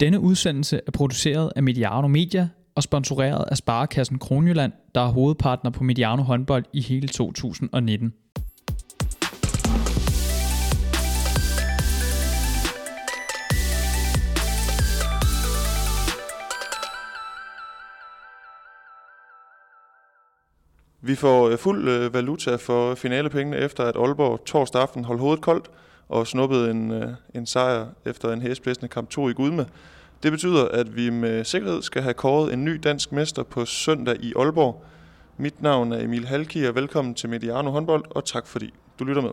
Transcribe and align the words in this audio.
Denne 0.00 0.20
udsendelse 0.20 0.80
er 0.86 0.90
produceret 0.90 1.52
af 1.56 1.62
Mediano 1.62 2.08
Media 2.08 2.48
og 2.74 2.82
sponsoreret 2.82 3.44
af 3.50 3.56
Sparekassen 3.56 4.18
Kronjylland, 4.18 4.72
der 4.94 5.00
er 5.00 5.08
hovedpartner 5.08 5.70
på 5.70 5.84
Mediano 5.84 6.22
håndbold 6.22 6.64
i 6.72 6.80
hele 6.80 7.08
2019. 7.08 8.12
Vi 21.00 21.14
får 21.14 21.48
øh, 21.48 21.58
fuld 21.58 21.88
øh, 21.88 22.14
valuta 22.14 22.56
for 22.56 22.94
finalepengene 22.94 23.56
efter 23.56 23.84
at 23.84 23.96
Aalborg 23.96 24.44
torsdag 24.44 24.82
aften 24.82 25.04
holdt 25.04 25.20
hovedet 25.20 25.42
koldt 25.42 25.70
og 26.08 26.26
snuppede 26.26 26.70
en, 26.70 26.90
øh, 26.90 27.08
en 27.34 27.46
sejr 27.46 27.86
efter 28.04 28.32
en 28.32 28.42
hæsblæsende 28.42 28.88
kamp 28.88 29.10
2 29.10 29.28
i 29.28 29.32
Gudme. 29.32 29.66
Det 30.22 30.32
betyder, 30.32 30.68
at 30.68 30.96
vi 30.96 31.10
med 31.10 31.44
sikkerhed 31.44 31.82
skal 31.82 32.02
have 32.02 32.14
kåret 32.14 32.52
en 32.52 32.64
ny 32.64 32.80
dansk 32.82 33.12
mester 33.12 33.42
på 33.42 33.64
søndag 33.64 34.16
i 34.20 34.32
Aalborg. 34.36 34.84
Mit 35.36 35.62
navn 35.62 35.92
er 35.92 36.04
Emil 36.04 36.26
Halki, 36.26 36.64
og 36.64 36.74
velkommen 36.74 37.14
til 37.14 37.28
Mediano 37.28 37.70
håndbold, 37.70 38.04
og 38.10 38.24
tak 38.24 38.46
fordi 38.46 38.74
du 38.98 39.04
lytter 39.04 39.22
med. 39.22 39.30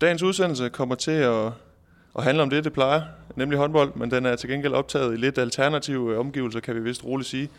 Dagens 0.00 0.22
udsendelse 0.22 0.68
kommer 0.68 0.94
til 0.94 1.10
at, 1.10 1.46
at 2.18 2.24
handle 2.24 2.42
om 2.42 2.50
det, 2.50 2.64
det 2.64 2.72
plejer, 2.72 3.02
nemlig 3.36 3.58
håndbold, 3.58 3.94
men 3.94 4.10
den 4.10 4.26
er 4.26 4.36
til 4.36 4.50
gengæld 4.50 4.72
optaget 4.72 5.14
i 5.14 5.16
lidt 5.16 5.38
alternative 5.38 6.12
øh, 6.12 6.18
omgivelser, 6.18 6.60
kan 6.60 6.74
vi 6.74 6.80
vist 6.80 7.04
roligt 7.04 7.28
sige. 7.28 7.50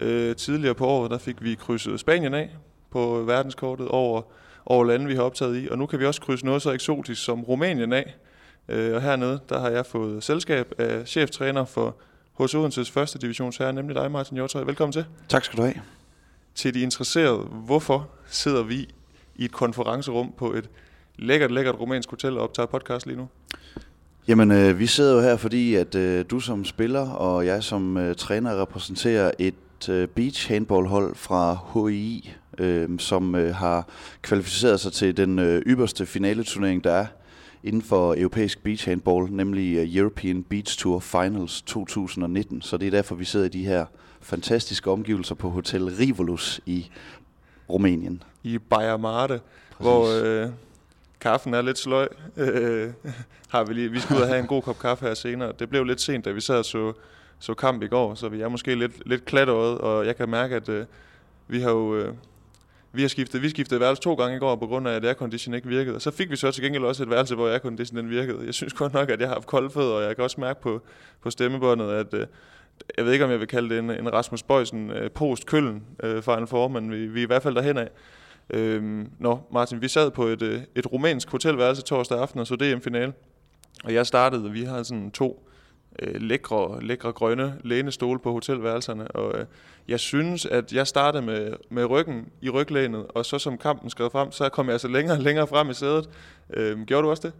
Øh, 0.00 0.36
tidligere 0.36 0.74
på 0.74 0.86
året, 0.86 1.10
der 1.10 1.18
fik 1.18 1.42
vi 1.42 1.54
krydset 1.54 2.00
Spanien 2.00 2.34
af 2.34 2.50
på 2.90 3.22
verdenskortet 3.22 3.88
over, 3.88 4.22
over 4.70 4.84
lande, 4.84 5.06
vi 5.06 5.14
har 5.14 5.22
optaget 5.22 5.62
i, 5.62 5.68
og 5.70 5.78
nu 5.78 5.86
kan 5.86 5.98
vi 5.98 6.06
også 6.06 6.20
krydse 6.20 6.44
noget 6.44 6.62
så 6.62 6.70
eksotisk 6.70 7.24
som 7.24 7.40
Rumænien 7.40 7.92
af. 7.92 8.16
Øh, 8.68 8.94
og 8.94 9.02
hernede, 9.02 9.40
der 9.48 9.60
har 9.60 9.68
jeg 9.68 9.86
fået 9.86 10.24
selskab 10.24 10.72
af 10.78 11.08
cheftræner 11.08 11.64
for 11.64 11.96
hos 12.32 12.54
Odenses 12.54 12.90
første 12.90 13.18
divisionsherre, 13.18 13.72
nemlig 13.72 13.96
dig, 13.96 14.10
Martin 14.10 14.34
Hjortøj. 14.34 14.64
Velkommen 14.64 14.92
til. 14.92 15.04
Tak 15.28 15.44
skal 15.44 15.56
du 15.56 15.62
have. 15.62 15.74
Til 16.54 16.74
de 16.74 16.80
interesserede, 16.80 17.38
hvorfor 17.38 18.08
sidder 18.26 18.62
vi 18.62 18.88
i 19.36 19.44
et 19.44 19.52
konferencerum 19.52 20.32
på 20.38 20.52
et 20.52 20.68
lækkert, 21.16 21.50
lækkert 21.50 21.80
rumænsk 21.80 22.10
hotel 22.10 22.38
og 22.38 22.44
optager 22.44 22.66
podcast 22.66 23.06
lige 23.06 23.16
nu? 23.16 23.28
Jamen, 24.28 24.50
øh, 24.50 24.78
vi 24.78 24.86
sidder 24.86 25.14
jo 25.14 25.20
her, 25.20 25.36
fordi 25.36 25.74
at 25.74 25.94
øh, 25.94 26.24
du 26.30 26.40
som 26.40 26.64
spiller 26.64 27.08
og 27.10 27.46
jeg 27.46 27.62
som 27.62 27.96
øh, 27.96 28.16
træner 28.16 28.62
repræsenterer 28.62 29.30
et 29.38 29.88
øh, 29.88 30.08
beach 30.08 30.48
handballhold 30.48 31.14
fra 31.14 31.58
HI, 31.74 32.32
øh, 32.60 32.98
som 32.98 33.34
øh, 33.34 33.54
har 33.54 33.88
kvalificeret 34.22 34.80
sig 34.80 34.92
til 34.92 35.16
den 35.16 35.38
øh, 35.38 35.62
ypperste 35.66 36.06
finaleturnering, 36.06 36.84
der 36.84 36.92
er 36.92 37.06
inden 37.64 37.82
for 37.82 38.14
europæisk 38.18 38.62
beach 38.62 38.88
handball, 38.88 39.32
nemlig 39.32 39.76
øh, 39.76 39.96
European 39.96 40.42
Beach 40.42 40.78
Tour 40.78 41.00
Finals 41.00 41.62
2019. 41.62 42.62
Så 42.62 42.76
det 42.76 42.86
er 42.86 42.90
derfor, 42.90 43.14
vi 43.14 43.24
sidder 43.24 43.46
i 43.46 43.48
de 43.48 43.64
her 43.64 43.86
fantastiske 44.20 44.90
omgivelser 44.90 45.34
på 45.34 45.50
Hotel 45.50 45.84
Rivolus 45.84 46.60
i 46.66 46.90
Rumænien. 47.70 48.22
I 48.42 48.58
Bayer 48.58 48.96
Marte, 48.96 49.40
hvor 49.78 50.24
øh, 50.24 50.48
kaffen 51.20 51.54
er 51.54 51.62
lidt 51.62 51.78
sløj. 51.78 52.08
Øh, 52.36 52.92
har 53.52 53.64
vi, 53.64 53.74
lige, 53.74 53.90
vi 53.90 54.00
skal 54.00 54.16
ud 54.16 54.20
og 54.20 54.28
have 54.28 54.40
en 54.40 54.46
god 54.46 54.62
kop 54.62 54.78
kaffe 54.78 55.06
her 55.06 55.14
senere. 55.14 55.52
Det 55.58 55.70
blev 55.70 55.84
lidt 55.84 56.00
sent, 56.00 56.24
da 56.24 56.30
vi 56.30 56.40
sad 56.40 56.58
og 56.58 56.64
så, 56.64 56.92
så 57.38 57.54
kamp 57.54 57.82
i 57.82 57.86
går, 57.86 58.14
så 58.14 58.28
vi 58.28 58.40
er 58.40 58.48
måske 58.48 58.74
lidt, 58.74 59.08
lidt 59.08 59.24
klatret, 59.24 59.78
og 59.78 60.06
jeg 60.06 60.16
kan 60.16 60.28
mærke, 60.28 60.56
at 60.56 60.68
øh, 60.68 60.86
vi 61.48 61.60
har 61.60 61.70
jo... 61.70 61.96
Øh, 61.96 62.14
vi 62.92 63.02
har 63.02 63.08
skiftet, 63.08 63.42
vi 63.42 63.48
skiftede 63.48 63.80
værelse 63.80 64.02
to 64.02 64.14
gange 64.14 64.36
i 64.36 64.38
går, 64.38 64.56
på 64.56 64.66
grund 64.66 64.88
af, 64.88 64.92
at 64.92 65.04
aircondition 65.04 65.54
ikke 65.54 65.68
virkede. 65.68 65.96
Og 65.96 66.02
så 66.02 66.10
fik 66.10 66.30
vi 66.30 66.36
så 66.36 66.50
til 66.50 66.62
gengæld 66.62 66.84
også 66.84 67.02
et 67.02 67.10
værelse, 67.10 67.34
hvor 67.34 67.48
aircondition 67.48 67.98
den 67.98 68.10
virkede. 68.10 68.46
Jeg 68.46 68.54
synes 68.54 68.72
godt 68.72 68.92
nok, 68.92 69.10
at 69.10 69.20
jeg 69.20 69.28
har 69.28 69.34
haft 69.34 69.46
kolde 69.46 69.70
fødder, 69.70 69.94
og 69.94 70.02
jeg 70.02 70.16
kan 70.16 70.24
også 70.24 70.40
mærke 70.40 70.60
på, 70.60 70.82
på 71.22 71.30
stemmebåndet, 71.30 71.90
at 71.90 72.14
øh, 72.14 72.26
jeg 72.96 73.04
ved 73.04 73.12
ikke, 73.12 73.24
om 73.24 73.30
jeg 73.30 73.40
vil 73.40 73.48
kalde 73.48 73.68
det 73.68 73.78
en, 73.78 73.90
en 73.90 74.12
Rasmus 74.12 74.42
Bøjsen 74.42 74.90
øh, 74.90 75.10
post-køllen 75.10 75.82
øh, 76.02 76.22
en 76.38 76.46
Four, 76.46 76.68
men 76.68 76.92
vi, 76.92 77.06
vi 77.06 77.20
er 77.20 77.24
i 77.24 77.26
hvert 77.26 77.42
fald 77.42 77.54
derhen 77.54 77.76
af. 77.76 77.88
Øhm, 78.50 79.10
nå, 79.18 79.40
Martin, 79.52 79.82
vi 79.82 79.88
sad 79.88 80.10
på 80.10 80.24
et, 80.26 80.42
øh, 80.42 80.60
et 80.74 80.92
rumænsk 80.92 81.30
hotelværelse 81.30 81.82
torsdag 81.82 82.18
aften 82.18 82.40
og 82.40 82.46
så 82.46 82.56
DM-finale. 82.56 83.12
Og 83.84 83.94
jeg 83.94 84.06
startede, 84.06 84.50
vi 84.50 84.64
har 84.64 84.82
sådan 84.82 85.10
to 85.10 85.49
øh, 86.02 86.22
lækre, 86.22 86.82
lækre 86.82 87.12
grønne 87.12 87.54
lænestole 87.64 88.18
på 88.18 88.32
hotelværelserne, 88.32 89.08
og 89.08 89.38
øh, 89.38 89.46
jeg 89.88 90.00
synes, 90.00 90.46
at 90.46 90.72
jeg 90.72 90.86
startede 90.86 91.22
med, 91.22 91.52
med 91.70 91.84
ryggen 91.84 92.26
i 92.40 92.50
ryglænet, 92.50 93.06
og 93.08 93.26
så 93.26 93.38
som 93.38 93.58
kampen 93.58 93.90
skred 93.90 94.10
frem, 94.10 94.32
så 94.32 94.48
kom 94.48 94.66
jeg 94.66 94.72
altså 94.72 94.88
længere 94.88 95.16
og 95.16 95.22
længere 95.22 95.46
frem 95.46 95.70
i 95.70 95.74
sædet. 95.74 96.08
Øh, 96.54 96.80
gjorde 96.80 97.02
du 97.02 97.10
også 97.10 97.22
det? 97.22 97.32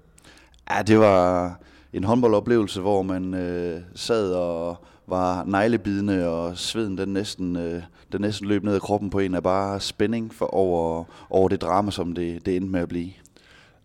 Ja, 0.71 0.83
det 0.83 0.99
var 0.99 1.59
en 1.93 2.05
håndboldoplevelse, 2.05 2.81
hvor 2.81 3.03
man 3.03 3.35
øh, 3.35 3.81
sad 3.95 4.33
og 4.33 4.77
var 5.07 5.45
neglebidende, 5.45 6.29
og 6.29 6.59
sveden 6.59 6.99
den 6.99 7.09
næsten, 7.09 7.57
øh, 7.57 7.83
den 8.13 8.21
næsten 8.21 8.49
løb 8.49 8.65
ned 8.65 8.75
ad 8.75 8.81
kroppen 8.81 9.11
på 9.11 9.19
en 9.19 9.35
af 9.35 9.43
bare 9.43 9.81
spænding 9.81 10.35
for 10.35 10.47
over, 10.47 11.05
over 11.31 11.49
det 11.49 11.63
drama, 11.63 11.91
som 11.91 12.13
det, 12.13 12.47
det 12.47 12.57
endte 12.57 12.71
med 12.71 12.81
at 12.81 12.89
blive. 12.89 13.11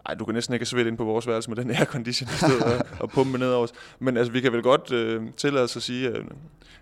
Ej, 0.06 0.14
du 0.14 0.26
kan 0.26 0.34
næsten 0.34 0.54
ikke 0.54 0.66
svede 0.66 0.88
ind 0.88 0.98
på 0.98 1.04
vores 1.04 1.28
værelse 1.28 1.50
med 1.50 1.58
den 1.58 1.72
aircondition 1.72 2.30
i 2.30 2.38
stedet 2.38 2.82
og, 3.00 3.10
pumpe 3.10 3.38
ned 3.38 3.52
over 3.52 3.64
os. 3.64 3.74
Men 4.00 4.18
altså, 4.18 4.34
vi 4.34 4.42
kan 4.42 4.54
vel 4.54 4.62
godt 4.62 4.92
øh, 4.92 5.24
tillade 5.38 5.64
os 5.64 5.76
at 5.76 5.82
sige, 5.82 6.10
at 6.10 6.22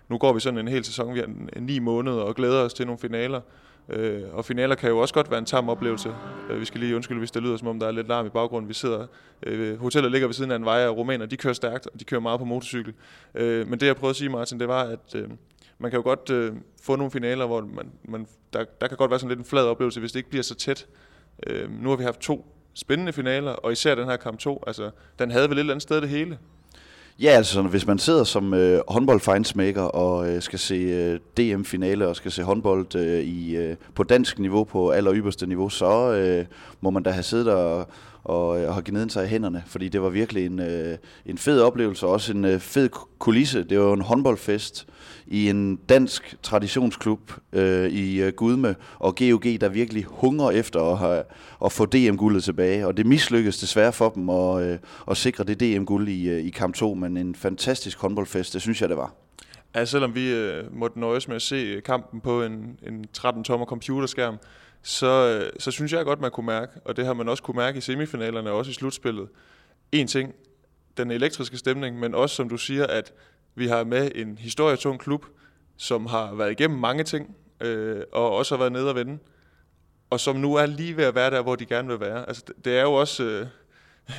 nu 0.08 0.18
går 0.18 0.32
vi 0.32 0.40
sådan 0.40 0.58
en 0.58 0.68
hel 0.68 0.84
sæson, 0.84 1.14
vi 1.14 1.18
har 1.18 1.26
en, 1.26 1.50
ni 1.58 1.78
måneder 1.78 2.22
og 2.22 2.34
glæder 2.34 2.60
os 2.60 2.74
til 2.74 2.86
nogle 2.86 2.98
finaler. 2.98 3.40
Øh, 3.88 4.22
og 4.32 4.44
finaler 4.44 4.74
kan 4.74 4.90
jo 4.90 4.98
også 4.98 5.14
godt 5.14 5.30
være 5.30 5.38
en 5.38 5.44
tam 5.44 5.68
oplevelse. 5.68 6.14
Øh, 6.50 6.60
vi 6.60 6.64
skal 6.64 6.80
lige 6.80 6.96
undskylde, 6.96 7.18
hvis 7.18 7.30
det 7.30 7.42
lyder 7.42 7.56
som 7.56 7.68
om, 7.68 7.80
der 7.80 7.86
er 7.86 7.90
lidt 7.90 8.08
larm 8.08 8.26
i 8.26 8.28
baggrunden. 8.28 8.68
Vi 8.68 8.74
sidder, 8.74 9.06
øh, 9.42 9.80
hotellet 9.80 10.12
ligger 10.12 10.28
ved 10.28 10.34
siden 10.34 10.50
af 10.50 10.56
en 10.56 10.64
vej, 10.64 10.86
og 10.86 10.96
romaner, 10.96 11.26
de 11.26 11.36
kører 11.36 11.54
stærkt, 11.54 11.86
og 11.86 12.00
de 12.00 12.04
kører 12.04 12.20
meget 12.20 12.40
på 12.40 12.44
motorcykel. 12.44 12.94
Øh, 13.34 13.68
men 13.68 13.80
det, 13.80 13.86
jeg 13.86 13.96
prøvede 13.96 14.10
at 14.10 14.16
sige, 14.16 14.28
Martin, 14.28 14.60
det 14.60 14.68
var, 14.68 14.82
at 14.82 15.14
øh, 15.14 15.28
man 15.78 15.90
kan 15.90 15.98
jo 15.98 16.02
godt 16.02 16.30
øh, 16.30 16.52
få 16.82 16.96
nogle 16.96 17.10
finaler, 17.10 17.46
hvor 17.46 17.60
man, 17.60 17.90
man, 18.04 18.26
der, 18.52 18.64
der 18.80 18.88
kan 18.88 18.96
godt 18.96 19.10
være 19.10 19.20
sådan 19.20 19.28
lidt 19.28 19.38
en 19.38 19.44
flad 19.44 19.64
oplevelse, 19.64 20.00
hvis 20.00 20.12
det 20.12 20.18
ikke 20.18 20.30
bliver 20.30 20.42
så 20.42 20.54
tæt. 20.54 20.86
Øh, 21.46 21.82
nu 21.82 21.88
har 21.88 21.96
vi 21.96 22.04
haft 22.04 22.20
to 22.20 22.53
spændende 22.74 23.12
finaler, 23.12 23.52
og 23.52 23.72
især 23.72 23.94
den 23.94 24.04
her 24.04 24.16
kamp 24.16 24.38
2, 24.38 24.64
altså, 24.66 24.90
den 25.18 25.30
havde 25.30 25.48
vel 25.48 25.56
et 25.56 25.60
eller 25.60 25.72
andet 25.72 25.82
sted 25.82 26.00
det 26.00 26.08
hele. 26.08 26.38
Ja, 27.20 27.28
altså 27.28 27.62
hvis 27.62 27.86
man 27.86 27.98
sidder 27.98 28.24
som 28.24 28.54
øh, 28.54 28.80
håndboldfejnsmaker 28.88 29.82
og 29.82 30.28
øh, 30.28 30.42
skal 30.42 30.58
se 30.58 30.74
øh, 30.74 31.20
DM-finale 31.36 32.08
og 32.08 32.16
skal 32.16 32.32
se 32.32 32.42
håndbold 32.42 32.96
øh, 32.96 33.20
i, 33.20 33.56
øh, 33.56 33.76
på 33.94 34.02
dansk 34.02 34.38
niveau, 34.38 34.64
på 34.64 34.90
aller 34.90 35.14
yderste 35.14 35.46
niveau, 35.46 35.68
så 35.68 36.12
øh, 36.12 36.46
må 36.80 36.90
man 36.90 37.02
da 37.02 37.10
have 37.10 37.22
siddet 37.22 37.48
og, 37.48 37.88
og, 38.24 38.60
øh, 38.60 38.68
og 38.68 38.74
har 38.74 38.80
givet 38.80 39.12
sig 39.12 39.24
i 39.24 39.28
hænderne, 39.28 39.62
fordi 39.66 39.88
det 39.88 40.02
var 40.02 40.08
virkelig 40.08 40.46
en, 40.46 40.60
øh, 40.60 40.98
en 41.26 41.38
fed 41.38 41.60
oplevelse, 41.60 42.06
og 42.06 42.12
også 42.12 42.32
en 42.32 42.44
øh, 42.44 42.60
fed 42.60 42.88
kulisse. 43.18 43.64
Det 43.64 43.80
var 43.80 43.92
en 43.92 44.00
håndboldfest 44.00 44.86
i 45.26 45.48
en 45.48 45.76
dansk 45.76 46.36
traditionsklub 46.42 47.32
øh, 47.52 47.90
i 47.90 48.22
øh, 48.22 48.32
Gudme, 48.32 48.76
og 48.98 49.16
GOG, 49.16 49.44
der 49.44 49.68
virkelig 49.68 50.04
hungrer 50.04 50.50
efter 50.50 50.80
at, 50.80 50.98
have, 50.98 51.22
at 51.64 51.72
få 51.72 51.86
DM-guldet 51.86 52.44
tilbage, 52.44 52.86
og 52.86 52.96
det 52.96 53.06
mislykkedes 53.06 53.58
desværre 53.58 53.92
for 53.92 54.08
dem 54.08 54.30
at, 54.30 54.62
øh, 54.62 54.78
at 55.10 55.16
sikre 55.16 55.44
det 55.44 55.60
DM-guld 55.60 56.08
i, 56.08 56.28
øh, 56.28 56.44
i 56.44 56.50
kamp 56.50 56.74
2, 56.74 56.94
men 56.94 57.16
en 57.16 57.34
fantastisk 57.34 57.98
håndboldfest, 57.98 58.52
det 58.54 58.62
synes 58.62 58.80
jeg, 58.80 58.88
det 58.88 58.96
var. 58.96 59.14
Ja, 59.74 59.84
selvom 59.84 60.14
vi 60.14 60.32
øh, 60.32 60.76
måtte 60.76 61.00
nøjes 61.00 61.28
med 61.28 61.36
at 61.36 61.42
se 61.42 61.80
kampen 61.84 62.20
på 62.20 62.42
en, 62.42 62.78
en 62.82 63.04
13-tommer 63.18 63.66
computerskærm, 63.66 64.38
så, 64.82 65.40
øh, 65.40 65.52
så 65.58 65.70
synes 65.70 65.92
jeg 65.92 66.04
godt, 66.04 66.20
man 66.20 66.30
kunne 66.30 66.46
mærke, 66.46 66.72
og 66.84 66.96
det 66.96 67.06
har 67.06 67.14
man 67.14 67.28
også 67.28 67.42
kunne 67.42 67.56
mærke 67.56 67.78
i 67.78 67.80
semifinalerne 67.80 68.50
og 68.50 68.58
også 68.58 68.70
i 68.70 68.74
slutspillet. 68.74 69.28
En 69.92 70.06
ting, 70.06 70.34
den 70.96 71.10
elektriske 71.10 71.56
stemning, 71.56 71.98
men 71.98 72.14
også, 72.14 72.36
som 72.36 72.48
du 72.48 72.56
siger, 72.56 72.86
at 72.86 73.12
vi 73.54 73.66
har 73.66 73.84
med 73.84 74.10
en 74.14 74.38
historietung 74.38 75.00
klub, 75.00 75.26
som 75.76 76.06
har 76.06 76.34
været 76.34 76.50
igennem 76.50 76.78
mange 76.78 77.04
ting, 77.04 77.36
øh, 77.60 78.02
og 78.12 78.36
også 78.36 78.54
har 78.54 78.58
været 78.58 78.72
nede 78.72 78.88
og 78.88 78.94
vende, 78.94 79.18
og 80.10 80.20
som 80.20 80.36
nu 80.36 80.54
er 80.54 80.66
lige 80.66 80.96
ved 80.96 81.04
at 81.04 81.14
være 81.14 81.30
der, 81.30 81.42
hvor 81.42 81.56
de 81.56 81.66
gerne 81.66 81.88
vil 81.88 82.00
være. 82.00 82.28
Altså, 82.28 82.42
det 82.64 82.78
er 82.78 82.82
jo 82.82 82.92
også... 82.92 83.24
Øh, 83.24 83.46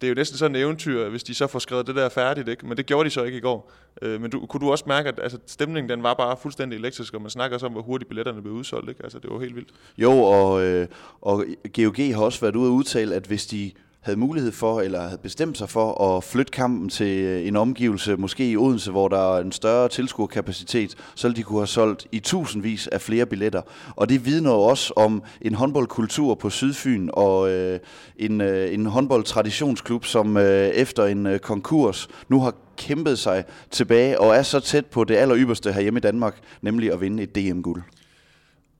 det 0.00 0.06
er 0.06 0.08
jo 0.08 0.14
næsten 0.14 0.38
sådan 0.38 0.56
en 0.56 0.62
eventyr, 0.62 1.08
hvis 1.08 1.22
de 1.22 1.34
så 1.34 1.46
får 1.46 1.58
skrevet 1.58 1.86
det 1.86 1.94
der 1.94 2.08
færdigt, 2.08 2.48
ikke? 2.48 2.66
men 2.66 2.76
det 2.76 2.86
gjorde 2.86 3.04
de 3.04 3.10
så 3.10 3.22
ikke 3.22 3.38
i 3.38 3.40
går. 3.40 3.72
Øh, 4.02 4.20
men 4.20 4.30
du, 4.30 4.46
kunne 4.46 4.60
du 4.60 4.70
også 4.70 4.84
mærke, 4.86 5.08
at 5.08 5.20
altså, 5.22 5.38
stemningen 5.46 5.90
den 5.90 6.02
var 6.02 6.14
bare 6.14 6.36
fuldstændig 6.36 6.76
elektrisk, 6.76 7.14
og 7.14 7.22
man 7.22 7.30
snakker 7.30 7.58
så 7.58 7.66
om, 7.66 7.72
hvor 7.72 7.82
hurtigt 7.82 8.08
billetterne 8.08 8.42
blev 8.42 8.54
udsolgt. 8.54 8.88
Ikke? 8.88 9.02
Altså, 9.04 9.18
det 9.18 9.30
var 9.30 9.40
helt 9.40 9.56
vildt. 9.56 9.70
Jo, 9.98 10.12
og, 10.12 10.64
øh, 10.64 10.88
og 11.20 11.44
GOG 11.76 11.96
har 11.96 12.22
også 12.22 12.40
været 12.40 12.56
ude 12.56 12.68
og 12.68 12.74
udtale, 12.74 13.14
at 13.14 13.26
hvis 13.26 13.46
de 13.46 13.72
havde 14.04 14.18
mulighed 14.18 14.52
for, 14.52 14.80
eller 14.80 15.02
havde 15.02 15.18
bestemt 15.18 15.58
sig 15.58 15.68
for 15.68 16.16
at 16.16 16.24
flytte 16.24 16.50
kampen 16.50 16.88
til 16.88 17.18
øh, 17.18 17.46
en 17.46 17.56
omgivelse, 17.56 18.16
måske 18.16 18.50
i 18.50 18.56
Odense, 18.56 18.90
hvor 18.90 19.08
der 19.08 19.36
er 19.36 19.40
en 19.40 19.52
større 19.52 19.88
tilskuerkapacitet, 19.88 20.94
så 21.14 21.28
ville 21.28 21.36
de 21.36 21.42
kunne 21.42 21.58
have 21.58 21.66
solgt 21.66 22.06
i 22.12 22.18
tusindvis 22.18 22.86
af 22.86 23.00
flere 23.00 23.26
billetter. 23.26 23.62
Og 23.96 24.08
det 24.08 24.26
vidner 24.26 24.50
jo 24.50 24.60
også 24.60 24.92
om 24.96 25.22
en 25.40 25.54
håndboldkultur 25.54 26.34
på 26.34 26.50
Sydfyn, 26.50 27.08
og 27.12 27.50
øh, 27.50 27.80
en, 28.16 28.40
øh, 28.40 28.74
en 28.74 28.86
håndboldtraditionsklub, 28.86 30.04
som 30.04 30.36
øh, 30.36 30.68
efter 30.68 31.04
en 31.04 31.26
øh, 31.26 31.38
konkurs 31.38 32.08
nu 32.28 32.40
har 32.40 32.54
kæmpet 32.76 33.18
sig 33.18 33.44
tilbage, 33.70 34.20
og 34.20 34.36
er 34.36 34.42
så 34.42 34.60
tæt 34.60 34.86
på 34.86 35.04
det 35.04 35.16
aller 35.16 35.36
ypperste 35.36 35.72
herhjemme 35.72 35.98
i 35.98 36.00
Danmark, 36.00 36.36
nemlig 36.62 36.92
at 36.92 37.00
vinde 37.00 37.22
et 37.22 37.34
DM-guld. 37.34 37.82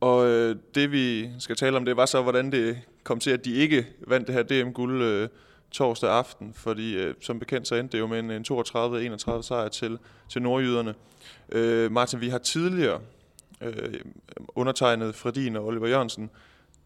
Og 0.05 0.27
øh, 0.27 0.57
det 0.75 0.93
vi 0.93 1.31
skal 1.39 1.57
tale 1.57 1.77
om, 1.77 1.85
det 1.85 1.97
var 1.97 2.07
så, 2.07 2.23
hvordan 2.23 2.53
det 2.53 2.79
kom 3.05 3.21
til, 3.21 3.31
at 3.31 3.45
de 3.45 3.55
ikke 3.55 3.87
vandt 4.07 4.27
det 4.27 4.35
her 4.35 4.43
DM-guld 4.43 5.03
øh, 5.03 5.29
torsdag 5.71 6.11
aften, 6.11 6.55
fordi 6.55 6.97
øh, 6.97 7.15
som 7.21 7.39
bekendt 7.39 7.69
så 7.69 7.75
endte 7.75 7.93
det 7.93 8.01
jo 8.01 8.07
med 8.07 8.19
en, 8.19 8.31
en 8.31 8.45
32-31 8.51 9.43
sejr 9.43 9.69
til, 9.69 9.99
til 10.29 10.43
nordjyderne. 10.43 10.95
Øh, 11.53 11.93
Martin, 11.93 12.21
vi 12.21 12.29
har 12.29 12.39
tidligere 12.39 13.01
øh, 13.61 14.01
undertegnet 14.49 15.15
Fredin 15.15 15.57
og 15.57 15.67
Oliver 15.67 15.89
Jørgensen 15.89 16.31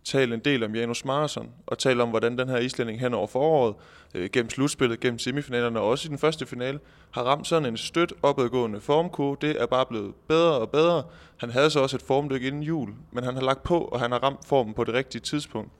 tale 0.05 0.35
en 0.35 0.41
del 0.41 0.65
om 0.65 0.75
Janus 0.75 1.05
Marason 1.05 1.51
og 1.67 1.79
tale 1.79 2.03
om, 2.03 2.09
hvordan 2.09 2.39
den 2.39 2.49
her 2.49 2.59
islænding 2.59 3.01
hen 3.01 3.15
over 3.15 3.27
foråret, 3.27 3.75
øh, 4.15 4.31
gennem 4.33 4.51
slutspillet, 4.51 5.01
gennem 5.01 5.19
semifinalerne 5.19 5.81
og 5.81 5.89
også 5.89 6.09
i 6.09 6.11
den 6.11 6.19
første 6.19 6.47
finale, 6.47 6.81
har 7.11 7.23
ramt 7.23 7.47
sådan 7.47 7.67
en 7.67 7.77
stødt 7.77 8.13
opadgående 8.23 8.81
formkurve. 8.81 9.37
Det 9.41 9.63
er 9.63 9.67
bare 9.67 9.87
blevet 9.87 10.15
bedre 10.29 10.53
og 10.53 10.71
bedre. 10.71 11.03
Han 11.37 11.51
havde 11.51 11.71
så 11.71 11.81
også 11.81 11.97
et 11.97 12.03
formdyk 12.03 12.43
inden 12.43 12.63
jul, 12.63 12.89
men 13.13 13.25
han 13.25 13.35
har 13.35 13.43
lagt 13.43 13.63
på, 13.63 13.79
og 13.79 14.01
han 14.01 14.13
har 14.13 14.19
ramt 14.19 14.47
formen 14.47 14.75
på 14.75 14.85
det 14.85 14.95
rigtige 14.95 15.21
tidspunkt. 15.21 15.71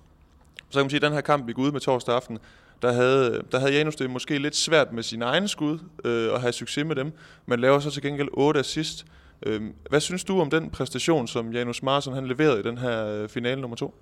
Så 0.71 0.79
kan 0.79 0.85
man 0.85 0.91
sige, 0.91 0.99
at 0.99 1.03
den 1.03 1.13
her 1.13 1.21
kamp 1.21 1.47
vi 1.47 1.55
ud 1.57 1.73
med 1.73 1.81
torsdag 1.81 2.15
aften, 2.15 2.39
der 2.83 2.93
havde, 2.93 3.43
der 3.53 3.59
havde 3.59 3.73
Janus 3.73 3.97
det 3.97 4.11
måske 4.11 4.39
lidt 4.39 4.57
svært 4.57 4.93
med 4.93 5.03
sine 5.03 5.25
egne 5.25 5.49
skud 5.49 5.79
øh, 6.05 6.33
og 6.33 6.41
have 6.41 6.53
succes 6.53 6.85
med 6.85 6.97
dem, 6.97 7.13
men 7.47 7.61
laver 7.61 7.79
så 7.79 7.91
til 7.91 8.03
gengæld 8.03 8.29
8 8.33 8.61
assist. 8.61 9.07
Øh, 9.47 9.63
hvad 9.91 10.01
synes 10.01 10.25
du 10.25 10.41
om 10.41 10.51
den 10.51 10.71
præstation, 10.71 11.29
som 11.29 11.53
Janus 11.53 11.83
Marsson 11.83 12.15
han 12.15 12.27
leverede 12.27 12.61
i 12.61 12.63
den 12.63 12.79
her 12.79 13.07
øh, 13.07 13.29
finale 13.29 13.61
nummer 13.61 13.77
2? 13.77 13.95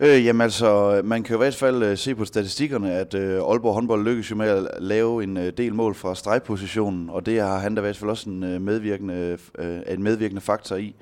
Øh, 0.00 0.24
jamen 0.24 0.40
altså, 0.40 1.00
man 1.04 1.22
kan 1.22 1.32
jo 1.34 1.38
i 1.38 1.44
hvert 1.44 1.54
fald 1.54 1.82
øh, 1.82 1.98
se 1.98 2.14
på 2.14 2.24
statistikkerne, 2.24 2.92
at 2.92 3.14
øh, 3.14 3.34
Aalborg 3.34 3.74
håndbold 3.74 4.04
lykkes 4.04 4.30
jo 4.30 4.36
med 4.36 4.48
at 4.48 4.68
lave 4.78 5.22
en 5.22 5.36
øh, 5.36 5.52
del 5.56 5.74
mål 5.74 5.94
fra 5.94 6.14
stregpositionen, 6.14 7.10
og 7.10 7.26
det 7.26 7.40
har 7.40 7.58
han 7.58 7.74
da 7.74 7.80
i 7.80 7.82
hvert 7.82 7.96
fald 7.96 8.10
også 8.10 8.30
en, 8.30 8.44
øh, 8.44 8.60
medvirkende, 8.60 9.38
øh, 9.58 9.78
en 9.88 10.02
medvirkende 10.02 10.40
faktor 10.40 10.76
i. 10.76 10.94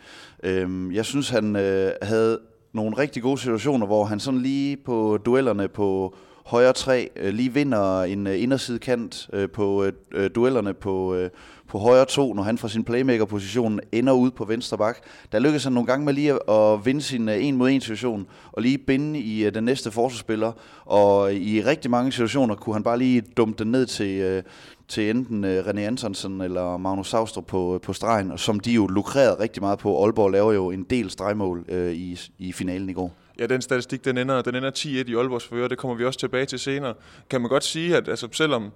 Øh, 0.43 0.95
jeg 0.95 1.05
synes, 1.05 1.31
han 1.31 1.57
øh, 1.57 1.93
havde 2.03 2.39
nogle 2.73 2.99
rigtig 2.99 3.23
gode 3.23 3.39
situationer, 3.39 3.87
hvor 3.87 4.05
han 4.05 4.21
sådan 4.21 4.41
lige 4.41 4.77
på 4.77 5.19
duellerne 5.25 5.69
på 5.69 6.15
højre 6.47 6.73
træ 6.73 7.07
øh, 7.17 7.35
lige 7.35 7.55
vinder 7.55 8.03
en 8.03 8.27
øh, 8.27 8.43
inderside 8.43 8.79
kant 8.79 9.29
øh, 9.33 9.51
på 9.51 9.85
øh, 9.85 9.93
øh 10.13 10.31
duellerne 10.35 10.75
på, 10.75 11.15
øh, 11.15 11.31
på 11.69 11.79
højre 11.79 12.05
to, 12.05 12.35
når 12.35 12.43
han 12.43 12.59
fra 12.59 12.69
sin 12.69 12.85
playmaker-position 12.85 13.81
ender 13.93 14.13
ud 14.13 14.31
på 14.31 14.45
venstre 14.45 14.79
bak. 14.79 14.99
Der 15.33 15.39
lykkes 15.39 15.65
han 15.65 15.73
nogle 15.73 15.87
gange 15.87 16.05
med 16.05 16.13
lige 16.13 16.51
at 16.51 16.87
vinde 16.87 17.03
sin 17.03 17.29
øh, 17.29 17.45
en 17.45 17.57
mod 17.57 17.71
en 17.71 17.81
situation, 17.81 18.27
og 18.53 18.63
lige 18.63 18.79
binde 18.79 19.19
i 19.19 19.45
øh, 19.45 19.55
den 19.55 19.65
næste 19.65 19.91
forsvarsspiller, 19.91 20.53
og 20.85 21.35
i 21.35 21.63
rigtig 21.63 21.91
mange 21.91 22.13
situationer 22.13 22.55
kunne 22.55 22.75
han 22.75 22.83
bare 22.83 22.99
lige 22.99 23.21
dumpe 23.37 23.65
den 23.65 23.73
ned 23.73 23.87
til, 23.87 24.21
øh, 24.21 24.43
til 24.89 25.11
enten 25.11 25.61
René 25.61 25.81
Antonsen 25.81 26.41
eller 26.41 26.77
Magnus 26.77 27.09
Saustrup 27.09 27.47
på, 27.47 27.81
på 27.83 27.93
stregen, 27.93 28.39
som 28.39 28.61
de 28.61 28.73
jo 28.73 28.87
lukrerede 28.87 29.41
rigtig 29.41 29.63
meget 29.63 29.79
på. 29.79 30.05
Aalborg 30.05 30.31
laver 30.31 30.53
jo 30.53 30.71
en 30.71 30.83
del 30.83 31.11
stregmål 31.11 31.65
øh, 31.69 31.93
i, 31.93 32.21
i 32.39 32.53
finalen 32.53 32.89
i 32.89 32.93
går. 32.93 33.13
Ja, 33.39 33.47
den 33.47 33.63
statistik, 33.63 34.05
den 34.05 34.19
ender, 34.19 34.43
den 34.43 34.55
ender 34.55 34.71
10-1 34.71 34.87
i 34.87 35.15
Aalborgs 35.15 35.47
fører, 35.47 35.69
det 35.69 35.79
kommer 35.79 35.97
vi 35.97 36.05
også 36.05 36.19
tilbage 36.19 36.47
til 36.47 36.59
senere. 36.59 36.95
Kan 37.31 37.41
man 37.41 37.51
godt 37.51 37.65
sige, 37.65 37.97
at 37.97 38.09
altså, 38.09 38.29
selvom 38.33 38.73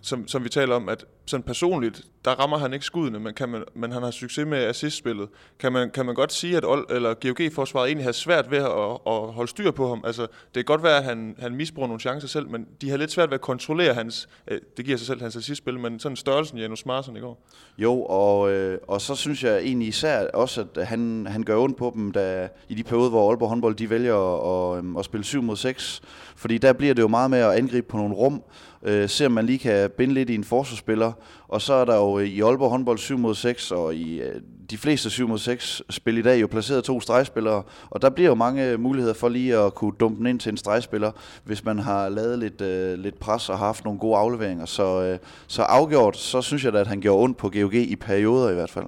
som, 0.00 0.28
som 0.28 0.44
vi 0.44 0.48
taler 0.48 0.74
om, 0.74 0.88
at 0.88 1.04
sådan 1.28 1.42
personligt, 1.42 2.02
der 2.24 2.30
rammer 2.30 2.58
han 2.58 2.72
ikke 2.72 2.84
skuddene, 2.84 3.18
men, 3.18 3.34
kan 3.34 3.48
man, 3.48 3.64
men 3.74 3.92
han 3.92 4.02
har 4.02 4.10
succes 4.10 4.46
med 4.46 4.58
assistspillet. 4.58 5.28
Kan 5.58 5.72
man, 5.72 5.90
kan 5.90 6.06
man 6.06 6.14
godt 6.14 6.32
sige, 6.32 6.56
at 6.56 6.64
Ol, 6.64 6.86
eller 6.90 7.14
GOG-forsvaret 7.14 7.86
egentlig 7.86 8.04
har 8.04 8.12
svært 8.12 8.50
ved 8.50 8.58
at, 8.58 8.98
at, 9.06 9.32
holde 9.32 9.50
styr 9.50 9.70
på 9.70 9.88
ham? 9.88 10.02
Altså, 10.06 10.22
det 10.22 10.54
kan 10.54 10.64
godt 10.64 10.82
være, 10.82 10.96
at 10.96 11.04
han, 11.04 11.36
han 11.38 11.54
misbruger 11.54 11.88
nogle 11.88 12.00
chancer 12.00 12.28
selv, 12.28 12.48
men 12.48 12.66
de 12.80 12.90
har 12.90 12.96
lidt 12.96 13.10
svært 13.10 13.30
ved 13.30 13.34
at 13.34 13.40
kontrollere 13.40 13.94
hans, 13.94 14.28
øh, 14.48 14.58
det 14.76 14.84
giver 14.84 14.96
sig 14.96 15.06
selv 15.06 15.22
hans 15.22 15.36
assistspil, 15.36 15.78
men 15.78 16.00
sådan 16.00 16.16
størrelsen 16.16 16.58
Janus 16.58 16.86
Marsen 16.86 17.16
i 17.16 17.20
går. 17.20 17.46
Jo, 17.78 18.02
og, 18.02 18.52
øh, 18.52 18.78
og 18.88 19.00
så 19.00 19.14
synes 19.14 19.44
jeg 19.44 19.58
egentlig 19.58 19.88
især 19.88 20.26
også, 20.34 20.66
at 20.76 20.86
han, 20.86 21.26
han 21.30 21.42
gør 21.42 21.56
ondt 21.56 21.76
på 21.76 21.92
dem, 21.94 22.12
da, 22.12 22.48
i 22.68 22.74
de 22.74 22.82
perioder, 22.82 23.10
hvor 23.10 23.28
Aalborg 23.30 23.48
håndbold 23.48 23.74
de 23.74 23.90
vælger 23.90 24.16
at, 24.16 24.78
at, 24.78 24.84
at 24.98 25.04
spille 25.04 25.24
7 25.24 25.42
mod 25.42 25.56
6, 25.56 26.02
fordi 26.36 26.58
der 26.58 26.72
bliver 26.72 26.94
det 26.94 27.02
jo 27.02 27.08
meget 27.08 27.30
med 27.30 27.38
at 27.38 27.52
angribe 27.52 27.86
på 27.88 27.96
nogle 27.96 28.14
rum, 28.14 28.42
øh, 28.82 29.08
se 29.08 29.26
om 29.26 29.32
man 29.32 29.46
lige 29.46 29.58
kan 29.58 29.90
binde 29.90 30.14
lidt 30.14 30.30
i 30.30 30.34
en 30.34 30.44
forsvarsspiller. 30.44 31.12
Og 31.48 31.62
så 31.62 31.74
er 31.74 31.84
der 31.84 31.96
jo 31.96 32.18
øh, 32.18 32.26
i 32.26 32.40
Aalborg 32.40 32.70
håndbold 32.70 32.98
7 32.98 33.18
mod 33.18 33.34
6, 33.34 33.70
og 33.70 33.94
i 33.94 34.20
øh, 34.20 34.40
de 34.70 34.78
fleste 34.78 35.10
7 35.10 35.28
mod 35.28 35.38
6 35.38 35.82
spil 35.90 36.18
i 36.18 36.22
dag 36.22 36.40
jo 36.40 36.46
placeret 36.46 36.84
to 36.84 37.00
stregspillere. 37.00 37.62
Og 37.90 38.02
der 38.02 38.10
bliver 38.10 38.28
jo 38.28 38.34
mange 38.34 38.70
øh, 38.70 38.80
muligheder 38.80 39.14
for 39.14 39.28
lige 39.28 39.56
at 39.56 39.74
kunne 39.74 39.92
dumpe 40.00 40.18
den 40.18 40.26
ind 40.26 40.40
til 40.40 40.50
en 40.50 40.56
stregspiller, 40.56 41.12
hvis 41.44 41.64
man 41.64 41.78
har 41.78 42.08
lavet 42.08 42.38
lidt, 42.38 42.60
øh, 42.60 42.98
lidt 42.98 43.18
pres 43.18 43.48
og 43.48 43.58
haft 43.58 43.84
nogle 43.84 44.00
gode 44.00 44.16
afleveringer. 44.16 44.66
Så, 44.66 45.02
øh, 45.02 45.18
så 45.46 45.62
afgjort, 45.62 46.16
så 46.16 46.42
synes 46.42 46.64
jeg 46.64 46.72
da, 46.72 46.78
at 46.78 46.86
han 46.86 47.00
gjorde 47.00 47.22
ondt 47.22 47.36
på 47.36 47.50
GOG 47.50 47.74
i 47.74 47.96
perioder 47.96 48.50
i 48.50 48.54
hvert 48.54 48.70
fald. 48.70 48.86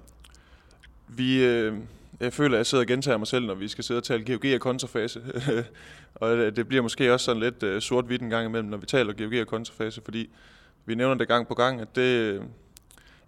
Vi... 1.08 1.44
Øh 1.44 1.74
jeg 2.20 2.32
føler, 2.32 2.54
at 2.54 2.58
jeg 2.58 2.66
sidder 2.66 2.84
og 2.84 2.88
gentager 2.88 3.18
mig 3.18 3.26
selv, 3.26 3.46
når 3.46 3.54
vi 3.54 3.68
skal 3.68 3.84
sidde 3.84 3.98
og 3.98 4.04
tale 4.04 4.24
GOG 4.24 4.54
og 4.54 4.60
kontrafase. 4.60 5.20
og 6.14 6.36
det 6.36 6.68
bliver 6.68 6.82
måske 6.82 7.12
også 7.12 7.24
sådan 7.24 7.42
lidt 7.42 7.82
sort-hvidt 7.82 8.22
en 8.22 8.30
gang 8.30 8.46
imellem, 8.46 8.68
når 8.68 8.76
vi 8.76 8.86
taler 8.86 9.12
GOG 9.12 9.40
og 9.40 9.46
kontrafase, 9.46 10.00
fordi 10.04 10.30
vi 10.86 10.94
nævner 10.94 11.14
det 11.14 11.28
gang 11.28 11.48
på 11.48 11.54
gang, 11.54 11.80
at 11.80 11.96
det, 11.96 12.42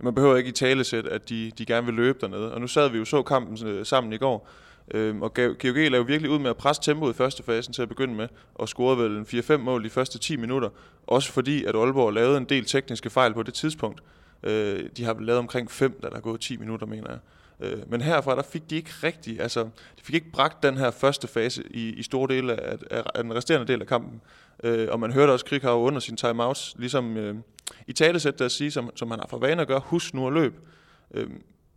man 0.01 0.15
behøver 0.15 0.37
ikke 0.37 0.49
i 0.49 0.53
talesæt, 0.53 1.07
at 1.07 1.29
de, 1.29 1.53
de 1.59 1.67
gerne 1.67 1.87
vil 1.87 1.95
løbe 1.95 2.19
dernede. 2.21 2.55
Og 2.55 2.61
nu 2.61 2.67
sad 2.67 2.91
vi 2.91 2.99
jo 2.99 3.05
så 3.05 3.23
kampen 3.23 3.67
øh, 3.67 3.87
sammen 3.87 4.13
i 4.13 4.17
går, 4.17 4.49
uh, 4.95 5.21
og 5.21 5.35
GOG 5.35 5.75
lavede 5.75 6.07
virkelig 6.07 6.31
ud 6.31 6.39
med 6.39 6.51
at 6.51 6.57
presse 6.57 6.83
tempoet 6.83 7.15
i 7.15 7.17
første 7.17 7.43
fasen 7.43 7.73
til 7.73 7.83
at 7.83 7.89
begynde 7.89 8.15
med, 8.15 8.29
og 8.55 8.69
scorede 8.69 8.99
vel 8.99 9.17
en 9.17 9.27
4-5 9.29 9.57
mål 9.57 9.85
de 9.85 9.91
første 9.91 10.19
10 10.19 10.37
minutter. 10.37 10.69
Også 11.07 11.33
fordi, 11.33 11.65
at 11.65 11.77
Aalborg 11.77 12.13
lavede 12.13 12.37
en 12.37 12.45
del 12.45 12.65
tekniske 12.65 13.11
fejl 13.11 13.35
på 13.35 13.43
det 13.43 13.55
tidspunkt. 13.55 14.01
Uh, 14.43 14.51
de 14.97 15.05
har 15.05 15.17
lavet 15.21 15.39
omkring 15.39 15.71
5, 15.71 16.01
da 16.03 16.09
der 16.09 16.17
er 16.17 16.21
gået 16.21 16.41
10 16.41 16.57
minutter, 16.57 16.87
mener 16.87 17.11
jeg. 17.11 17.19
Øh, 17.63 17.91
men 17.91 18.01
herfra, 18.01 18.37
der 18.37 18.43
fik 18.43 18.71
de 18.71 18.77
ikke 18.77 18.91
rigtig, 19.03 19.41
altså, 19.41 19.63
de 19.63 20.03
fik 20.03 20.15
ikke 20.15 20.31
bragt 20.33 20.63
den 20.63 20.77
her 20.77 20.91
første 20.91 21.29
fase 21.29 21.63
i, 21.71 21.89
i 21.89 22.03
store 22.03 22.35
dele 22.35 22.61
af, 22.61 22.77
af, 22.91 23.03
af 23.15 23.23
den 23.23 23.35
resterende 23.35 23.73
del 23.73 23.81
af 23.81 23.87
kampen. 23.87 24.21
Øh, 24.65 24.89
og 24.91 25.01
man 25.01 25.13
hørte 25.13 25.31
også 25.31 25.45
Krikau 25.45 25.87
under 25.87 26.01
sin 26.01 26.17
timeouts, 26.17 26.75
ligesom 26.79 27.17
øh, 27.17 27.37
i 27.87 27.93
talesæt, 27.93 28.39
der 28.39 28.45
at 28.45 28.53
sige, 28.53 28.71
som, 28.71 28.91
som 28.97 29.11
han 29.11 29.21
har 29.21 29.27
for 29.27 29.39
vane 29.39 29.63
at 29.63 29.69
gøre, 29.69 29.81
husk 29.85 30.15
nu 30.15 30.27
at 30.27 30.33
løb. 30.33 30.55
Øh, 31.15 31.27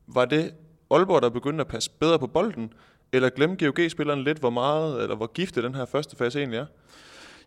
var 0.07 0.25
det 0.25 0.53
Aalborg, 0.91 1.21
der 1.21 1.29
begyndte 1.29 1.61
at 1.61 1.67
passe 1.67 1.91
bedre 1.99 2.19
på 2.19 2.27
bolden, 2.27 2.73
eller 3.11 3.29
glemte 3.29 3.65
GOG-spilleren 3.65 4.23
lidt, 4.23 4.37
hvor 4.37 4.49
meget, 4.49 5.01
eller 5.01 5.15
hvor 5.15 5.27
giftig 5.27 5.63
den 5.63 5.75
her 5.75 5.85
første 5.85 6.15
fase 6.15 6.39
egentlig 6.39 6.57
er? 6.57 6.65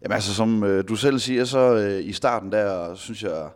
Jamen 0.03 0.15
altså, 0.15 0.35
som 0.35 0.65
øh, 0.65 0.89
du 0.89 0.97
selv 0.97 1.19
siger, 1.19 1.45
så 1.45 1.59
øh, 1.59 2.05
i 2.05 2.13
starten 2.13 2.53
der, 2.53 2.95
synes 2.95 3.23
jeg, 3.23 3.49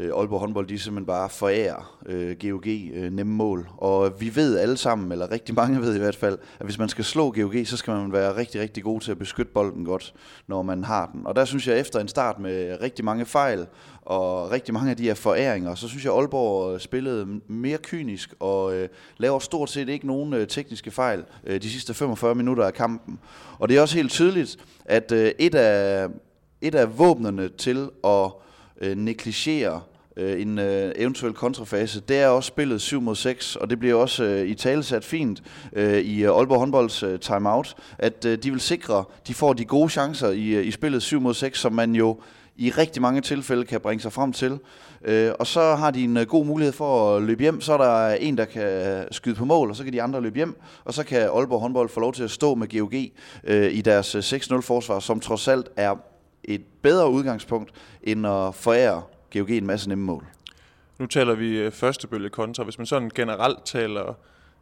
øh, 0.00 0.10
Aalborg 0.16 0.40
håndbold, 0.40 0.66
de 0.66 0.78
simpelthen 0.78 1.06
bare 1.06 1.28
forærer 1.28 1.98
øh, 2.06 2.36
GOG 2.40 2.66
øh, 2.66 3.12
nemme 3.12 3.34
mål. 3.34 3.68
Og 3.76 4.20
vi 4.20 4.36
ved 4.36 4.58
alle 4.58 4.76
sammen, 4.76 5.12
eller 5.12 5.30
rigtig 5.30 5.54
mange 5.54 5.80
ved 5.80 5.94
i 5.94 5.98
hvert 5.98 6.16
fald, 6.16 6.38
at 6.60 6.66
hvis 6.66 6.78
man 6.78 6.88
skal 6.88 7.04
slå 7.04 7.30
GOG, 7.30 7.54
så 7.64 7.76
skal 7.76 7.94
man 7.94 8.12
være 8.12 8.36
rigtig, 8.36 8.60
rigtig 8.60 8.82
god 8.82 9.00
til 9.00 9.10
at 9.10 9.18
beskytte 9.18 9.52
bolden 9.52 9.84
godt, 9.84 10.14
når 10.46 10.62
man 10.62 10.84
har 10.84 11.10
den. 11.12 11.26
Og 11.26 11.36
der 11.36 11.44
synes 11.44 11.68
jeg, 11.68 11.80
efter 11.80 12.00
en 12.00 12.08
start 12.08 12.38
med 12.38 12.80
rigtig 12.80 13.04
mange 13.04 13.26
fejl, 13.26 13.66
og 14.02 14.50
rigtig 14.50 14.74
mange 14.74 14.90
af 14.90 14.96
de 14.96 15.02
her 15.02 15.14
foræringer, 15.14 15.74
så 15.74 15.88
synes 15.88 16.04
jeg, 16.04 16.12
at 16.12 16.18
Aalborg 16.18 16.74
øh, 16.74 16.80
spillede 16.80 17.40
mere 17.48 17.78
kynisk, 17.78 18.34
og 18.40 18.74
øh, 18.74 18.88
laver 19.16 19.38
stort 19.38 19.70
set 19.70 19.88
ikke 19.88 20.06
nogen 20.06 20.32
øh, 20.32 20.46
tekniske 20.46 20.90
fejl 20.90 21.24
øh, 21.44 21.62
de 21.62 21.70
sidste 21.70 21.94
45 21.94 22.34
minutter 22.34 22.64
af 22.64 22.74
kampen. 22.74 23.18
Og 23.58 23.68
det 23.68 23.76
er 23.76 23.80
også 23.80 23.96
helt 23.96 24.10
tydeligt, 24.10 24.56
at 24.84 25.12
øh, 25.12 25.32
et, 25.38 25.54
af, 25.54 26.08
et 26.60 26.74
af 26.74 26.98
våbnene 26.98 27.48
til 27.48 27.88
at 28.04 28.30
øh, 28.80 28.96
negligere 28.96 29.80
øh, 30.16 30.42
en 30.42 30.58
øh, 30.58 30.92
eventuel 30.96 31.32
kontrafase. 31.32 32.00
Det 32.00 32.18
er 32.18 32.28
også 32.28 32.48
spillet 32.48 32.80
7 32.80 33.00
mod 33.00 33.14
6, 33.14 33.56
og 33.56 33.70
det 33.70 33.78
bliver 33.78 33.94
også 33.94 34.24
øh, 34.24 34.46
i 34.46 34.54
tale 34.54 34.82
sat 34.82 35.04
fint 35.04 35.42
øh, 35.72 35.98
i 35.98 36.24
øh, 36.24 36.36
Aalborg 36.36 36.58
håndbolds 36.58 37.02
øh, 37.02 37.20
timeout, 37.20 37.76
at 37.98 38.24
øh, 38.24 38.38
de 38.38 38.50
vil 38.50 38.60
sikre, 38.60 39.04
de 39.26 39.34
får 39.34 39.52
de 39.52 39.64
gode 39.64 39.88
chancer 39.88 40.28
i, 40.28 40.48
øh, 40.48 40.66
i 40.66 40.70
spillet 40.70 41.02
7 41.02 41.20
mod 41.20 41.34
6, 41.34 41.60
som 41.60 41.72
man 41.72 41.94
jo 41.94 42.20
i 42.56 42.70
rigtig 42.70 43.02
mange 43.02 43.20
tilfælde 43.20 43.64
kan 43.64 43.80
bringe 43.80 44.02
sig 44.02 44.12
frem 44.12 44.32
til. 44.32 44.58
Øh, 45.04 45.32
og 45.38 45.46
så 45.46 45.74
har 45.74 45.90
de 45.90 46.04
en 46.04 46.16
øh, 46.16 46.26
god 46.26 46.46
mulighed 46.46 46.72
for 46.72 47.16
at 47.16 47.22
løbe 47.22 47.42
hjem. 47.42 47.60
Så 47.60 47.72
er 47.72 47.78
der 47.78 48.08
en, 48.08 48.38
der 48.38 48.44
kan 48.44 49.04
skyde 49.10 49.34
på 49.34 49.44
mål, 49.44 49.70
og 49.70 49.76
så 49.76 49.84
kan 49.84 49.92
de 49.92 50.02
andre 50.02 50.20
løbe 50.20 50.36
hjem. 50.36 50.56
Og 50.84 50.94
så 50.94 51.04
kan 51.04 51.20
Aalborg 51.20 51.60
håndbold 51.60 51.88
få 51.88 52.00
lov 52.00 52.12
til 52.12 52.22
at 52.22 52.30
stå 52.30 52.54
med 52.54 52.78
GOG 52.78 52.94
øh, 53.44 53.72
i 53.72 53.80
deres 53.80 54.16
6-0 54.16 54.60
forsvar, 54.60 55.00
som 55.00 55.20
trods 55.20 55.48
alt 55.48 55.68
er 55.76 55.94
et 56.44 56.62
bedre 56.82 57.10
udgangspunkt, 57.10 57.70
end 58.02 58.26
at 58.26 58.54
forære 58.54 59.02
GOG 59.38 59.50
en 59.50 59.66
masse 59.66 59.88
nemme 59.88 60.04
mål. 60.04 60.26
Nu 60.98 61.06
taler 61.06 61.34
vi 61.34 61.58
øh, 61.58 61.72
første 61.72 62.08
bølge 62.08 62.28
kontra. 62.28 62.64
Hvis 62.64 62.78
man 62.78 62.86
sådan 62.86 63.10
generelt 63.14 63.64
taler 63.64 64.14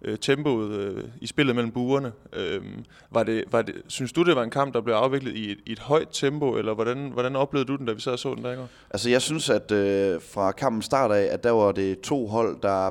øh, 0.02 0.18
tempoet 0.18 0.70
øh, 0.70 1.04
i 1.20 1.26
spillet 1.26 1.56
mellem 1.56 1.72
buerne, 1.72 2.12
øh, 2.32 2.62
var 3.10 3.22
det, 3.22 3.44
var 3.50 3.62
det, 3.62 3.74
synes 3.86 4.12
du, 4.12 4.22
det 4.22 4.36
var 4.36 4.42
en 4.42 4.50
kamp, 4.50 4.74
der 4.74 4.80
blev 4.80 4.94
afviklet 4.94 5.36
i 5.36 5.50
et, 5.52 5.58
i 5.66 5.72
et 5.72 5.78
højt 5.78 6.08
tempo, 6.12 6.56
eller 6.56 6.74
hvordan, 6.74 7.10
hvordan 7.12 7.36
oplevede 7.36 7.68
du 7.68 7.76
den, 7.76 7.86
da 7.86 7.92
vi 7.92 8.00
sad 8.00 8.12
og 8.12 8.18
så 8.18 8.34
den 8.34 8.44
der? 8.44 8.66
Altså 8.90 9.10
jeg 9.10 9.22
synes, 9.22 9.50
at 9.50 9.70
øh, 9.70 10.20
fra 10.32 10.52
kampen 10.52 10.82
start 10.82 11.10
af, 11.10 11.28
at 11.32 11.44
der 11.44 11.50
var 11.50 11.72
det 11.72 12.00
to 12.00 12.26
hold, 12.26 12.56
der 12.62 12.90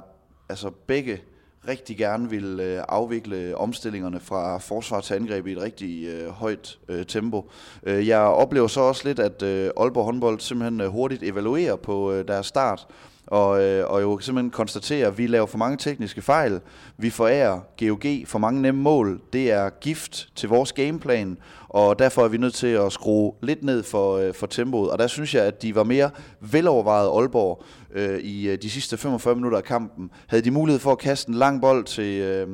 altså 0.49 0.69
begge 0.87 1.21
rigtig 1.67 1.97
gerne 1.97 2.29
vil 2.29 2.59
øh, 2.59 2.83
afvikle 2.89 3.57
omstillingerne 3.57 4.19
fra 4.19 4.57
forsvar 4.57 5.01
til 5.01 5.13
angreb 5.13 5.47
i 5.47 5.51
et 5.51 5.61
rigtig 5.61 6.05
øh, 6.05 6.29
højt 6.29 6.79
øh, 6.89 7.05
tempo. 7.05 7.51
Øh, 7.83 8.07
jeg 8.07 8.19
oplever 8.19 8.67
så 8.67 8.81
også 8.81 9.07
lidt, 9.07 9.19
at 9.19 9.41
øh, 9.41 9.69
Aalborg 9.77 10.05
håndbold 10.05 10.39
simpelthen 10.39 10.81
øh, 10.81 10.87
hurtigt 10.87 11.23
evaluerer 11.23 11.75
på 11.75 12.11
øh, 12.11 12.27
deres 12.27 12.45
start, 12.45 12.87
og, 13.31 13.63
øh, 13.63 13.89
og 13.89 14.01
jo 14.01 14.19
simpelthen 14.19 14.51
konstatere, 14.51 15.07
at 15.07 15.17
vi 15.17 15.27
laver 15.27 15.45
for 15.45 15.57
mange 15.57 15.77
tekniske 15.77 16.21
fejl. 16.21 16.59
Vi 16.97 17.09
forærer 17.09 17.59
GOG 17.79 18.05
for 18.25 18.39
mange 18.39 18.61
nemme 18.61 18.81
mål. 18.81 19.21
Det 19.33 19.51
er 19.51 19.69
gift 19.69 20.29
til 20.35 20.49
vores 20.49 20.73
gameplan, 20.73 21.37
og 21.69 21.99
derfor 21.99 22.23
er 22.23 22.27
vi 22.27 22.37
nødt 22.37 22.53
til 22.53 22.67
at 22.67 22.93
skrue 22.93 23.33
lidt 23.41 23.63
ned 23.63 23.83
for, 23.83 24.17
øh, 24.17 24.33
for 24.33 24.47
tempoet. 24.47 24.91
Og 24.91 24.99
der 24.99 25.07
synes 25.07 25.35
jeg, 25.35 25.43
at 25.45 25.61
de 25.61 25.75
var 25.75 25.83
mere 25.83 26.09
velovervejet 26.39 27.07
Aalborg 27.07 27.63
øh, 27.91 28.19
i 28.19 28.49
øh, 28.49 28.57
de 28.61 28.69
sidste 28.69 28.97
45 28.97 29.35
minutter 29.35 29.57
af 29.57 29.63
kampen. 29.63 30.11
Havde 30.27 30.43
de 30.43 30.51
mulighed 30.51 30.79
for 30.79 30.91
at 30.91 30.97
kaste 30.97 31.29
en 31.29 31.35
lang 31.35 31.61
bold 31.61 31.85
til, 31.85 32.21
øh, 32.21 32.47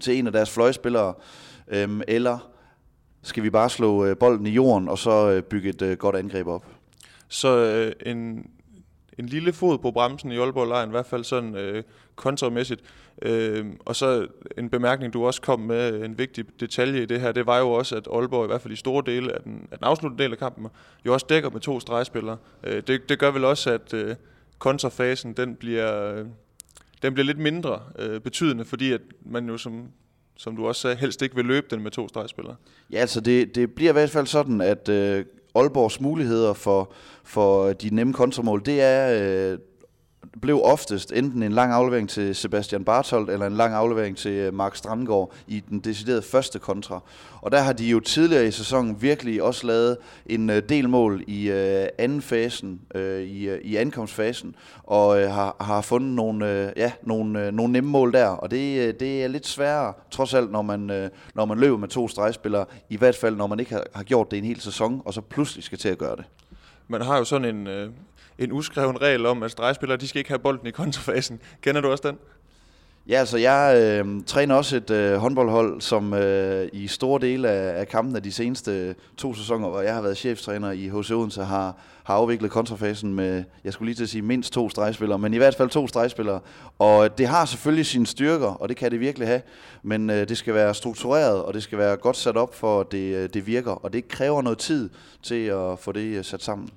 til 0.00 0.18
en 0.18 0.26
af 0.26 0.32
deres 0.32 0.50
fløjspillere, 0.50 1.14
øh, 1.68 2.00
eller 2.08 2.50
skal 3.22 3.42
vi 3.42 3.50
bare 3.50 3.70
slå 3.70 4.04
øh, 4.04 4.16
bolden 4.16 4.46
i 4.46 4.50
jorden 4.50 4.88
og 4.88 4.98
så 4.98 5.30
øh, 5.30 5.42
bygge 5.42 5.68
et 5.68 5.82
øh, 5.82 5.96
godt 5.96 6.16
angreb 6.16 6.46
op? 6.46 6.66
Så 7.28 7.56
øh, 7.56 7.92
en, 8.06 8.50
en 9.20 9.26
lille 9.26 9.52
fod 9.52 9.78
på 9.78 9.90
bremsen 9.90 10.32
i 10.32 10.38
Aalborg 10.38 10.68
Lejren, 10.68 10.88
i 10.88 10.90
hvert 10.90 11.06
fald 11.06 11.24
sådan 11.24 11.54
øh, 11.54 11.82
kontramæssigt. 12.16 12.80
Øh, 13.22 13.66
og 13.84 13.96
så 13.96 14.26
en 14.58 14.70
bemærkning, 14.70 15.12
du 15.12 15.26
også 15.26 15.40
kom 15.40 15.60
med, 15.60 15.94
øh, 15.94 16.04
en 16.04 16.18
vigtig 16.18 16.44
detalje 16.60 17.02
i 17.02 17.06
det 17.06 17.20
her, 17.20 17.32
det 17.32 17.46
var 17.46 17.58
jo 17.58 17.70
også, 17.70 17.96
at 17.96 18.08
Aalborg 18.12 18.44
i 18.44 18.46
hvert 18.46 18.60
fald 18.60 18.72
i 18.72 18.76
store 18.76 19.02
dele 19.06 19.32
af 19.32 19.42
den, 19.42 19.68
af 19.70 19.78
den 19.78 19.84
afsluttende 19.84 20.22
del 20.22 20.32
af 20.32 20.38
kampen, 20.38 20.66
jo 21.06 21.12
også 21.12 21.26
dækker 21.28 21.50
med 21.50 21.60
to 21.60 21.80
stregspillere. 21.80 22.36
Øh, 22.64 22.82
det, 22.86 23.08
det 23.08 23.18
gør 23.18 23.30
vel 23.30 23.44
også, 23.44 23.70
at 23.70 23.94
øh, 23.94 24.16
kontrafasen, 24.58 25.32
den 25.32 25.56
bliver, 25.56 26.14
øh, 26.14 26.26
den 27.02 27.14
bliver 27.14 27.26
lidt 27.26 27.38
mindre 27.38 27.80
øh, 27.98 28.20
betydende, 28.20 28.64
fordi 28.64 28.92
at 28.92 29.00
man 29.22 29.48
jo 29.48 29.58
som, 29.58 29.88
som 30.36 30.56
du 30.56 30.66
også 30.66 30.80
sagde, 30.80 30.96
helst 30.96 31.22
ikke 31.22 31.36
vil 31.36 31.44
løbe 31.44 31.66
den 31.70 31.82
med 31.82 31.90
to 31.90 32.08
stregspillere. 32.08 32.56
Ja, 32.92 32.98
altså 32.98 33.20
det, 33.20 33.54
det 33.54 33.74
bliver 33.74 33.90
i 33.90 33.92
hvert 33.92 34.10
fald 34.10 34.26
sådan, 34.26 34.60
at 34.60 34.88
øh, 34.88 35.24
Aalborgs 35.54 36.00
muligheder 36.00 36.52
for, 36.52 36.92
for 37.30 37.72
de 37.72 37.94
nemme 37.94 38.12
kontramål, 38.12 38.62
det 38.66 38.82
er, 38.82 39.22
øh, 39.52 39.58
blev 40.42 40.60
oftest 40.62 41.12
enten 41.12 41.42
en 41.42 41.52
lang 41.52 41.72
aflevering 41.72 42.08
til 42.08 42.34
Sebastian 42.34 42.84
Bartolt 42.84 43.30
eller 43.30 43.46
en 43.46 43.52
lang 43.52 43.74
aflevering 43.74 44.16
til 44.16 44.32
øh, 44.32 44.54
Mark 44.54 44.76
Strandgaard 44.76 45.32
i 45.46 45.60
den 45.60 45.80
deciderede 45.80 46.22
første 46.22 46.58
kontra. 46.58 47.00
Og 47.40 47.52
der 47.52 47.58
har 47.58 47.72
de 47.72 47.84
jo 47.84 48.00
tidligere 48.00 48.46
i 48.46 48.50
sæsonen 48.50 49.02
virkelig 49.02 49.42
også 49.42 49.66
lavet 49.66 49.96
en 50.26 50.50
øh, 50.50 50.62
del 50.68 50.88
mål 50.88 51.24
i 51.26 51.50
øh, 51.50 51.86
anden 51.98 52.22
fasen, 52.22 52.80
øh, 52.94 53.22
i, 53.22 53.48
øh, 53.48 53.60
i 53.62 53.76
ankomstfasen, 53.76 54.54
og 54.84 55.22
øh, 55.22 55.30
har, 55.30 55.56
har 55.60 55.80
fundet 55.80 56.10
nogle, 56.10 56.50
øh, 56.50 56.72
ja, 56.76 56.92
nogle, 57.02 57.46
øh, 57.46 57.52
nogle 57.52 57.72
nemme 57.72 57.90
mål 57.90 58.12
der. 58.12 58.28
Og 58.28 58.50
det, 58.50 58.88
øh, 58.88 58.94
det 59.00 59.24
er 59.24 59.28
lidt 59.28 59.46
sværere, 59.46 59.92
trods 60.10 60.34
alt, 60.34 60.52
når 60.52 60.62
man, 60.62 60.90
øh, 60.90 61.10
når 61.34 61.44
man 61.44 61.58
løber 61.58 61.76
med 61.76 61.88
to 61.88 62.08
stregspillere, 62.08 62.64
i 62.88 62.96
hvert 62.96 63.16
fald 63.16 63.36
når 63.36 63.46
man 63.46 63.60
ikke 63.60 63.72
har, 63.72 63.84
har 63.94 64.02
gjort 64.02 64.30
det 64.30 64.38
en 64.38 64.44
hel 64.44 64.60
sæson, 64.60 65.02
og 65.04 65.14
så 65.14 65.20
pludselig 65.20 65.64
skal 65.64 65.78
til 65.78 65.88
at 65.88 65.98
gøre 65.98 66.16
det. 66.16 66.24
Man 66.90 67.00
har 67.00 67.18
jo 67.18 67.24
sådan 67.24 67.56
en, 67.56 67.66
øh, 67.66 67.90
en 68.38 68.52
uskreven 68.52 69.02
regel 69.02 69.26
om, 69.26 69.42
at 69.42 69.50
stregspillere 69.50 69.98
de 69.98 70.08
skal 70.08 70.18
ikke 70.18 70.30
have 70.30 70.38
bolden 70.38 70.66
i 70.66 70.70
kontrafasen. 70.70 71.40
Kender 71.62 71.80
du 71.80 71.90
også 71.90 72.08
den? 72.08 72.18
Ja, 73.08 73.18
altså 73.18 73.38
jeg 73.38 73.76
øh, 73.80 74.22
træner 74.26 74.54
også 74.54 74.76
et 74.76 74.90
øh, 74.90 75.16
håndboldhold, 75.16 75.80
som 75.80 76.14
øh, 76.14 76.68
i 76.72 76.86
store 76.86 77.20
dele 77.20 77.48
af, 77.48 77.80
af 77.80 77.88
kampen 77.88 78.16
af 78.16 78.22
de 78.22 78.32
seneste 78.32 78.94
to 79.16 79.34
sæsoner, 79.34 79.68
hvor 79.68 79.80
jeg 79.80 79.94
har 79.94 80.02
været 80.02 80.16
cheftræner 80.16 80.70
i 80.70 80.88
HC 80.88 81.10
Odense, 81.10 81.44
har, 81.44 81.76
har 82.04 82.14
afviklet 82.14 82.50
kontrafasen 82.50 83.14
med, 83.14 83.44
jeg 83.64 83.72
skulle 83.72 83.86
lige 83.86 83.96
til 83.96 84.02
at 84.02 84.08
sige 84.08 84.22
mindst 84.22 84.52
to 84.52 84.70
stregspillere, 84.70 85.18
men 85.18 85.34
i 85.34 85.36
hvert 85.36 85.54
fald 85.54 85.68
to 85.68 85.88
stregspillere. 85.88 86.40
Og 86.78 87.18
det 87.18 87.26
har 87.26 87.44
selvfølgelig 87.44 87.86
sine 87.86 88.06
styrker, 88.06 88.46
og 88.46 88.68
det 88.68 88.76
kan 88.76 88.90
det 88.90 89.00
virkelig 89.00 89.28
have, 89.28 89.42
men 89.82 90.10
øh, 90.10 90.28
det 90.28 90.36
skal 90.36 90.54
være 90.54 90.74
struktureret, 90.74 91.42
og 91.42 91.54
det 91.54 91.62
skal 91.62 91.78
være 91.78 91.96
godt 91.96 92.16
sat 92.16 92.36
op 92.36 92.54
for, 92.54 92.80
at 92.80 92.92
det, 92.92 93.16
øh, 93.16 93.28
det 93.34 93.46
virker, 93.46 93.72
og 93.72 93.92
det 93.92 94.08
kræver 94.08 94.42
noget 94.42 94.58
tid 94.58 94.90
til 95.22 95.44
at 95.46 95.78
få 95.78 95.92
det 95.92 96.16
øh, 96.16 96.24
sat 96.24 96.42
sammen. 96.42 96.68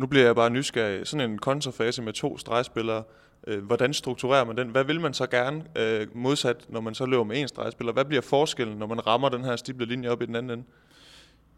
Nu 0.00 0.06
bliver 0.06 0.24
jeg 0.24 0.34
bare 0.34 0.50
nysgerrig. 0.50 1.06
Sådan 1.06 1.30
en 1.30 1.38
kontrafase 1.38 2.02
med 2.02 2.12
to 2.12 2.38
stregspillere, 2.38 3.02
øh, 3.46 3.64
hvordan 3.64 3.94
strukturerer 3.94 4.44
man 4.44 4.56
den? 4.56 4.68
Hvad 4.68 4.84
vil 4.84 5.00
man 5.00 5.14
så 5.14 5.26
gerne 5.26 5.62
øh, 5.76 6.06
modsat, 6.14 6.56
når 6.68 6.80
man 6.80 6.94
så 6.94 7.06
løber 7.06 7.24
med 7.24 7.40
en 7.40 7.48
stregspiller? 7.48 7.92
Hvad 7.92 8.04
bliver 8.04 8.22
forskellen, 8.22 8.78
når 8.78 8.86
man 8.86 9.06
rammer 9.06 9.28
den 9.28 9.44
her 9.44 9.56
stible 9.56 9.86
linje 9.86 10.08
op 10.08 10.22
i 10.22 10.26
den 10.26 10.36
anden 10.36 10.50
ende? 10.50 10.64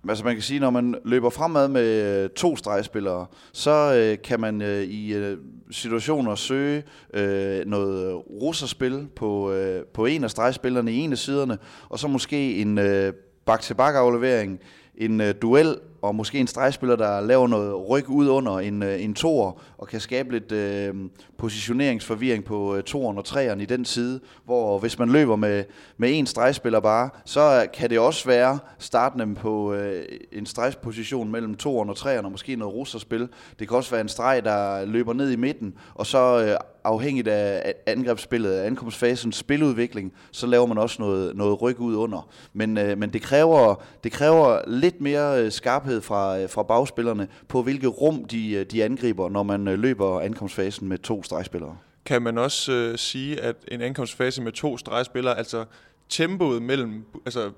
Altså 0.09 0.25
man 0.25 0.35
kan 0.35 0.43
sige, 0.43 0.61
når 0.61 0.71
man 0.71 0.95
løber 1.05 1.31
fremad 1.31 1.69
med 1.69 2.23
øh, 2.25 2.31
to 2.31 2.57
stregspillere, 2.57 3.27
så 3.53 3.95
øh, 3.95 4.23
kan 4.23 4.41
man 4.41 4.63
øh, 4.63 4.83
i 4.83 5.15
øh, 5.15 5.39
situationer 5.71 6.35
søge 6.35 6.83
øh, 7.15 7.67
noget 7.67 8.23
russerspil 8.31 9.09
på, 9.17 9.53
øh, 9.53 9.85
på 9.85 10.07
en 10.07 10.25
af 10.25 10.31
stregspillerne 10.31 10.93
i 10.93 10.97
en 10.97 11.13
af 11.13 11.19
siderne, 11.19 11.59
og 11.89 11.99
så 11.99 12.09
måske 12.09 12.57
en 12.57 12.79
øh, 12.79 13.13
bak-til-bak 13.47 13.95
aflevering, 13.95 14.61
en 14.97 15.21
øh, 15.21 15.35
duel 15.43 15.77
og 16.03 16.15
måske 16.15 16.39
en 16.39 16.47
stregspiller, 16.47 16.97
der 16.97 17.21
laver 17.21 17.49
noget 17.49 17.89
ryg 17.89 18.09
ud 18.09 18.29
under 18.29 18.59
en, 18.59 18.83
øh, 18.83 19.05
en 19.05 19.15
toer, 19.15 19.63
og 19.79 19.89
kan 19.89 20.01
skabe 20.01 20.33
lidt 20.33 20.53
øh, 20.53 20.95
positioneringsforvirring 21.43 22.45
på 22.45 22.77
øh, 22.77 22.83
toeren 22.83 23.19
og 23.19 23.25
treeren 23.25 23.61
i 23.61 23.65
den 23.65 23.85
side, 23.85 24.21
hvor 24.45 24.79
hvis 24.79 24.99
man 24.99 25.09
løber 25.09 25.37
med, 25.37 25.65
med 25.97 26.19
en 26.19 26.27
stregspiller 26.27 26.81
bare, 26.81 27.11
så 27.25 27.67
kan 27.75 27.91
det 27.91 27.99
også 27.99 28.27
være 28.27 28.59
startende 28.79 29.35
på 29.35 29.75
øh, 29.75 30.05
en 30.33 30.47
stregsposition 30.47 31.31
mellem 31.31 31.55
toeren 31.55 31.91
og 31.91 31.97
treeren, 31.97 32.25
og 32.25 32.31
måske 32.31 32.57
noget 32.57 32.75
russerspil. 32.75 33.29
Det 33.59 33.69
kan 33.69 33.77
også 33.77 33.91
være 33.91 34.01
en 34.01 34.09
streg, 34.09 34.45
der 34.45 34.85
løber 34.85 35.13
ned 35.13 35.31
i 35.31 35.37
midten, 35.37 35.75
og 35.95 36.07
så 36.07 36.45
øh, 36.45 36.57
afhængigt 36.85 37.29
af 37.29 37.75
angrebsspillet, 37.87 38.53
af 38.53 38.67
ankomstfasens 38.67 39.37
spiludvikling, 39.37 40.13
så 40.31 40.47
laver 40.47 40.67
man 40.67 40.79
også 40.79 41.03
noget, 41.03 41.37
noget 41.37 41.63
ryg 41.63 41.81
ud 41.81 41.95
under. 41.95 42.29
Men, 42.53 42.79
øh, 42.79 42.99
men 42.99 43.13
det, 43.13 43.23
kræver, 43.23 43.83
det 44.05 44.13
kræver 44.13 44.61
lidt 44.67 45.01
mere 45.01 45.45
øh, 45.45 45.53
skarphed 45.53 46.01
fra, 46.01 46.39
øh, 46.39 46.49
fra 46.49 46.63
bagspillerne 46.63 47.29
på, 47.49 47.63
hvilke 47.63 47.87
rum 47.87 48.25
de, 48.25 48.53
øh, 48.53 48.67
de 48.67 48.85
angriber, 48.85 49.29
når 49.29 49.43
man 49.43 49.65
løber 49.65 50.21
ankomstfasen 50.21 50.89
med 50.89 50.99
to 50.99 51.23
stregspillere. 51.33 51.77
Kan 52.05 52.23
man 52.23 52.39
også 52.39 52.73
øh, 52.73 52.99
sige, 52.99 53.41
at 53.41 53.57
en 53.69 53.81
ankomstfase 53.81 54.43
med 54.43 54.53
to 54.53 54.79
stregspillere, 54.79 55.39
altså 55.39 55.65
tempoet 56.09 56.63
mellem, 56.63 57.05
altså 57.27 57.51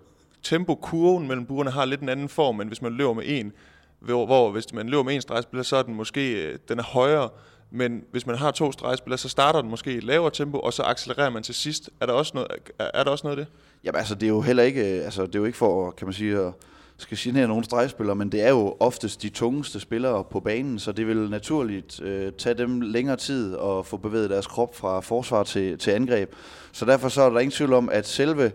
tempokurven 0.42 1.28
mellem 1.28 1.46
buerne 1.46 1.70
har 1.70 1.84
lidt 1.84 2.00
en 2.00 2.08
anden 2.08 2.28
form, 2.28 2.60
end 2.60 2.70
hvis 2.70 2.82
man 2.82 2.92
løber 2.92 3.12
med 3.12 3.24
en, 3.26 3.52
hvor, 4.00 4.26
hvor 4.26 4.50
hvis 4.50 4.72
man 4.72 4.88
løber 4.88 5.02
med 5.02 5.14
en 5.14 5.20
stregspiller, 5.20 5.62
så 5.62 5.76
er 5.76 5.82
den 5.82 5.94
måske 5.94 6.56
den 6.56 6.78
er 6.78 6.82
højere, 6.82 7.28
men 7.70 8.04
hvis 8.10 8.26
man 8.26 8.36
har 8.36 8.50
to 8.50 8.72
stregspillere, 8.72 9.18
så 9.18 9.28
starter 9.28 9.60
den 9.60 9.70
måske 9.70 9.92
i 9.92 9.96
et 9.96 10.04
lavere 10.04 10.30
tempo, 10.30 10.58
og 10.58 10.72
så 10.72 10.82
accelererer 10.82 11.30
man 11.30 11.42
til 11.42 11.54
sidst. 11.54 11.90
Er 12.00 12.06
der 12.06 12.12
også 12.12 12.32
noget, 12.34 12.48
er 12.78 13.04
der 13.04 13.10
også 13.10 13.26
noget 13.26 13.38
af 13.38 13.44
det? 13.44 13.54
Jamen 13.84 13.98
altså, 13.98 14.14
det 14.14 14.22
er 14.22 14.28
jo 14.28 14.40
heller 14.40 14.62
ikke, 14.62 14.82
altså, 14.82 15.26
det 15.26 15.34
er 15.34 15.38
jo 15.38 15.44
ikke 15.44 15.58
for, 15.58 15.90
kan 15.90 16.06
man 16.06 16.14
sige, 16.14 16.38
at 16.38 16.52
skal 16.96 17.18
genere 17.20 17.48
nogle 17.48 17.64
stregspillere, 17.64 18.16
men 18.16 18.32
det 18.32 18.42
er 18.42 18.48
jo 18.48 18.76
oftest 18.80 19.22
de 19.22 19.28
tungeste 19.28 19.80
spillere 19.80 20.24
på 20.24 20.40
banen, 20.40 20.78
så 20.78 20.92
det 20.92 21.06
vil 21.06 21.30
naturligt 21.30 22.00
øh, 22.02 22.32
tage 22.32 22.54
dem 22.54 22.80
længere 22.80 23.16
tid 23.16 23.56
at 23.56 23.86
få 23.86 23.96
bevæget 23.96 24.30
deres 24.30 24.46
krop 24.46 24.76
fra 24.76 25.00
forsvar 25.00 25.42
til, 25.42 25.78
til 25.78 25.90
angreb. 25.90 26.32
Så 26.72 26.84
derfor 26.84 27.08
så 27.08 27.22
er 27.22 27.30
der 27.30 27.40
ingen 27.40 27.52
tvivl 27.52 27.72
om, 27.72 27.88
at 27.88 28.06
selve 28.06 28.52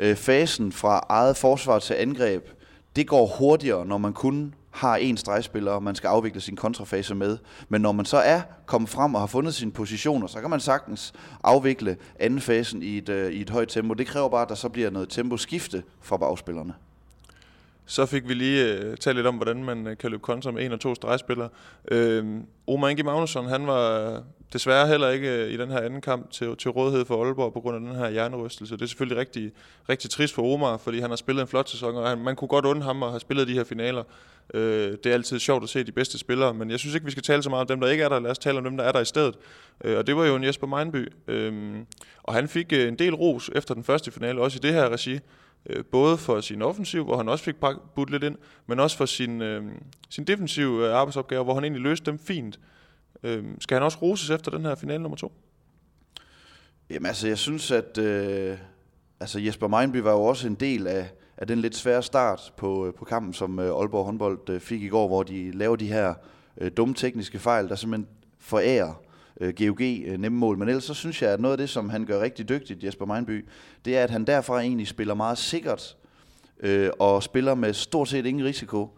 øh, 0.00 0.16
fasen 0.16 0.72
fra 0.72 1.06
eget 1.08 1.36
forsvar 1.36 1.78
til 1.78 1.94
angreb, 1.94 2.48
det 2.96 3.06
går 3.06 3.26
hurtigere, 3.26 3.86
når 3.86 3.98
man 3.98 4.12
kun 4.12 4.54
har 4.70 4.96
en 4.96 5.16
stregspiller, 5.16 5.72
og 5.72 5.82
man 5.82 5.94
skal 5.94 6.08
afvikle 6.08 6.40
sin 6.40 6.56
kontrafase 6.56 7.14
med. 7.14 7.38
Men 7.68 7.80
når 7.80 7.92
man 7.92 8.06
så 8.06 8.16
er 8.16 8.40
kommet 8.66 8.90
frem 8.90 9.14
og 9.14 9.20
har 9.20 9.26
fundet 9.26 9.54
sine 9.54 9.72
positioner, 9.72 10.26
så 10.26 10.40
kan 10.40 10.50
man 10.50 10.60
sagtens 10.60 11.12
afvikle 11.44 11.96
anden 12.20 12.40
fasen 12.40 12.82
i 12.82 12.98
et, 12.98 13.08
øh, 13.08 13.32
i 13.32 13.40
et 13.40 13.50
højt 13.50 13.68
tempo. 13.68 13.94
Det 13.94 14.06
kræver 14.06 14.28
bare, 14.28 14.42
at 14.42 14.48
der 14.48 14.54
så 14.54 14.68
bliver 14.68 14.90
noget 14.90 15.08
temposkifte 15.08 15.82
fra 16.00 16.16
bagspillerne. 16.16 16.74
Så 17.86 18.06
fik 18.06 18.28
vi 18.28 18.34
lige 18.34 18.74
øh, 18.74 18.96
talt 18.96 19.16
lidt 19.16 19.26
om, 19.26 19.34
hvordan 19.34 19.64
man 19.64 19.86
øh, 19.86 19.96
kan 19.98 20.10
løbe 20.10 20.22
kontra 20.22 20.50
med 20.50 20.64
en 20.64 20.72
og 20.72 20.80
to 20.80 20.94
stregspillere. 20.94 21.48
Øh, 21.90 22.24
Omar 22.66 22.88
Inge 22.88 23.02
Magnusson, 23.02 23.46
han 23.46 23.66
var 23.66 24.10
øh, 24.14 24.22
desværre 24.52 24.88
heller 24.88 25.08
ikke 25.08 25.44
øh, 25.44 25.50
i 25.50 25.56
den 25.56 25.70
her 25.70 25.80
anden 25.80 26.00
kamp 26.00 26.30
til, 26.30 26.56
til 26.56 26.70
rådighed 26.70 27.04
for 27.04 27.24
Aalborg 27.24 27.52
på 27.52 27.60
grund 27.60 27.76
af 27.76 27.80
den 27.80 27.94
her 27.94 28.10
hjernerystelse. 28.10 28.74
Det 28.74 28.82
er 28.82 28.86
selvfølgelig 28.86 29.18
rigtig, 29.18 29.52
rigtig 29.88 30.10
trist 30.10 30.34
for 30.34 30.54
Omar, 30.54 30.76
fordi 30.76 31.00
han 31.00 31.10
har 31.10 31.16
spillet 31.16 31.42
en 31.42 31.48
flot 31.48 31.68
sæson, 31.68 31.96
og 31.96 32.08
han, 32.08 32.18
man 32.18 32.36
kunne 32.36 32.48
godt 32.48 32.64
undre 32.64 32.86
ham 32.86 33.02
at 33.02 33.10
have 33.10 33.20
spillet 33.20 33.48
de 33.48 33.52
her 33.52 33.64
finaler. 33.64 34.02
Øh, 34.54 34.92
det 35.04 35.06
er 35.06 35.14
altid 35.14 35.38
sjovt 35.38 35.62
at 35.62 35.68
se 35.68 35.84
de 35.84 35.92
bedste 35.92 36.18
spillere, 36.18 36.54
men 36.54 36.70
jeg 36.70 36.78
synes 36.78 36.94
ikke, 36.94 37.04
vi 37.04 37.10
skal 37.10 37.22
tale 37.22 37.42
så 37.42 37.50
meget 37.50 37.60
om 37.60 37.66
dem, 37.66 37.80
der 37.80 37.88
ikke 37.88 38.04
er 38.04 38.08
der. 38.08 38.20
Lad 38.20 38.30
os 38.30 38.38
tale 38.38 38.58
om 38.58 38.64
dem, 38.64 38.76
der 38.76 38.84
er 38.84 38.92
der 38.92 39.00
i 39.00 39.04
stedet. 39.04 39.34
Øh, 39.84 39.98
og 39.98 40.06
det 40.06 40.16
var 40.16 40.24
jo 40.24 40.36
en 40.36 40.44
Jesper 40.44 40.66
Meinby. 40.66 41.12
Øh, 41.28 41.74
og 42.22 42.34
han 42.34 42.48
fik 42.48 42.72
øh, 42.72 42.88
en 42.88 42.98
del 42.98 43.14
ros 43.14 43.50
efter 43.54 43.74
den 43.74 43.84
første 43.84 44.10
finale, 44.10 44.40
også 44.40 44.58
i 44.58 44.60
det 44.60 44.72
her 44.72 44.88
regi. 44.88 45.18
Øh, 45.70 45.84
både 45.84 46.18
for 46.18 46.40
sin 46.40 46.62
offensiv, 46.62 47.04
hvor 47.04 47.16
han 47.16 47.28
også 47.28 47.44
fik 47.44 47.54
budt 47.94 48.10
lidt 48.10 48.22
ind, 48.22 48.36
men 48.66 48.80
også 48.80 48.96
for 48.96 49.06
sin, 49.06 49.42
øh, 49.42 49.64
sin 50.08 50.24
defensive 50.24 50.86
øh, 50.86 50.94
arbejdsopgave, 50.94 51.44
hvor 51.44 51.54
han 51.54 51.64
egentlig 51.64 51.82
løste 51.82 52.10
dem 52.10 52.18
fint. 52.18 52.60
Øh, 53.22 53.44
skal 53.60 53.74
han 53.74 53.82
også 53.82 53.98
roses 54.02 54.30
efter 54.30 54.50
den 54.50 54.64
her 54.64 54.74
finale 54.74 55.02
nummer 55.02 55.16
to? 55.16 55.32
Jamen 56.90 57.06
altså, 57.06 57.28
jeg 57.28 57.38
synes, 57.38 57.70
at 57.70 57.98
øh, 57.98 58.58
altså 59.20 59.40
Jesper 59.40 59.68
Meinby 59.68 59.96
var 59.96 60.12
jo 60.12 60.22
også 60.22 60.46
en 60.46 60.54
del 60.54 60.86
af, 60.86 61.10
af 61.36 61.46
den 61.46 61.58
lidt 61.58 61.76
svære 61.76 62.02
start 62.02 62.52
på, 62.56 62.86
øh, 62.86 62.94
på 62.94 63.04
kampen, 63.04 63.32
som 63.32 63.58
øh, 63.58 63.64
Aalborg 63.64 64.04
håndbold 64.04 64.50
øh, 64.50 64.60
fik 64.60 64.82
i 64.82 64.88
går, 64.88 65.08
hvor 65.08 65.22
de 65.22 65.50
laver 65.50 65.76
de 65.76 65.86
her 65.86 66.14
øh, 66.58 66.70
dumme 66.76 66.94
tekniske 66.94 67.38
fejl, 67.38 67.68
der 67.68 67.74
simpelthen 67.74 68.08
forærer 68.38 69.02
øh, 69.40 69.54
GOG 69.58 69.80
øh, 69.80 70.18
nemme 70.18 70.38
mål. 70.38 70.58
Men 70.58 70.68
ellers 70.68 70.84
så 70.84 70.94
synes 70.94 71.22
jeg, 71.22 71.30
at 71.30 71.40
noget 71.40 71.52
af 71.52 71.58
det, 71.58 71.70
som 71.70 71.90
han 71.90 72.04
gør 72.04 72.20
rigtig 72.20 72.48
dygtigt, 72.48 72.84
Jesper 72.84 73.06
Meinby, 73.06 73.44
det 73.84 73.96
er, 73.96 74.04
at 74.04 74.10
han 74.10 74.24
derfra 74.24 74.60
egentlig 74.60 74.88
spiller 74.88 75.14
meget 75.14 75.38
sikkert 75.38 75.96
øh, 76.60 76.90
og 76.98 77.22
spiller 77.22 77.54
med 77.54 77.72
stort 77.72 78.08
set 78.08 78.26
ingen 78.26 78.44
risiko. 78.44 78.88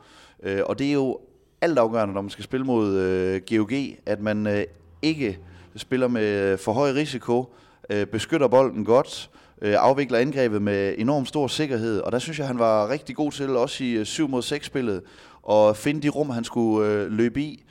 Øh, 0.43 0.61
og 0.67 0.79
det 0.79 0.89
er 0.89 0.93
jo 0.93 1.19
altafgørende, 1.61 2.15
når 2.15 2.23
man 2.23 2.31
skal 2.31 2.45
spille 2.45 2.67
mod 2.67 2.97
øh, 2.97 3.41
GOG, 3.51 3.73
at 4.07 4.21
man 4.21 4.47
øh, 4.47 4.65
ikke 5.03 5.39
spiller 5.77 6.09
med 6.09 6.53
øh, 6.53 6.59
for 6.59 6.73
høj 6.73 6.91
risiko, 6.91 7.55
øh, 7.91 8.07
beskytter 8.07 8.49
bolden 8.49 8.85
godt, 8.85 9.31
øh, 9.63 9.75
afvikler 9.79 10.19
angrebet 10.19 10.63
med 10.63 10.95
enorm 10.99 11.27
stor 11.27 11.47
sikkerhed, 11.47 12.01
og 12.01 12.13
der 12.13 12.19
synes 12.19 12.39
jeg, 12.39 12.47
han 12.47 12.59
var 12.59 12.89
rigtig 12.89 13.17
god 13.17 13.33
til, 13.33 13.57
også 13.57 13.85
i 13.85 13.91
øh, 13.91 14.07
7 14.07 14.29
mod 14.29 14.43
6 14.43 14.67
spillet, 14.67 15.03
at 15.51 15.77
finde 15.77 16.03
de 16.03 16.09
rum, 16.09 16.31
han 16.31 16.45
skulle 16.45 16.89
øh, 16.89 17.13
løbe 17.13 17.41
i, 17.41 17.65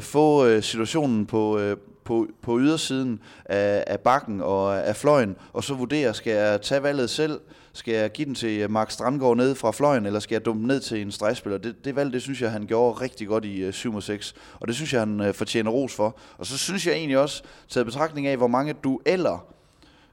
få 0.00 0.60
situationen 0.60 1.26
på, 1.26 1.60
på, 2.06 2.26
på 2.42 2.58
ydersiden 2.60 3.20
af, 3.44 3.84
af 3.86 4.00
bakken 4.00 4.40
og 4.40 4.86
af 4.86 4.96
fløjen, 4.96 5.36
og 5.52 5.64
så 5.64 5.74
vurdere, 5.74 6.14
skal 6.14 6.32
jeg 6.32 6.62
tage 6.62 6.82
valget 6.82 7.10
selv, 7.10 7.40
skal 7.72 7.94
jeg 7.94 8.12
give 8.12 8.26
den 8.26 8.34
til 8.34 8.70
Mark 8.70 8.90
Strandgaard 8.90 9.36
ned 9.36 9.54
fra 9.54 9.70
fløjen, 9.70 10.06
eller 10.06 10.20
skal 10.20 10.34
jeg 10.34 10.44
dumpe 10.44 10.66
ned 10.66 10.80
til 10.80 11.02
en 11.02 11.12
stregspiller? 11.12 11.58
Det, 11.58 11.84
det 11.84 11.96
valg, 11.96 12.12
det 12.12 12.22
synes 12.22 12.42
jeg, 12.42 12.50
han 12.50 12.66
gjorde 12.66 13.00
rigtig 13.00 13.28
godt 13.28 13.44
i 13.44 13.62
øh, 13.62 13.72
7 13.72 14.00
6, 14.00 14.34
og 14.60 14.68
det 14.68 14.76
synes 14.76 14.92
jeg, 14.92 15.00
han 15.00 15.20
øh, 15.20 15.34
fortjener 15.34 15.70
ros 15.70 15.94
for. 15.94 16.18
Og 16.38 16.46
så 16.46 16.58
synes 16.58 16.86
jeg 16.86 16.94
egentlig 16.94 17.18
også, 17.18 17.42
taget 17.68 17.86
betragtning 17.86 18.26
af, 18.26 18.36
hvor 18.36 18.46
mange 18.46 18.72
dueller 18.72 19.46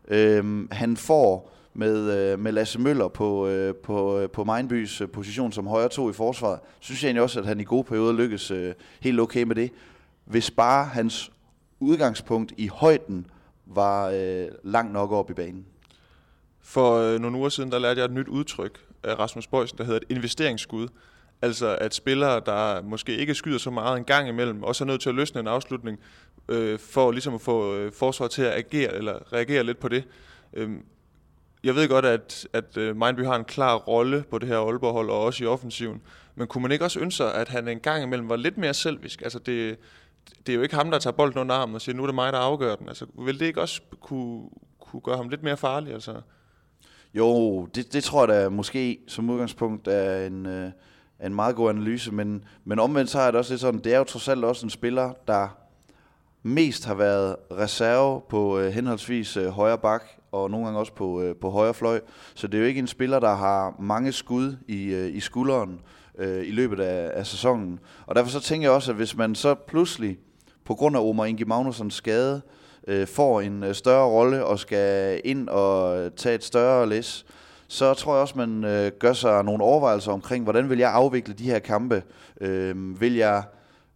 øh, 0.08 0.72
han 0.72 0.98
får 0.98 1.54
med, 1.74 2.12
øh, 2.12 2.40
med 2.40 2.52
Lasse 2.52 2.80
Møller 2.80 3.08
på, 3.08 3.48
øh, 3.48 3.76
på, 3.76 4.20
øh, 4.20 4.30
på 4.30 4.44
Mindbys 4.44 5.02
øh, 5.02 5.10
position 5.10 5.52
som 5.52 5.68
højre 5.68 5.90
to 5.90 6.10
i 6.10 6.14
forsvaret, 6.14 6.60
synes 6.80 7.04
jeg 7.04 7.08
egentlig 7.08 7.24
også, 7.24 7.40
at 7.40 7.46
han 7.46 7.60
i 7.60 7.64
gode 7.64 7.84
perioder 7.84 8.14
lykkes 8.14 8.52
øh, 8.52 8.74
helt 9.00 9.20
okay 9.20 9.44
med 9.44 9.56
det. 9.56 9.72
Hvis 10.26 10.52
bare 10.52 10.86
hans 10.86 11.32
udgangspunkt 11.84 12.54
i 12.58 12.68
højden 12.68 13.28
var 13.66 14.10
øh, 14.10 14.48
langt 14.64 14.94
nok 14.94 15.12
op 15.12 15.30
i 15.30 15.34
banen. 15.34 15.66
For 16.62 16.96
øh, 16.96 17.20
nogle 17.20 17.38
uger 17.38 17.50
siden, 17.50 17.72
der 17.72 17.80
lærte 17.80 18.00
jeg 18.00 18.06
et 18.06 18.12
nyt 18.12 18.28
udtryk 18.28 18.80
af 19.04 19.20
Rasmus 19.20 19.48
Bøjsen, 19.48 19.78
der 19.78 19.84
hedder 19.84 20.00
et 20.00 20.16
investeringsskud. 20.16 20.88
Altså 21.42 21.78
at 21.82 21.94
spillere, 21.94 22.42
der 22.46 22.82
måske 22.82 23.18
ikke 23.18 23.36
skyder 23.36 23.58
så 23.58 23.70
meget 23.70 23.98
en 23.98 24.04
gang 24.04 24.30
imellem, 24.30 24.64
også 24.64 24.84
er 24.84 24.86
nødt 24.86 25.02
til 25.02 25.10
at 25.10 25.16
løsne 25.16 25.40
en 25.40 25.48
afslutning, 25.48 26.00
øh, 26.50 26.80
for 26.80 27.12
ligesom 27.12 27.34
at 27.34 27.42
få 27.42 27.76
øh, 27.76 27.92
forsvaret 27.92 28.32
til 28.32 28.42
at 28.42 28.54
agere 28.54 28.96
eller 28.96 29.34
reagere 29.34 29.64
lidt 29.64 29.80
på 29.80 29.88
det. 29.88 30.04
Øh, 30.54 30.70
jeg 31.64 31.76
ved 31.76 31.90
godt, 31.90 32.06
at, 32.06 32.48
at 32.54 32.78
øh, 32.78 32.96
Mindby 32.96 33.26
har 33.26 33.36
en 33.36 33.46
klar 33.46 33.76
rolle 33.76 34.24
på 34.30 34.40
det 34.40 34.48
her 34.48 34.58
Aalborg-hold, 34.58 35.10
og 35.10 35.22
også 35.22 35.44
i 35.44 35.48
offensiven. 35.48 36.02
Men 36.36 36.48
kunne 36.48 36.62
man 36.62 36.72
ikke 36.72 36.86
også 36.86 37.00
ønske 37.00 37.18
sig, 37.18 37.36
at 37.36 37.50
han 37.50 37.68
en 37.68 37.80
gang 37.80 38.04
imellem 38.04 38.30
var 38.30 38.36
lidt 38.36 38.58
mere 38.58 38.74
selvisk? 38.74 39.22
Altså 39.22 39.40
det, 39.40 39.78
det 40.46 40.54
er 40.54 40.56
jo 40.56 40.62
ikke 40.62 40.76
ham, 40.76 40.92
der 40.92 41.00
tager 41.00 41.14
bolden 41.14 41.40
under 41.40 41.56
armen 41.56 41.76
og 41.76 41.82
siger, 41.82 41.96
nu 41.96 42.04
er 42.04 42.08
det 42.08 42.16
mig, 42.16 42.34
der 42.34 42.40
afgør 42.40 42.76
den. 42.76 42.88
Altså, 42.88 43.06
vil 43.26 43.40
det 43.40 43.46
ikke 43.46 43.62
også 43.62 43.82
kunne, 44.02 44.50
kunne 44.80 45.02
gøre 45.02 45.18
ham 45.18 45.30
lidt 45.30 45.44
mere 45.44 45.58
farlig? 45.58 45.94
Altså? 45.94 46.22
Jo, 47.14 47.66
det, 47.66 47.94
det 47.94 48.04
tror 48.04 48.28
jeg 48.28 48.44
da 48.44 48.50
måske 48.50 49.00
som 49.08 49.30
udgangspunkt 49.30 49.88
er 49.88 50.28
en, 50.28 50.46
øh, 50.46 50.72
en 51.26 51.36
meget 51.36 51.56
god 51.56 51.70
analyse, 51.70 52.12
men, 52.12 52.44
men 52.66 52.80
omvendt 52.80 53.10
så 53.10 53.20
er 53.20 53.32
det 53.32 53.38
også 53.38 53.54
lidt 53.54 53.62
sådan, 53.62 53.80
det 53.80 53.94
er 53.94 53.98
jo 53.98 54.04
trods 54.04 54.28
alt 54.28 54.46
også 54.46 54.66
en 54.66 54.70
spiller, 54.70 55.14
der 55.28 55.48
mest 56.44 56.86
har 56.86 56.94
været 56.94 57.36
reserve 57.52 58.22
på 58.30 58.60
øh, 58.60 58.72
henholdsvis 58.72 59.38
øh, 59.38 59.48
højre 59.48 59.78
bak 59.78 60.04
og 60.32 60.52
nogle 60.52 60.66
gange 60.66 60.80
også 60.80 60.94
på, 60.94 61.22
øh, 61.22 61.36
på 61.36 61.50
højre 61.50 61.74
fløj. 61.74 62.02
Så 62.36 62.48
det 62.48 62.58
er 62.58 62.62
jo 62.62 62.68
ikke 62.68 62.80
en 62.80 62.88
spiller, 62.88 63.20
der 63.20 63.36
har 63.36 63.76
mange 63.80 64.12
skud 64.12 64.56
i, 64.68 64.84
øh, 64.84 65.16
i 65.16 65.20
skulderen 65.20 65.82
øh, 66.18 66.48
i 66.48 66.52
løbet 66.52 66.80
af, 66.80 67.12
af 67.14 67.28
sæsonen. 67.28 67.80
Og 68.06 68.16
derfor 68.16 68.30
så 68.30 68.40
tænker 68.40 68.68
jeg 68.68 68.76
også, 68.76 68.92
at 68.92 68.98
hvis 68.98 69.18
man 69.18 69.36
så 69.36 69.56
pludselig, 69.56 70.18
på 70.66 70.76
grund 70.76 70.96
af 70.98 71.02
Omar 71.02 71.26
Inge 71.26 71.46
Magnussons 71.46 71.94
skade, 71.94 72.42
øh, 72.88 73.08
får 73.08 73.42
en 73.42 73.64
øh, 73.64 73.76
større 73.76 74.06
rolle 74.06 74.46
og 74.46 74.60
skal 74.60 75.22
ind 75.26 75.50
og 75.50 75.98
tage 76.16 76.36
et 76.36 76.44
større 76.44 76.90
læs, 76.90 77.26
så 77.68 77.94
tror 77.94 78.14
jeg 78.14 78.22
også, 78.22 78.38
man 78.38 78.64
øh, 78.64 78.92
gør 79.00 79.14
sig 79.14 79.44
nogle 79.44 79.64
overvejelser 79.64 80.12
omkring, 80.12 80.44
hvordan 80.44 80.70
vil 80.70 80.80
jeg 80.80 80.92
afvikle 80.92 81.34
de 81.34 81.44
her 81.44 81.60
kampe? 81.60 82.04
Øh, 82.42 83.02
vil 83.02 83.16
jeg 83.16 83.44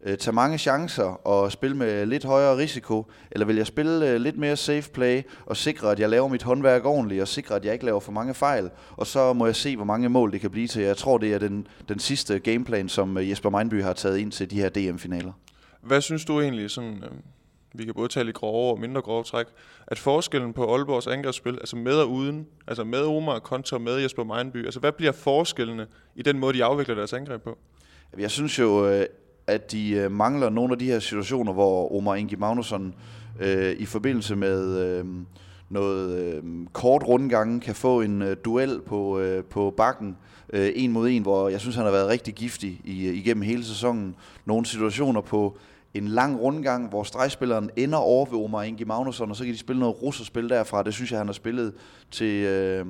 øh, 0.04 0.18
tage 0.18 0.36
mange 0.36 0.58
chancer 0.58 1.28
og 1.28 1.52
spille 1.52 1.78
med 1.78 2.06
lidt 2.06 2.26
højere 2.26 2.58
risiko, 2.58 3.12
eller 3.32 3.46
vil 3.46 3.56
jeg 3.56 3.68
spille 3.68 4.10
øh, 4.10 4.16
lidt 4.16 4.38
mere 4.38 4.56
safe 4.56 4.92
play 4.92 5.22
og 5.46 5.58
sikre, 5.58 5.92
at 5.92 6.00
jeg 6.00 6.10
laver 6.10 6.28
mit 6.28 6.44
håndværk 6.44 6.86
ordentligt, 6.86 7.22
og 7.22 7.28
sikre, 7.28 7.56
at 7.56 7.66
jeg 7.66 7.74
ikke 7.74 7.86
laver 7.86 8.00
for 8.00 8.12
mange 8.12 8.34
fejl, 8.34 8.70
og 8.92 9.08
så 9.08 9.34
må 9.34 9.46
jeg 9.46 9.56
se, 9.56 9.76
hvor 9.76 9.86
mange 9.86 10.10
mål 10.10 10.32
det 10.32 10.42
kan 10.42 10.52
blive 10.52 10.68
til. 10.68 10.84
Jeg 10.84 10.98
tror, 10.98 11.18
det 11.18 11.34
er 11.34 11.40
den, 11.40 11.68
den 11.90 12.00
sidste 12.00 12.40
gameplan, 12.40 12.90
som 12.90 13.18
øh, 13.18 13.30
Jesper 13.30 13.50
Meinby 13.50 13.84
har 13.84 13.94
taget 13.94 14.18
ind 14.18 14.32
til 14.32 14.52
de 14.52 14.56
her 14.56 14.70
DM-finaler. 14.70 15.32
Hvad 15.82 16.02
synes 16.02 16.26
du 16.26 16.42
egentlig, 16.42 16.72
sådan, 16.72 17.04
øh, 17.04 17.12
vi 17.74 17.86
kan 17.86 17.94
både 17.94 18.08
tale 18.08 18.30
i 18.30 18.34
grove 18.34 18.74
og 18.74 18.80
mindre 18.80 19.02
grove 19.02 19.24
træk, 19.24 19.46
at 19.88 20.00
forskellen 20.00 20.54
på 20.54 20.74
Aalborgs 20.74 21.08
angrebsspil, 21.08 21.54
altså 21.54 21.76
med 21.76 21.96
og 21.96 22.12
uden, 22.12 22.48
altså 22.68 22.84
med 22.84 23.00
Omar 23.00 23.40
kontra 23.40 23.78
med 23.78 23.96
Jesper 23.96 24.24
Meinby, 24.24 24.66
altså 24.66 24.80
hvad 24.80 24.92
bliver 24.92 25.12
forskellene 25.12 25.88
i 26.16 26.22
den 26.22 26.40
måde, 26.40 26.58
de 26.58 26.64
afvikler 26.64 26.96
deres 26.96 27.14
angreb 27.14 27.42
på? 27.42 27.58
Jeg 28.18 28.32
synes 28.32 28.60
jo, 28.60 28.88
at 29.48 29.72
de 29.72 29.92
øh, 29.92 30.12
mangler 30.12 30.50
nogle 30.50 30.72
af 30.72 30.80
de 30.80 30.86
her 30.86 31.00
situationer, 31.00 31.54
hvor 31.54 31.98
Omar 31.98 32.16
Ingi 32.16 32.36
Magnusson 32.36 32.94
øh, 33.40 33.76
i 33.80 33.86
forbindelse 33.86 34.36
med 34.36 34.80
øh, 34.80 35.06
noget 35.70 36.20
øh, 36.20 36.44
kort 36.74 37.04
rundgange 37.04 37.60
kan 37.60 37.76
få 37.76 38.02
en 38.02 38.22
øh, 38.22 38.38
duel 38.46 38.82
på, 38.86 39.20
øh, 39.20 39.44
på 39.44 39.74
bakken, 39.78 40.18
øh, 40.54 40.72
en 40.76 40.92
mod 40.92 41.10
en, 41.10 41.22
hvor 41.22 41.50
jeg 41.50 41.60
synes, 41.60 41.76
han 41.76 41.86
har 41.86 41.92
været 41.92 42.08
rigtig 42.08 42.34
giftig 42.34 42.82
i, 42.84 43.08
øh, 43.08 43.16
igennem 43.16 43.44
hele 43.44 43.66
sæsonen. 43.66 44.16
Nogle 44.46 44.66
situationer 44.66 45.22
på 45.22 45.58
en 45.94 46.08
lang 46.08 46.42
rundgang, 46.42 46.90
hvor 46.90 47.04
stregspilleren 47.04 47.70
ender 47.76 47.98
over 47.98 48.26
ved 48.26 48.44
Omar 48.44 48.64
Ingi 48.64 48.84
Magnusson, 48.84 49.30
og 49.30 49.36
så 49.36 49.44
kan 49.44 49.54
de 49.54 49.60
spille 49.60 49.80
noget 49.80 50.02
russerspil 50.02 50.50
derfra. 50.50 50.84
Det 50.84 50.94
synes 50.94 51.12
jeg, 51.12 51.20
han 51.20 51.28
har 51.28 51.34
spillet 51.34 51.74
til, 52.12 52.44
øh, 52.44 52.86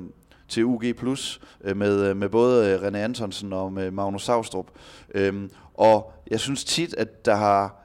til 0.48 0.64
UG 0.64 0.82
Plus 0.96 1.40
øh, 1.64 1.76
med, 1.76 2.04
øh, 2.04 2.16
med 2.16 2.28
både 2.28 2.70
øh, 2.70 2.88
René 2.88 2.96
Antonsen 2.96 3.52
og 3.52 3.72
med 3.72 3.90
Magnus 3.90 4.24
Savstrup. 4.24 4.66
Øhm, 5.14 5.50
og 5.74 6.12
jeg 6.30 6.40
synes 6.40 6.64
tit, 6.64 6.94
at 6.94 7.24
der 7.24 7.34
har, 7.34 7.76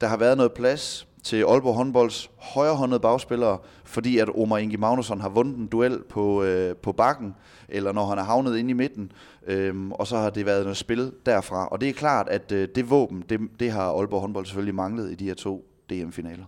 der 0.00 0.06
har 0.06 0.16
været 0.16 0.36
noget 0.36 0.52
plads 0.52 1.06
til 1.22 1.36
Aalborg 1.42 1.74
håndbolds 1.74 2.30
højrehåndede 2.38 3.00
bagspillere, 3.00 3.58
fordi 3.84 4.18
at 4.18 4.28
Omar 4.28 4.58
Inge 4.58 4.76
Magnusson 4.76 5.20
har 5.20 5.28
vundet 5.28 5.56
en 5.56 5.66
duel 5.66 6.02
på, 6.08 6.42
øh, 6.42 6.76
på 6.76 6.92
bakken, 6.92 7.34
eller 7.68 7.92
når 7.92 8.06
han 8.06 8.18
er 8.18 8.22
havnet 8.22 8.58
inde 8.58 8.70
i 8.70 8.72
midten, 8.72 9.12
øhm, 9.46 9.92
og 9.92 10.06
så 10.06 10.16
har 10.16 10.30
det 10.30 10.46
været 10.46 10.62
noget 10.62 10.76
spil 10.76 11.12
derfra. 11.26 11.66
Og 11.66 11.80
det 11.80 11.88
er 11.88 11.92
klart, 11.92 12.28
at 12.28 12.52
øh, 12.52 12.68
det 12.74 12.90
våben, 12.90 13.24
det, 13.28 13.40
det 13.60 13.70
har 13.70 13.92
Aalborg 13.92 14.20
håndbold 14.20 14.46
selvfølgelig 14.46 14.74
manglet 14.74 15.12
i 15.12 15.14
de 15.14 15.24
her 15.24 15.34
to 15.34 15.64
DM-finaler. 15.90 16.44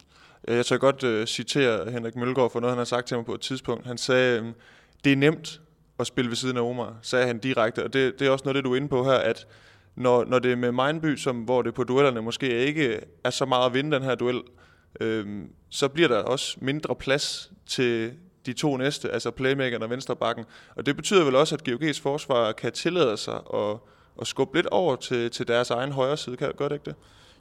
Øh, 0.49 0.57
jeg 0.57 0.67
tør 0.67 0.77
godt 0.77 1.05
øh, 1.05 1.27
citere 1.27 1.91
Henrik 1.91 2.17
Mølgaard 2.17 2.53
for 2.53 2.61
noget, 2.61 2.73
han 2.73 2.79
har 2.79 2.85
sagt 2.85 3.07
til 3.07 3.17
mig 3.17 3.27
på 3.27 3.35
et 3.35 3.41
tidspunkt. 3.41 3.87
Han 3.87 3.99
sagde, 3.99 4.41
øh, 4.41 4.53
det 5.05 5.13
er 5.13 5.17
nemt 5.17 5.61
at 5.99 6.07
spille 6.07 6.29
ved 6.29 6.37
siden 6.37 6.57
af 6.57 6.61
Omar, 6.61 6.97
sagde 7.03 7.27
han 7.27 7.39
direkte. 7.39 7.85
Og 7.85 7.93
det, 7.93 8.19
det 8.19 8.27
er 8.27 8.31
også 8.31 8.45
noget, 8.45 8.55
det 8.55 8.65
du 8.65 8.73
er 8.73 8.77
inde 8.77 8.89
på 8.89 9.05
her, 9.05 9.13
at 9.13 9.47
når, 9.97 10.25
når 10.25 10.39
det 10.39 10.53
er 10.53 10.57
med 10.57 10.73
Mindby, 10.73 11.17
som, 11.17 11.37
hvor 11.37 11.63
det 11.63 11.75
på 11.75 11.85
duellerne 11.85 12.23
måske 12.23 12.67
ikke 12.67 13.01
er 13.25 13.31
så 13.31 13.45
meget 13.45 13.67
at 13.67 13.75
vinde 13.75 13.97
den 13.97 14.03
her 14.03 14.15
duel, 14.15 14.43
øhm, 15.01 15.49
så 15.71 15.89
bliver 15.89 16.09
der 16.09 16.19
også 16.19 16.57
mindre 16.61 16.95
plads 16.95 17.53
til 17.67 18.13
de 18.47 18.53
to 18.53 18.77
næste, 18.77 19.11
altså 19.11 19.31
playmakeren 19.31 19.83
og 19.83 19.91
venstrebakken. 19.91 20.45
Og 20.77 20.87
det 20.87 20.97
betyder 20.97 21.25
vel 21.25 21.37
også, 21.37 21.55
at 21.55 21.69
GOG's 21.69 22.03
forsvar 22.03 22.53
kan 22.53 22.73
tillade 22.73 23.17
sig 23.17 23.41
at, 23.55 23.77
at 24.21 24.27
skubbe 24.27 24.59
lidt 24.59 24.67
over 24.67 24.97
til, 24.97 25.31
til 25.31 25.49
deres 25.49 25.71
egen 25.71 25.93
højre 25.93 26.17
side. 26.17 26.37
Kan, 26.37 26.53
gør 26.57 26.69
det 26.69 26.75
ikke 26.75 26.85
det? 26.85 26.95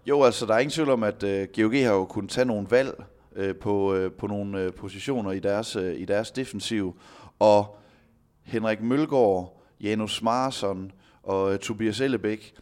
Jo, 0.06 0.24
altså 0.24 0.46
der 0.46 0.54
er 0.54 0.60
ingen 0.60 0.72
tvivl 0.72 0.90
om, 0.90 1.04
at 1.04 1.24
uh, 1.24 1.30
øh, 1.30 1.48
GOG 1.56 1.74
har 1.74 1.94
jo 1.94 2.06
kunnet 2.06 2.32
tage 2.32 2.46
nogle 2.46 2.68
valg 2.70 3.04
uh, 3.32 3.56
på, 3.62 3.96
uh, 3.96 4.12
på 4.12 4.28
nogle 4.28 4.68
uh, 4.68 4.74
positioner 4.74 5.32
i 5.32 5.40
deres, 5.40 5.76
uh, 5.76 5.84
i 5.84 6.06
deres 6.06 6.32
defensiv. 6.32 7.00
Og 7.40 7.78
Henrik 8.44 8.82
Mølgaard, 8.82 9.62
Janus 9.82 10.22
Marsson 10.22 10.92
og 11.24 11.54
øh, 11.54 11.60
Tobias 11.60 12.02
Ellebæk 12.02 12.54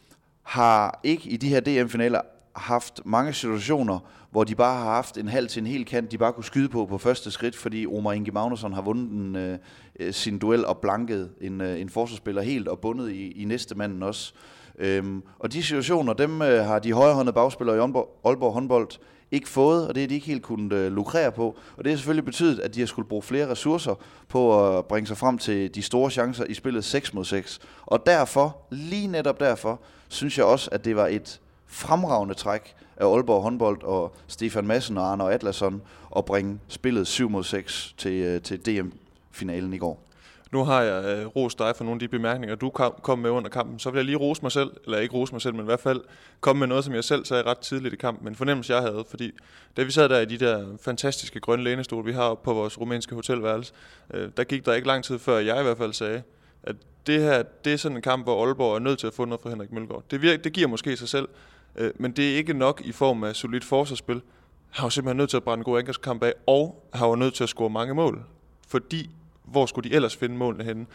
har 0.44 1.00
ikke 1.04 1.30
i 1.30 1.38
de 1.38 1.50
her 1.50 1.60
DM-finaler 1.60 2.22
haft 2.56 3.02
mange 3.06 3.34
situationer, 3.34 4.00
hvor 4.32 4.44
de 4.44 4.56
bare 4.56 4.78
har 4.78 4.92
haft 4.92 5.18
en 5.18 5.28
halv 5.28 5.48
til 5.48 5.60
en 5.60 5.68
hel 5.68 5.86
kant, 5.86 6.12
de 6.12 6.18
bare 6.18 6.34
kunne 6.34 6.44
skyde 6.44 6.70
på 6.70 6.86
på 6.86 6.98
første 6.98 7.32
skridt, 7.32 7.56
fordi 7.56 7.88
Omar 7.88 8.12
Inge 8.12 8.32
Magnusson 8.32 8.74
har 8.74 8.82
vundet 8.82 9.12
en, 9.12 9.36
øh, 9.36 9.58
øh 10.00 10.14
sin 10.14 10.40
duel 10.40 10.66
og 10.66 10.78
blanket 10.78 11.30
en, 11.42 11.62
øh, 11.62 11.82
en 11.82 11.90
forsvarsspiller 11.90 12.42
helt 12.42 12.68
og 12.68 12.80
bundet 12.80 13.12
i, 13.12 13.32
i 13.32 13.46
næste 13.46 13.76
manden 13.76 14.04
også. 14.04 14.34
Øhm, 14.80 15.24
og 15.40 15.54
de 15.54 15.64
situationer, 15.64 16.14
dem 16.14 16.42
øh, 16.42 16.66
har 16.66 16.80
de 16.80 16.94
højrehåndede 16.94 17.34
bagspillere 17.34 17.76
i 17.76 17.80
Aalborg, 17.80 18.20
Aalborg 18.26 18.54
håndbold 18.54 18.88
ikke 19.32 19.50
fået, 19.50 19.88
og 19.88 19.96
det 19.96 20.04
er 20.04 20.08
de 20.08 20.14
ikke 20.14 20.28
helt 20.28 20.44
kunnet 20.44 20.74
øh, 20.74 20.92
lukrere 20.92 21.32
på. 21.32 21.58
Og 21.78 21.84
det 21.84 21.92
har 21.92 21.98
selvfølgelig 21.98 22.26
betydet, 22.26 22.60
at 22.60 22.76
de 22.76 22.80
har 22.80 22.88
skulle 22.88 23.08
bruge 23.08 23.24
flere 23.24 23.50
ressourcer 23.50 23.96
på 24.30 24.68
at 24.78 24.86
bringe 24.86 25.08
sig 25.08 25.18
frem 25.18 25.38
til 25.38 25.76
de 25.76 25.82
store 25.82 26.12
chancer 26.12 26.46
i 26.46 26.54
spillet 26.54 26.84
6 26.84 27.14
mod 27.14 27.26
6. 27.26 27.60
Og 27.86 28.06
derfor, 28.06 28.58
lige 28.70 29.08
netop 29.08 29.40
derfor, 29.40 29.80
synes 30.08 30.38
jeg 30.38 30.46
også, 30.46 30.70
at 30.72 30.86
det 30.86 30.96
var 30.96 31.08
et 31.08 31.40
fremragende 31.68 32.34
træk 32.34 32.76
af 32.98 33.06
Aalborg 33.06 33.44
håndbold 33.44 33.84
og 33.84 34.16
Stefan 34.28 34.68
Madsen 34.68 34.98
og 34.98 35.12
Arne 35.12 35.34
Atlasson 35.34 35.82
at 36.18 36.26
bringe 36.26 36.60
spillet 36.68 37.08
7 37.08 37.30
mod 37.30 37.44
6 37.44 37.96
til, 37.98 38.12
øh, 38.12 38.42
til 38.42 38.66
DM-finalen 38.66 39.74
i 39.74 39.78
går. 39.78 40.11
Nu 40.52 40.64
har 40.64 40.82
jeg 40.82 41.18
øh, 41.18 41.28
rost 41.28 41.60
dig 41.60 41.76
for 41.76 41.84
nogle 41.84 41.96
af 41.96 42.00
de 42.00 42.08
bemærkninger, 42.08 42.56
du 42.56 42.70
kom, 42.70 43.20
med 43.20 43.30
under 43.30 43.50
kampen. 43.50 43.80
Så 43.80 43.90
vil 43.90 43.98
jeg 43.98 44.06
lige 44.06 44.18
rose 44.18 44.42
mig 44.42 44.52
selv, 44.52 44.72
eller 44.86 44.98
ikke 44.98 45.14
rose 45.14 45.34
mig 45.34 45.42
selv, 45.42 45.56
men 45.56 45.62
i 45.62 45.66
hvert 45.66 45.80
fald 45.80 46.02
komme 46.40 46.60
med 46.60 46.68
noget, 46.68 46.84
som 46.86 46.94
jeg 46.94 47.04
selv 47.04 47.26
sagde 47.26 47.44
ret 47.44 47.58
tidligt 47.58 47.94
i 47.94 47.98
kampen. 47.98 48.26
Men 48.26 48.36
fornemmelse, 48.36 48.74
jeg 48.74 48.82
havde, 48.82 49.06
fordi 49.10 49.32
da 49.78 49.84
vi 49.84 49.92
sad 49.92 50.10
der 50.10 50.20
i 50.20 50.26
de 50.26 50.38
der 50.38 50.66
fantastiske 50.82 51.40
grønne 51.40 51.64
lænestole, 51.64 52.06
vi 52.06 52.14
har 52.14 52.34
på 52.34 52.54
vores 52.54 52.80
rumænske 52.80 53.16
hotelværelse, 53.16 53.74
øh, 54.14 54.30
der 54.38 54.44
gik 54.44 54.66
der 54.66 54.74
ikke 54.74 54.88
lang 54.88 55.04
tid 55.04 55.20
før, 55.20 55.38
jeg 55.38 55.60
i 55.60 55.64
hvert 55.64 55.78
fald 55.78 55.94
sagde, 55.94 56.22
at 56.64 56.76
det 57.08 57.22
her, 57.22 57.44
det 57.66 57.74
er 57.74 57.78
sådan 57.78 57.98
en 57.98 58.02
kamp, 58.02 58.26
hvor 58.26 58.46
Aalborg 58.46 58.76
er 58.76 58.80
nødt 58.80 59.00
til 59.00 59.08
at 59.08 59.14
få 59.14 59.26
noget 59.26 59.42
fra 59.42 59.50
Henrik 59.50 59.72
Mølgaard. 59.72 60.04
Det, 60.12 60.22
virker, 60.22 60.44
det 60.44 60.54
giver 60.54 60.68
måske 60.68 60.98
sig 60.98 61.10
selv, 61.10 61.28
øh, 61.76 61.92
men 61.96 62.12
det 62.12 62.32
er 62.32 62.38
ikke 62.38 62.54
nok 62.54 62.82
i 62.86 62.92
form 62.92 63.24
af 63.24 63.36
solidt 63.36 63.64
forsvarsspil. 63.64 64.22
han 64.70 64.84
var 64.84 64.90
simpelthen 64.90 65.18
nødt 65.18 65.30
til 65.30 65.38
at 65.38 65.44
brænde 65.44 65.60
en 65.60 65.64
god 65.64 65.80
angrebskamp 65.80 66.24
af, 66.24 66.34
og 66.48 66.90
han 66.94 67.10
var 67.10 67.16
nødt 67.16 67.34
til 67.34 67.44
at 67.44 67.50
score 67.50 67.70
mange 67.70 67.94
mål. 67.94 68.24
Fordi, 68.68 69.10
hvor 69.44 69.66
skulle 69.66 69.90
de 69.90 69.96
ellers 69.96 70.16
finde 70.16 70.36
målene 70.36 70.64
henne? 70.64 70.86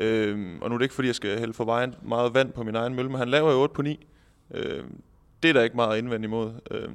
Øh, 0.00 0.58
og 0.60 0.68
nu 0.68 0.74
er 0.74 0.78
det 0.78 0.84
ikke, 0.84 0.94
fordi 0.94 1.08
jeg 1.08 1.14
skal 1.14 1.38
hælde 1.38 1.52
for 1.52 1.64
vejen 1.64 1.94
meget 2.02 2.34
vand 2.34 2.52
på 2.52 2.62
min 2.62 2.74
egen 2.74 2.94
mølle, 2.94 3.10
men 3.10 3.18
han 3.18 3.28
laver 3.28 3.52
jo 3.52 3.58
8 3.58 3.74
på 3.74 3.82
9. 3.82 4.06
Øh, 4.54 4.84
det 5.42 5.48
er 5.48 5.52
der 5.52 5.62
ikke 5.62 5.76
meget 5.76 5.98
indvendt 5.98 6.24
imod. 6.24 6.52
Øh, 6.70 6.88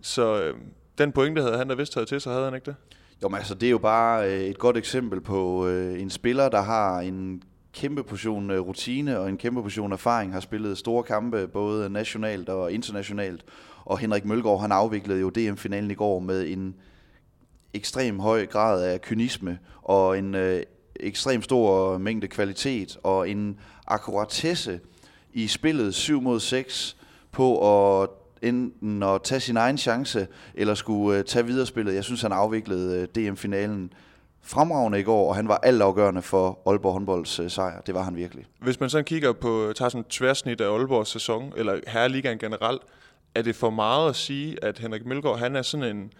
så 0.00 0.42
øh, 0.42 0.54
den 0.98 1.12
pointe 1.12 1.42
havde 1.42 1.58
han 1.58 1.68
da 1.68 1.74
vist 1.74 1.92
taget 1.92 2.08
til, 2.08 2.20
så 2.20 2.30
havde 2.30 2.44
han 2.44 2.54
ikke 2.54 2.64
det? 2.64 2.74
Jo, 3.22 3.28
men 3.28 3.36
altså, 3.36 3.54
det 3.54 3.66
er 3.66 3.70
jo 3.70 3.78
bare 3.78 4.30
øh, 4.30 4.40
et 4.40 4.58
godt 4.58 4.76
eksempel 4.76 5.20
på 5.20 5.66
øh, 5.66 6.00
en 6.00 6.10
spiller, 6.10 6.48
der 6.48 6.62
har 6.62 7.00
en 7.00 7.42
kæmpe 7.72 8.02
portion 8.02 8.50
øh, 8.50 8.60
rutine 8.60 9.18
og 9.18 9.28
en 9.28 9.38
kæmpe 9.38 9.62
portion 9.62 9.92
erfaring, 9.92 10.32
har 10.32 10.40
spillet 10.40 10.78
store 10.78 11.02
kampe, 11.02 11.48
både 11.48 11.90
nationalt 11.90 12.48
og 12.48 12.72
internationalt. 12.72 13.44
Og 13.84 13.98
Henrik 13.98 14.24
Mølgaard, 14.24 14.60
han 14.60 14.72
afviklede 14.72 15.20
jo 15.20 15.30
DM-finalen 15.30 15.90
i 15.90 15.94
går 15.94 16.18
med 16.18 16.48
en 16.48 16.74
ekstrem 17.74 18.20
høj 18.20 18.46
grad 18.46 18.84
af 18.84 19.00
kynisme 19.00 19.58
og 19.82 20.18
en 20.18 20.34
øh, 20.34 20.62
ekstrem 20.96 21.42
stor 21.42 21.98
mængde 21.98 22.28
kvalitet 22.28 22.98
og 23.02 23.30
en 23.30 23.58
akkuratesse 23.86 24.80
i 25.32 25.46
spillet 25.46 25.94
7 25.94 26.20
mod 26.20 26.40
6 26.40 26.96
på 27.32 28.00
at 28.02 28.08
enten 28.42 29.02
at 29.02 29.22
tage 29.22 29.40
sin 29.40 29.56
egen 29.56 29.78
chance, 29.78 30.26
eller 30.54 30.74
skulle 30.74 31.18
øh, 31.18 31.24
tage 31.24 31.46
videre 31.46 31.66
spillet. 31.66 31.94
Jeg 31.94 32.04
synes, 32.04 32.22
han 32.22 32.32
afviklede 32.32 33.00
øh, 33.00 33.08
DM-finalen 33.08 33.92
fremragende 34.42 35.00
i 35.00 35.02
går, 35.02 35.28
og 35.28 35.36
han 35.36 35.48
var 35.48 35.56
altafgørende 35.56 36.22
for 36.22 36.58
Aalborg 36.66 36.92
håndbolds 36.92 37.40
øh, 37.40 37.50
sejr. 37.50 37.80
Det 37.80 37.94
var 37.94 38.02
han 38.02 38.16
virkelig. 38.16 38.46
Hvis 38.58 38.80
man 38.80 38.90
så 38.90 39.02
kigger 39.02 39.32
på, 39.32 39.66
øh, 39.68 39.74
tager 39.74 39.88
sådan 39.88 40.00
et 40.00 40.06
tværsnit 40.06 40.60
af 40.60 40.72
Aalborgs 40.72 41.10
sæson, 41.10 41.52
eller 41.56 41.80
herreligaen 41.86 42.38
generelt, 42.38 42.82
er 43.34 43.42
det 43.42 43.56
for 43.56 43.70
meget 43.70 44.08
at 44.08 44.16
sige, 44.16 44.64
at 44.64 44.78
Henrik 44.78 45.06
Mølgaard, 45.06 45.38
han 45.38 45.56
er 45.56 45.62
sådan 45.62 45.96
en, 45.96 46.12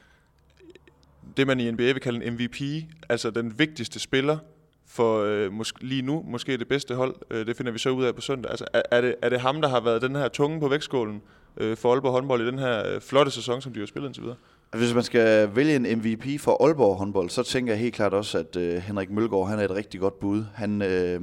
det 1.37 1.47
man 1.47 1.61
i 1.61 1.71
NBA 1.71 1.83
vil 1.83 2.01
kalde 2.01 2.27
en 2.27 2.33
MVP, 2.33 2.61
altså 3.09 3.31
den 3.31 3.59
vigtigste 3.59 4.01
spiller 4.01 4.39
for 4.87 5.23
øh, 5.23 5.53
måske, 5.53 5.85
lige 5.85 6.03
nu, 6.03 6.25
måske 6.27 6.57
det 6.57 6.69
bedste 6.69 6.95
hold. 6.95 7.15
Øh, 7.31 7.47
det 7.47 7.57
finder 7.57 7.73
vi 7.73 7.79
så 7.79 7.91
ud 7.91 8.05
af 8.05 8.15
på 8.15 8.21
søndag. 8.21 8.51
Altså, 8.51 8.65
er, 8.73 8.83
er, 8.91 9.01
det, 9.01 9.15
er 9.23 9.29
det 9.29 9.41
ham, 9.41 9.61
der 9.61 9.69
har 9.69 9.81
været 9.81 10.03
den 10.03 10.17
her 10.17 10.29
tunge 10.29 10.61
på 10.61 10.69
vægtskålen 10.69 11.23
øh, 11.57 11.77
for 11.77 11.93
Aalborg 11.93 12.13
håndbold 12.13 12.43
i 12.43 12.47
den 12.47 12.59
her 12.59 12.95
øh, 12.95 13.01
flotte 13.01 13.31
sæson, 13.31 13.63
som 13.63 13.73
de 13.73 13.81
har 13.81 13.87
spillet 13.87 14.09
indtil 14.09 14.23
videre? 14.23 14.37
Altså, 14.73 14.87
hvis 14.87 14.95
man 14.95 15.05
skal 15.05 15.57
vælge 15.57 15.77
en 15.77 15.99
MVP 15.99 16.41
for 16.41 16.67
Aalborg 16.67 16.97
håndbold, 16.97 17.31
så 17.31 17.43
tænker 17.43 17.73
jeg 17.73 17.81
helt 17.81 17.95
klart 17.95 18.15
også, 18.15 18.39
at 18.39 18.57
øh, 18.57 18.75
Henrik 18.75 19.11
Mølgaard 19.11 19.49
han 19.49 19.59
er 19.59 19.65
et 19.65 19.71
rigtig 19.71 20.01
godt 20.01 20.21
bud. 20.21 20.45
Han 20.55 20.83
øh, 20.83 21.21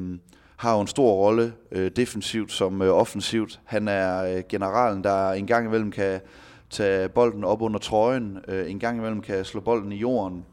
har 0.57 0.75
jo 0.75 0.81
en 0.81 0.87
stor 0.87 1.13
rolle 1.13 1.53
øh, 1.71 1.91
defensivt 1.95 2.51
som 2.51 2.81
øh, 2.81 2.93
offensivt. 2.93 3.59
Han 3.65 3.87
er 3.87 4.35
øh, 4.35 4.43
generalen, 4.49 5.03
der 5.03 5.31
en 5.31 5.47
gang 5.47 5.67
imellem 5.67 5.91
kan 5.91 6.19
tage 6.69 7.09
bolden 7.09 7.43
op 7.43 7.61
under 7.61 7.79
trøjen, 7.79 8.39
øh, 8.47 8.71
en 8.71 8.79
gang 8.79 8.97
imellem 8.97 9.21
kan 9.21 9.45
slå 9.45 9.61
bolden 9.61 9.91
i 9.91 9.95
jorden, 9.95 10.45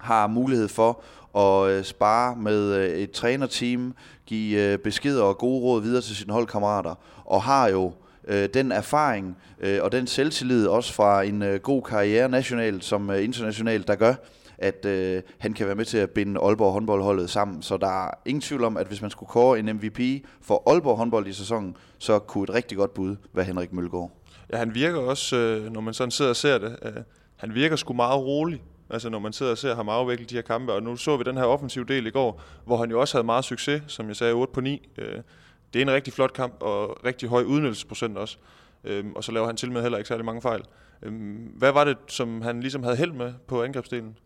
har 0.00 0.26
mulighed 0.26 0.68
for 0.68 1.00
at 1.36 1.70
øh, 1.70 1.84
spare 1.84 2.36
med 2.36 2.74
øh, 2.74 2.98
et 2.98 3.10
trænerteam, 3.10 3.94
give 4.26 4.72
øh, 4.72 4.78
beskeder 4.78 5.22
og 5.22 5.38
gode 5.38 5.62
råd 5.62 5.82
videre 5.82 6.02
til 6.02 6.16
sine 6.16 6.32
holdkammerater, 6.32 6.94
og 7.24 7.42
har 7.42 7.68
jo 7.68 7.92
øh, 8.28 8.48
den 8.54 8.72
erfaring 8.72 9.36
øh, 9.60 9.78
og 9.82 9.92
den 9.92 10.06
selvtillid 10.06 10.66
også 10.66 10.92
fra 10.92 11.22
en 11.22 11.42
øh, 11.42 11.60
god 11.60 11.82
karriere 11.82 12.28
nationalt 12.28 12.84
som 12.84 13.10
øh, 13.10 13.24
internationalt, 13.24 13.88
der 13.88 13.94
gør, 13.94 14.14
at 14.58 14.84
øh, 14.84 15.22
han 15.38 15.52
kan 15.52 15.66
være 15.66 15.74
med 15.74 15.84
til 15.84 15.98
at 15.98 16.10
binde 16.10 16.40
Aalborg 16.40 16.72
håndboldholdet 16.72 17.30
sammen. 17.30 17.62
Så 17.62 17.76
der 17.76 18.06
er 18.06 18.10
ingen 18.24 18.40
tvivl 18.40 18.64
om, 18.64 18.76
at 18.76 18.86
hvis 18.86 19.02
man 19.02 19.10
skulle 19.10 19.30
kåre 19.30 19.58
en 19.58 19.66
MVP 19.76 20.26
for 20.40 20.62
Aalborg 20.70 20.96
håndbold 20.96 21.26
i 21.26 21.32
sæsonen, 21.32 21.76
så 21.98 22.18
kunne 22.18 22.44
et 22.44 22.54
rigtig 22.54 22.78
godt 22.78 22.94
bud 22.94 23.16
være 23.32 23.44
Henrik 23.44 23.72
Mølgaard. 23.72 24.15
Ja, 24.52 24.56
han 24.56 24.74
virker 24.74 24.98
også, 24.98 25.36
øh, 25.36 25.72
når 25.72 25.80
man 25.80 25.94
sådan 25.94 26.10
sidder 26.10 26.30
og 26.30 26.36
ser 26.36 26.58
det, 26.58 26.76
øh, 26.82 26.92
han 27.36 27.54
virker 27.54 27.76
sgu 27.76 27.92
meget 27.92 28.24
rolig. 28.24 28.62
Altså 28.90 29.08
når 29.08 29.18
man 29.18 29.32
sidder 29.32 29.52
og 29.52 29.58
ser 29.58 29.74
ham 29.74 29.88
afvikle 29.88 30.26
de 30.26 30.34
her 30.34 30.42
kampe, 30.42 30.72
og 30.72 30.82
nu 30.82 30.96
så 30.96 31.16
vi 31.16 31.24
den 31.24 31.36
her 31.36 31.44
offensive 31.44 31.84
del 31.84 32.06
i 32.06 32.10
går, 32.10 32.42
hvor 32.64 32.76
han 32.76 32.90
jo 32.90 33.00
også 33.00 33.16
havde 33.16 33.26
meget 33.26 33.44
succes, 33.44 33.82
som 33.86 34.08
jeg 34.08 34.16
sagde, 34.16 34.32
8 34.32 34.52
på 34.52 34.60
9. 34.60 34.88
Øh, 34.98 35.22
det 35.72 35.82
er 35.82 35.82
en 35.82 35.92
rigtig 35.92 36.12
flot 36.12 36.32
kamp, 36.32 36.62
og 36.62 37.04
rigtig 37.04 37.28
høj 37.28 37.42
udnyttelsesprocent 37.42 38.18
også. 38.18 38.36
Øhm, 38.84 39.12
og 39.12 39.24
så 39.24 39.32
laver 39.32 39.46
han 39.46 39.56
til 39.56 39.72
med 39.72 39.82
heller 39.82 39.98
ikke 39.98 40.08
særlig 40.08 40.24
mange 40.24 40.42
fejl. 40.42 40.62
Øhm, 41.02 41.52
hvad 41.56 41.72
var 41.72 41.84
det, 41.84 41.96
som 42.08 42.42
han 42.42 42.60
ligesom 42.60 42.82
havde 42.82 42.96
held 42.96 43.12
med 43.12 43.32
på 43.46 43.62
angrebsdelen? 43.62 44.16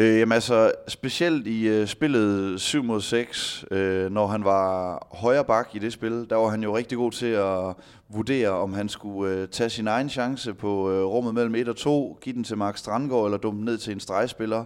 Øh, 0.00 0.18
jamen 0.18 0.32
altså, 0.32 0.72
specielt 0.88 1.46
i 1.46 1.68
øh, 1.68 1.86
spillet 1.86 2.60
7 2.60 2.82
mod 2.82 3.00
6, 3.00 3.64
øh, 3.70 4.10
når 4.10 4.26
han 4.26 4.44
var 4.44 5.06
højre 5.10 5.44
bak 5.44 5.68
i 5.74 5.78
det 5.78 5.92
spil, 5.92 6.26
der 6.30 6.36
var 6.36 6.48
han 6.48 6.62
jo 6.62 6.76
rigtig 6.76 6.98
god 6.98 7.12
til 7.12 7.26
at 7.26 7.74
vurdere, 8.08 8.48
om 8.48 8.72
han 8.72 8.88
skulle 8.88 9.34
øh, 9.34 9.48
tage 9.48 9.70
sin 9.70 9.86
egen 9.86 10.08
chance 10.08 10.54
på 10.54 10.90
øh, 10.90 11.04
rummet 11.04 11.34
mellem 11.34 11.54
1 11.54 11.68
og 11.68 11.76
2, 11.76 12.18
give 12.22 12.34
den 12.34 12.44
til 12.44 12.56
Mark 12.56 12.76
Strandgaard 12.76 13.24
eller 13.24 13.38
dumme 13.38 13.64
ned 13.64 13.78
til 13.78 13.92
en 13.92 14.00
stregspiller. 14.00 14.64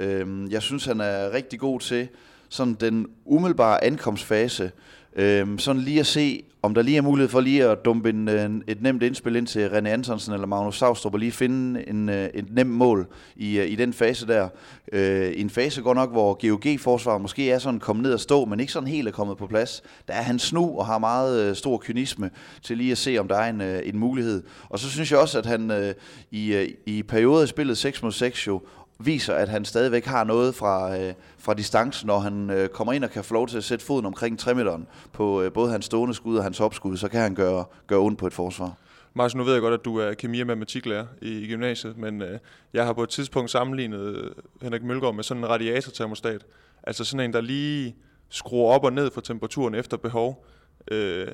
Øh, 0.00 0.52
jeg 0.52 0.62
synes, 0.62 0.84
han 0.84 1.00
er 1.00 1.32
rigtig 1.32 1.60
god 1.60 1.80
til 1.80 2.08
sådan 2.48 2.74
den 2.74 3.06
umiddelbare 3.24 3.84
ankomstfase, 3.84 4.70
øh, 5.16 5.58
sådan 5.58 5.82
lige 5.82 6.00
at 6.00 6.06
se, 6.06 6.42
om 6.62 6.74
der 6.74 6.82
lige 6.82 6.96
er 6.96 7.02
mulighed 7.02 7.28
for 7.28 7.40
lige 7.40 7.64
at 7.64 7.84
dumpe 7.84 8.10
en, 8.10 8.28
øh, 8.28 8.50
et 8.66 8.82
nemt 8.82 9.02
indspil 9.02 9.36
ind 9.36 9.46
til 9.46 9.68
René 9.68 9.88
Antonsen 9.88 10.34
eller 10.34 10.46
Magnus 10.46 10.78
Savstrup 10.78 11.14
og 11.14 11.20
lige 11.20 11.32
finde 11.32 11.88
en, 11.88 12.08
øh, 12.08 12.28
et 12.34 12.54
nemt 12.54 12.70
mål 12.70 13.06
i, 13.36 13.58
øh, 13.58 13.70
i 13.70 13.74
den 13.74 13.92
fase 13.92 14.26
der. 14.26 14.48
Øh, 14.92 15.32
en 15.36 15.50
fase 15.50 15.82
går 15.82 15.94
nok, 15.94 16.12
hvor 16.12 16.34
GOG-forsvaret 16.34 17.22
måske 17.22 17.50
er 17.50 17.58
sådan 17.58 17.80
kommet 17.80 18.02
ned 18.02 18.12
og 18.12 18.20
stå, 18.20 18.44
men 18.44 18.60
ikke 18.60 18.72
sådan 18.72 18.88
helt 18.88 19.08
er 19.08 19.12
kommet 19.12 19.36
på 19.36 19.46
plads. 19.46 19.82
Der 20.08 20.14
er 20.14 20.22
han 20.22 20.38
snu 20.38 20.78
og 20.78 20.86
har 20.86 20.98
meget 20.98 21.48
øh, 21.48 21.56
stor 21.56 21.78
kynisme 21.78 22.30
til 22.62 22.78
lige 22.78 22.92
at 22.92 22.98
se, 22.98 23.18
om 23.18 23.28
der 23.28 23.36
er 23.36 23.50
en, 23.50 23.60
øh, 23.60 23.80
en 23.84 23.98
mulighed. 23.98 24.42
Og 24.68 24.78
så 24.78 24.90
synes 24.90 25.10
jeg 25.10 25.18
også, 25.18 25.38
at 25.38 25.46
han 25.46 25.70
øh, 25.70 25.94
i, 26.30 26.54
øh, 26.54 26.68
i 26.86 27.02
perioder 27.02 27.44
i 27.44 27.46
spillet 27.46 27.78
6 27.78 28.02
mod 28.02 28.12
6 28.12 28.46
jo 28.46 28.60
viser, 28.98 29.34
at 29.34 29.48
han 29.48 29.64
stadigvæk 29.64 30.04
har 30.04 30.24
noget 30.24 30.54
fra, 30.54 30.98
øh, 30.98 31.14
fra 31.38 31.54
distancen, 31.54 32.06
når 32.06 32.18
han 32.18 32.50
øh, 32.50 32.68
kommer 32.68 32.92
ind 32.92 33.04
og 33.04 33.10
kan 33.10 33.24
få 33.24 33.34
lov 33.34 33.48
til 33.48 33.56
at 33.56 33.64
sætte 33.64 33.84
foden 33.84 34.06
omkring 34.06 34.38
3 34.38 34.84
på 35.12 35.42
øh, 35.42 35.52
både 35.52 35.70
hans 35.70 35.84
stående 35.84 36.14
skud 36.14 36.36
og 36.36 36.42
hans 36.42 36.60
opskud, 36.60 36.96
så 36.96 37.08
kan 37.08 37.20
han 37.20 37.34
gøre, 37.34 37.64
gøre 37.86 38.00
ondt 38.00 38.18
på 38.18 38.26
et 38.26 38.32
forsvar. 38.32 38.76
Mars, 39.14 39.34
nu 39.34 39.44
ved 39.44 39.52
jeg 39.52 39.62
godt, 39.62 39.74
at 39.74 39.84
du 39.84 39.96
er 39.96 40.14
kemi- 40.14 40.40
og 40.40 40.46
matematiklærer 40.46 41.06
i, 41.22 41.46
gymnasiet, 41.46 41.96
men 41.96 42.22
øh, 42.22 42.38
jeg 42.72 42.86
har 42.86 42.92
på 42.92 43.02
et 43.02 43.08
tidspunkt 43.08 43.50
sammenlignet 43.50 44.00
øh, 44.00 44.30
Henrik 44.62 44.82
Mølgaard 44.82 45.14
med 45.14 45.24
sådan 45.24 45.42
en 45.42 45.48
radiatortermostat. 45.48 46.46
Altså 46.82 47.04
sådan 47.04 47.24
en, 47.24 47.32
der 47.32 47.40
lige 47.40 47.96
skruer 48.28 48.72
op 48.72 48.84
og 48.84 48.92
ned 48.92 49.10
for 49.10 49.20
temperaturen 49.20 49.74
efter 49.74 49.96
behov. 49.96 50.46
Øh, 50.90 51.28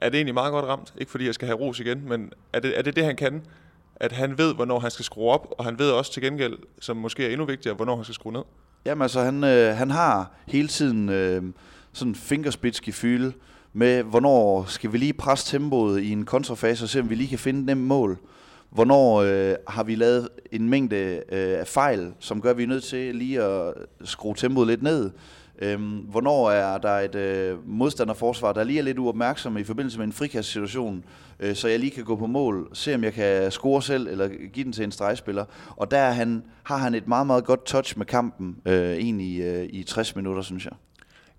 er 0.00 0.08
det 0.08 0.18
egentlig 0.18 0.34
meget 0.34 0.52
godt 0.52 0.64
ramt? 0.64 0.94
Ikke 0.98 1.10
fordi 1.10 1.26
jeg 1.26 1.34
skal 1.34 1.46
have 1.46 1.58
ros 1.58 1.80
igen, 1.80 2.08
men 2.08 2.32
er 2.52 2.60
det 2.60 2.78
er 2.78 2.82
det, 2.82 2.96
det 2.96 3.04
han 3.04 3.16
kan? 3.16 3.42
At 4.00 4.12
han 4.12 4.38
ved, 4.38 4.54
hvornår 4.54 4.78
han 4.78 4.90
skal 4.90 5.04
skrue 5.04 5.30
op, 5.30 5.54
og 5.58 5.64
han 5.64 5.78
ved 5.78 5.90
også 5.90 6.12
til 6.12 6.22
gengæld, 6.22 6.58
som 6.80 6.96
måske 6.96 7.26
er 7.26 7.30
endnu 7.30 7.44
vigtigere, 7.44 7.76
hvornår 7.76 7.96
han 7.96 8.04
skal 8.04 8.14
skrue 8.14 8.32
ned. 8.32 8.42
Jamen 8.84 9.02
altså, 9.02 9.20
han, 9.20 9.44
øh, 9.44 9.76
han 9.76 9.90
har 9.90 10.32
hele 10.46 10.68
tiden 10.68 11.08
øh, 11.08 11.42
sådan 11.92 12.14
fingerspidsgefyl 12.14 13.30
med, 13.72 14.02
hvornår 14.02 14.64
skal 14.68 14.92
vi 14.92 14.98
lige 14.98 15.12
presse 15.12 15.56
tempoet 15.58 16.00
i 16.00 16.12
en 16.12 16.24
kontrafase, 16.24 16.84
og 16.84 16.88
se 16.88 17.00
om 17.00 17.10
vi 17.10 17.14
lige 17.14 17.28
kan 17.28 17.38
finde 17.38 17.66
nemt 17.66 17.80
mål. 17.80 18.18
Hvornår 18.70 19.16
øh, 19.16 19.54
har 19.68 19.82
vi 19.82 19.94
lavet 19.94 20.28
en 20.52 20.68
mængde 20.68 21.22
øh, 21.32 21.66
fejl, 21.66 22.12
som 22.18 22.40
gør, 22.40 22.50
at 22.50 22.58
vi 22.58 22.62
er 22.62 22.66
nødt 22.66 22.84
til 22.84 23.14
lige 23.14 23.42
at 23.42 23.74
skrue 24.04 24.34
tempoet 24.34 24.66
lidt 24.66 24.82
ned. 24.82 25.10
Øhm, 25.62 25.96
hvornår 25.96 26.50
er 26.50 26.78
der 26.78 26.98
et 26.98 27.14
øh, 27.14 27.68
modstanderforsvar, 27.68 28.52
der 28.52 28.64
lige 28.64 28.78
er 28.78 28.82
lidt 28.82 28.98
uopmærksom 28.98 29.56
i 29.56 29.64
forbindelse 29.64 29.98
med 29.98 30.06
en 30.06 30.12
frikastsituation, 30.12 31.04
øh, 31.40 31.54
så 31.54 31.68
jeg 31.68 31.78
lige 31.78 31.90
kan 31.90 32.04
gå 32.04 32.16
på 32.16 32.26
mål, 32.26 32.68
se 32.72 32.94
om 32.94 33.04
jeg 33.04 33.12
kan 33.12 33.50
score 33.50 33.82
selv, 33.82 34.06
eller 34.06 34.28
give 34.52 34.64
den 34.64 34.72
til 34.72 34.84
en 34.84 34.92
stregspiller. 34.92 35.44
Og 35.76 35.90
der 35.90 36.10
han, 36.10 36.44
har 36.62 36.76
han 36.76 36.94
et 36.94 37.08
meget, 37.08 37.26
meget 37.26 37.44
godt 37.44 37.66
touch 37.66 37.98
med 37.98 38.06
kampen, 38.06 38.56
øh, 38.66 38.92
egentlig 38.92 39.40
øh, 39.40 39.68
i 39.70 39.82
60 39.82 40.16
minutter, 40.16 40.42
synes 40.42 40.64
jeg. 40.64 40.74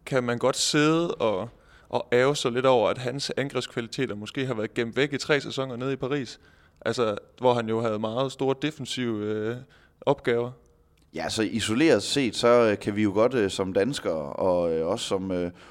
Kan 0.06 0.24
man 0.24 0.38
godt 0.38 0.58
sidde 0.58 1.16
og, 1.16 1.50
og 1.90 2.08
æve 2.12 2.36
sig 2.36 2.52
lidt 2.52 2.66
over, 2.66 2.90
at 2.90 2.98
hans 2.98 3.32
angrebskvaliteter 3.38 4.16
måske 4.16 4.46
har 4.46 4.54
været 4.54 4.74
gemt 4.74 4.96
væk 4.96 5.14
i 5.14 5.18
tre 5.18 5.42
sæsoner 5.42 5.76
nede 5.76 5.94
i 5.94 5.96
Paris? 5.96 6.40
Altså, 6.82 7.18
hvor 7.38 7.54
han 7.54 7.70
jo 7.70 7.82
havde 7.82 8.00
meget 8.00 8.32
store 8.32 8.56
defensive 8.62 9.26
øh, 9.26 9.56
opgaver. 10.02 10.52
Ja, 11.16 11.30
så 11.30 11.42
isoleret 11.42 12.04
set, 12.04 12.36
så 12.36 12.48
øh, 12.48 12.80
kan 12.80 12.96
vi 12.96 13.04
jo 13.04 13.12
godt 13.14 13.34
øh, 13.34 13.50
som 13.50 13.74
danskere 13.74 14.34
og 14.34 14.74
øh, 14.74 14.88
også 14.88 15.06
som 15.06 15.22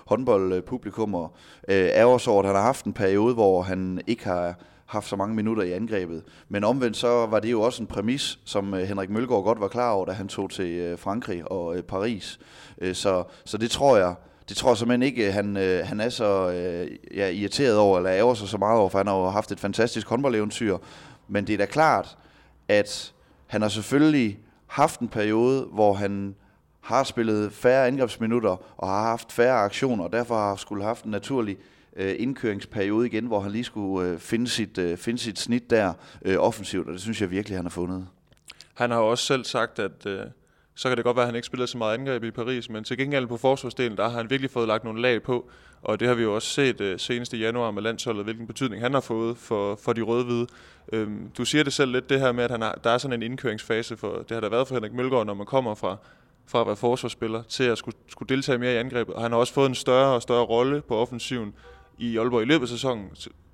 håndboldpublikum 0.07 1.13
håndboldpublikummer 1.13 1.29
øh, 1.69 2.07
os 2.07 2.29
over, 2.29 2.41
at 2.41 2.47
han 2.47 2.57
har 2.57 2.63
haft 2.63 2.85
en 2.85 2.93
periode, 2.93 3.35
hvor 3.35 3.63
han 3.63 4.01
ikke 4.07 4.25
har 4.25 4.55
haft 4.87 5.09
så 5.09 5.17
mange 5.17 5.37
minutter 5.37 5.63
i 5.63 5.73
angrebet. 5.73 6.23
Men 6.49 6.65
omvendt 6.65 6.97
så 6.97 7.27
var 7.27 7.41
det 7.41 7.51
jo 7.51 7.63
også 7.63 7.83
en 7.83 7.87
præmis, 7.87 8.39
som 8.45 8.73
Henrik 8.73 9.11
Mølgaard 9.11 9.45
godt 9.45 9.61
var 9.61 9.69
klar 9.69 9.93
over, 9.93 10.07
da 10.07 10.13
han 10.13 10.29
tog 10.29 10.51
til 10.51 10.97
Frankrig 10.97 11.53
og 11.53 11.77
Paris. 11.89 12.39
Så, 12.93 13.25
så 13.45 13.59
det 13.59 13.71
tror 13.71 13.97
jeg, 13.97 14.15
det 14.49 14.57
tror 14.57 14.71
jeg 14.71 14.79
simpelthen 14.79 15.03
ikke, 15.03 15.33
han, 15.33 15.57
øh, 15.57 15.87
han 15.87 16.01
er 16.01 16.09
så 16.09 16.51
øh, 16.51 16.91
ja, 17.17 17.29
irriteret 17.29 17.77
over, 17.77 17.97
eller 17.97 18.13
ærger 18.13 18.35
sig 18.35 18.49
så 18.49 18.59
meget 18.59 18.81
over, 18.81 18.89
for 18.89 18.99
han 18.99 19.07
har 19.07 19.17
jo 19.17 19.29
haft 19.29 19.53
et 19.53 19.61
fantastisk 19.61 20.09
håndboldeventyr. 20.09 20.79
Men 21.29 21.47
det 21.47 21.53
er 21.53 21.59
da 21.59 21.67
klart, 21.67 22.19
at 22.69 23.13
han 23.47 23.63
har 23.63 23.69
selvfølgelig 23.69 24.39
haft 24.69 25.01
en 25.01 25.09
periode, 25.09 25.63
hvor 25.73 25.93
han 25.93 26.35
har 26.81 27.05
spillet 27.05 27.53
færre 27.53 27.87
angrebsminutter 27.87 28.57
og 28.77 28.89
har 28.89 29.03
haft 29.03 29.33
færre 29.33 29.59
aktioner, 29.59 30.05
og 30.05 30.13
derfor 30.13 30.35
har 30.35 30.57
skulle 30.57 30.85
haft 30.85 31.05
en 31.05 31.11
naturlig 31.11 31.57
øh, 31.97 32.15
indkøringsperiode 32.19 33.07
igen, 33.07 33.27
hvor 33.27 33.41
han 33.41 33.53
lige 33.53 33.65
skulle 33.65 34.09
øh, 34.11 34.19
finde, 34.19 34.49
sit, 34.49 34.79
øh, 34.79 34.97
finde 34.97 35.19
sit 35.19 35.39
snit 35.39 35.71
der 35.71 35.93
øh, 36.23 36.37
offensivt, 36.39 36.87
og 36.87 36.93
det 36.93 37.01
synes 37.01 37.21
jeg 37.21 37.31
virkelig, 37.31 37.59
han 37.59 37.65
har 37.65 37.71
fundet. 37.71 38.07
Han 38.75 38.91
har 38.91 38.99
jo 38.99 39.11
også 39.11 39.25
selv 39.25 39.45
sagt, 39.45 39.79
at 39.79 40.07
øh, 40.07 40.21
så 40.79 40.89
kan 40.89 40.97
det 40.97 41.05
godt 41.05 41.17
være, 41.17 41.23
at 41.23 41.29
han 41.29 41.35
ikke 41.35 41.47
spiller 41.47 41.67
så 41.67 41.79
meget 41.79 41.95
angreb 41.95 42.25
i 42.25 42.31
Paris, 42.31 42.71
men 42.71 42.85
til 42.85 42.99
gengæld 42.99 43.27
på 43.27 43.37
forsvarsdelen, 43.37 43.97
der 43.97 44.09
har 44.09 44.17
han 44.17 44.31
virkelig 44.31 44.51
fået 44.51 44.69
lagt 44.69 44.85
nogle 44.85 45.03
lag 45.03 45.23
på, 45.23 45.51
og 45.83 46.01
det 46.01 46.09
har 46.09 46.15
vi 46.15 46.23
jo 46.23 46.35
også 46.35 46.49
set 46.49 46.81
øh, 46.81 46.99
senest 46.99 47.33
i 47.33 47.39
januar 47.39 47.71
med 47.71 47.83
landsholdet, 47.83 48.25
hvilken 48.25 48.47
betydning 48.47 48.83
han 48.83 48.95
har 48.95 49.01
fået 49.01 49.37
for, 49.37 49.79
for 49.83 49.93
de 49.93 50.01
røde-hvide. 50.01 50.47
Øhm, 50.93 51.31
du 51.39 51.45
siger 51.45 51.65
det 51.65 51.73
selv 51.73 51.93
lidt, 51.93 52.11
det 52.11 52.21
her 52.21 52.33
med, 52.33 52.45
at 52.45 52.51
han 52.51 52.63
har, 52.63 52.79
der 52.85 52.91
er 52.91 52.99
sådan 52.99 53.23
en 53.23 53.31
indkøringsfase, 53.31 53.97
for 53.97 54.17
det 54.17 54.31
har 54.31 54.41
der 54.41 54.49
været 54.49 54.69
for 54.69 54.75
Henrik 54.75 54.93
Mølgaard, 54.93 55.27
når 55.27 55.35
man 55.35 55.47
kommer 55.47 55.75
fra, 55.75 55.97
fra 56.47 56.61
at 56.61 56.67
være 56.67 56.77
forsvarsspiller 56.77 57.43
til 57.43 57.65
at 57.65 57.79
skulle, 57.79 57.97
skulle 58.09 58.29
deltage 58.29 58.59
mere 58.59 58.75
i 58.75 58.77
angrebet. 58.77 59.15
Og 59.15 59.23
han 59.23 59.33
har 59.33 59.39
også 59.39 59.53
fået 59.53 59.69
en 59.69 59.75
større 59.75 60.15
og 60.15 60.23
større 60.23 60.45
rolle 60.45 60.81
på 60.81 60.97
offensiven 60.97 61.55
i 61.99 62.19
Aalborg 62.19 62.43
i 62.43 62.45
løbet 62.45 62.63
af 62.63 62.69
sæsonen. 62.69 63.11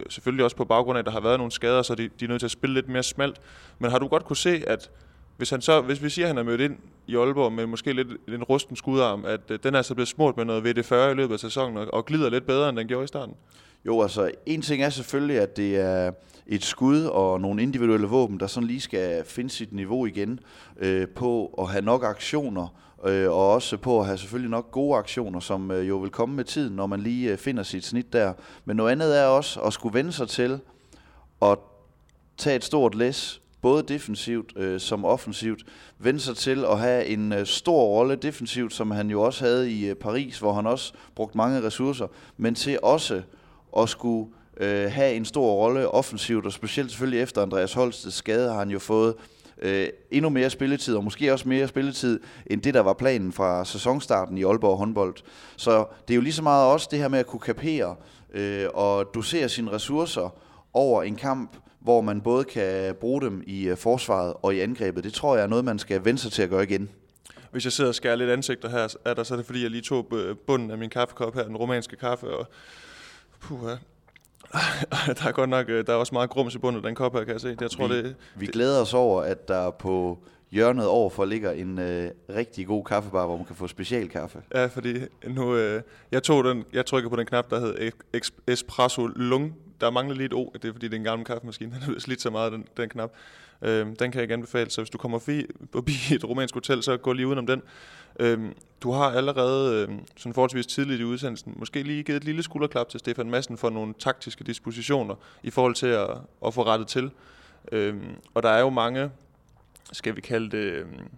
Selvfølgelig 0.08 0.44
også 0.44 0.56
på 0.56 0.64
baggrund 0.64 0.98
af, 0.98 1.02
at 1.02 1.06
der 1.06 1.12
har 1.12 1.20
været 1.20 1.38
nogle 1.38 1.52
skader, 1.52 1.82
så 1.82 1.94
de, 1.94 2.10
de 2.20 2.24
er 2.24 2.28
nødt 2.28 2.40
til 2.40 2.46
at 2.46 2.50
spille 2.50 2.74
lidt 2.74 2.88
mere 2.88 3.02
smalt. 3.02 3.40
Men 3.78 3.90
har 3.90 3.98
du 3.98 4.08
godt 4.08 4.24
kunne 4.24 4.37
se, 4.37 4.62
at 4.66 4.90
hvis, 5.37 5.51
han 5.51 5.61
så, 5.61 5.81
hvis 5.81 6.03
vi 6.03 6.09
siger, 6.09 6.27
at 6.27 6.29
han 6.29 6.38
er 6.38 6.42
mødt 6.42 6.61
ind 6.61 6.77
i 7.07 7.16
Aalborg 7.16 7.53
med 7.53 7.66
måske 7.66 7.92
lidt 7.92 8.09
en 8.29 8.42
rusten 8.42 8.77
skudarm, 8.77 9.25
at 9.25 9.40
øh, 9.49 9.59
den 9.62 9.75
er 9.75 9.83
så 9.83 9.94
blevet 9.94 10.09
smurt 10.09 10.37
med 10.37 10.44
noget 10.44 10.79
VD40 10.79 10.94
i 10.94 11.14
løbet 11.14 11.35
af 11.35 11.40
sæsonen 11.40 11.77
og, 11.77 11.94
og 11.94 12.05
glider 12.05 12.31
lidt 12.31 12.47
bedre, 12.47 12.68
end 12.68 12.77
den 12.77 12.88
gjorde 12.88 13.05
i 13.05 13.07
starten? 13.07 13.35
Jo, 13.87 14.03
altså 14.03 14.31
en 14.47 14.62
ting 14.62 14.83
er 14.83 14.90
selvfølgelig, 14.90 15.40
at 15.40 15.57
det 15.57 15.77
er 15.77 16.12
et 16.47 16.64
skud 16.64 17.05
og 17.05 17.40
nogle 17.40 17.62
individuelle 17.62 18.07
våben, 18.07 18.40
der 18.40 18.47
sådan 18.47 18.66
lige 18.66 18.81
skal 18.81 19.25
finde 19.25 19.51
sit 19.51 19.73
niveau 19.73 20.07
igen 20.07 20.40
øh, 20.77 21.09
på 21.09 21.55
at 21.59 21.68
have 21.68 21.85
nok 21.85 22.05
aktioner, 22.05 22.68
øh, 23.05 23.31
og 23.31 23.53
også 23.53 23.77
på 23.77 24.01
at 24.01 24.07
have 24.07 24.18
selvfølgelig 24.18 24.51
nok 24.51 24.70
gode 24.70 24.99
aktioner, 24.99 25.40
som 25.40 25.70
øh, 25.70 25.88
jo 25.88 25.97
vil 25.97 26.11
komme 26.11 26.35
med 26.35 26.44
tiden, 26.44 26.77
når 26.77 26.87
man 26.87 27.01
lige 27.01 27.33
øh, 27.33 27.38
finder 27.38 27.62
sit 27.62 27.85
snit 27.85 28.12
der. 28.12 28.33
Men 28.64 28.77
noget 28.77 28.92
andet 28.92 29.20
er 29.20 29.25
også 29.25 29.61
at 29.61 29.73
skulle 29.73 29.94
vende 29.94 30.12
sig 30.12 30.29
til 30.29 30.61
at 31.42 31.59
tage 32.37 32.57
et 32.57 32.64
stort 32.64 32.94
læs, 32.94 33.40
både 33.64 33.83
defensivt 33.83 34.53
øh, 34.57 34.81
som 34.81 35.05
offensivt, 35.05 35.62
vende 35.98 36.20
sig 36.20 36.37
til 36.37 36.64
at 36.64 36.79
have 36.79 37.07
en 37.07 37.33
øh, 37.33 37.46
stor 37.46 37.85
rolle 37.85 38.16
defensivt, 38.16 38.72
som 38.72 38.90
han 38.90 39.11
jo 39.11 39.22
også 39.22 39.44
havde 39.44 39.72
i 39.72 39.87
øh, 39.87 39.96
Paris, 39.96 40.38
hvor 40.38 40.53
han 40.53 40.66
også 40.66 40.92
brugte 41.14 41.37
mange 41.37 41.62
ressourcer, 41.62 42.07
men 42.37 42.55
til 42.55 42.79
også 42.83 43.22
at 43.79 43.88
skulle 43.88 44.31
øh, 44.57 44.92
have 44.92 45.14
en 45.14 45.24
stor 45.24 45.53
rolle 45.53 45.88
offensivt, 45.88 46.46
og 46.46 46.53
specielt 46.53 46.90
selvfølgelig 46.90 47.20
efter 47.20 47.42
Andreas 47.42 47.72
Holstes 47.72 48.14
skade 48.14 48.50
har 48.50 48.59
han 48.59 48.70
jo 48.70 48.79
fået 48.79 49.14
øh, 49.62 49.88
endnu 50.11 50.31
mere 50.31 50.50
spilletid, 50.50 50.96
og 50.96 51.05
måske 51.05 51.33
også 51.33 51.48
mere 51.48 51.68
spilletid, 51.68 52.20
end 52.46 52.62
det, 52.62 52.74
der 52.74 52.81
var 52.81 52.92
planen 52.92 53.33
fra 53.33 53.64
sæsonstarten 53.64 54.38
i 54.38 54.44
Aalborg 54.44 54.79
håndbold. 54.79 55.14
Så 55.57 55.85
det 56.09 56.14
er 56.14 56.16
jo 56.16 56.22
lige 56.22 56.33
så 56.33 56.42
meget 56.42 56.72
også 56.72 56.88
det 56.90 56.98
her 56.98 57.09
med 57.09 57.18
at 57.18 57.27
kunne 57.27 57.40
kapere 57.40 57.96
øh, 58.35 58.66
og 58.74 59.14
dosere 59.14 59.48
sine 59.48 59.72
ressourcer 59.72 60.35
over 60.74 61.03
en 61.03 61.16
kamp, 61.16 61.57
hvor 61.85 62.01
man 62.01 62.20
både 62.20 62.44
kan 62.44 62.94
bruge 62.94 63.20
dem 63.20 63.42
i 63.47 63.68
øh, 63.68 63.77
forsvaret 63.77 64.35
og 64.42 64.55
i 64.55 64.61
angrebet. 64.61 65.05
Det 65.05 65.12
tror 65.12 65.37
jeg 65.37 65.42
er 65.42 65.47
noget, 65.47 65.64
man 65.64 65.79
skal 65.79 66.05
vende 66.05 66.20
sig 66.20 66.33
til 66.33 66.42
at 66.42 66.51
gøre 66.51 66.62
igen. 66.62 66.90
Hvis 67.51 67.64
jeg 67.64 67.73
sidder 67.73 67.88
og 67.88 67.94
skærer 67.94 68.16
lidt 68.16 68.31
ansigter 68.31 68.68
her, 68.68 68.97
er 69.05 69.14
der, 69.14 69.23
så 69.23 69.35
er 69.35 69.37
det 69.37 69.47
fordi, 69.47 69.62
jeg 69.62 69.70
lige 69.70 69.83
tog 69.83 70.07
bunden 70.47 70.70
af 70.70 70.79
min 70.79 70.90
kaffekop 70.90 71.35
her, 71.35 71.44
den 71.44 71.57
romanske 71.57 71.97
kaffe, 71.97 72.27
og 72.27 72.47
puh, 73.40 73.61
der 75.18 75.27
er 75.27 75.33
godt 75.33 75.51
nok, 75.51 75.68
øh, 75.68 75.87
der 75.87 75.92
er 75.92 75.97
også 75.97 76.14
meget 76.14 76.31
grums 76.31 76.55
i 76.55 76.59
bunden 76.59 76.77
af 76.77 76.83
den 76.83 76.94
kop 76.94 77.12
her, 77.12 77.25
kan 77.25 77.33
jeg 77.33 77.40
se. 77.40 77.49
Det, 77.49 77.61
jeg 77.61 77.70
tror, 77.70 77.88
vi, 77.88 77.97
det, 77.97 78.16
vi 78.35 78.47
glæder 78.47 78.81
os 78.81 78.94
over, 78.94 79.23
at 79.23 79.49
der 79.49 79.70
på 79.70 80.18
hjørnet 80.51 80.87
overfor 80.87 81.25
ligger 81.25 81.51
en 81.51 81.79
øh, 81.79 82.11
rigtig 82.37 82.66
god 82.66 82.85
kaffebar, 82.85 83.27
hvor 83.27 83.37
man 83.37 83.47
kan 83.47 83.57
få 83.57 83.66
specialkaffe. 83.66 84.42
Ja, 84.55 84.66
fordi 84.66 84.94
nu, 85.27 85.57
øh, 85.57 85.83
jeg 86.12 86.23
tog 86.23 86.44
den, 86.44 86.64
jeg 86.73 86.87
trykker 86.87 87.11
på 87.11 87.16
den 87.16 87.27
knap, 87.27 87.51
der 87.51 87.61
hedder 87.61 87.90
Espresso 88.47 89.07
Lung. 89.07 89.57
Der 89.85 89.90
mangler 89.90 90.16
lige 90.16 90.27
et 90.27 90.33
O, 90.35 90.51
det 90.55 90.64
er 90.64 90.73
fordi, 90.73 90.87
det 90.88 90.94
er 90.94 90.99
en 90.99 91.05
gammel 91.05 91.27
kaffemaskine. 91.27 91.70
Den 91.87 91.94
er 91.94 92.01
slidt 92.01 92.20
så 92.20 92.31
meget, 92.31 92.53
den, 92.53 92.64
den 92.77 92.88
knap. 92.88 93.12
Øh, 93.62 93.87
den 93.87 93.97
kan 93.97 94.14
jeg 94.14 94.29
gerne 94.29 94.33
anbefale, 94.33 94.70
så 94.70 94.81
hvis 94.81 94.90
du 94.90 94.99
kommer 94.99 95.18
forbi, 95.73 96.14
et 96.14 96.25
romansk 96.25 96.55
hotel, 96.55 96.83
så 96.83 96.97
gå 96.97 97.12
lige 97.12 97.27
udenom 97.27 97.47
den. 97.47 97.62
Øh, 98.20 98.38
du 98.83 98.92
har 98.92 99.05
allerede, 99.05 99.87
øh, 99.88 99.99
sådan 100.16 100.35
forholdsvis 100.35 100.66
tidligt 100.66 101.01
i 101.01 101.05
udsendelsen, 101.05 101.55
måske 101.57 101.83
lige 101.83 102.03
givet 102.03 102.16
et 102.16 102.25
lille 102.25 102.42
skulderklap 102.42 102.88
til 102.88 103.01
Stefan 103.01 103.31
Madsen 103.31 103.59
for 103.59 103.70
nogle 103.70 103.94
taktiske 103.99 104.44
dispositioner 104.44 105.14
i 105.42 105.51
forhold 105.51 105.75
til 105.75 105.87
at, 105.87 106.11
at 106.47 106.55
få 106.55 106.62
rettet 106.62 106.88
til. 106.88 107.11
Øh, 107.73 107.97
og 108.35 108.42
der 108.42 108.49
er 108.49 108.61
jo 108.61 108.70
mange 108.70 109.11
skal 109.92 110.16
vi 110.16 110.20
kalde 110.20 110.51
det, 110.51 110.73
øhm, 110.73 111.09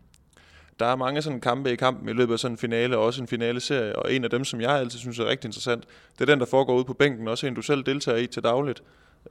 der 0.81 0.87
er 0.87 0.97
mange 0.97 1.23
sådan 1.23 1.41
kampe 1.41 1.73
i 1.73 1.77
kampen 1.77 2.09
i 2.09 2.12
løbet 2.12 2.33
af 2.33 2.39
sådan 2.39 2.53
en 2.55 2.59
finale, 2.59 2.97
og 2.97 3.05
også 3.05 3.23
en 3.23 3.29
finale 3.29 3.61
serie, 3.61 3.97
og 3.97 4.12
en 4.12 4.25
af 4.25 4.31
dem, 4.31 4.45
som 4.45 4.61
jeg 4.61 4.71
altid 4.71 4.99
synes 4.99 5.19
er 5.19 5.27
rigtig 5.27 5.49
interessant, 5.49 5.85
det 6.19 6.21
er 6.21 6.27
den, 6.27 6.41
der 6.41 6.47
foregår 6.47 6.77
ude 6.77 6.85
på 6.85 6.95
bænken, 6.95 7.29
også 7.29 7.47
en, 7.47 7.55
du 7.55 7.62
selv 7.62 7.83
deltager 7.83 8.19
i 8.19 8.27
til 8.27 8.43
dagligt. 8.43 8.83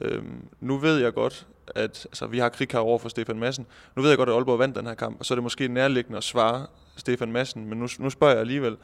Øhm, 0.02 0.48
nu 0.60 0.78
ved 0.78 0.98
jeg 0.98 1.14
godt, 1.14 1.48
at 1.76 2.08
altså, 2.10 2.28
vi 2.28 2.40
har 2.40 2.50
krig 2.50 2.68
her 2.72 2.80
over 2.80 3.00
for 3.00 3.10
Stefan 3.10 3.40
Madsen. 3.40 3.66
Nu 3.96 4.02
ved 4.02 4.10
jeg 4.10 4.18
godt, 4.18 4.30
at 4.30 4.36
Aalborg 4.36 4.60
vandt 4.60 4.76
den 4.76 4.88
her 4.88 4.94
kamp, 4.94 5.20
og 5.20 5.26
så 5.26 5.34
er 5.34 5.36
det 5.36 5.44
måske 5.44 5.68
nærliggende 5.68 6.18
at 6.18 6.24
svare 6.24 6.68
Stefan 6.96 7.32
Madsen, 7.32 7.66
men 7.66 7.78
nu, 7.78 7.88
nu 8.00 8.10
spørger 8.10 8.34
jeg 8.34 8.42
alligevel, 8.42 8.78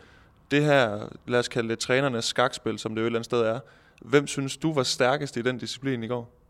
det 0.51 0.63
her, 0.63 1.07
lad 1.27 1.39
os 1.39 1.47
kalde 1.47 1.69
det 1.69 1.79
trænernes 1.79 2.25
skakspil, 2.25 2.79
som 2.79 2.95
det 2.95 3.01
jo 3.01 3.05
et 3.05 3.07
eller 3.07 3.19
andet 3.19 3.25
sted 3.25 3.41
er, 3.41 3.59
hvem 4.01 4.27
synes 4.27 4.57
du 4.57 4.73
var 4.73 4.83
stærkest 4.83 5.37
i 5.37 5.41
den 5.41 5.57
disciplin 5.57 6.03
i 6.03 6.07
går? 6.07 6.40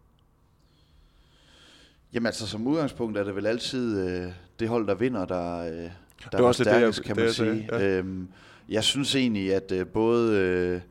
Jamen 2.14 2.26
altså, 2.26 2.48
som 2.48 2.68
udgangspunkt 2.68 3.18
er 3.18 3.24
det 3.24 3.36
vel 3.36 3.46
altid 3.46 4.08
øh, 4.08 4.32
det 4.60 4.70
hold, 4.70 4.88
der 4.88 4.96
vinder, 4.96 5.26
der, 5.26 5.60
øh, 5.60 5.68
der 5.68 5.90
det 6.32 6.40
er 6.40 6.44
også 6.44 6.64
stærkest, 6.64 7.00
det, 7.00 7.10
jeg, 7.10 7.16
kan 7.16 7.24
man 7.24 7.28
det, 7.28 7.36
sige. 7.36 7.70
Ja. 7.72 7.98
Øhm, 7.98 8.28
jeg 8.70 8.84
synes 8.84 9.16
egentlig, 9.16 9.56
at 9.56 9.72
øh, 9.72 9.88
både 9.88 10.38
øh, 10.38 10.82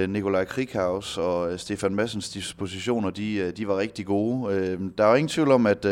øh 0.00 0.10
Nikolaj 0.10 0.44
Krikhaus 0.44 1.18
og 1.18 1.52
øh, 1.52 1.58
Stefan 1.58 1.94
Massens 1.94 2.30
dispositioner, 2.30 3.10
de, 3.10 3.34
øh, 3.34 3.56
de 3.56 3.68
var 3.68 3.78
rigtig 3.78 4.06
gode. 4.06 4.54
Øh, 4.54 4.80
der 4.98 5.04
er 5.04 5.08
jo 5.08 5.14
ingen 5.14 5.28
tvivl 5.28 5.50
om, 5.50 5.66
at 5.66 5.86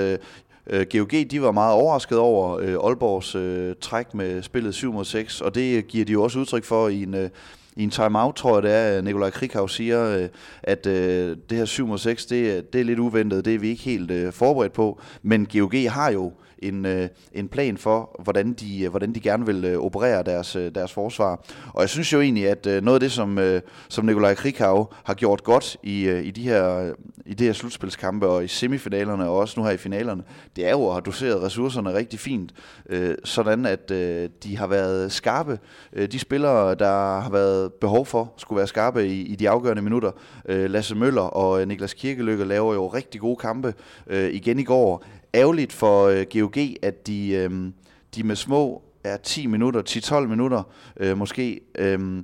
GOG 0.93 1.11
de 1.31 1.43
var 1.43 1.53
meget 1.53 1.75
overrasket 1.75 2.19
over 2.19 2.59
Aalborgs 2.87 3.37
træk 3.81 4.15
med 4.15 4.43
spillet 4.43 4.75
7 4.75 4.93
mod 4.93 5.05
6, 5.05 5.41
og 5.41 5.55
det 5.55 5.87
giver 5.87 6.05
de 6.05 6.13
jo 6.13 6.23
også 6.23 6.39
udtryk 6.39 6.65
for 6.65 6.89
i 6.89 7.03
en... 7.03 7.31
I 7.77 7.83
en 7.83 7.91
timeout, 7.91 8.35
tror 8.35 8.55
jeg 8.57 8.63
det 8.63 8.73
er, 8.73 9.03
Nikolaj 9.03 9.31
Krikau 9.31 9.67
siger, 9.67 10.19
øh, 10.19 10.29
at 10.63 10.87
øh, 10.87 11.37
det 11.51 11.59
her 11.59 11.65
7 11.65 11.99
6, 11.99 12.27
det, 12.27 12.73
det 12.73 12.81
er 12.81 12.85
lidt 12.85 12.99
uventet, 12.99 13.45
det 13.45 13.55
er 13.55 13.59
vi 13.59 13.69
ikke 13.69 13.83
helt 13.83 14.11
øh, 14.11 14.33
forberedt 14.33 14.73
på, 14.73 15.01
men 15.23 15.47
GOG 15.47 15.93
har 15.93 16.11
jo 16.11 16.33
en, 16.69 16.87
øh, 16.87 17.09
en 17.33 17.49
plan 17.49 17.77
for, 17.77 18.21
hvordan 18.23 18.53
de, 18.53 18.83
øh, 18.83 18.91
hvordan 18.91 19.15
de 19.15 19.21
gerne 19.21 19.47
vil 19.47 19.65
øh, 19.65 19.79
operere 19.79 20.23
deres, 20.23 20.57
øh, 20.57 20.75
deres 20.75 20.93
forsvar. 20.93 21.45
Og 21.75 21.81
jeg 21.81 21.89
synes 21.89 22.13
jo 22.13 22.21
egentlig, 22.21 22.49
at 22.49 22.67
øh, 22.67 22.83
noget 22.83 22.97
af 22.97 23.01
det, 23.01 23.13
som, 23.13 23.39
øh, 23.39 23.61
som 23.89 24.05
Nikolaj 24.05 24.35
Krikau 24.35 24.89
har 25.05 25.15
gjort 25.15 25.45
godt 25.45 25.77
i, 25.83 26.05
øh, 26.05 26.25
i, 26.25 26.31
de 26.31 26.43
her, 26.43 26.93
i 27.27 27.35
de 27.35 27.45
her 27.45 27.53
slutspilskampe 27.53 28.27
og 28.27 28.45
i 28.45 28.49
semifinalerne 28.49 29.29
og 29.29 29.37
også 29.37 29.61
nu 29.61 29.67
her 29.67 29.73
i 29.73 29.77
finalerne, 29.77 30.23
det 30.57 30.67
er 30.67 30.71
jo 30.71 30.87
at 30.87 30.93
have 30.93 31.03
doseret 31.07 31.43
ressourcerne 31.43 31.95
rigtig 31.95 32.21
fint, 32.21 32.53
øh, 32.89 33.15
sådan 33.25 33.67
at 33.67 33.91
øh, 33.91 34.29
de 34.43 34.57
har 34.57 34.67
været 34.67 35.13
skarpe. 35.13 35.59
Øh, 35.93 36.13
de 36.13 36.19
spillere, 36.19 36.75
der 36.75 37.21
har 37.21 37.31
været 37.31 37.73
behov 37.73 38.07
for, 38.07 38.33
skulle 38.37 38.57
være 38.57 38.67
skarpe 38.67 39.07
i, 39.07 39.21
i 39.23 39.37
de 39.37 39.51
afgørende 39.51 39.83
minutter. 39.83 40.11
Øh, 40.49 40.71
Lasse 40.71 40.95
Møller 40.95 41.23
og 41.23 41.61
øh, 41.61 41.69
Niklas 41.69 41.95
Kirkelykke 41.95 42.45
laver 42.45 42.75
jo 42.75 42.87
rigtig 42.87 43.21
gode 43.21 43.37
kampe 43.37 43.75
øh, 44.07 44.31
igen 44.31 44.59
i 44.59 44.65
går 44.65 45.05
ærgerligt 45.35 45.73
for 45.73 46.05
øh, 46.05 46.27
GOG, 46.33 46.57
at 46.83 47.07
de, 47.07 47.29
øh, 47.29 47.73
de 48.15 48.23
med 48.23 48.37
små 48.37 48.83
er 49.05 49.17
10 49.17 49.47
minutter, 49.47 49.83
10-12 50.23 50.27
minutter 50.27 50.63
øh, 50.97 51.19
måske, 51.19 51.61
øh, 51.79 52.23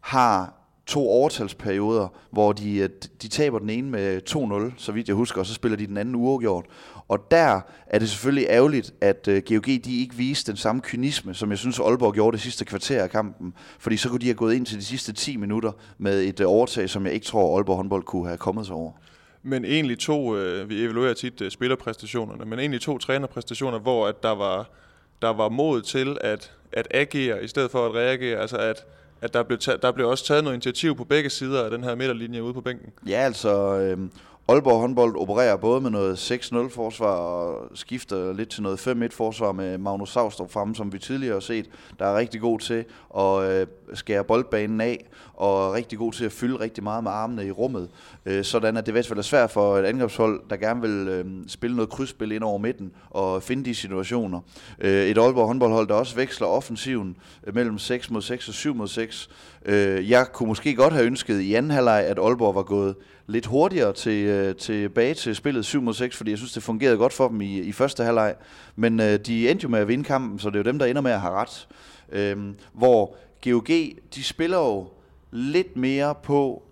har 0.00 0.52
to 0.86 1.08
overtalsperioder, 1.08 2.08
hvor 2.30 2.52
de, 2.52 2.76
øh, 2.76 2.88
de 3.22 3.28
taber 3.28 3.58
den 3.58 3.70
ene 3.70 3.90
med 3.90 4.20
2-0, 4.70 4.74
så 4.76 4.92
vidt 4.92 5.08
jeg 5.08 5.16
husker, 5.16 5.40
og 5.40 5.46
så 5.46 5.54
spiller 5.54 5.76
de 5.76 5.86
den 5.86 5.96
anden 5.96 6.14
uafgjort. 6.14 6.64
Og 7.08 7.30
der 7.30 7.60
er 7.86 7.98
det 7.98 8.08
selvfølgelig 8.08 8.46
ærgerligt, 8.48 8.94
at 9.00 9.28
øh, 9.28 9.42
GOG 9.48 9.66
de 9.66 10.00
ikke 10.00 10.14
viste 10.14 10.52
den 10.52 10.56
samme 10.56 10.82
kynisme, 10.82 11.34
som 11.34 11.50
jeg 11.50 11.58
synes 11.58 11.80
Aalborg 11.80 12.14
gjorde 12.14 12.34
det 12.34 12.40
sidste 12.40 12.64
kvarter 12.64 13.02
af 13.02 13.10
kampen. 13.10 13.54
Fordi 13.78 13.96
så 13.96 14.08
kunne 14.08 14.18
de 14.18 14.26
have 14.26 14.34
gået 14.34 14.54
ind 14.54 14.66
til 14.66 14.78
de 14.78 14.84
sidste 14.84 15.12
10 15.12 15.36
minutter 15.36 15.72
med 15.98 16.22
et 16.22 16.40
øh, 16.40 16.48
overtag, 16.48 16.90
som 16.90 17.06
jeg 17.06 17.14
ikke 17.14 17.26
tror 17.26 17.56
Aalborg 17.56 17.76
håndbold 17.76 18.02
kunne 18.02 18.26
have 18.26 18.38
kommet 18.38 18.66
sig 18.66 18.74
over 18.74 18.92
men 19.46 19.64
egentlig 19.64 19.98
to, 19.98 20.36
øh, 20.36 20.68
vi 20.68 20.84
evaluerer 20.84 21.14
tit 21.14 21.40
øh, 21.40 21.50
spillerpræstationerne, 21.50 22.44
men 22.44 22.58
egentlig 22.58 22.80
to 22.80 22.98
trænerpræstationer, 22.98 23.78
hvor 23.78 24.06
at 24.06 24.22
der 24.22 24.34
var, 24.34 24.70
der 25.22 25.28
var 25.28 25.48
mod 25.48 25.82
til 25.82 26.16
at, 26.20 26.52
at 26.72 26.88
agere 26.90 27.44
i 27.44 27.48
stedet 27.48 27.70
for 27.70 27.86
at 27.86 27.94
reagere, 27.94 28.40
altså 28.40 28.56
at, 28.56 28.84
at 29.20 29.34
der, 29.34 29.42
blev 29.42 29.58
taget, 29.58 29.82
der 29.82 29.92
blev 29.92 30.08
også 30.08 30.24
taget 30.26 30.44
noget 30.44 30.54
initiativ 30.54 30.96
på 30.96 31.04
begge 31.04 31.30
sider 31.30 31.64
af 31.64 31.70
den 31.70 31.84
her 31.84 31.94
midterlinje 31.94 32.42
ude 32.42 32.54
på 32.54 32.60
bænken. 32.60 32.92
Ja, 33.08 33.16
altså 33.16 33.78
øh, 33.78 33.98
Aalborg 34.48 34.80
håndbold 34.80 35.16
opererer 35.16 35.56
både 35.56 35.80
med 35.80 35.90
noget 35.90 36.30
6-0 36.32 36.68
forsvar 36.68 37.06
og 37.06 37.68
skifter 37.74 38.32
lidt 38.32 38.48
til 38.48 38.62
noget 38.62 38.86
5-1 38.86 39.08
forsvar 39.10 39.52
med 39.52 39.78
Magnus 39.78 40.12
Saustrup 40.12 40.52
fremme, 40.52 40.74
som 40.74 40.92
vi 40.92 40.98
tidligere 40.98 41.32
har 41.32 41.40
set, 41.40 41.70
der 41.98 42.06
er 42.06 42.16
rigtig 42.16 42.40
god 42.40 42.58
til 42.58 42.84
at 43.18 43.50
øh, 43.50 43.66
skære 43.94 44.24
boldbanen 44.24 44.80
af 44.80 45.06
og 45.34 45.72
rigtig 45.72 45.98
god 45.98 46.12
til 46.12 46.24
at 46.24 46.32
fylde 46.32 46.60
rigtig 46.60 46.84
meget 46.84 47.02
med 47.04 47.10
armene 47.10 47.46
i 47.46 47.50
rummet, 47.50 47.88
øh, 48.26 48.44
sådan 48.44 48.76
at 48.76 48.86
det 48.86 48.94
vil 48.94 49.06
være 49.10 49.22
svært 49.22 49.50
for 49.50 49.78
et 49.78 49.84
angrebshold, 49.84 50.40
der 50.50 50.56
gerne 50.56 50.80
vil 50.80 51.08
øh, 51.08 51.24
spille 51.48 51.76
noget 51.76 51.90
krydsspil 51.90 52.32
ind 52.32 52.42
over 52.42 52.58
midten 52.58 52.92
og 53.10 53.42
finde 53.42 53.64
de 53.64 53.74
situationer. 53.74 54.40
Øh, 54.78 55.06
et 55.06 55.18
Aalborg 55.18 55.46
håndboldhold, 55.46 55.88
der 55.88 55.94
også 55.94 56.16
veksler 56.16 56.46
offensiven 56.46 57.16
øh, 57.46 57.54
mellem 57.54 57.78
6 57.78 58.10
mod 58.10 58.22
6 58.22 58.48
og 58.48 58.54
7 58.54 58.74
mod 58.74 58.88
6. 58.88 59.28
Øh, 59.64 60.10
jeg 60.10 60.26
kunne 60.32 60.46
måske 60.48 60.74
godt 60.74 60.92
have 60.92 61.06
ønsket 61.06 61.40
i 61.40 61.54
anden 61.54 61.70
halvleg, 61.70 62.04
at 62.04 62.18
Aalborg 62.18 62.54
var 62.54 62.62
gået 62.62 62.94
lidt 63.26 63.46
hurtigere 63.46 63.92
til, 63.92 64.24
øh, 64.24 64.56
tilbage 64.56 65.14
til 65.14 65.36
spillet 65.36 65.64
7 65.64 65.82
mod 65.82 65.94
6, 65.94 66.16
fordi 66.16 66.30
jeg 66.30 66.38
synes, 66.38 66.52
det 66.52 66.62
fungerede 66.62 66.96
godt 66.96 67.12
for 67.12 67.28
dem 67.28 67.40
i, 67.40 67.58
i 67.58 67.72
første 67.72 68.04
halvleg. 68.04 68.34
Men 68.76 69.00
øh, 69.00 69.18
de 69.18 69.50
endte 69.50 69.62
jo 69.62 69.68
med 69.68 69.78
at 69.78 69.88
vinde 69.88 70.04
kampen, 70.04 70.38
så 70.38 70.50
det 70.50 70.56
er 70.56 70.58
jo 70.58 70.70
dem, 70.70 70.78
der 70.78 70.86
ender 70.86 71.02
med 71.02 71.10
at 71.10 71.20
have 71.20 71.34
ret. 71.34 71.68
Øh, 72.12 72.54
hvor 72.72 73.16
GOG, 73.44 73.68
de 74.14 74.22
spiller 74.22 74.58
jo 74.58 74.88
lidt 75.30 75.76
mere 75.76 76.14
på 76.22 76.62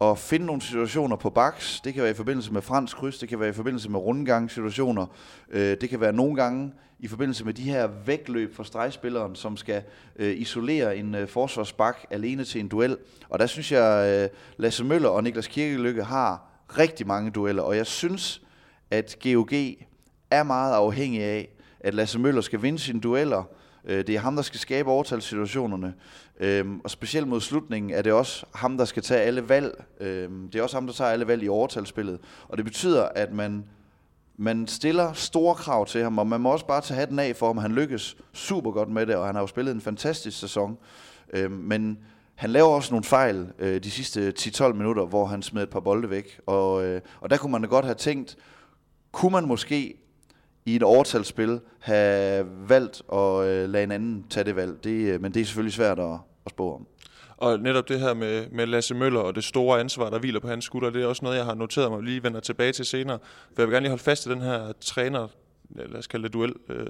at 0.00 0.18
finde 0.18 0.46
nogle 0.46 0.62
situationer 0.62 1.16
på 1.16 1.30
baks. 1.30 1.80
Det 1.80 1.94
kan 1.94 2.02
være 2.02 2.10
i 2.10 2.14
forbindelse 2.14 2.52
med 2.52 2.62
fransk 2.62 2.96
kryds, 2.96 3.18
det 3.18 3.28
kan 3.28 3.40
være 3.40 3.48
i 3.48 3.52
forbindelse 3.52 3.90
med 3.90 4.00
rundgangssituationer. 4.00 5.06
Øh, 5.50 5.76
det 5.80 5.90
kan 5.90 6.00
være 6.00 6.12
nogle 6.12 6.36
gange 6.36 6.72
i 6.98 7.08
forbindelse 7.08 7.44
med 7.44 7.54
de 7.54 7.62
her 7.62 7.88
vægtløb 8.06 8.54
for 8.54 8.62
stregspilleren, 8.62 9.34
som 9.34 9.56
skal 9.56 9.82
øh, 10.16 10.36
isolere 10.36 10.96
en 10.96 11.14
øh, 11.14 11.28
forsvarsbak 11.28 11.96
alene 12.10 12.44
til 12.44 12.60
en 12.60 12.68
duel. 12.68 12.96
Og 13.28 13.38
der 13.38 13.46
synes 13.46 13.72
jeg, 13.72 14.22
øh, 14.24 14.38
Lasse 14.56 14.84
Møller 14.84 15.08
og 15.08 15.22
Niklas 15.24 15.46
Kirkelykke 15.46 16.04
har 16.04 16.50
rigtig 16.78 17.06
mange 17.06 17.30
dueller, 17.30 17.62
og 17.62 17.76
jeg 17.76 17.86
synes, 17.86 18.42
at 18.90 19.16
GOG 19.22 19.52
er 20.30 20.42
meget 20.42 20.74
afhængig 20.74 21.22
af, 21.22 21.48
at 21.80 21.94
Lasse 21.94 22.18
Møller 22.18 22.40
skal 22.40 22.62
vinde 22.62 22.78
sine 22.78 23.00
dueller. 23.00 23.44
Øh, 23.84 24.06
det 24.06 24.14
er 24.14 24.18
ham, 24.20 24.36
der 24.36 24.42
skal 24.42 24.60
skabe 24.60 24.90
overtalssituationerne. 24.90 25.94
Øh, 26.40 26.66
og 26.84 26.90
specielt 26.90 27.28
mod 27.28 27.40
slutningen 27.40 27.90
er 27.92 28.02
det 28.02 28.12
også 28.12 28.46
ham, 28.54 28.78
der 28.78 28.84
skal 28.84 29.02
tage 29.02 29.20
alle 29.20 29.48
valg. 29.48 29.84
Øh, 30.00 30.30
det 30.52 30.54
er 30.54 30.62
også 30.62 30.76
ham, 30.76 30.86
der 30.86 30.92
tager 30.92 31.10
alle 31.10 31.26
valg 31.26 31.42
i 31.42 31.48
overtalsspillet. 31.48 32.18
Og 32.48 32.56
det 32.56 32.64
betyder, 32.64 33.04
at 33.04 33.32
man, 33.32 33.64
man 34.38 34.66
stiller 34.66 35.12
store 35.12 35.54
krav 35.54 35.86
til 35.86 36.02
ham, 36.02 36.18
og 36.18 36.26
man 36.26 36.40
må 36.40 36.52
også 36.52 36.66
bare 36.66 36.80
tage 36.80 36.98
hatten 36.98 37.18
af 37.18 37.36
for 37.36 37.46
ham. 37.46 37.58
Han 37.58 37.72
lykkes 37.72 38.16
super 38.32 38.70
godt 38.70 38.88
med 38.88 39.06
det, 39.06 39.16
og 39.16 39.26
han 39.26 39.34
har 39.34 39.42
jo 39.42 39.46
spillet 39.46 39.74
en 39.74 39.80
fantastisk 39.80 40.38
sæson. 40.38 40.78
Øh, 41.32 41.50
men 41.50 41.98
han 42.34 42.50
laver 42.50 42.68
også 42.68 42.92
nogle 42.92 43.04
fejl 43.04 43.46
øh, 43.58 43.82
de 43.82 43.90
sidste 43.90 44.32
10-12 44.38 44.72
minutter, 44.72 45.06
hvor 45.06 45.26
han 45.26 45.42
smed 45.42 45.62
et 45.62 45.70
par 45.70 45.80
bolde 45.80 46.10
væk. 46.10 46.40
Og, 46.46 46.84
øh, 46.84 47.00
og 47.20 47.30
der 47.30 47.36
kunne 47.36 47.52
man 47.52 47.62
da 47.62 47.66
godt 47.68 47.84
have 47.84 47.94
tænkt, 47.94 48.36
kunne 49.12 49.32
man 49.32 49.46
måske 49.46 49.94
i 50.64 50.76
et 50.76 50.82
overtalsspil 50.82 51.60
have 51.78 52.46
valgt 52.68 53.02
at 53.12 53.44
øh, 53.44 53.68
lade 53.68 53.84
en 53.84 53.90
anden 53.90 54.24
tage 54.30 54.44
det 54.44 54.56
valg. 54.56 54.84
Det, 54.84 54.90
øh, 54.90 55.22
men 55.22 55.34
det 55.34 55.40
er 55.40 55.44
selvfølgelig 55.44 55.74
svært 55.74 55.98
at, 55.98 56.18
at 56.46 56.50
spå 56.50 56.74
om. 56.74 56.86
Og 57.36 57.60
netop 57.60 57.88
det 57.88 58.00
her 58.00 58.14
med, 58.14 58.46
med 58.50 58.66
Lasse 58.66 58.94
Møller 58.94 59.20
og 59.20 59.34
det 59.34 59.44
store 59.44 59.80
ansvar, 59.80 60.10
der 60.10 60.18
hviler 60.18 60.40
på 60.40 60.48
hans 60.48 60.64
skulder, 60.64 60.90
det 60.90 61.02
er 61.02 61.06
også 61.06 61.24
noget, 61.24 61.36
jeg 61.36 61.44
har 61.44 61.54
noteret 61.54 61.90
mig 61.90 62.02
lige 62.02 62.22
vender 62.22 62.40
tilbage 62.40 62.72
til 62.72 62.84
senere. 62.84 63.18
For 63.54 63.62
jeg 63.62 63.66
vil 63.68 63.72
gerne 63.74 63.84
lige 63.84 63.90
holde 63.90 64.02
fast 64.02 64.26
i 64.26 64.30
den 64.30 64.40
her 64.40 64.72
træner, 64.80 65.28
lad 65.70 65.98
os 65.98 66.06
kalde 66.06 66.24
det 66.24 66.32
duel. 66.32 66.54
Øh, 66.68 66.86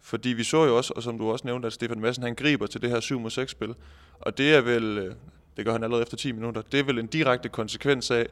fordi 0.00 0.28
vi 0.28 0.44
så 0.44 0.64
jo 0.64 0.76
også, 0.76 0.92
og 0.96 1.02
som 1.02 1.18
du 1.18 1.30
også 1.30 1.46
nævnte, 1.46 1.66
at 1.66 1.72
Stefan 1.72 2.00
Madsen 2.00 2.22
han 2.22 2.34
griber 2.34 2.66
til 2.66 2.82
det 2.82 2.90
her 2.90 3.00
7 3.00 3.20
mod 3.20 3.30
6 3.30 3.50
spil. 3.50 3.74
Og 4.20 4.38
det 4.38 4.54
er 4.54 4.60
vel, 4.60 4.98
øh, 4.98 5.14
det 5.56 5.64
gør 5.64 5.72
han 5.72 5.84
allerede 5.84 6.02
efter 6.02 6.16
10 6.16 6.32
minutter, 6.32 6.62
det 6.72 6.80
er 6.80 6.84
vel 6.84 6.98
en 6.98 7.06
direkte 7.06 7.48
konsekvens 7.48 8.10
af, 8.10 8.26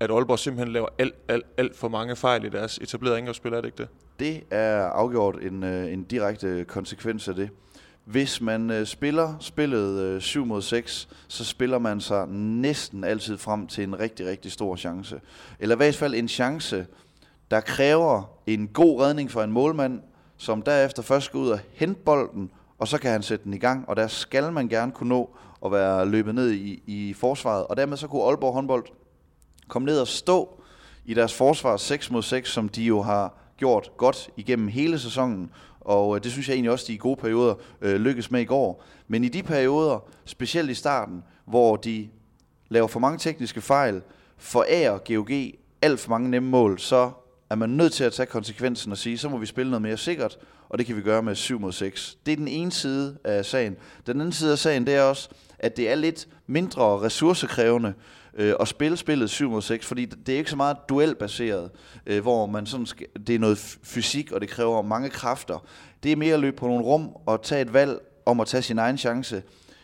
at 0.00 0.10
Aalborg 0.10 0.38
simpelthen 0.38 0.72
laver 0.72 0.88
alt, 0.98 1.14
alt, 1.28 1.46
alt 1.56 1.76
for 1.76 1.88
mange 1.88 2.16
fejl 2.16 2.44
i 2.44 2.48
deres 2.48 2.78
etablerede 2.78 3.18
angrebsspil, 3.18 3.52
er 3.52 3.60
det 3.60 3.66
ikke 3.66 3.78
det? 3.78 3.88
Det 4.18 4.42
er 4.50 4.82
afgjort 4.82 5.42
en, 5.42 5.64
øh, 5.64 5.92
en 5.92 6.04
direkte 6.04 6.64
konsekvens 6.68 7.28
af 7.28 7.34
det. 7.34 7.50
Hvis 8.06 8.40
man 8.40 8.70
øh, 8.70 8.86
spiller 8.86 9.34
spillet 9.40 10.00
øh, 10.00 10.20
7 10.20 10.44
mod 10.44 10.62
6, 10.62 11.08
så 11.28 11.44
spiller 11.44 11.78
man 11.78 12.00
sig 12.00 12.28
næsten 12.28 13.04
altid 13.04 13.38
frem 13.38 13.66
til 13.66 13.84
en 13.84 13.98
rigtig, 13.98 14.26
rigtig 14.26 14.52
stor 14.52 14.76
chance. 14.76 15.20
Eller 15.58 15.74
i 15.74 15.76
hvert 15.76 15.94
fald 15.94 16.14
en 16.14 16.28
chance, 16.28 16.86
der 17.50 17.60
kræver 17.60 18.22
en 18.46 18.68
god 18.68 19.00
redning 19.00 19.30
for 19.30 19.42
en 19.42 19.52
målmand, 19.52 20.00
som 20.36 20.62
derefter 20.62 21.02
først 21.02 21.26
skal 21.26 21.38
ud 21.38 21.48
og 21.48 21.58
hente 21.72 22.00
bolden, 22.00 22.50
og 22.78 22.88
så 22.88 22.98
kan 22.98 23.10
han 23.10 23.22
sætte 23.22 23.44
den 23.44 23.54
i 23.54 23.58
gang, 23.58 23.88
og 23.88 23.96
der 23.96 24.06
skal 24.06 24.52
man 24.52 24.68
gerne 24.68 24.92
kunne 24.92 25.08
nå 25.08 25.36
at 25.64 25.72
være 25.72 26.08
løbet 26.08 26.34
ned 26.34 26.50
i, 26.52 26.82
i 26.86 27.14
forsvaret. 27.14 27.66
Og 27.66 27.76
dermed 27.76 27.96
så 27.96 28.08
kunne 28.08 28.22
Aalborg 28.22 28.54
håndbold 28.54 28.84
komme 29.68 29.86
ned 29.86 30.00
og 30.00 30.08
stå 30.08 30.62
i 31.04 31.14
deres 31.14 31.34
forsvar 31.34 31.76
6 31.76 32.10
mod 32.10 32.22
6, 32.22 32.50
som 32.50 32.68
de 32.68 32.82
jo 32.82 33.02
har 33.02 33.34
gjort 33.56 33.90
godt 33.96 34.30
igennem 34.36 34.68
hele 34.68 34.98
sæsonen, 34.98 35.50
og 35.86 36.16
øh, 36.16 36.24
det 36.24 36.32
synes 36.32 36.48
jeg 36.48 36.54
egentlig 36.54 36.70
også, 36.70 36.84
de 36.88 36.94
i 36.94 36.96
gode 36.96 37.16
perioder 37.16 37.54
øh, 37.80 37.96
lykkes 38.00 38.30
med 38.30 38.40
i 38.40 38.44
går. 38.44 38.84
Men 39.08 39.24
i 39.24 39.28
de 39.28 39.42
perioder, 39.42 40.08
specielt 40.24 40.70
i 40.70 40.74
starten, 40.74 41.22
hvor 41.44 41.76
de 41.76 42.08
laver 42.68 42.88
for 42.88 43.00
mange 43.00 43.18
tekniske 43.18 43.60
fejl, 43.60 44.02
forærer 44.38 44.98
GOG 44.98 45.30
alt 45.82 46.00
for 46.00 46.10
mange 46.10 46.30
nemme 46.30 46.48
mål, 46.48 46.78
så 46.78 47.10
er 47.50 47.54
man 47.54 47.70
nødt 47.70 47.92
til 47.92 48.04
at 48.04 48.12
tage 48.12 48.26
konsekvensen 48.26 48.92
og 48.92 48.98
sige, 48.98 49.18
så 49.18 49.28
må 49.28 49.38
vi 49.38 49.46
spille 49.46 49.70
noget 49.70 49.82
mere 49.82 49.96
sikkert, 49.96 50.38
og 50.68 50.78
det 50.78 50.86
kan 50.86 50.96
vi 50.96 51.00
gøre 51.00 51.22
med 51.22 51.34
7 51.34 51.60
mod 51.60 51.72
6. 51.72 52.18
Det 52.26 52.32
er 52.32 52.36
den 52.36 52.48
ene 52.48 52.72
side 52.72 53.18
af 53.24 53.44
sagen. 53.44 53.76
Den 54.06 54.20
anden 54.20 54.32
side 54.32 54.52
af 54.52 54.58
sagen, 54.58 54.86
det 54.86 54.94
er 54.94 55.02
også, 55.02 55.28
at 55.58 55.76
det 55.76 55.90
er 55.90 55.94
lidt 55.94 56.28
mindre 56.46 57.00
ressourcekrævende 57.00 57.94
øh, 58.36 58.54
og 58.60 58.68
spille 58.68 58.96
spillet 58.96 59.30
7 59.30 59.50
mod 59.50 59.62
6, 59.62 59.86
fordi 59.86 60.04
det 60.04 60.34
er 60.34 60.38
ikke 60.38 60.50
så 60.50 60.56
meget 60.56 60.76
duelbaseret, 60.88 61.70
øh, 62.06 62.22
hvor 62.22 62.46
man 62.46 62.66
sådan 62.66 62.86
skal, 62.86 63.06
det 63.26 63.34
er 63.34 63.38
noget 63.38 63.78
fysik, 63.82 64.32
og 64.32 64.40
det 64.40 64.48
kræver 64.48 64.82
mange 64.82 65.10
kræfter. 65.10 65.66
Det 66.02 66.12
er 66.12 66.16
mere 66.16 66.34
at 66.34 66.40
løbe 66.40 66.56
på 66.56 66.66
nogle 66.66 66.84
rum 66.84 67.16
og 67.26 67.42
tage 67.42 67.62
et 67.62 67.72
valg 67.72 67.98
om 68.26 68.40
at 68.40 68.46
tage 68.46 68.62
sin 68.62 68.78
egen 68.78 68.98
chance. 68.98 69.42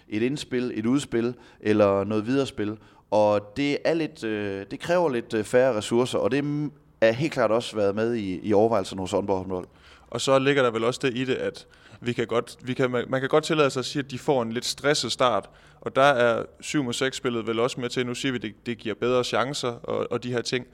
Et 0.08 0.22
indspil, 0.22 0.72
et 0.74 0.86
udspil 0.86 1.34
eller 1.60 2.04
noget 2.04 2.26
videre 2.26 2.46
spil. 2.46 2.76
Og 3.10 3.52
det, 3.56 3.78
er 3.84 3.94
lidt, 3.94 4.24
øh, 4.24 4.66
det 4.70 4.80
kræver 4.80 5.10
lidt 5.10 5.34
øh, 5.34 5.44
færre 5.44 5.76
ressourcer, 5.76 6.18
og 6.18 6.30
det 6.30 6.70
er 7.00 7.12
helt 7.12 7.32
klart 7.32 7.50
også 7.50 7.76
været 7.76 7.94
med 7.94 8.14
i, 8.14 8.40
i 8.42 8.52
overvejelserne 8.52 9.00
hos 9.00 9.12
Aalborg 9.12 9.64
Og 10.10 10.20
så 10.20 10.38
ligger 10.38 10.62
der 10.62 10.70
vel 10.70 10.84
også 10.84 11.00
det 11.02 11.16
i 11.16 11.24
det, 11.24 11.34
at 11.34 11.66
vi 12.04 12.12
kan 12.12 12.26
godt, 12.26 12.56
vi 12.62 12.74
kan, 12.74 12.90
man, 12.90 13.04
man 13.08 13.20
kan 13.20 13.28
godt 13.28 13.44
tillade 13.44 13.70
sig 13.70 13.80
at 13.80 13.86
sige, 13.86 14.04
at 14.04 14.10
de 14.10 14.18
får 14.18 14.42
en 14.42 14.52
lidt 14.52 14.64
stresset 14.64 15.12
start, 15.12 15.50
og 15.80 15.96
der 15.96 16.02
er 16.02 16.44
7 16.60 16.82
mod 16.82 16.92
6 16.92 17.16
spillet 17.16 17.46
vel 17.46 17.60
også 17.60 17.80
med 17.80 17.88
til, 17.88 18.06
nu 18.06 18.14
siger 18.14 18.32
vi, 18.32 18.36
at 18.36 18.42
det, 18.42 18.66
det 18.66 18.78
giver 18.78 18.94
bedre 18.94 19.24
chancer 19.24 19.68
og, 19.68 20.12
og 20.12 20.22
de 20.22 20.32
her 20.32 20.42
ting. 20.42 20.66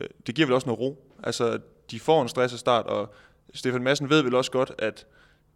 Øh, 0.00 0.08
det 0.26 0.34
giver 0.34 0.46
vel 0.46 0.54
også 0.54 0.66
noget 0.66 0.80
ro. 0.80 1.12
Altså, 1.22 1.58
de 1.90 2.00
får 2.00 2.22
en 2.22 2.28
stresset 2.28 2.60
start, 2.60 2.86
og 2.86 3.14
Stefan 3.54 3.82
Madsen 3.82 4.10
ved 4.10 4.22
vel 4.22 4.34
også 4.34 4.50
godt, 4.50 4.72
at 4.78 5.06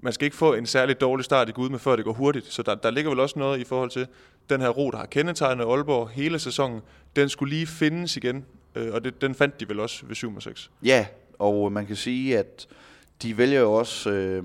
man 0.01 0.13
skal 0.13 0.25
ikke 0.25 0.37
få 0.37 0.55
en 0.55 0.67
særlig 0.67 1.01
dårlig 1.01 1.25
start 1.25 1.49
i 1.49 1.53
Gud 1.53 1.69
med, 1.69 1.79
før 1.79 1.97
det 1.97 2.05
går 2.05 2.13
hurtigt. 2.13 2.47
Så 2.47 2.63
der, 2.63 2.75
der 2.75 2.91
ligger 2.91 3.11
vel 3.11 3.21
også 3.21 3.39
noget 3.39 3.61
i 3.61 3.65
forhold 3.65 3.91
til 3.91 4.07
den 4.51 4.61
her 4.61 4.69
ro, 4.69 4.91
der 4.91 4.99
har 4.99 5.07
kendetegnet 5.07 5.65
Aalborg 5.65 6.09
hele 6.09 6.39
sæsonen. 6.39 6.81
Den 7.17 7.29
skulle 7.29 7.55
lige 7.55 7.67
findes 7.67 8.17
igen, 8.17 8.45
øh, 8.75 8.95
og 8.95 9.05
det, 9.05 9.21
den 9.21 9.35
fandt 9.35 9.61
de 9.61 9.69
vel 9.69 9.81
også 9.81 10.07
ved 10.07 10.15
7 10.15 10.41
6. 10.41 10.71
Ja, 10.83 11.07
og 11.39 11.73
man 11.73 11.87
kan 11.87 11.97
sige, 11.97 12.39
at 12.39 12.67
de 13.23 13.39
vælger 13.39 13.61
jo 13.61 13.73
også 13.73 14.11
øh, 14.11 14.45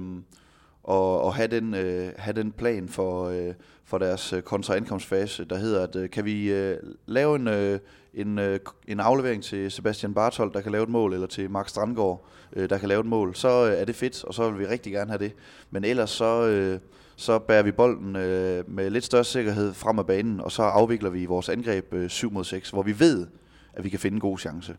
og, 0.84 1.22
og 1.22 1.36
have, 1.36 1.48
den, 1.48 1.74
øh, 1.74 2.12
have 2.18 2.34
den 2.34 2.52
plan 2.52 2.90
for, 2.90 3.26
øh, 3.28 3.54
for 3.86 3.98
deres 3.98 4.34
øh, 4.34 4.42
kontraindkomstfase, 4.42 5.46
der 5.46 5.56
hedder, 5.56 5.84
at 5.84 5.96
øh, 5.96 6.10
kan 6.10 6.26
vi 6.26 6.52
øh, 6.52 6.78
lave 7.06 7.36
en, 7.36 7.48
øh, 7.48 7.80
en, 8.14 8.40
øh, 8.40 8.60
en 8.88 9.00
aflevering 9.00 9.44
til 9.44 9.72
Sebastian 9.72 10.14
Barthold, 10.14 10.54
der 10.54 10.62
kan 10.62 10.72
lave 10.72 10.84
et 10.84 10.90
mål, 10.90 11.14
eller 11.14 11.28
til 11.28 11.50
Mark 11.50 11.70
Strandgaard, 11.70 12.26
øh, 12.54 12.70
der 12.70 12.78
kan 12.78 12.90
lave 12.90 13.00
et 13.00 13.06
mål, 13.06 13.36
så 13.36 13.68
øh, 13.68 13.74
er 13.74 13.86
det 13.86 13.96
fedt, 13.96 14.24
og 14.24 14.34
så 14.34 14.50
vil 14.50 14.60
vi 14.60 14.66
rigtig 14.66 14.92
gerne 14.94 15.12
have 15.12 15.24
det. 15.24 15.34
Men 15.72 15.84
ellers 15.84 16.10
så, 16.10 16.48
øh, 16.48 16.80
så 17.16 17.40
bærer 17.40 17.64
vi 17.64 17.72
bolden 17.72 18.16
øh, 18.16 18.64
med 18.70 18.90
lidt 18.90 19.04
større 19.04 19.24
sikkerhed 19.24 19.74
frem 19.74 20.00
af 20.00 20.06
banen, 20.06 20.42
og 20.42 20.52
så 20.52 20.64
afvikler 20.64 21.10
vi 21.10 21.26
vores 21.26 21.50
angreb 21.50 21.94
øh, 21.94 22.10
7 22.10 22.32
mod 22.32 22.44
6, 22.44 22.70
hvor 22.70 22.84
vi 22.84 23.00
ved, 23.00 23.28
at 23.74 23.84
vi 23.84 23.90
kan 23.90 24.00
finde 24.00 24.16
en 24.16 24.22
god 24.22 24.38
chance. 24.38 24.76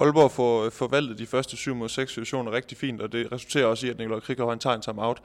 Aalborg 0.00 0.30
får 0.30 0.64
øh, 0.64 0.70
forvaltet 0.70 1.18
de 1.18 1.26
første 1.26 1.56
7 1.56 1.74
mod 1.74 1.88
6 1.88 2.10
situationer 2.10 2.52
rigtig 2.52 2.78
fint, 2.78 3.00
og 3.00 3.12
det 3.12 3.32
resulterer 3.32 3.66
også 3.66 3.86
i, 3.86 3.90
at 3.90 3.98
Nikolaj 3.98 4.20
Krikau 4.20 4.48
han 4.48 4.58
tager 4.58 4.76
en 4.76 4.82
timeout. 4.82 5.22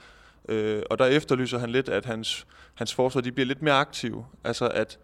Øh, 0.50 0.84
og 0.90 1.00
der 1.00 1.06
efterlyser 1.06 1.60
han 1.60 1.70
lidt, 1.70 1.90
at 1.90 2.06
hans, 2.06 2.48
hans 2.74 2.94
forsvar 2.94 3.22
de 3.22 3.32
bliver 3.32 3.48
lidt 3.48 3.62
mere 3.62 3.74
aktive. 3.74 4.26
Altså 4.44 4.68
at 4.68 5.00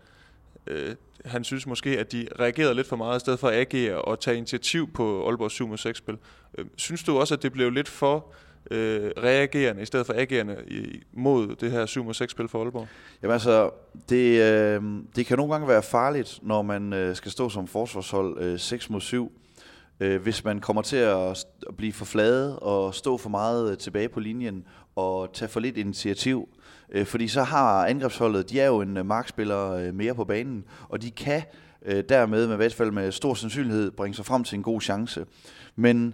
øh, 0.68 0.96
han 1.26 1.44
synes 1.44 1.68
måske, 1.68 2.00
at 2.00 2.12
de 2.12 2.28
reagerede 2.40 2.76
lidt 2.76 2.88
for 2.88 2.96
meget, 2.96 3.18
i 3.18 3.20
stedet 3.20 3.40
for 3.40 3.48
at 3.48 3.56
agere 3.56 4.02
og 4.02 4.20
tage 4.20 4.38
initiativ 4.38 4.94
på 4.94 5.28
Aalborg 5.28 5.52
7 5.52 5.68
mod 5.68 5.78
6 5.78 5.98
spil. 5.98 6.18
Øh, 6.58 6.66
synes 6.76 7.04
du 7.04 7.20
også, 7.20 7.34
at 7.34 7.44
det 7.44 7.52
blev 7.52 7.72
lidt 7.72 7.90
for 7.90 8.26
øh, 8.72 9.12
reagerende, 9.18 9.82
i 9.82 9.86
stedet 9.86 10.06
for 10.06 10.14
agerende 10.14 10.58
i, 10.68 11.04
mod 11.14 11.56
det 11.56 11.72
her 11.72 11.86
7 11.86 12.04
mod 12.04 12.14
6 12.14 12.32
spil 12.32 12.48
for 12.48 12.62
Aalborg? 12.62 12.88
Jamen 13.22 13.34
altså, 13.34 13.70
det, 14.10 14.42
øh, 14.42 14.84
det 15.16 15.26
kan 15.26 15.38
nogle 15.38 15.54
gange 15.54 15.68
være 15.68 15.84
farligt, 15.84 16.40
når 16.42 16.62
man 16.62 16.94
øh, 16.94 17.16
skal 17.16 17.32
stå 17.32 17.50
som 17.50 17.68
forsvarshold 17.68 18.42
øh, 18.42 18.60
6 18.60 18.90
mod 18.90 19.02
7 19.02 19.32
øh, 20.00 20.22
hvis 20.22 20.44
man 20.44 20.60
kommer 20.60 20.82
til 20.82 20.98
at, 20.98 21.46
at 21.68 21.78
blive 21.78 21.94
for 21.94 22.06
flade 22.06 22.60
og 22.60 22.94
stå 22.94 23.18
for 23.18 23.30
meget 23.30 23.72
øh, 23.72 23.78
tilbage 23.78 24.10
på 24.10 24.20
linjen 24.20 24.64
og 24.96 25.34
tage 25.34 25.50
for 25.50 25.60
lidt 25.60 25.78
initiativ. 25.78 26.50
Øh, 26.92 27.06
fordi 27.06 27.28
så 27.28 27.44
har 27.44 27.86
angrebsholdet, 27.86 28.50
de 28.50 28.60
er 28.60 28.68
jo 28.68 28.82
en 28.82 28.98
øh, 28.98 29.06
markspiller 29.06 29.72
øh, 29.72 29.94
mere 29.94 30.16
på 30.16 30.26
banen, 30.26 30.66
og 30.90 31.02
de 31.02 31.12
kan 31.12 31.42
øh, 31.86 32.04
dermed 32.10 32.48
med 32.48 32.56
i 32.56 32.58
hvert 32.58 32.74
fald 32.74 32.92
med 32.92 33.12
stor 33.12 33.34
sandsynlighed 33.34 33.92
bringe 33.92 34.16
sig 34.16 34.26
frem 34.26 34.44
til 34.44 34.56
en 34.56 34.64
god 34.64 34.82
chance. 34.82 35.26
Men 35.76 36.14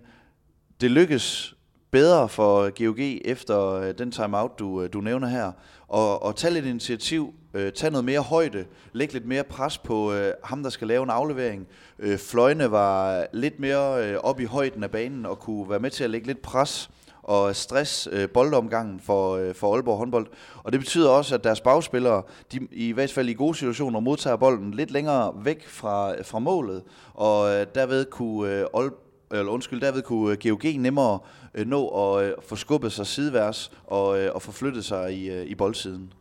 det 0.82 0.92
lykkes 0.92 1.56
bedre 1.92 2.30
for 2.30 2.86
GOG 2.86 3.22
efter 3.26 3.74
øh, 3.74 3.94
den 3.98 4.12
timeout, 4.12 4.60
du, 4.60 4.82
øh, 4.82 4.90
du 4.94 5.02
nævner 5.02 5.28
her, 5.28 5.52
og, 5.94 6.24
og 6.24 6.36
tage 6.36 6.54
lidt 6.54 6.66
initiativ, 6.66 7.34
øh, 7.54 7.72
tage 7.72 7.92
noget 7.92 8.06
mere 8.06 8.20
højde, 8.20 8.66
lægge 8.94 9.14
lidt 9.14 9.26
mere 9.26 9.44
pres 9.44 9.78
på 9.78 10.14
øh, 10.14 10.34
ham, 10.44 10.64
der 10.64 10.70
skal 10.70 10.88
lave 10.88 11.04
en 11.04 11.10
aflevering. 11.10 11.68
Øh, 12.00 12.18
fløjene 12.18 12.72
var 12.72 13.26
lidt 13.34 13.60
mere 13.60 14.08
øh, 14.08 14.18
op 14.18 14.40
i 14.40 14.46
højden 14.46 14.84
af 14.84 14.92
banen 14.92 15.26
og 15.26 15.40
kunne 15.40 15.70
være 15.70 15.80
med 15.80 15.90
til 15.90 16.04
at 16.04 16.10
lægge 16.10 16.28
lidt 16.28 16.42
pres 16.42 16.90
og 17.24 17.56
stress 17.56 18.10
øh, 18.12 18.30
boldomgangen 18.30 19.00
for, 19.00 19.36
øh, 19.36 19.56
for 19.56 19.74
Aalborg 19.74 19.98
håndbold. 19.98 20.28
Og 20.64 20.72
det 20.72 20.80
betyder 20.80 21.10
også, 21.10 21.36
at 21.36 21.44
deres 21.44 21.62
bagspillere, 21.62 22.24
de 22.52 22.68
i 22.72 22.92
hvert 22.92 23.12
fald 23.12 23.30
i 23.30 23.34
gode 23.34 23.56
situationer, 23.56 24.00
modtager 24.00 24.36
bolden 24.36 24.74
lidt 24.74 24.92
længere 24.92 25.34
væk 25.44 25.68
fra, 25.68 26.22
fra 26.22 26.40
målet, 26.40 26.84
og 27.14 27.50
øh, 27.54 27.68
derved 27.76 28.06
kunne 28.06 28.52
øh, 28.52 28.66
Aalborg 28.74 29.04
eller 29.34 29.52
undskyld, 29.52 29.82
derved 29.82 30.02
kunne 30.02 30.32
øh, 30.32 30.38
GOG 30.50 30.66
nemmere 30.78 31.20
øh, 31.56 31.68
nå 31.68 31.88
at 31.88 32.26
øh, 32.26 32.34
få 32.48 32.56
skubbet 32.56 32.92
sig 32.92 33.08
sideværs 33.08 33.72
og, 33.88 34.20
øh, 34.20 34.36
og 34.36 34.42
få 34.42 34.52
flyttet 34.52 34.86
sig 34.86 35.14
i, 35.14 35.30
øh, 35.30 35.46
i 35.46 35.56
boldsiden. 35.56 36.14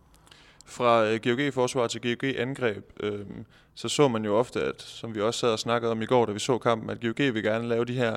Fra 0.67 1.07
øh, 1.07 1.21
GOG-forsvar 1.25 1.87
til 1.87 2.01
GOG-angreb, 2.01 2.85
øh, 3.01 3.27
så 3.75 3.89
så 3.89 4.09
man 4.09 4.25
jo 4.25 4.37
ofte, 4.37 4.63
at, 4.63 4.83
som 4.83 5.15
vi 5.15 5.21
også 5.21 5.41
sad 5.41 5.49
og 5.49 5.59
snakkede 5.59 5.93
om 5.93 6.03
i 6.03 6.07
går, 6.07 6.27
da 6.27 6.33
vi 6.33 6.39
så 6.39 6.59
kampen, 6.59 6.91
at 6.91 7.01
GOG 7.01 7.35
vil 7.35 7.43
gerne 7.43 7.69
lave 7.69 7.85
de 7.85 7.93
her 7.93 8.17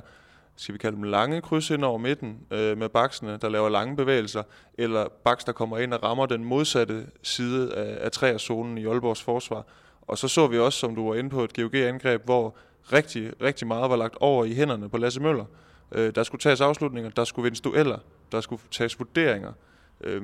skal 0.55 0.73
vi 0.73 0.77
kalde 0.77 0.95
dem 0.95 1.03
lange 1.03 1.41
kryds 1.41 1.69
ind 1.69 1.83
over 1.83 1.97
midten 1.97 2.37
øh, 2.51 2.77
med 2.77 2.89
baksene, 2.89 3.37
der 3.41 3.49
laver 3.49 3.69
lange 3.69 3.95
bevægelser, 3.95 4.43
eller 4.77 5.07
baks, 5.23 5.43
der 5.43 5.51
kommer 5.51 5.77
ind 5.77 5.93
og 5.93 6.03
rammer 6.03 6.25
den 6.25 6.45
modsatte 6.45 7.05
side 7.23 7.75
af, 7.75 8.05
af 8.05 8.11
træerzonen 8.11 8.77
i 8.77 8.85
Aalborgs 8.85 9.21
forsvar. 9.21 9.65
Og 10.01 10.17
så 10.17 10.27
så 10.27 10.47
vi 10.47 10.59
også, 10.59 10.79
som 10.79 10.95
du 10.95 11.07
var 11.09 11.15
inde 11.15 11.29
på, 11.29 11.43
et 11.43 11.53
GOG-angreb, 11.53 12.25
hvor 12.25 12.55
rigtig, 12.93 13.31
rigtig 13.41 13.67
meget 13.67 13.89
var 13.89 13.95
lagt 13.95 14.17
over 14.19 14.45
i 14.45 14.53
hænderne 14.53 14.89
på 14.89 14.97
Lasse 14.97 15.21
Møller. 15.21 15.45
Øh, 15.91 16.15
der 16.15 16.23
skulle 16.23 16.41
tages 16.41 16.61
afslutninger, 16.61 17.09
der 17.09 17.23
skulle 17.23 17.43
vindes 17.43 17.61
dueller, 17.61 17.97
der 18.31 18.41
skulle 18.41 18.61
tages 18.71 18.99
vurderinger. 18.99 19.53
Øh, 20.01 20.23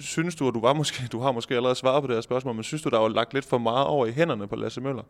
synes 0.00 0.34
du, 0.34 0.48
at 0.48 0.54
du 0.54 0.60
var 0.60 0.72
måske, 0.72 1.06
du 1.12 1.20
har 1.20 1.32
måske 1.32 1.56
allerede 1.56 1.74
svaret 1.74 2.02
på 2.02 2.06
det 2.06 2.16
her 2.16 2.20
spørgsmål, 2.20 2.54
men 2.54 2.64
synes 2.64 2.82
du, 2.82 2.88
der 2.88 2.98
var 2.98 3.08
lagt 3.08 3.34
lidt 3.34 3.44
for 3.44 3.58
meget 3.58 3.86
over 3.86 4.06
i 4.06 4.12
hænderne 4.12 4.48
på 4.48 4.56
Lasse 4.56 4.80
Møller? 4.80 5.02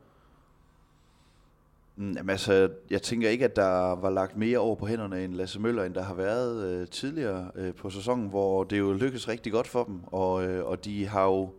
Mm, 1.96 2.12
jamen 2.12 2.30
altså, 2.30 2.70
jeg 2.90 3.02
tænker 3.02 3.28
ikke, 3.28 3.44
at 3.44 3.56
der 3.56 3.96
var 3.96 4.10
lagt 4.10 4.36
mere 4.36 4.58
over 4.58 4.74
på 4.74 4.86
hænderne 4.86 5.24
end 5.24 5.34
Lasse 5.34 5.60
Møller, 5.60 5.84
end 5.84 5.94
der 5.94 6.02
har 6.02 6.14
været 6.14 6.64
øh, 6.64 6.86
tidligere 6.86 7.50
øh, 7.54 7.74
på 7.74 7.90
sæsonen, 7.90 8.28
hvor 8.28 8.64
det 8.64 8.78
jo 8.78 8.92
lykkedes 8.92 9.28
rigtig 9.28 9.52
godt 9.52 9.66
for 9.66 9.84
dem, 9.84 10.00
og, 10.06 10.44
øh, 10.44 10.66
og 10.66 10.84
de 10.84 11.06
har 11.06 11.24
jo 11.24 11.50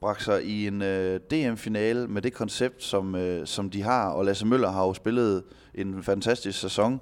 bragt 0.00 0.22
sig 0.22 0.44
i 0.44 0.66
en 0.66 0.82
øh, 0.82 1.20
DM-finale 1.30 2.08
med 2.08 2.22
det 2.22 2.32
koncept, 2.32 2.82
som, 2.82 3.14
øh, 3.14 3.46
som 3.46 3.70
de 3.70 3.82
har, 3.82 4.08
og 4.08 4.24
Lasse 4.24 4.46
Møller 4.46 4.70
har 4.70 4.86
jo 4.86 4.94
spillet 4.94 5.42
en 5.74 6.02
fantastisk 6.02 6.60
sæson. 6.60 7.00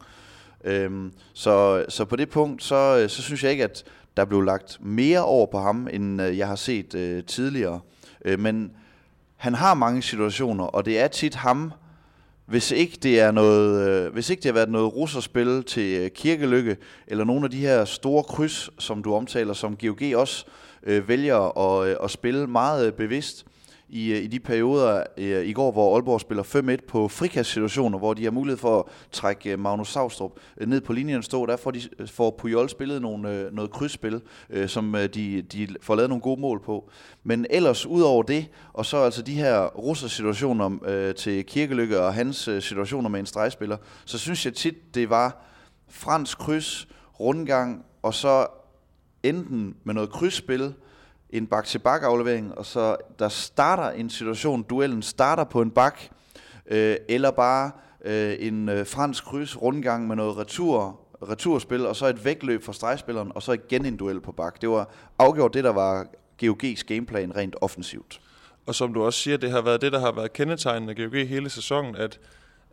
Øhm, 0.64 1.12
så, 1.32 1.84
så 1.88 2.04
på 2.04 2.16
det 2.16 2.28
punkt, 2.28 2.62
så, 2.62 2.98
øh, 3.02 3.08
så 3.08 3.22
synes 3.22 3.44
jeg 3.44 3.50
ikke, 3.50 3.64
at 3.64 3.84
der 4.16 4.24
blev 4.24 4.42
lagt 4.42 4.78
mere 4.80 5.24
over 5.24 5.46
på 5.46 5.58
ham, 5.58 5.88
end 5.92 6.22
øh, 6.22 6.38
jeg 6.38 6.48
har 6.48 6.56
set 6.56 6.94
øh, 6.94 7.24
tidligere. 7.24 7.80
Øh, 8.24 8.40
men 8.40 8.72
han 9.36 9.54
har 9.54 9.74
mange 9.74 10.02
situationer, 10.02 10.64
og 10.64 10.84
det 10.84 11.00
er 11.00 11.08
tit 11.08 11.34
ham, 11.34 11.72
hvis 12.46 12.70
ikke 12.70 12.98
det 13.02 13.20
er 13.20 13.30
noget, 13.30 13.88
øh, 13.88 14.12
hvis 14.12 14.30
ikke 14.30 14.40
det 14.40 14.48
har 14.48 14.54
været 14.54 14.68
noget 14.68 14.96
russerspil 14.96 15.62
til 15.64 16.00
øh, 16.00 16.10
Kirkelykke, 16.10 16.76
eller 17.06 17.24
nogle 17.24 17.44
af 17.44 17.50
de 17.50 17.58
her 17.58 17.84
store 17.84 18.22
kryds, 18.22 18.70
som 18.78 19.02
du 19.02 19.14
omtaler, 19.14 19.52
som 19.52 19.76
GOG 19.76 20.16
også 20.16 20.44
øh, 20.82 21.08
vælger 21.08 21.58
at, 21.58 21.88
øh, 21.88 21.96
at 22.04 22.10
spille 22.10 22.46
meget 22.46 22.86
øh, 22.86 22.92
bevidst 22.92 23.46
i, 23.90 24.12
øh, 24.12 24.24
i 24.24 24.26
de 24.26 24.40
perioder 24.40 25.02
øh, 25.16 25.46
i 25.46 25.52
går, 25.52 25.72
hvor 25.72 25.94
Aalborg 25.94 26.20
spiller 26.20 26.76
5-1 26.82 26.86
på 26.88 27.08
frikastsituationer, 27.08 27.98
hvor 27.98 28.14
de 28.14 28.24
har 28.24 28.30
mulighed 28.30 28.58
for 28.58 28.78
at 28.78 28.84
trække 29.12 29.52
øh, 29.52 29.58
Magnus 29.58 29.92
Savstrup 29.92 30.32
øh, 30.60 30.68
ned 30.68 30.80
på 30.80 30.92
linjen 30.92 31.18
og 31.18 31.24
stå. 31.24 31.46
Der 31.46 31.56
får, 31.56 31.70
de, 31.70 31.80
får 32.06 32.30
Pujol 32.38 32.68
spillet 32.68 33.02
nogle, 33.02 33.48
noget 33.52 33.70
krydsspil, 33.70 34.20
øh, 34.50 34.68
som 34.68 34.96
de, 35.14 35.42
de 35.42 35.68
får 35.82 35.94
lavet 35.94 36.08
nogle 36.08 36.22
gode 36.22 36.40
mål 36.40 36.60
på. 36.60 36.90
Men 37.24 37.46
ellers, 37.50 37.86
ud 37.86 38.02
over 38.02 38.22
det, 38.22 38.46
og 38.72 38.86
så 38.86 38.96
altså 38.96 39.22
de 39.22 39.34
her 39.34 39.66
russersituationer 39.66 40.78
øh, 40.86 41.14
til 41.14 41.46
Kirkelykke 41.46 42.00
og 42.00 42.14
hans 42.14 42.48
øh, 42.48 42.62
situationer 42.62 43.08
med 43.08 43.20
en 43.20 43.26
stregspiller, 43.26 43.76
så 44.04 44.18
synes 44.18 44.46
jeg 44.46 44.54
tit, 44.54 44.94
det 44.94 45.10
var 45.10 45.44
fransk 45.88 46.38
kryds, 46.38 46.88
rundgang, 47.20 47.84
og 48.02 48.14
så 48.14 48.46
enten 49.22 49.76
med 49.84 49.94
noget 49.94 50.10
krydsspil, 50.10 50.74
en 51.32 51.46
bak-til-bak 51.46 52.02
aflevering, 52.02 52.58
og 52.58 52.66
så 52.66 52.96
der 53.18 53.28
starter 53.28 53.90
en 53.90 54.10
situation, 54.10 54.62
duellen 54.62 55.02
starter 55.02 55.44
på 55.44 55.62
en 55.62 55.70
bak, 55.70 56.00
øh, 56.66 56.96
eller 57.08 57.30
bare 57.30 57.70
øh, 58.04 58.36
en 58.38 58.68
øh, 58.68 58.86
fransk 58.86 59.24
kryds 59.24 59.62
rundgang 59.62 60.06
med 60.06 60.16
noget 60.16 60.36
retur, 60.36 61.00
returspil, 61.22 61.86
og 61.86 61.96
så 61.96 62.06
et 62.06 62.24
vægtløb 62.24 62.62
fra 62.62 62.72
stregspilleren, 62.72 63.32
og 63.34 63.42
så 63.42 63.52
igen 63.52 63.86
en 63.86 63.96
duel 63.96 64.20
på 64.20 64.32
bak. 64.32 64.60
Det 64.60 64.68
var 64.68 64.90
afgjort 65.18 65.54
det, 65.54 65.64
der 65.64 65.72
var 65.72 66.06
GOG's 66.42 66.82
gameplan 66.86 67.36
rent 67.36 67.56
offensivt. 67.60 68.20
Og 68.66 68.74
som 68.74 68.94
du 68.94 69.02
også 69.02 69.20
siger, 69.20 69.36
det 69.36 69.50
har 69.50 69.60
været 69.60 69.80
det, 69.80 69.92
der 69.92 70.00
har 70.00 70.12
været 70.12 70.32
kendetegnende 70.32 70.94
GOG 70.94 71.28
hele 71.28 71.50
sæsonen, 71.50 71.96
at, 71.96 72.20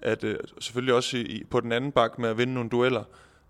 at 0.01 0.23
øh, 0.23 0.37
selvfølgelig 0.59 0.93
også 0.93 1.17
i, 1.17 1.43
på 1.49 1.59
den 1.59 1.71
anden 1.71 1.91
bak 1.91 2.19
med 2.19 2.29
at 2.29 2.37
vinde 2.37 2.53
nogle 2.53 2.69
dueller, 2.69 3.03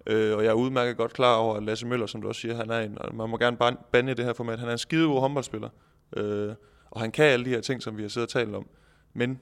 Øh, 0.10 0.38
og 0.38 0.44
jeg 0.44 0.50
er 0.50 0.54
udmærket 0.54 0.98
godt 0.98 1.14
klar 1.14 1.36
over, 1.36 1.56
at 1.56 1.64
Lasse 1.64 1.88
Møller, 1.88 2.06
som 2.06 2.22
du 2.22 2.28
også 2.28 2.42
siger, 2.42 2.56
han 2.56 2.70
er 2.70 2.80
en, 2.80 2.98
man 3.14 3.30
må 3.30 3.38
gerne 3.38 3.78
bande 3.92 4.14
det 4.14 4.26
her 4.26 4.34
format, 4.34 4.60
han 4.60 4.68
er 4.68 4.74
en 4.74 4.78
skide 4.78 5.08
god 5.08 5.20
håndboldspiller. 5.20 5.70
Øh, 6.18 6.54
og 6.92 7.02
han 7.02 7.12
kan 7.12 7.26
alle 7.26 7.46
de 7.46 7.50
her 7.50 7.62
ting, 7.62 7.84
som 7.84 7.98
vi 7.98 8.02
har 8.02 8.10
siddet 8.10 8.28
og 8.28 8.40
talt 8.40 8.56
om. 8.56 8.68
Men 9.14 9.40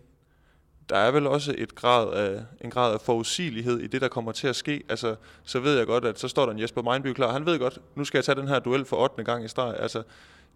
der 0.89 0.97
er 0.97 1.11
vel 1.11 1.27
også 1.27 1.55
et 1.57 1.75
grad 1.75 2.13
af, 2.13 2.43
en 2.61 2.69
grad 2.69 2.93
af 2.93 3.01
forudsigelighed 3.01 3.79
i 3.79 3.87
det, 3.87 4.01
der 4.01 4.07
kommer 4.07 4.31
til 4.31 4.47
at 4.47 4.55
ske. 4.55 4.83
Altså, 4.89 5.15
så 5.43 5.59
ved 5.59 5.77
jeg 5.77 5.87
godt, 5.87 6.05
at 6.05 6.19
så 6.19 6.27
står 6.27 6.45
der 6.45 6.53
en 6.53 6.59
Jesper 6.59 6.81
Meinby 6.81 7.13
klar. 7.13 7.31
Han 7.31 7.45
ved 7.45 7.59
godt, 7.59 7.79
nu 7.95 8.03
skal 8.03 8.17
jeg 8.17 8.25
tage 8.25 8.35
den 8.35 8.47
her 8.47 8.59
duel 8.59 8.85
for 8.85 8.97
8. 8.97 9.23
gang 9.23 9.45
i 9.45 9.47
streg. 9.47 9.75
Altså, 9.79 10.03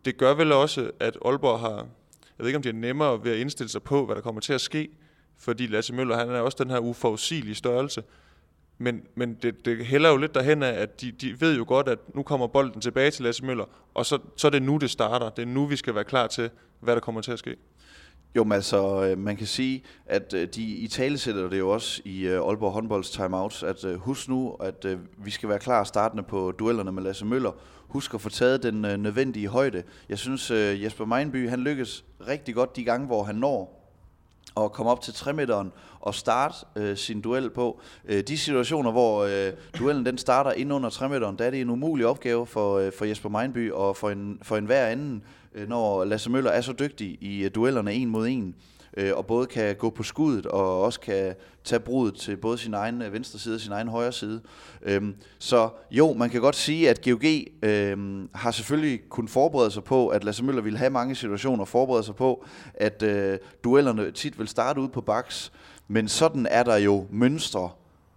det 0.05 0.17
gør 0.17 0.33
vel 0.33 0.51
også, 0.51 0.91
at 0.99 1.17
Aalborg 1.25 1.59
har, 1.59 1.75
jeg 1.75 1.85
ved 2.37 2.47
ikke 2.47 2.57
om 2.57 2.63
det 2.63 2.69
er 2.69 2.73
nemmere 2.73 3.23
ved 3.23 3.31
at 3.31 3.37
indstille 3.37 3.69
sig 3.69 3.83
på, 3.83 4.05
hvad 4.05 4.15
der 4.15 4.21
kommer 4.21 4.41
til 4.41 4.53
at 4.53 4.61
ske, 4.61 4.89
fordi 5.39 5.67
Lasse 5.67 5.93
Møller, 5.93 6.17
han 6.17 6.29
er 6.29 6.39
også 6.39 6.57
den 6.63 6.69
her 6.69 6.79
uforudsigelige 6.79 7.55
størrelse. 7.55 8.03
Men, 8.81 9.01
men 9.15 9.33
det, 9.41 9.65
det 9.65 9.85
hælder 9.85 10.09
jo 10.09 10.17
lidt 10.17 10.35
derhen 10.35 10.63
af, 10.63 10.81
at 10.81 11.01
de, 11.01 11.11
de 11.11 11.41
ved 11.41 11.57
jo 11.57 11.65
godt, 11.67 11.87
at 11.87 11.99
nu 12.15 12.23
kommer 12.23 12.47
bolden 12.47 12.81
tilbage 12.81 13.11
til 13.11 13.23
Lasse 13.23 13.45
Møller, 13.45 13.65
og 13.93 14.05
så, 14.05 14.19
så 14.35 14.47
er 14.47 14.51
det 14.51 14.61
nu, 14.61 14.77
det 14.77 14.89
starter. 14.89 15.29
Det 15.29 15.41
er 15.41 15.45
nu, 15.45 15.65
vi 15.65 15.75
skal 15.75 15.95
være 15.95 16.03
klar 16.03 16.27
til, 16.27 16.49
hvad 16.79 16.93
der 16.93 16.99
kommer 16.99 17.21
til 17.21 17.31
at 17.31 17.39
ske. 17.39 17.55
Jo, 18.35 18.43
men 18.43 18.51
altså, 18.51 19.05
øh, 19.05 19.17
man 19.17 19.37
kan 19.37 19.47
sige, 19.47 19.83
at 20.05 20.33
øh, 20.33 20.47
de 20.55 20.61
i 20.63 20.87
tale 20.87 21.17
sætter 21.17 21.49
det 21.49 21.59
jo 21.59 21.69
også 21.69 22.01
i 22.05 22.27
øh, 22.27 22.47
Aalborg 22.47 22.71
håndbolds 22.71 23.09
timeouts, 23.09 23.63
at 23.63 23.85
husk 23.97 24.29
nu, 24.29 24.51
at 24.59 24.85
vi 25.17 25.31
skal 25.31 25.49
være 25.49 25.59
klar 25.59 25.83
startende 25.83 26.23
på 26.23 26.51
duellerne 26.59 26.91
med 26.91 27.03
Lasse 27.03 27.25
Møller. 27.25 27.51
Husk 27.87 28.13
at 28.13 28.21
få 28.21 28.29
taget 28.29 28.63
den 28.63 28.81
nødvendige 28.81 29.47
højde. 29.47 29.83
Jeg 30.09 30.17
synes, 30.17 30.51
Jesper 30.51 31.05
Meinby, 31.05 31.49
han 31.49 31.59
lykkes 31.59 32.05
rigtig 32.27 32.55
godt 32.55 32.75
de 32.75 32.83
gange, 32.83 33.07
hvor 33.07 33.23
han 33.23 33.35
når 33.35 33.78
at 34.57 34.71
komme 34.71 34.91
op 34.91 35.01
til 35.01 35.13
3 35.13 35.33
meteren 35.33 35.71
og 35.99 36.15
starte 36.15 36.55
øh, 36.75 36.97
sin 36.97 37.21
duel 37.21 37.49
på. 37.49 37.81
Øh, 38.05 38.23
de 38.23 38.37
situationer, 38.37 38.91
hvor 38.91 39.23
øh, 39.23 39.53
duellen 39.79 40.05
den 40.05 40.17
starter 40.17 40.51
ind 40.51 40.73
under 40.73 40.89
3 40.89 41.09
meteren, 41.09 41.35
der 41.39 41.45
er 41.45 41.49
det 41.49 41.61
en 41.61 41.69
umulig 41.69 42.05
opgave 42.05 42.45
for, 42.45 42.77
øh, 42.77 42.91
for 42.97 43.05
Jesper 43.05 43.29
Meinby 43.29 43.71
og 43.71 43.97
for 43.97 44.09
en, 44.09 44.39
for 44.41 44.57
en 44.57 44.65
hver 44.65 44.85
anden, 44.85 45.23
øh, 45.55 45.69
når 45.69 46.05
Lasse 46.05 46.29
Møller 46.29 46.51
er 46.51 46.61
så 46.61 46.73
dygtig 46.73 47.17
i 47.21 47.43
øh, 47.43 47.51
duellerne 47.55 47.93
en 47.93 48.09
mod 48.09 48.27
en 48.27 48.55
øh, 48.97 49.11
og 49.15 49.25
både 49.25 49.45
kan 49.47 49.75
gå 49.75 49.89
på 49.89 50.03
skuddet 50.03 50.45
og 50.45 50.81
også 50.81 50.99
kan 50.99 51.35
tage 51.63 51.79
brudet 51.79 52.15
til 52.15 52.37
både 52.37 52.57
sin 52.57 52.73
egen 52.73 53.01
øh, 53.01 53.13
venstre 53.13 53.39
side 53.39 53.55
og 53.55 53.61
sin 53.61 53.71
egen 53.71 53.87
højre 53.87 54.11
side. 54.11 54.41
Øhm, 54.81 55.15
så 55.39 55.69
jo, 55.91 56.13
man 56.13 56.29
kan 56.29 56.41
godt 56.41 56.55
sige, 56.55 56.89
at 56.89 57.05
GOG 57.05 57.23
øhm, 57.63 58.29
har 58.33 58.51
selvfølgelig 58.51 59.09
kun 59.09 59.27
forberedt 59.27 59.73
sig 59.73 59.83
på, 59.83 60.07
at 60.07 60.23
Lasse 60.23 60.43
Møller 60.43 60.61
ville 60.61 60.79
have 60.79 60.89
mange 60.89 61.15
situationer, 61.15 61.65
forberede 61.65 62.03
sig 62.03 62.15
på, 62.15 62.45
at 62.73 63.03
øh, 63.03 63.37
duellerne 63.63 64.11
tit 64.11 64.39
vil 64.39 64.47
starte 64.47 64.81
ud 64.81 64.87
på 64.87 65.01
baks, 65.01 65.51
men 65.87 66.07
sådan 66.07 66.47
er 66.51 66.63
der 66.63 66.75
jo 66.77 67.05
mønstre 67.11 67.69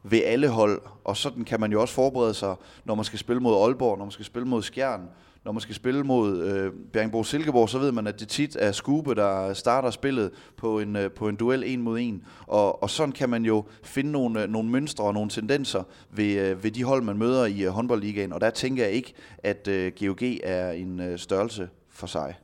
ved 0.03 0.23
alle 0.25 0.49
hold, 0.49 0.83
og 1.05 1.17
sådan 1.17 1.45
kan 1.45 1.61
man 1.61 1.73
jo 1.73 1.81
også 1.81 1.95
forberede 1.95 2.35
sig, 2.35 2.55
når 2.85 2.95
man 2.95 3.05
skal 3.05 3.19
spille 3.19 3.43
mod 3.43 3.65
Aalborg, 3.65 3.99
når 3.99 4.05
man 4.05 4.13
skal 4.13 4.25
spille 4.25 4.49
mod 4.49 4.63
Skjern, 4.63 5.09
når 5.45 5.53
man 5.53 5.61
skal 5.61 5.75
spille 5.75 6.05
mod 6.05 6.43
øh, 6.43 6.73
Bjergbro 6.93 7.25
Silkeborg, 7.25 7.69
så 7.69 7.79
ved 7.79 7.93
man, 7.93 8.07
at 8.07 8.21
det 8.21 8.29
tit 8.29 8.57
er 8.61 8.73
Skube, 8.73 9.15
der 9.15 9.53
starter 9.55 9.91
spillet 9.91 10.31
på 10.57 10.81
en, 10.81 10.97
øh, 10.97 11.11
på 11.11 11.29
en 11.29 11.37
duel 11.37 11.63
en 11.67 11.83
mod 11.83 11.99
en. 11.99 12.25
Og, 12.47 12.83
og 12.83 12.91
sådan 12.91 13.13
kan 13.13 13.29
man 13.29 13.45
jo 13.45 13.65
finde 13.83 14.11
nogle, 14.11 14.43
øh, 14.43 14.49
nogle 14.49 14.71
mønstre 14.71 15.05
og 15.05 15.15
nogle 15.15 15.31
tendenser 15.31 15.83
ved, 16.11 16.49
øh, 16.49 16.65
ved 16.65 16.71
de 16.71 16.85
hold, 16.85 17.03
man 17.03 17.19
møder 17.19 17.47
i 17.47 17.63
øh, 17.63 17.71
håndboldligaen. 17.71 18.33
Og 18.33 18.41
der 18.41 18.51
tænker 18.51 18.85
jeg 18.85 18.93
ikke, 18.93 19.15
at 19.39 19.69
øh, 19.69 19.93
GOG 20.01 20.23
er 20.43 20.71
en 20.71 21.01
øh, 21.01 21.19
størrelse 21.19 21.69
for 21.91 22.07
sig. 22.07 22.35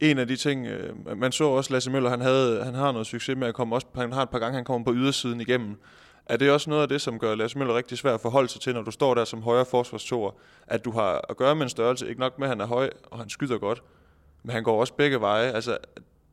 En 0.00 0.18
af 0.18 0.26
de 0.26 0.36
ting, 0.36 0.66
øh, 0.66 1.18
man 1.18 1.32
så 1.32 1.44
også 1.44 1.72
Lasse 1.72 1.90
Møller, 1.90 2.10
han, 2.10 2.20
havde, 2.20 2.64
han 2.64 2.74
har 2.74 2.92
noget 2.92 3.06
succes 3.06 3.36
med 3.36 3.48
at 3.48 3.54
komme 3.54 3.74
også, 3.74 3.86
han 3.94 4.12
har 4.12 4.22
et 4.22 4.30
par 4.30 4.38
gange, 4.38 4.54
han 4.54 4.64
kommer 4.64 4.84
på 4.84 4.94
ydersiden 4.94 5.40
igennem. 5.40 5.76
Er 6.28 6.36
det 6.36 6.50
også 6.50 6.70
noget 6.70 6.82
af 6.82 6.88
det, 6.88 7.00
som 7.00 7.18
gør 7.18 7.34
Lars 7.34 7.56
Møller 7.56 7.76
rigtig 7.76 7.98
svært 7.98 8.14
at 8.14 8.20
forholde 8.20 8.48
sig 8.48 8.60
til, 8.60 8.74
når 8.74 8.82
du 8.82 8.90
står 8.90 9.14
der 9.14 9.24
som 9.24 9.42
højre 9.42 9.64
forsvarstorer, 9.64 10.30
at 10.66 10.84
du 10.84 10.90
har 10.90 11.24
at 11.28 11.36
gøre 11.36 11.54
med 11.54 11.62
en 11.62 11.68
størrelse, 11.68 12.08
ikke 12.08 12.20
nok 12.20 12.38
med, 12.38 12.46
at 12.46 12.48
han 12.48 12.60
er 12.60 12.66
høj, 12.66 12.90
og 13.10 13.18
han 13.18 13.28
skyder 13.28 13.58
godt, 13.58 13.82
men 14.42 14.52
han 14.52 14.62
går 14.62 14.80
også 14.80 14.94
begge 14.94 15.20
veje. 15.20 15.52
Altså, 15.52 15.78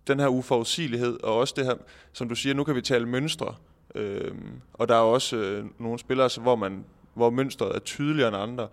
den 0.07 0.19
her 0.19 0.27
uforudsigelighed, 0.27 1.23
og 1.23 1.37
også 1.37 1.53
det 1.57 1.65
her, 1.65 1.75
som 2.13 2.29
du 2.29 2.35
siger, 2.35 2.53
nu 2.53 2.63
kan 2.63 2.75
vi 2.75 2.81
tale 2.81 3.05
mønstre, 3.05 3.55
øh, 3.95 4.31
og 4.73 4.87
der 4.87 4.95
er 4.95 4.99
også 4.99 5.35
øh, 5.35 5.65
nogle 5.79 5.99
spillere, 5.99 6.29
hvor, 6.41 6.55
man, 6.55 6.85
hvor 7.13 7.29
mønstret 7.29 7.75
er 7.75 7.79
tydeligere 7.79 8.27
end 8.27 8.37
andre. 8.37 8.67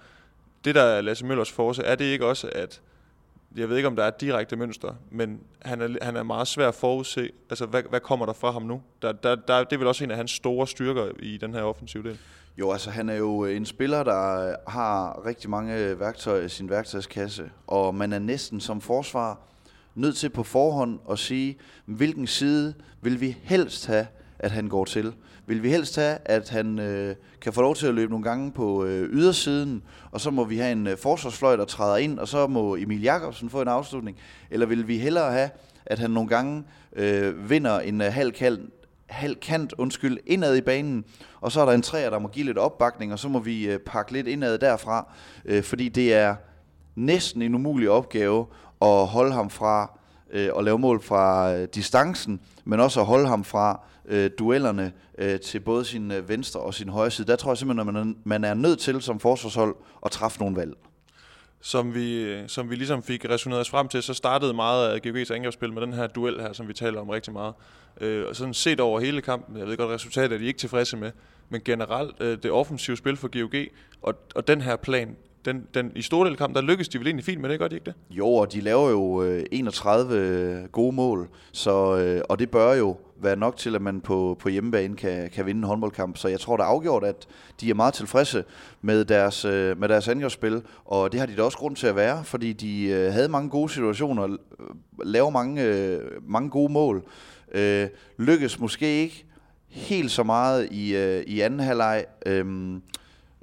Det, 0.65 0.75
der 0.75 0.83
er 0.83 1.01
Lasse 1.01 1.27
Møllers 1.27 1.53
force, 1.53 1.83
er 1.83 1.95
det 1.95 2.05
ikke 2.05 2.27
også, 2.27 2.51
at 2.53 2.81
jeg 3.57 3.69
ved 3.69 3.77
ikke, 3.77 3.87
om 3.87 3.97
der 3.97 4.03
er 4.03 4.09
et 4.09 4.21
direkte 4.21 4.57
mønster, 4.57 4.95
men 5.11 5.41
han 5.63 5.81
er, 5.81 5.89
han 6.03 6.17
er 6.17 6.23
meget 6.23 6.49
svær 6.49 6.69
at 6.69 6.75
forudse. 6.75 7.31
Altså, 7.51 7.67
hvad, 7.67 7.83
hvad 7.91 8.01
kommer 8.01 8.27
der 8.27 8.33
fra 8.33 8.51
ham 8.51 8.63
nu? 8.63 8.83
Der, 9.03 9.13
der, 9.13 9.35
der, 9.35 9.65
det 9.65 9.73
er 9.73 9.79
vel 9.79 9.87
også 9.87 10.05
en 10.05 10.11
af 10.11 10.17
hans 10.17 10.31
store 10.31 10.67
styrker 10.67 11.09
i 11.19 11.37
den 11.37 11.55
her 11.55 11.63
offensive 11.63 12.03
del. 12.03 12.19
Jo, 12.59 12.73
altså 12.73 12.91
han 12.91 13.09
er 13.09 13.15
jo 13.15 13.45
en 13.45 13.67
spiller, 13.67 14.03
der 14.03 14.57
har 14.71 15.27
rigtig 15.27 15.51
mange 15.51 16.01
værktøjer 16.01 16.43
i 16.43 16.49
sin 16.49 16.71
værktøjskasse, 16.71 17.51
og 17.67 17.95
man 17.95 18.13
er 18.13 18.19
næsten 18.19 18.61
som 18.61 18.81
forsvar 18.81 19.41
nødt 19.95 20.17
til 20.17 20.31
på 20.31 20.43
forhånd 20.43 20.99
at 21.11 21.19
sige, 21.19 21.59
hvilken 21.85 22.27
side 22.27 22.75
vil 23.01 23.21
vi 23.21 23.37
helst 23.43 23.87
have, 23.87 24.07
at 24.43 24.51
han 24.51 24.69
går 24.69 24.85
til. 24.85 25.13
Vil 25.47 25.63
vi 25.63 25.71
helst 25.71 25.97
have, 25.97 26.19
at 26.25 26.49
han 26.49 26.79
øh, 26.79 27.17
kan 27.41 27.53
få 27.53 27.63
lov 27.63 27.75
til 27.75 27.87
at 27.87 27.95
løbe 27.95 28.11
nogle 28.11 28.25
gange 28.25 28.53
på 28.53 28.85
øh, 28.85 29.09
ydersiden, 29.09 29.83
og 30.11 30.21
så 30.21 30.31
må 30.31 30.45
vi 30.45 30.57
have 30.57 30.73
en 30.73 30.87
øh, 30.87 30.99
forsvarsfløj, 30.99 31.57
der 31.57 31.65
træder 31.65 31.97
ind, 31.97 32.19
og 32.19 32.29
så 32.29 32.47
må 32.47 32.77
Emil 32.77 33.03
Jakobsen 33.03 33.51
få 33.51 33.63
en 33.63 33.69
afslutning? 33.69 34.17
Eller 34.51 34.67
vil 34.67 34.89
vi 34.89 34.99
hellere 34.99 35.33
have, 35.33 35.51
at 35.87 35.99
han 35.99 36.11
nogle 36.11 36.29
gange 36.29 36.65
øh, 36.97 37.51
vinder 37.51 37.81
en 37.81 38.01
øh, 38.01 38.13
halv, 38.13 38.33
kald, 38.33 38.61
halv 39.07 39.37
kant 39.37 39.75
undskyld, 39.79 40.19
indad 40.27 40.57
i 40.57 40.61
banen, 40.61 41.05
og 41.41 41.53
så 41.53 41.61
er 41.61 41.65
der 41.65 41.73
en 41.73 41.83
træer, 41.83 42.11
der 42.11 42.19
må 42.19 42.29
give 42.29 42.47
lidt 42.47 42.59
opbakning, 42.59 43.13
og 43.13 43.19
så 43.19 43.29
må 43.29 43.39
vi 43.39 43.67
øh, 43.67 43.79
pakke 43.79 44.13
lidt 44.13 44.27
indad 44.27 44.59
derfra, 44.59 45.13
øh, 45.45 45.63
fordi 45.63 45.89
det 45.89 46.15
er 46.15 46.35
næsten 46.97 47.43
en 47.43 47.55
umulig 47.55 47.91
opgave 47.91 48.47
at 48.83 49.07
holde 49.07 49.33
ham 49.33 49.51
fra 49.51 49.99
øh, 50.33 50.51
at 50.59 50.65
lave 50.65 50.79
mål 50.79 51.03
fra 51.03 51.53
øh, 51.55 51.69
distancen, 51.75 52.41
men 52.65 52.81
også 52.81 53.01
at 53.01 53.07
holde 53.07 53.29
ham 53.29 53.45
fra 53.45 53.81
øh, 54.09 54.31
duellerne 54.39 54.93
øh, 55.19 55.41
til 55.41 55.61
både 55.61 55.85
sin 55.85 56.11
øh, 56.11 56.29
venstre 56.29 56.61
og 56.61 56.75
sin 56.75 56.89
højre 56.89 57.11
side. 57.11 57.27
Der 57.27 57.37
tror 57.37 57.51
jeg 57.51 57.59
simpelthen, 57.59 57.89
at 57.89 57.95
man 57.95 58.09
er, 58.09 58.15
man 58.25 58.45
er 58.45 58.55
nødt 58.55 58.79
til 58.79 59.03
som 59.03 59.21
forsvarshold 59.21 59.77
at 60.05 60.11
træffe 60.11 60.41
nogle 60.41 60.57
valg. 60.57 60.75
Som 61.61 61.95
vi, 61.95 62.23
øh, 62.23 62.49
som 62.49 62.71
vi 62.71 62.75
ligesom 62.75 63.03
fik 63.03 63.25
resoneret 63.29 63.61
os 63.61 63.71
frem 63.71 63.89
til, 63.89 64.03
så 64.03 64.15
startede 64.15 64.55
meget 64.55 64.89
af 64.89 65.01
GOG's 65.07 65.35
angrebsspil 65.35 65.73
med 65.73 65.83
den 65.83 65.93
her 65.93 66.07
duel 66.07 66.41
her, 66.41 66.53
som 66.53 66.69
vi 66.69 66.73
taler 66.73 67.01
om 67.01 67.09
rigtig 67.09 67.33
meget. 67.33 67.55
Øh, 68.01 68.29
og 68.29 68.37
sådan 68.37 68.55
set 68.55 68.81
over 68.81 69.01
hele 69.01 69.21
kampen, 69.21 69.59
jeg 69.59 69.67
ved 69.67 69.77
godt, 69.77 69.91
resultatet 69.91 70.33
er 70.33 70.39
de 70.39 70.45
ikke 70.45 70.59
tilfredse 70.59 70.97
med, 70.97 71.11
men 71.49 71.61
generelt 71.65 72.17
øh, 72.21 72.39
det 72.43 72.51
offensive 72.51 72.97
spil 72.97 73.17
for 73.17 73.29
GOG, 73.41 73.67
og, 74.03 74.15
og 74.35 74.49
den 74.49 74.61
her 74.61 74.77
plan, 74.77 75.17
den, 75.45 75.67
den, 75.75 75.93
i 75.97 76.03
store 76.03 76.29
del 76.29 76.37
kamp, 76.37 76.55
der 76.55 76.61
lykkedes 76.61 76.89
de 76.89 76.99
vel 76.99 77.07
egentlig 77.07 77.25
fint 77.25 77.41
med 77.41 77.51
det, 77.51 77.59
gør 77.59 77.69
de 77.69 77.75
ikke 77.75 77.85
det? 77.85 77.95
Jo, 78.11 78.29
og 78.29 78.53
de 78.53 78.61
laver 78.61 78.91
jo 78.91 79.23
øh, 79.23 79.45
31 79.53 80.15
øh, 80.15 80.65
gode 80.65 80.97
mål, 80.97 81.29
så, 81.53 81.97
øh, 81.97 82.21
og 82.29 82.39
det 82.39 82.51
bør 82.51 82.75
jo 82.75 82.97
være 83.23 83.37
nok 83.37 83.57
til, 83.57 83.75
at 83.75 83.83
man 83.83 84.01
på, 84.01 84.37
på 84.41 84.49
hjemmebane 84.49 84.97
kan, 84.97 85.31
kan 85.31 85.47
vinde 85.47 85.59
en 85.59 85.65
håndboldkamp. 85.65 86.17
Så 86.17 86.29
jeg 86.29 86.41
tror 86.41 86.57
der 86.57 86.65
er 86.65 86.69
afgjort, 86.69 87.05
at 87.05 87.29
de 87.61 87.71
er 87.71 87.75
meget 87.75 87.95
tilfredse 87.95 88.45
med 88.81 89.05
deres, 89.05 89.45
øh, 89.45 89.81
med 89.81 89.89
deres 89.89 90.09
angrebsspil, 90.09 90.63
og 90.85 91.13
det 91.13 91.21
har 91.21 91.27
de 91.27 91.37
da 91.37 91.43
også 91.43 91.59
grund 91.59 91.77
til 91.77 91.87
at 91.87 91.97
være, 91.97 92.25
fordi 92.25 92.53
de 92.53 92.85
øh, 92.85 93.13
havde 93.13 93.29
mange 93.29 93.51
gode 93.51 93.73
situationer, 93.73 94.25
øh, 94.25 94.39
laver 95.05 95.31
mange, 95.31 95.63
øh, 95.63 96.01
mange 96.29 96.51
gode 96.51 96.73
mål. 96.73 97.05
Øh, 97.55 97.89
lykkes 98.19 98.61
måske 98.61 98.87
ikke 98.87 99.25
helt 99.69 100.11
så 100.11 100.23
meget 100.23 100.69
i, 100.71 100.97
øh, 100.97 101.23
i 101.27 101.41
anden 101.41 101.61
halvleg. 101.61 102.05
Øh, 102.27 102.45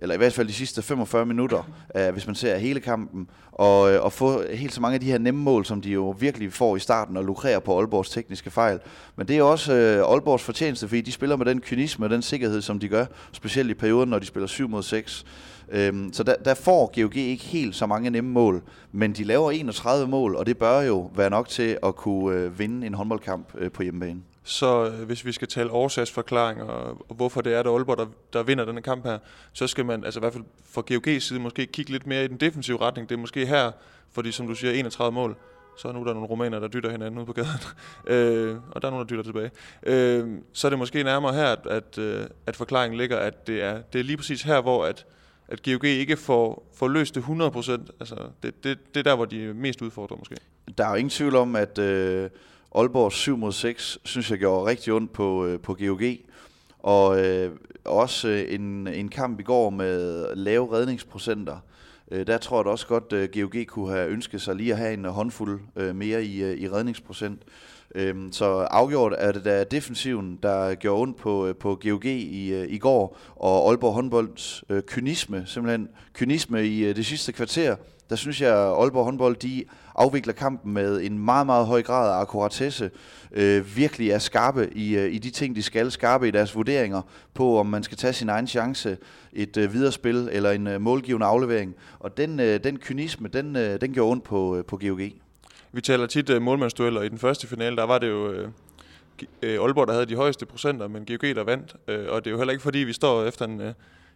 eller 0.02 0.16
i 0.16 0.18
hvert 0.18 0.34
fald 0.34 0.48
de 0.48 0.54
sidste 0.54 0.82
45 0.82 1.26
minutter, 1.26 1.70
øh, 1.96 2.10
hvis 2.10 2.28
man 2.28 2.36
ser 2.36 2.58
hele 2.58 2.80
kampen, 2.80 3.30
og, 3.52 3.94
øh, 3.94 4.04
og 4.04 4.14
få 4.14 4.44
helt 4.54 4.74
så 4.74 4.82
mange 4.82 4.94
af 4.94 5.00
de 5.00 5.06
her 5.06 5.18
nemme 5.18 5.42
mål, 5.42 5.66
som 5.66 5.82
de 5.82 5.90
jo 5.92 6.16
virkelig 6.20 6.54
får 6.54 6.76
i 6.76 6.80
starten, 6.80 7.18
og 7.18 7.24
lukrerer 7.24 7.60
på 7.60 7.78
Aalborgs 7.78 8.10
tekniske 8.10 8.52
fejl. 8.52 8.80
Men 9.16 9.28
det 9.28 9.38
er 9.38 9.44
også 9.44 9.74
øh, 9.74 10.12
Aalborgs 10.12 10.44
fortjeneste, 10.44 10.88
fordi 10.88 11.02
de 11.02 11.12
spiller 11.12 11.36
med 11.36 11.46
den 11.46 11.62
kynisme 11.62 12.06
og 12.06 12.10
den 12.10 12.22
sikkerhed, 12.22 12.62
som 12.62 12.80
de 12.80 12.88
gør, 12.88 13.06
specielt 13.32 13.70
i 13.70 13.74
perioden, 13.74 14.10
når 14.10 14.20
de 14.20 14.26
spiller 14.26 14.48
7 14.48 14.70
mod 14.70 14.84
6. 14.84 15.26
Um, 15.68 15.76
øhm, 15.76 16.14
så 16.14 16.24
der, 16.24 16.36
der 16.46 16.54
får 16.54 17.02
GOG 17.02 17.16
ikke 17.16 17.44
helt 17.44 17.76
så 17.76 17.86
mange 17.86 18.10
nemme 18.10 18.32
mål, 18.32 18.62
men 18.92 19.14
de 19.14 19.24
laver 19.24 19.52
31 19.52 20.08
mål, 20.08 20.36
og 20.36 20.46
det 20.46 20.58
bør 20.58 20.82
jo 20.82 21.12
være 21.16 21.30
nok 21.30 21.50
til 21.50 21.78
at 21.84 21.96
kunne 21.96 22.38
øh, 22.38 22.60
vinde 22.60 22.88
en 22.88 22.94
håndboldkamp 22.94 23.48
øh, 23.58 23.72
på 23.72 23.84
hjemmebane. 23.84 24.22
Så 24.44 24.86
øh, 24.86 25.06
hvis 25.06 25.26
vi 25.26 25.32
skal 25.32 25.48
tale 25.48 25.72
årsagsforklaring 25.72 26.62
og, 26.62 27.06
og 27.10 27.16
hvorfor 27.16 27.42
det 27.42 27.54
er, 27.54 27.60
at 27.60 27.68
Aalborg, 27.68 27.98
der, 27.98 28.06
der 28.34 28.44
vinder 28.44 28.66
denne 28.66 28.82
kamp 28.82 29.06
her, 29.06 29.20
så 29.54 29.68
skal 29.68 29.86
man, 29.86 30.04
altså 30.04 30.20
i 30.20 30.22
hvert 30.22 30.34
fald 30.34 30.44
fra 30.70 30.84
GOG's 30.92 31.20
side, 31.20 31.40
måske 31.40 31.66
kigge 31.66 31.92
lidt 31.92 32.08
mere 32.08 32.26
i 32.26 32.28
den 32.28 32.38
defensive 32.38 32.82
retning. 32.82 33.10
Det 33.10 33.16
er 33.16 33.20
måske 33.20 33.46
her, 33.46 33.72
fordi 34.12 34.32
som 34.32 34.48
du 34.48 34.56
siger, 34.56 34.74
31 34.74 35.12
mål, 35.12 35.36
så 35.78 35.88
er 35.88 35.92
nu 35.92 36.06
der 36.06 36.14
nogle 36.14 36.30
romaner, 36.30 36.60
der 36.60 36.68
dytter 36.68 36.92
hinanden 36.92 37.18
ude 37.18 37.26
på 37.26 37.34
gaden, 37.34 37.60
øh, 38.14 38.58
og 38.72 38.82
der 38.82 38.88
er 38.88 38.92
nogen, 38.92 39.08
der 39.08 39.10
dytter 39.10 39.24
tilbage. 39.24 39.52
Øh, 39.84 40.28
så 40.54 40.68
er 40.68 40.70
det 40.70 40.80
måske 40.80 41.04
nærmere 41.04 41.34
her, 41.34 41.46
at, 41.46 41.68
at, 41.68 41.98
øh, 41.98 42.26
at 42.46 42.56
forklaringen 42.56 42.98
ligger, 42.98 43.18
at 43.18 43.48
det 43.48 43.64
er, 43.64 43.82
det 43.82 44.00
er 44.00 44.04
lige 44.04 44.18
præcis 44.18 44.42
her, 44.42 44.62
hvor 44.62 44.86
at, 44.86 45.06
at 45.48 45.64
GOG 45.64 45.84
ikke 45.84 46.18
får, 46.18 46.70
får 46.76 46.88
løst 46.88 47.16
det 47.16 47.22
100%. 47.22 47.72
Altså, 48.00 48.16
det, 48.44 48.64
det, 48.64 48.80
det 48.94 49.00
er 49.00 49.04
der, 49.04 49.16
hvor 49.16 49.26
de 49.26 49.50
er 49.50 49.54
mest 49.54 49.82
udfordret 49.82 50.20
måske. 50.20 50.36
Der 50.78 50.86
er 50.86 50.90
jo 50.90 50.96
ingen 50.96 51.10
tvivl 51.10 51.36
om, 51.36 51.56
at... 51.56 51.78
Øh 51.78 52.30
Aalborg 52.76 53.12
7 53.12 53.38
mod 53.38 53.52
6, 53.52 54.00
synes 54.06 54.32
jeg 54.32 54.40
gjorde 54.40 54.66
rigtig 54.66 54.94
ondt 54.94 55.14
på, 55.14 55.46
øh, 55.46 55.60
på 55.60 55.74
GOG. 55.74 56.02
Og 56.80 57.26
øh, 57.26 57.52
også 57.86 58.28
øh, 58.28 58.54
en, 58.54 58.88
en 58.88 59.10
kamp 59.10 59.40
i 59.40 59.44
går 59.44 59.70
med 59.70 60.26
lave 60.36 60.74
redningsprocenter. 60.74 61.58
Øh, 62.12 62.28
der 62.28 62.38
tror 62.38 62.58
jeg 62.58 62.66
da 62.66 62.70
også 62.70 62.88
godt, 62.88 63.14
at 63.14 63.36
øh, 63.36 63.42
GOG 63.42 63.66
kunne 63.68 63.92
have 63.92 64.10
ønsket 64.10 64.42
sig 64.42 64.56
lige 64.56 64.72
at 64.72 64.78
have 64.78 64.94
en 64.94 65.06
håndfuld 65.06 65.62
øh, 65.76 65.96
mere 65.96 66.24
i, 66.24 66.44
øh, 66.44 66.58
i 66.58 66.70
redningsprocent. 66.70 67.42
Øh, 67.96 68.16
så 68.32 68.46
afgjort 68.46 69.14
er 69.18 69.32
det 69.32 69.46
da 69.46 69.64
defensiven, 69.64 70.40
der 70.44 70.76
gjorde 70.76 71.02
ondt 71.02 71.18
på, 71.18 71.48
øh, 71.48 71.56
på 71.56 71.80
GOG 71.84 72.06
i, 72.06 72.54
øh, 72.54 72.68
i 72.70 72.78
går, 72.78 73.18
og 73.36 73.70
Aalborg 73.70 73.94
håndbolds 73.94 74.64
øh, 74.70 74.82
kynisme, 74.82 75.44
simpelthen 75.46 75.90
kynisme 76.14 76.66
i 76.68 76.86
øh, 76.86 76.96
det 76.96 77.06
sidste 77.06 77.32
kvarter, 77.32 77.76
der 78.10 78.16
synes 78.16 78.42
jeg, 78.42 78.54
at 78.54 78.82
Aalborg 78.82 79.06
håndbold, 79.06 79.36
de 79.36 79.64
afvikler 80.00 80.34
kampen 80.34 80.74
med 80.74 81.02
en 81.02 81.20
meget, 81.20 81.46
meget 81.46 81.66
høj 81.66 81.82
grad 81.82 82.10
af 82.10 82.22
akkuratesse, 82.22 82.92
øh, 83.32 83.76
virkelig 83.76 84.10
er 84.10 84.20
skarpe 84.20 84.70
i, 84.74 84.96
øh, 84.96 85.14
i 85.14 85.18
de 85.18 85.30
ting, 85.30 85.56
de 85.56 85.64
skal, 85.64 85.92
skarpe 85.92 86.28
i 86.28 86.32
deres 86.32 86.56
vurderinger 86.56 87.02
på, 87.34 87.60
om 87.60 87.66
man 87.66 87.84
skal 87.84 87.98
tage 87.98 88.14
sin 88.14 88.30
egen 88.30 88.48
chance, 88.48 88.98
et 89.34 89.58
øh, 89.58 89.74
viderespil 89.74 90.30
eller 90.32 90.52
en 90.52 90.68
øh, 90.68 90.82
målgivende 90.82 91.26
aflevering. 91.26 91.76
Og 92.00 92.18
den, 92.18 92.40
øh, 92.40 92.64
den 92.64 92.78
kynisme, 92.78 93.28
den, 93.28 93.56
øh, 93.56 93.82
den 93.82 93.94
gjorde 93.94 94.12
ondt 94.12 94.24
på, 94.24 94.56
øh, 94.56 94.66
på 94.66 94.78
GOG. 94.78 95.02
Vi 95.72 95.82
taler 95.82 96.08
tit 96.08 96.30
øh, 96.30 96.42
målmandsdueller. 96.42 97.02
I 97.02 97.10
den 97.10 97.20
første 97.20 97.48
finale, 97.48 97.76
der 97.76 97.84
var 97.84 97.98
det 97.98 98.10
jo 98.10 98.32
Øh, 98.32 98.50
øh 99.42 99.60
Aalborg, 99.62 99.88
der 99.88 99.94
havde 99.94 100.06
de 100.06 100.16
højeste 100.16 100.46
procenter, 100.46 100.88
men 100.88 101.06
GOG, 101.06 101.36
der 101.36 101.44
vandt. 101.44 101.76
Øh, 101.88 102.06
og 102.10 102.26
det 102.26 102.30
er 102.30 102.32
jo 102.32 102.38
heller 102.38 102.52
ikke, 102.52 102.64
fordi 102.64 102.80
vi 102.80 102.94
står 102.94 103.26
efter 103.26 103.46
en, 103.46 103.62
øh, 103.62 103.74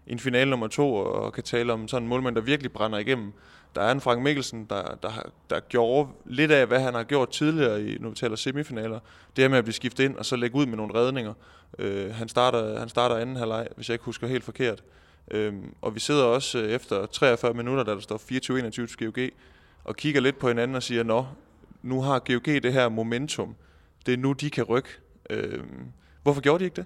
en 0.07 0.19
finale 0.19 0.49
nummer 0.49 0.67
to 0.67 0.95
og 0.95 1.33
kan 1.33 1.43
tale 1.43 1.73
om 1.73 1.87
sådan 1.87 2.03
en 2.03 2.09
målmand, 2.09 2.35
der 2.35 2.41
virkelig 2.41 2.71
brænder 2.71 2.97
igennem. 2.97 3.33
Der 3.75 3.81
er 3.81 3.91
en 3.91 4.01
Frank 4.01 4.21
Mikkelsen, 4.23 4.65
der, 4.69 4.97
der, 5.03 5.11
der 5.49 5.59
gjorde 5.59 6.09
lidt 6.25 6.51
af, 6.51 6.67
hvad 6.67 6.79
han 6.79 6.93
har 6.93 7.03
gjort 7.03 7.29
tidligere, 7.29 7.83
i, 7.83 7.97
nu 7.99 8.09
vi 8.09 8.15
taler 8.15 8.35
semifinaler. 8.35 8.99
Det 9.35 9.43
her 9.43 9.49
med 9.49 9.57
at 9.57 9.63
blive 9.63 9.73
skiftet 9.73 10.03
ind 10.03 10.15
og 10.15 10.25
så 10.25 10.35
lægge 10.35 10.55
ud 10.55 10.65
med 10.65 10.77
nogle 10.77 10.93
redninger. 10.93 11.33
Øh, 11.79 12.15
han, 12.15 12.29
starter, 12.29 12.79
han 12.79 12.89
starter 12.89 13.15
anden 13.15 13.35
halvleg, 13.35 13.67
hvis 13.75 13.89
jeg 13.89 13.93
ikke 13.93 14.05
husker 14.05 14.27
helt 14.27 14.43
forkert. 14.43 14.83
Øh, 15.31 15.53
og 15.81 15.95
vi 15.95 15.99
sidder 15.99 16.23
også 16.23 16.59
øh, 16.59 16.69
efter 16.69 17.05
43 17.05 17.53
minutter, 17.53 17.83
da 17.83 17.91
der 17.91 17.99
står 17.99 18.17
24-21 18.17 18.71
til 18.71 18.97
GOG, 18.97 19.29
og 19.83 19.95
kigger 19.95 20.21
lidt 20.21 20.39
på 20.39 20.47
hinanden 20.47 20.75
og 20.75 20.83
siger, 20.83 21.03
nå, 21.03 21.25
nu 21.81 22.01
har 22.01 22.19
GOG 22.19 22.45
det 22.45 22.73
her 22.73 22.89
momentum. 22.89 23.55
Det 24.05 24.13
er 24.13 24.17
nu, 24.17 24.33
de 24.33 24.49
kan 24.49 24.63
rykke. 24.63 24.89
Øh, 25.29 25.63
hvorfor 26.23 26.41
gjorde 26.41 26.59
de 26.59 26.65
ikke 26.65 26.75
det? 26.75 26.85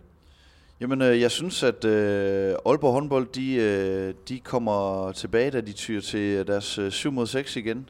Jamen, 0.81 1.01
øh, 1.01 1.21
jeg 1.21 1.31
synes, 1.31 1.63
at 1.63 1.85
øh, 1.85 2.55
Aalborg 2.65 2.93
håndbold, 2.93 3.27
de, 3.27 3.53
øh, 3.53 4.13
de 4.29 4.39
kommer 4.39 5.11
tilbage, 5.11 5.51
da 5.51 5.61
de 5.61 5.71
tyr 5.71 6.01
til 6.01 6.47
deres 6.47 6.77
øh, 6.77 6.91
7 6.91 7.11
mod 7.11 7.27
6 7.27 7.55
igen. 7.55 7.89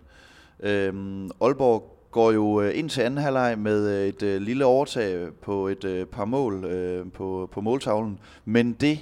Øh, 0.60 0.94
Aalborg 1.42 2.08
går 2.12 2.32
jo 2.32 2.62
øh, 2.62 2.78
ind 2.78 2.90
til 2.90 3.02
anden 3.02 3.20
halvleg 3.24 3.60
med 3.60 3.90
øh, 3.90 4.08
et 4.08 4.24
øh, 4.24 4.42
lille 4.42 4.66
overtag 4.66 5.28
på 5.42 5.68
et 5.68 5.84
øh, 5.84 6.06
par 6.06 6.26
mål 6.26 6.66
øh, 6.66 7.06
på, 7.14 7.50
på 7.52 7.62
måltavlen, 7.62 8.20
men 8.46 8.74
det 8.74 9.00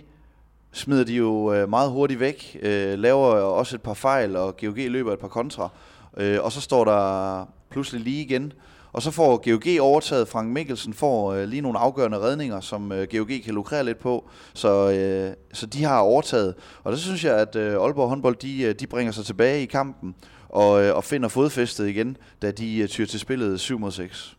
smider 0.71 1.03
de 1.03 1.15
jo 1.15 1.53
øh, 1.53 1.69
meget 1.69 1.91
hurtigt 1.91 2.19
væk, 2.19 2.59
øh, 2.61 2.99
laver 2.99 3.27
også 3.35 3.75
et 3.75 3.81
par 3.81 3.93
fejl, 3.93 4.35
og 4.35 4.57
GOG 4.57 4.77
løber 4.77 5.13
et 5.13 5.19
par 5.19 5.27
kontra, 5.27 5.69
øh, 6.17 6.37
og 6.41 6.51
så 6.51 6.61
står 6.61 6.85
der 6.85 7.45
pludselig 7.69 8.01
lige 8.01 8.21
igen. 8.21 8.53
Og 8.95 9.01
så 9.01 9.11
får 9.11 9.37
GOG 9.37 9.81
overtaget, 9.81 10.27
Frank 10.27 10.49
Mikkelsen 10.49 10.93
får 10.93 11.33
øh, 11.33 11.47
lige 11.47 11.61
nogle 11.61 11.79
afgørende 11.79 12.19
redninger, 12.19 12.59
som 12.59 12.91
øh, 12.91 13.07
GOG 13.11 13.27
kan 13.27 13.53
lukrere 13.53 13.83
lidt 13.83 13.99
på, 13.99 14.29
så, 14.53 14.91
øh, 14.91 15.33
så 15.53 15.65
de 15.65 15.83
har 15.83 15.99
overtaget. 15.99 16.55
Og 16.83 16.91
det 16.91 16.99
synes 16.99 17.23
jeg, 17.23 17.37
at 17.39 17.55
øh, 17.55 17.73
Aalborg 17.73 18.09
håndbold, 18.09 18.35
de, 18.35 18.61
øh, 18.61 18.75
de 18.75 18.87
bringer 18.87 19.11
sig 19.11 19.25
tilbage 19.25 19.63
i 19.63 19.65
kampen, 19.65 20.15
og, 20.49 20.83
øh, 20.83 20.95
og 20.95 21.03
finder 21.03 21.29
fodfæstet 21.29 21.87
igen, 21.87 22.17
da 22.41 22.51
de 22.51 22.77
øh, 22.77 22.87
tyr 22.87 23.05
til 23.05 23.19
spillet 23.19 23.59
7 23.59 23.79
mod 23.79 23.91
6. 23.91 24.37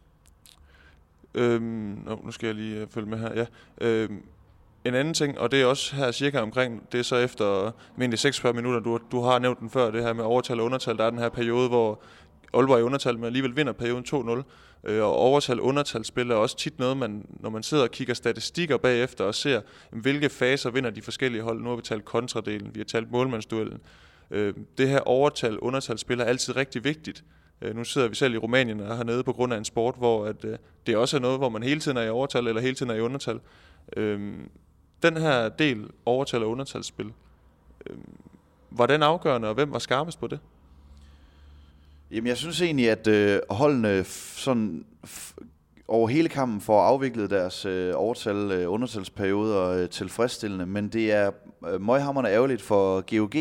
Øhm, 1.34 1.98
nu 2.24 2.30
skal 2.30 2.46
jeg 2.46 2.54
lige 2.54 2.80
øh, 2.80 2.86
følge 2.90 3.08
med 3.08 3.18
her. 3.18 3.30
Ja. 3.34 3.46
Øhm, 3.80 4.22
en 4.84 4.94
anden 4.94 5.14
ting, 5.14 5.38
og 5.38 5.50
det 5.50 5.62
er 5.62 5.66
også 5.66 5.96
her 5.96 6.12
cirka 6.12 6.40
omkring, 6.40 6.92
det 6.92 6.98
er 6.98 7.04
så 7.04 7.16
efter 7.16 7.66
øh, 7.66 7.72
mindst 7.96 8.22
46 8.22 8.52
minutter, 8.52 8.80
du, 8.80 8.98
du 9.12 9.20
har 9.20 9.38
nævnt 9.38 9.60
den 9.60 9.70
før, 9.70 9.90
det 9.90 10.02
her 10.02 10.12
med 10.12 10.24
overtal 10.24 10.60
og 10.60 10.66
undertal, 10.66 10.96
der 10.96 11.04
er 11.04 11.10
den 11.10 11.18
her 11.18 11.28
periode, 11.28 11.68
hvor 11.68 12.00
Aalborg 12.56 12.78
i 12.78 12.82
undertal, 12.82 13.14
men 13.14 13.24
alligevel 13.24 13.56
vinder 13.56 13.72
perioden 13.72 14.04
2-0. 14.84 14.90
Øh, 14.90 15.02
og 15.02 15.16
overtal 15.16 15.60
undertalspil 15.60 16.30
er 16.30 16.34
også 16.34 16.56
tit 16.56 16.78
noget, 16.78 16.96
man, 16.96 17.26
når 17.40 17.50
man 17.50 17.62
sidder 17.62 17.84
og 17.84 17.90
kigger 17.90 18.14
statistikker 18.14 18.76
bagefter 18.76 19.24
og 19.24 19.34
ser, 19.34 19.60
hvilke 19.90 20.28
faser 20.28 20.70
vinder 20.70 20.90
de 20.90 21.02
forskellige 21.02 21.42
hold. 21.42 21.62
Nu 21.62 21.68
har 21.68 21.76
vi 21.76 21.82
talt 21.82 22.04
kontradelen, 22.04 22.74
vi 22.74 22.80
har 22.80 22.84
talt 22.84 23.10
målmandsduellen. 23.10 23.80
Øh, 24.30 24.54
det 24.78 24.88
her 24.88 25.00
overtal 25.00 25.58
undertalspil 25.58 26.20
er 26.20 26.24
altid 26.24 26.56
rigtig 26.56 26.84
vigtigt. 26.84 27.24
Øh, 27.62 27.76
nu 27.76 27.84
sidder 27.84 28.08
vi 28.08 28.14
selv 28.14 28.34
i 28.34 28.36
Rumænien 28.36 28.80
og 28.80 28.96
hernede 28.96 29.24
på 29.24 29.32
grund 29.32 29.52
af 29.52 29.58
en 29.58 29.64
sport, 29.64 29.94
hvor 29.98 30.26
at, 30.26 30.44
øh, 30.44 30.58
det 30.86 30.96
også 30.96 31.16
er 31.16 31.20
noget, 31.20 31.38
hvor 31.38 31.48
man 31.48 31.62
hele 31.62 31.80
tiden 31.80 31.96
er 31.96 32.02
i 32.02 32.08
overtal 32.08 32.46
eller 32.46 32.62
hele 32.62 32.74
tiden 32.74 32.90
er 32.90 32.94
i 32.94 33.00
undertal. 33.00 33.40
Øh, 33.96 34.34
den 35.02 35.16
her 35.16 35.48
del, 35.48 35.90
overtal 36.06 36.42
og 36.42 36.50
undertalsspil, 36.50 37.12
øh, 37.86 37.96
var 38.70 38.86
den 38.86 39.02
afgørende, 39.02 39.48
og 39.48 39.54
hvem 39.54 39.72
var 39.72 39.78
skarpest 39.78 40.20
på 40.20 40.26
det? 40.26 40.38
Jamen, 42.10 42.26
jeg 42.26 42.36
synes 42.36 42.62
egentlig, 42.62 42.90
at 42.90 43.06
øh, 43.06 43.40
holdene 43.50 44.04
sådan 44.04 44.84
over 45.88 46.08
hele 46.08 46.28
kampen 46.28 46.60
får 46.60 46.82
afviklet 46.82 47.30
deres 47.30 47.64
øh, 47.64 47.92
overtal, 47.96 48.36
øh, 48.36 48.72
undertalsperioder 48.72 49.68
øh, 49.68 49.88
tilfredsstillende, 49.88 50.66
men 50.66 50.88
det 50.88 51.12
er 51.12 51.30
øh, 51.68 51.80
møghammerne 51.80 52.28
ærgerligt 52.28 52.62
for 52.62 53.16
GOG, 53.16 53.34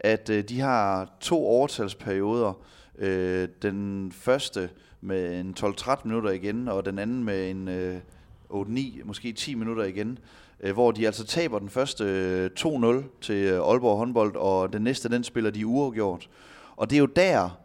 at 0.00 0.30
øh, 0.30 0.44
de 0.44 0.60
har 0.60 1.10
to 1.20 1.46
overtalsperioder. 1.46 2.52
Øh, 2.98 3.48
den 3.62 4.12
første 4.12 4.70
med 5.00 5.40
en 5.40 5.54
12-13 5.60 6.00
minutter 6.04 6.30
igen, 6.30 6.68
og 6.68 6.84
den 6.84 6.98
anden 6.98 7.24
med 7.24 7.50
en 7.50 7.68
øh, 7.68 7.96
8-9, 8.50 9.04
måske 9.04 9.32
10 9.32 9.54
minutter 9.54 9.84
igen, 9.84 10.18
øh, 10.60 10.72
hvor 10.72 10.90
de 10.90 11.06
altså 11.06 11.26
taber 11.26 11.58
den 11.58 11.68
første 11.70 12.04
øh, 12.04 12.50
2-0 12.60 13.20
til 13.20 13.34
øh, 13.34 13.60
Aalborg 13.60 13.98
håndbold, 13.98 14.36
og 14.36 14.72
den 14.72 14.82
næste, 14.82 15.08
den 15.08 15.24
spiller 15.24 15.50
de 15.50 15.66
uafgjort. 15.66 16.28
Og 16.76 16.90
det 16.90 16.96
er 16.96 17.00
jo 17.00 17.06
der, 17.06 17.58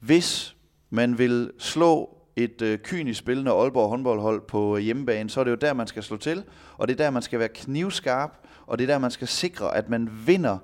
hvis 0.00 0.56
man 0.90 1.18
vil 1.18 1.50
slå 1.58 2.16
et 2.36 2.62
øh, 2.62 2.78
kynisk 2.78 3.18
spillende 3.18 3.50
Aalborg 3.50 3.88
håndboldhold 3.88 4.40
på 4.48 4.76
øh, 4.76 4.82
hjemmebane, 4.82 5.30
så 5.30 5.40
er 5.40 5.44
det 5.44 5.50
jo 5.50 5.56
der, 5.56 5.72
man 5.72 5.86
skal 5.86 6.02
slå 6.02 6.16
til, 6.16 6.44
og 6.76 6.88
det 6.88 7.00
er 7.00 7.04
der, 7.04 7.10
man 7.10 7.22
skal 7.22 7.38
være 7.38 7.48
knivskarp, 7.48 8.30
og 8.66 8.78
det 8.78 8.84
er 8.84 8.92
der, 8.94 8.98
man 8.98 9.10
skal 9.10 9.28
sikre, 9.28 9.76
at 9.76 9.88
man 9.88 10.10
vinder 10.26 10.58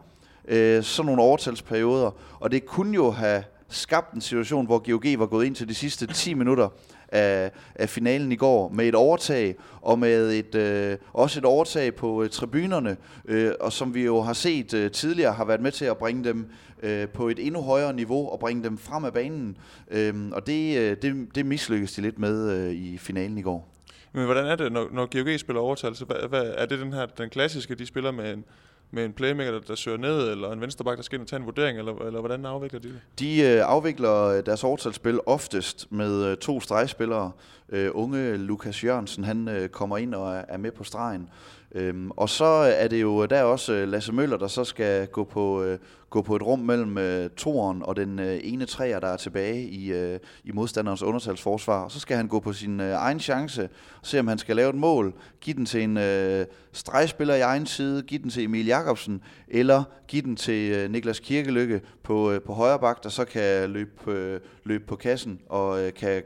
øh, 0.48 0.82
sådan 0.82 1.06
nogle 1.06 1.22
overtalsperioder. 1.22 2.10
Og 2.40 2.52
det 2.52 2.66
kunne 2.66 2.94
jo 2.94 3.10
have 3.10 3.44
skabt 3.68 4.14
en 4.14 4.20
situation, 4.20 4.66
hvor 4.66 4.78
GOG 4.78 5.18
var 5.18 5.26
gået 5.26 5.46
ind 5.46 5.54
til 5.54 5.68
de 5.68 5.74
sidste 5.74 6.06
10 6.06 6.34
minutter 6.34 6.68
af, 7.08 7.50
af 7.74 7.88
finalen 7.88 8.32
i 8.32 8.36
går 8.36 8.68
med 8.68 8.88
et 8.88 8.94
overtag, 8.94 9.56
og 9.80 9.98
med 9.98 10.32
et 10.32 10.54
øh, 10.54 10.98
også 11.12 11.40
et 11.40 11.44
overtag 11.44 11.94
på 11.94 12.22
øh, 12.22 12.30
tribunerne, 12.30 12.96
øh, 13.24 13.52
og 13.60 13.72
som 13.72 13.94
vi 13.94 14.04
jo 14.04 14.20
har 14.20 14.32
set 14.32 14.74
øh, 14.74 14.90
tidligere, 14.90 15.32
har 15.32 15.44
været 15.44 15.60
med 15.60 15.72
til 15.72 15.84
at 15.84 15.96
bringe 15.96 16.24
dem 16.24 16.46
øh, 16.82 17.08
på 17.08 17.28
et 17.28 17.46
endnu 17.46 17.62
højere 17.62 17.92
niveau, 17.92 18.28
og 18.28 18.38
bringe 18.38 18.64
dem 18.64 18.78
frem 18.78 19.04
af 19.04 19.12
banen. 19.12 19.56
Øh, 19.90 20.14
og 20.32 20.46
det, 20.46 20.78
øh, 20.78 20.96
det, 21.02 21.28
det 21.34 21.46
mislykkedes 21.46 21.92
de 21.92 22.02
lidt 22.02 22.18
med 22.18 22.50
øh, 22.50 22.72
i 22.72 22.98
finalen 22.98 23.38
i 23.38 23.42
går. 23.42 23.68
Men 24.12 24.24
hvordan 24.24 24.46
er 24.46 24.56
det, 24.56 24.72
når, 24.72 24.88
når 24.92 25.06
GOG 25.06 25.40
spiller 25.40 25.60
overtal? 25.60 25.96
Så 25.96 26.04
hvad, 26.04 26.28
hvad, 26.28 26.52
er 26.56 26.66
det 26.66 26.78
den 26.78 26.92
her 26.92 27.06
den 27.06 27.30
klassiske, 27.30 27.74
de 27.74 27.86
spiller 27.86 28.10
med 28.10 28.32
en 28.32 28.44
med 28.90 29.04
en 29.04 29.12
playmaker, 29.12 29.52
der, 29.52 29.60
der 29.60 29.74
søger 29.74 29.98
ned, 29.98 30.30
eller 30.30 30.52
en 30.52 30.60
venstreback, 30.60 30.96
der 30.96 31.02
skal 31.02 31.16
ind 31.16 31.22
og 31.22 31.28
tage 31.28 31.40
en 31.40 31.46
vurdering, 31.46 31.78
eller, 31.78 31.94
eller 31.94 32.20
hvordan 32.20 32.46
afvikler 32.46 32.80
de 32.80 32.88
det? 32.88 33.00
De 33.18 33.40
øh, 33.40 33.62
afvikler 33.64 34.24
øh, 34.24 34.46
deres 34.46 34.64
overtalsspil 34.64 35.20
oftest 35.26 35.92
med 35.92 36.24
øh, 36.24 36.36
to 36.36 36.60
stregspillere. 36.60 37.30
Øh, 37.68 37.90
unge 37.94 38.36
Lukas 38.36 38.84
Jørgensen, 38.84 39.24
han 39.24 39.48
øh, 39.48 39.68
kommer 39.68 39.98
ind 39.98 40.14
og 40.14 40.34
er, 40.34 40.44
er 40.48 40.56
med 40.56 40.72
på 40.72 40.84
stregen. 40.84 41.28
Øhm, 41.74 42.10
og 42.10 42.28
så 42.28 42.44
er 42.78 42.88
det 42.88 43.02
jo 43.02 43.22
øh, 43.22 43.30
der 43.30 43.42
også 43.42 43.72
øh, 43.72 43.88
Lasse 43.88 44.12
Møller, 44.12 44.36
der 44.36 44.46
så 44.46 44.64
skal 44.64 45.02
øh, 45.02 45.08
gå 45.08 45.24
på, 45.24 45.62
øh, 45.62 45.78
gå 46.10 46.22
på 46.22 46.36
et 46.36 46.42
rum 46.42 46.58
mellem 46.58 46.98
øh, 46.98 47.30
toren 47.30 47.82
og 47.82 47.96
den 47.96 48.18
øh, 48.18 48.40
ene 48.42 48.66
træer, 48.66 49.00
der 49.00 49.08
er 49.08 49.16
tilbage 49.16 49.62
i, 49.62 49.92
øh, 49.92 50.18
i 50.44 50.52
modstanderens 50.52 51.02
undertalsforsvar. 51.02 51.84
Og 51.84 51.90
så 51.90 52.00
skal 52.00 52.16
han 52.16 52.28
gå 52.28 52.40
på 52.40 52.52
sin 52.52 52.80
øh, 52.80 52.92
egen 52.92 53.20
chance, 53.20 53.68
se 54.02 54.20
om 54.20 54.28
han 54.28 54.38
skal 54.38 54.56
lave 54.56 54.70
et 54.70 54.74
mål, 54.74 55.14
give 55.40 55.56
den 55.56 55.66
til 55.66 55.82
en 55.82 55.96
øh, 55.96 56.46
stregspiller 56.72 57.34
i 57.34 57.40
egen 57.40 57.66
side, 57.66 58.02
give 58.02 58.22
den 58.22 58.30
til 58.30 58.44
Emil 58.44 58.66
Jakobsen, 58.66 59.22
eller 59.48 59.84
give 60.08 60.22
den 60.22 60.36
til 60.36 60.72
øh, 60.72 60.90
Niklas 60.90 61.20
Kirkelykke 61.20 61.80
på, 62.02 62.32
øh, 62.32 62.40
på 62.40 62.52
højre 62.52 62.78
bak, 62.78 63.02
der 63.02 63.08
så 63.08 63.24
kan 63.24 63.70
løbe, 63.70 64.12
øh, 64.12 64.40
løbe 64.64 64.84
på 64.86 64.96
kassen 64.96 65.40
og 65.48 65.82
øh, 65.82 65.92
kan 65.92 66.22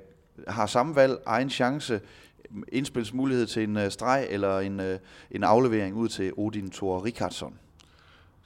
har 0.49 0.67
samme 0.67 0.97
valg, 0.97 1.19
egen 1.27 1.51
chance, 1.51 2.01
indspilsmulighed 2.73 3.47
til 3.47 3.63
en 3.63 3.77
øh, 3.77 3.91
streg 3.91 4.27
eller 4.31 4.59
en, 4.59 4.81
øh, 4.81 4.99
en 5.31 5.45
aflevering 5.45 5.95
ud 5.95 6.09
til 6.09 6.33
Odin 6.37 6.71
Thor 6.71 7.05
Rikardsson. 7.05 7.59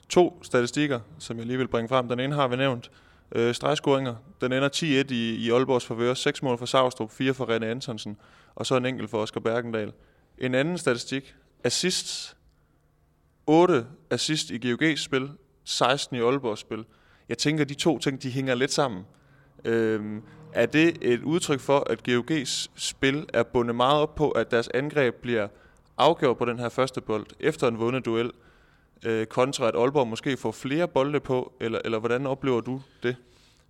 To 0.09 0.39
statistikker, 0.43 0.99
som 1.19 1.37
jeg 1.37 1.45
lige 1.45 1.57
vil 1.57 1.67
bringe 1.67 1.89
frem. 1.89 2.07
Den 2.07 2.19
ene 2.19 2.35
har 2.35 2.47
vi 2.47 2.55
nævnt. 2.55 2.91
Øh, 3.31 3.55
stregscoringer. 3.55 4.15
Den 4.41 4.51
ender 4.51 4.69
10-1 4.69 5.13
i, 5.13 5.35
i 5.35 5.51
Aalborgs 5.51 5.85
forvør. 5.85 6.13
6 6.13 6.43
mål 6.43 6.57
for 6.57 6.65
Savstrup, 6.65 7.11
4 7.11 7.33
for 7.33 7.45
René 7.45 7.65
Antonsen, 7.65 8.17
og 8.55 8.65
så 8.65 8.77
en 8.77 8.85
enkelt 8.85 9.09
for 9.09 9.21
Oscar 9.21 9.39
Bergendal. 9.39 9.93
En 10.37 10.55
anden 10.55 10.77
statistik. 10.77 11.35
Assists. 11.63 12.35
8 13.47 13.85
assist 14.09 14.49
i 14.49 14.59
GOG's 14.65 14.95
spil, 14.95 15.29
16 15.63 16.15
i 16.15 16.19
Aalborgs 16.19 16.59
spil. 16.59 16.85
Jeg 17.29 17.37
tænker, 17.37 17.65
de 17.65 17.73
to 17.73 17.99
ting, 17.99 18.23
de 18.23 18.31
hænger 18.31 18.55
lidt 18.55 18.73
sammen. 18.73 19.03
Øhm, 19.65 20.21
er 20.55 20.65
det 20.65 20.97
et 21.01 21.23
udtryk 21.23 21.59
for, 21.59 21.87
at 21.89 22.07
GOG's 22.09 22.69
spil 22.75 23.25
er 23.33 23.43
bundet 23.43 23.75
meget 23.75 24.01
op 24.01 24.15
på, 24.15 24.31
at 24.31 24.51
deres 24.51 24.67
angreb 24.73 25.15
bliver 25.15 25.47
afgjort 25.97 26.37
på 26.37 26.45
den 26.45 26.59
her 26.59 26.69
første 26.69 27.01
bold 27.01 27.25
efter 27.39 27.67
en 27.67 27.79
vundet 27.79 28.05
duel, 28.05 28.31
øh, 29.05 29.25
kontra 29.25 29.67
at 29.67 29.75
Aalborg 29.75 30.07
måske 30.07 30.37
får 30.37 30.51
flere 30.51 30.87
bolde 30.87 31.19
på, 31.19 31.53
eller, 31.59 31.79
eller 31.85 31.99
hvordan 31.99 32.25
oplever 32.25 32.61
du 32.61 32.81
det? 33.03 33.15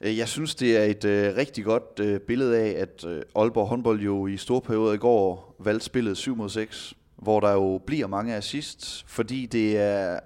Øh, 0.02 0.18
jeg 0.18 0.28
synes, 0.28 0.56
det 0.56 0.78
er 0.78 0.84
et 0.84 1.06
øh, 1.06 1.36
rigtig 1.36 1.64
godt 1.64 2.00
øh, 2.00 2.20
billede 2.20 2.58
af, 2.58 2.82
at 2.82 3.06
øh, 3.08 3.22
Aalborg 3.36 3.68
håndbold 3.68 4.00
jo 4.00 4.28
i 4.28 4.38
store 4.38 4.62
perioder 4.62 4.94
i 4.94 4.98
går 4.98 5.56
valgte 5.60 5.86
spillet 5.86 6.18
7 6.18 6.36
mod 6.36 6.50
6, 6.50 6.94
hvor 7.16 7.40
der 7.40 7.52
jo 7.52 7.82
bliver 7.86 8.08
mange 8.08 8.36
assists, 8.36 9.06
fordi 9.08 9.46
det 9.46 9.78
er 9.78 10.20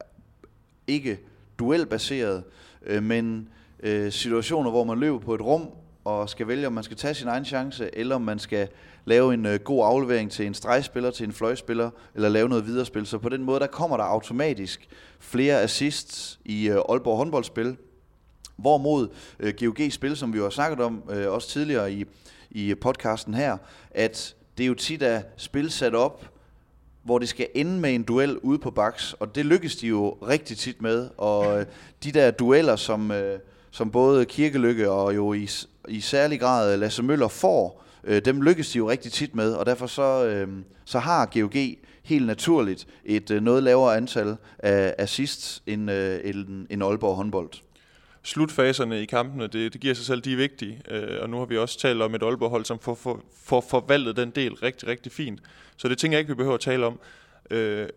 ikke 0.87 1.19
duelbaseret, 1.59 2.43
øh, 2.85 3.03
men 3.03 3.49
øh, 3.83 4.11
situationer, 4.11 4.69
hvor 4.69 4.83
man 4.83 4.99
løber 4.99 5.19
på 5.19 5.35
et 5.35 5.41
rum, 5.41 5.69
og 6.09 6.29
skal 6.29 6.47
vælge, 6.47 6.67
om 6.67 6.73
man 6.73 6.83
skal 6.83 6.97
tage 6.97 7.13
sin 7.13 7.27
egen 7.27 7.45
chance, 7.45 7.89
eller 7.93 8.15
om 8.15 8.21
man 8.21 8.39
skal 8.39 8.67
lave 9.05 9.33
en 9.33 9.45
øh, 9.45 9.59
god 9.59 9.85
aflevering 9.85 10.31
til 10.31 10.45
en 10.45 10.53
stregspiller, 10.53 11.11
til 11.11 11.25
en 11.25 11.33
fløjspiller, 11.33 11.89
eller 12.15 12.29
lave 12.29 12.49
noget 12.49 12.65
viderespil. 12.65 13.05
Så 13.05 13.17
på 13.17 13.29
den 13.29 13.43
måde, 13.43 13.59
der 13.59 13.67
kommer 13.67 13.97
der 13.97 14.03
automatisk 14.03 14.89
flere 15.19 15.61
assists 15.61 16.39
i 16.45 16.69
øh, 16.69 16.75
Aalborg 16.89 17.17
håndboldspil, 17.17 17.77
Hvorimod 18.57 19.07
øh, 19.39 19.53
GOG-spil, 19.59 20.17
som 20.17 20.33
vi 20.33 20.37
jo 20.37 20.43
har 20.43 20.49
snakket 20.49 20.79
om 20.79 21.03
øh, 21.09 21.31
også 21.31 21.49
tidligere 21.49 21.93
i, 21.93 22.05
i 22.51 22.75
podcasten 22.75 23.33
her, 23.33 23.57
at 23.91 24.35
det 24.57 24.63
er 24.63 24.67
jo 24.67 24.73
tit 24.73 25.03
af 25.03 25.23
spil 25.37 25.71
sat 25.71 25.95
op, 25.95 26.25
hvor 27.03 27.19
det 27.19 27.29
skal 27.29 27.47
ende 27.55 27.79
med 27.79 27.95
en 27.95 28.03
duel 28.03 28.37
ude 28.37 28.59
på 28.59 28.71
baks, 28.71 29.13
og 29.13 29.35
det 29.35 29.45
lykkes 29.45 29.75
de 29.75 29.87
jo 29.87 30.17
rigtig 30.27 30.57
tit 30.57 30.81
med, 30.81 31.09
og 31.17 31.59
øh, 31.59 31.65
de 32.03 32.11
der 32.11 32.31
dueller, 32.31 32.75
som, 32.75 33.11
øh, 33.11 33.39
som 33.71 33.91
både 33.91 34.25
Kirkelykke 34.25 34.91
og 34.91 35.15
jo 35.15 35.33
i, 35.33 35.49
i 35.89 36.01
særlig 36.01 36.39
grad 36.39 36.73
øh, 36.73 36.79
Lasse 36.79 37.03
Møller 37.03 37.27
får, 37.27 37.83
øh, 38.03 38.21
dem 38.25 38.41
lykkes 38.41 38.71
de 38.71 38.77
jo 38.77 38.89
rigtig 38.89 39.11
tit 39.11 39.35
med, 39.35 39.53
og 39.53 39.65
derfor 39.65 39.87
så, 39.87 40.25
øh, 40.25 40.47
så 40.85 40.99
har 40.99 41.25
GOG 41.25 41.55
helt 42.03 42.27
naturligt 42.27 42.87
et 43.05 43.31
øh, 43.31 43.41
noget 43.41 43.63
lavere 43.63 43.97
antal 43.97 44.35
af 44.59 44.95
assists 44.97 45.63
end, 45.67 45.91
øh, 45.91 46.19
end, 46.23 46.67
end 46.69 46.83
Aalborg 46.83 47.15
håndbold. 47.15 47.49
Slutfaserne 48.23 49.01
i 49.01 49.05
kampene, 49.05 49.47
det, 49.47 49.73
det 49.73 49.81
giver 49.81 49.93
sig 49.93 50.05
selv, 50.05 50.21
de 50.21 50.33
er 50.33 50.37
vigtige, 50.37 50.81
øh, 50.91 51.21
og 51.21 51.29
nu 51.29 51.37
har 51.37 51.45
vi 51.45 51.57
også 51.57 51.79
talt 51.79 52.01
om 52.01 52.15
et 52.15 52.23
Aalborg-hold, 52.23 52.65
som 52.65 52.79
får, 52.79 52.95
får, 52.95 53.21
får 53.43 53.61
forvaltet 53.69 54.15
den 54.17 54.29
del 54.29 54.53
rigtig, 54.53 54.87
rigtig 54.87 55.11
fint. 55.11 55.39
Så 55.77 55.87
det 55.87 55.97
tænker 55.97 56.17
jeg 56.17 56.19
ikke, 56.19 56.31
vi 56.31 56.35
behøver 56.35 56.55
at 56.55 56.61
tale 56.61 56.85
om. 56.85 56.99
Øh, 57.51 57.87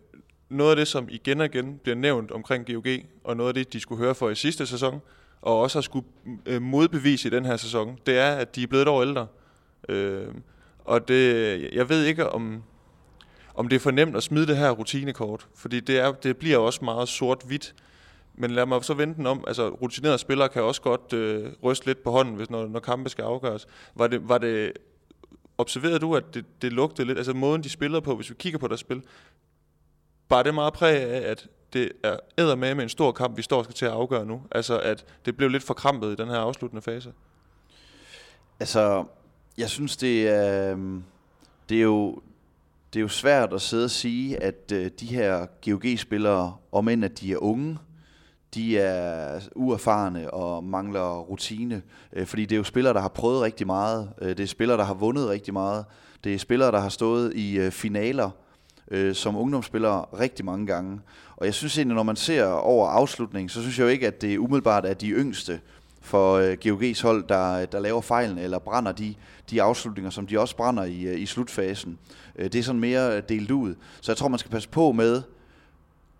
noget 0.49 0.69
af 0.71 0.75
det, 0.75 0.87
som 0.87 1.07
igen 1.09 1.39
og 1.39 1.45
igen 1.45 1.77
bliver 1.83 1.95
nævnt 1.95 2.31
omkring 2.31 2.65
GOG, 2.65 2.85
og 3.23 3.37
noget 3.37 3.47
af 3.47 3.53
det, 3.53 3.73
de 3.73 3.79
skulle 3.79 4.03
høre 4.03 4.15
for 4.15 4.29
i 4.29 4.35
sidste 4.35 4.65
sæson, 4.65 5.01
og 5.43 5.59
også 5.59 5.77
har 5.77 5.81
skulle 5.81 6.07
øh, 6.45 6.61
modbevise 6.61 7.27
i 7.27 7.31
den 7.31 7.45
her 7.45 7.57
sæson, 7.57 7.99
det 8.05 8.17
er, 8.17 8.31
at 8.31 8.55
de 8.55 8.63
er 8.63 8.67
blevet 8.67 8.81
et 8.81 8.87
år 8.87 9.01
ældre. 9.01 9.27
Øh, 9.89 10.27
og 10.85 11.07
det, 11.07 11.73
jeg 11.73 11.89
ved 11.89 12.05
ikke, 12.05 12.29
om, 12.29 12.63
om 13.55 13.67
det 13.67 13.75
er 13.75 13.79
for 13.79 13.91
nemt 13.91 14.15
at 14.15 14.23
smide 14.23 14.47
det 14.47 14.57
her 14.57 14.71
rutinekort, 14.71 15.47
fordi 15.55 15.79
det, 15.79 15.99
er, 15.99 16.11
det 16.11 16.37
bliver 16.37 16.57
også 16.57 16.85
meget 16.85 17.09
sort-hvidt. 17.09 17.75
Men 18.35 18.51
lad 18.51 18.65
mig 18.65 18.83
så 18.83 18.93
vente 18.93 19.17
den 19.17 19.27
om. 19.27 19.43
Altså, 19.47 19.69
rutinerede 19.69 20.17
spillere 20.17 20.49
kan 20.49 20.63
også 20.63 20.81
godt 20.81 21.13
øh, 21.13 21.51
ryste 21.63 21.85
lidt 21.85 22.03
på 22.03 22.11
hånden, 22.11 22.35
hvis 22.35 22.49
når, 22.49 22.67
når 22.67 22.79
kampe 22.79 23.09
skal 23.09 23.23
afgøres. 23.23 23.67
Var 23.95 24.07
det, 24.07 24.29
var 24.29 24.37
det, 24.37 24.73
observerede 25.57 25.99
du, 25.99 26.15
at 26.15 26.33
det, 26.33 26.45
det 26.61 26.73
lugtede 26.73 27.07
lidt, 27.07 27.17
altså 27.17 27.33
måden 27.33 27.63
de 27.63 27.69
spillede 27.69 28.01
på, 28.01 28.15
hvis 28.15 28.29
vi 28.29 28.35
kigger 28.39 28.59
på 28.59 28.67
deres 28.67 28.79
spil, 28.79 29.01
bare 30.29 30.43
det 30.43 30.53
meget 30.53 30.73
præg 30.73 31.01
af, 31.01 31.31
at 31.31 31.47
det 31.73 31.91
er 32.03 32.17
æder 32.37 32.55
med 32.55 32.75
med 32.75 32.83
en 32.83 32.89
stor 32.89 33.11
kamp, 33.11 33.37
vi 33.37 33.41
står 33.41 33.57
og 33.57 33.63
skal 33.63 33.75
til 33.75 33.85
at 33.85 33.91
afgøre 33.91 34.25
nu. 34.25 34.41
Altså, 34.51 34.79
at 34.79 35.05
det 35.25 35.37
blev 35.37 35.49
lidt 35.49 35.63
forkrampet 35.63 36.11
i 36.11 36.15
den 36.15 36.27
her 36.27 36.37
afsluttende 36.37 36.81
fase. 36.81 37.13
Altså, 38.59 39.05
jeg 39.57 39.69
synes, 39.69 39.97
det 39.97 40.29
er, 40.29 40.71
øhm, 40.71 41.03
det 41.69 41.77
er 41.77 41.81
jo, 41.81 42.21
det 42.93 42.99
er 42.99 43.01
jo 43.01 43.07
svært 43.07 43.53
at 43.53 43.61
sidde 43.61 43.85
og 43.85 43.91
sige, 43.91 44.43
at 44.43 44.71
øh, 44.73 44.91
de 44.99 45.05
her 45.05 45.45
GOG-spillere, 45.65 46.55
om 46.71 46.89
end 46.89 47.05
at 47.05 47.19
de 47.19 47.31
er 47.33 47.37
unge, 47.37 47.77
de 48.53 48.77
er 48.77 49.39
uerfarne 49.55 50.33
og 50.33 50.63
mangler 50.63 51.19
rutine, 51.19 51.81
øh, 52.13 52.25
fordi 52.25 52.45
det 52.45 52.55
er 52.55 52.57
jo 52.57 52.63
spillere, 52.63 52.93
der 52.93 53.01
har 53.01 53.07
prøvet 53.07 53.41
rigtig 53.41 53.67
meget. 53.67 54.09
Øh, 54.21 54.29
det 54.29 54.39
er 54.39 54.47
spillere, 54.47 54.77
der 54.77 54.83
har 54.83 54.93
vundet 54.93 55.29
rigtig 55.29 55.53
meget. 55.53 55.85
Det 56.23 56.33
er 56.33 56.37
spillere, 56.37 56.71
der 56.71 56.79
har 56.79 56.89
stået 56.89 57.33
i 57.35 57.57
øh, 57.57 57.71
finaler 57.71 58.29
øh, 58.91 59.15
som 59.15 59.35
ungdomsspillere 59.35 60.05
rigtig 60.19 60.45
mange 60.45 60.67
gange. 60.67 60.99
Og 61.37 61.45
jeg 61.45 61.53
synes 61.53 61.77
egentlig, 61.77 61.95
når 61.95 62.03
man 62.03 62.15
ser 62.15 62.45
over 62.45 62.87
afslutningen, 62.87 63.49
så 63.49 63.61
synes 63.61 63.79
jeg 63.79 63.83
jo 63.83 63.89
ikke, 63.89 64.07
at 64.07 64.21
det 64.21 64.37
umiddelbart 64.37 64.85
er 64.85 64.93
de 64.93 65.09
yngste 65.09 65.59
for 66.01 66.33
øh, 66.33 66.57
GOG's 66.65 67.01
hold, 67.01 67.27
der, 67.29 67.65
der 67.65 67.79
laver 67.79 68.01
fejlen 68.01 68.37
eller 68.37 68.59
brænder 68.59 68.91
de, 68.91 69.15
de 69.49 69.61
afslutninger, 69.61 70.09
som 70.09 70.27
de 70.27 70.39
også 70.39 70.55
brænder 70.55 70.83
i, 70.83 71.01
øh, 71.01 71.19
i 71.19 71.25
slutfasen. 71.25 71.99
Øh, 72.35 72.45
det 72.45 72.55
er 72.55 72.63
sådan 72.63 72.81
mere 72.81 73.21
delt 73.21 73.51
ud. 73.51 73.75
Så 74.01 74.11
jeg 74.11 74.17
tror, 74.17 74.27
man 74.27 74.39
skal 74.39 74.51
passe 74.51 74.69
på 74.69 74.91
med 74.91 75.21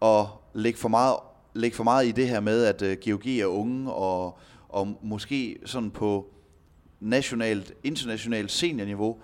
at 0.01 0.25
lægge 0.53 0.79
for 0.79 0.89
meget, 0.89 1.15
lægge 1.53 1.75
for 1.75 1.83
meget 1.83 2.07
i 2.07 2.11
det 2.11 2.27
her 2.27 2.39
med, 2.39 2.63
at 2.65 2.81
øh, 2.81 2.97
GOG 3.05 3.27
er 3.27 3.45
unge 3.45 3.91
og, 3.91 4.37
og 4.69 4.97
måske 5.01 5.57
sådan 5.65 5.91
på 5.91 6.27
nationalt, 6.99 7.73
internationalt 7.83 8.51
seniorniveau 8.51 9.17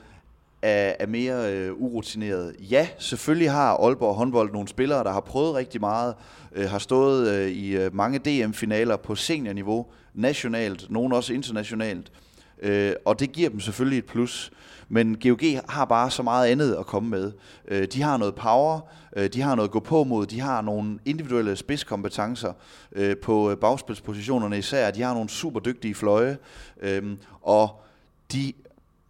er, 0.61 0.93
er 0.99 1.07
mere 1.07 1.53
øh, 1.53 1.73
urutineret. 1.81 2.55
Ja, 2.59 2.87
selvfølgelig 2.97 3.51
har 3.51 3.73
Aalborg 3.73 4.15
håndbold 4.15 4.53
nogle 4.53 4.67
spillere, 4.67 5.03
der 5.03 5.11
har 5.11 5.19
prøvet 5.19 5.55
rigtig 5.55 5.81
meget, 5.81 6.15
øh, 6.55 6.69
har 6.69 6.79
stået 6.79 7.29
øh, 7.29 7.51
i 7.51 7.77
øh, 7.77 7.95
mange 7.95 8.19
DM-finaler 8.19 8.97
på 8.97 9.15
seniorniveau, 9.15 9.85
nationalt, 10.13 10.91
nogen 10.91 11.13
også 11.13 11.33
internationalt, 11.33 12.11
øh, 12.61 12.93
og 13.05 13.19
det 13.19 13.31
giver 13.31 13.49
dem 13.49 13.59
selvfølgelig 13.59 13.97
et 13.97 14.05
plus. 14.05 14.51
Men 14.89 15.17
GOG 15.23 15.41
har 15.69 15.85
bare 15.85 16.11
så 16.11 16.23
meget 16.23 16.47
andet 16.47 16.75
at 16.79 16.85
komme 16.85 17.09
med. 17.09 17.31
Øh, 17.67 17.87
de 17.87 18.01
har 18.01 18.17
noget 18.17 18.35
power, 18.35 18.79
øh, 19.15 19.29
de 19.33 19.41
har 19.41 19.55
noget 19.55 19.67
at 19.67 19.71
gå 19.71 19.79
på 19.79 20.03
mod, 20.03 20.25
de 20.25 20.39
har 20.39 20.61
nogle 20.61 20.99
individuelle 21.05 21.55
spidskompetencer 21.55 22.53
øh, 22.91 23.17
på 23.17 23.51
øh, 23.51 23.57
bagspilspositionerne 23.57 24.57
især, 24.57 24.91
de 24.91 25.01
har 25.01 25.13
nogle 25.13 25.29
super 25.29 25.59
dygtige 25.59 25.95
fløje, 25.95 26.37
øh, 26.81 27.17
og 27.41 27.81
de 28.31 28.53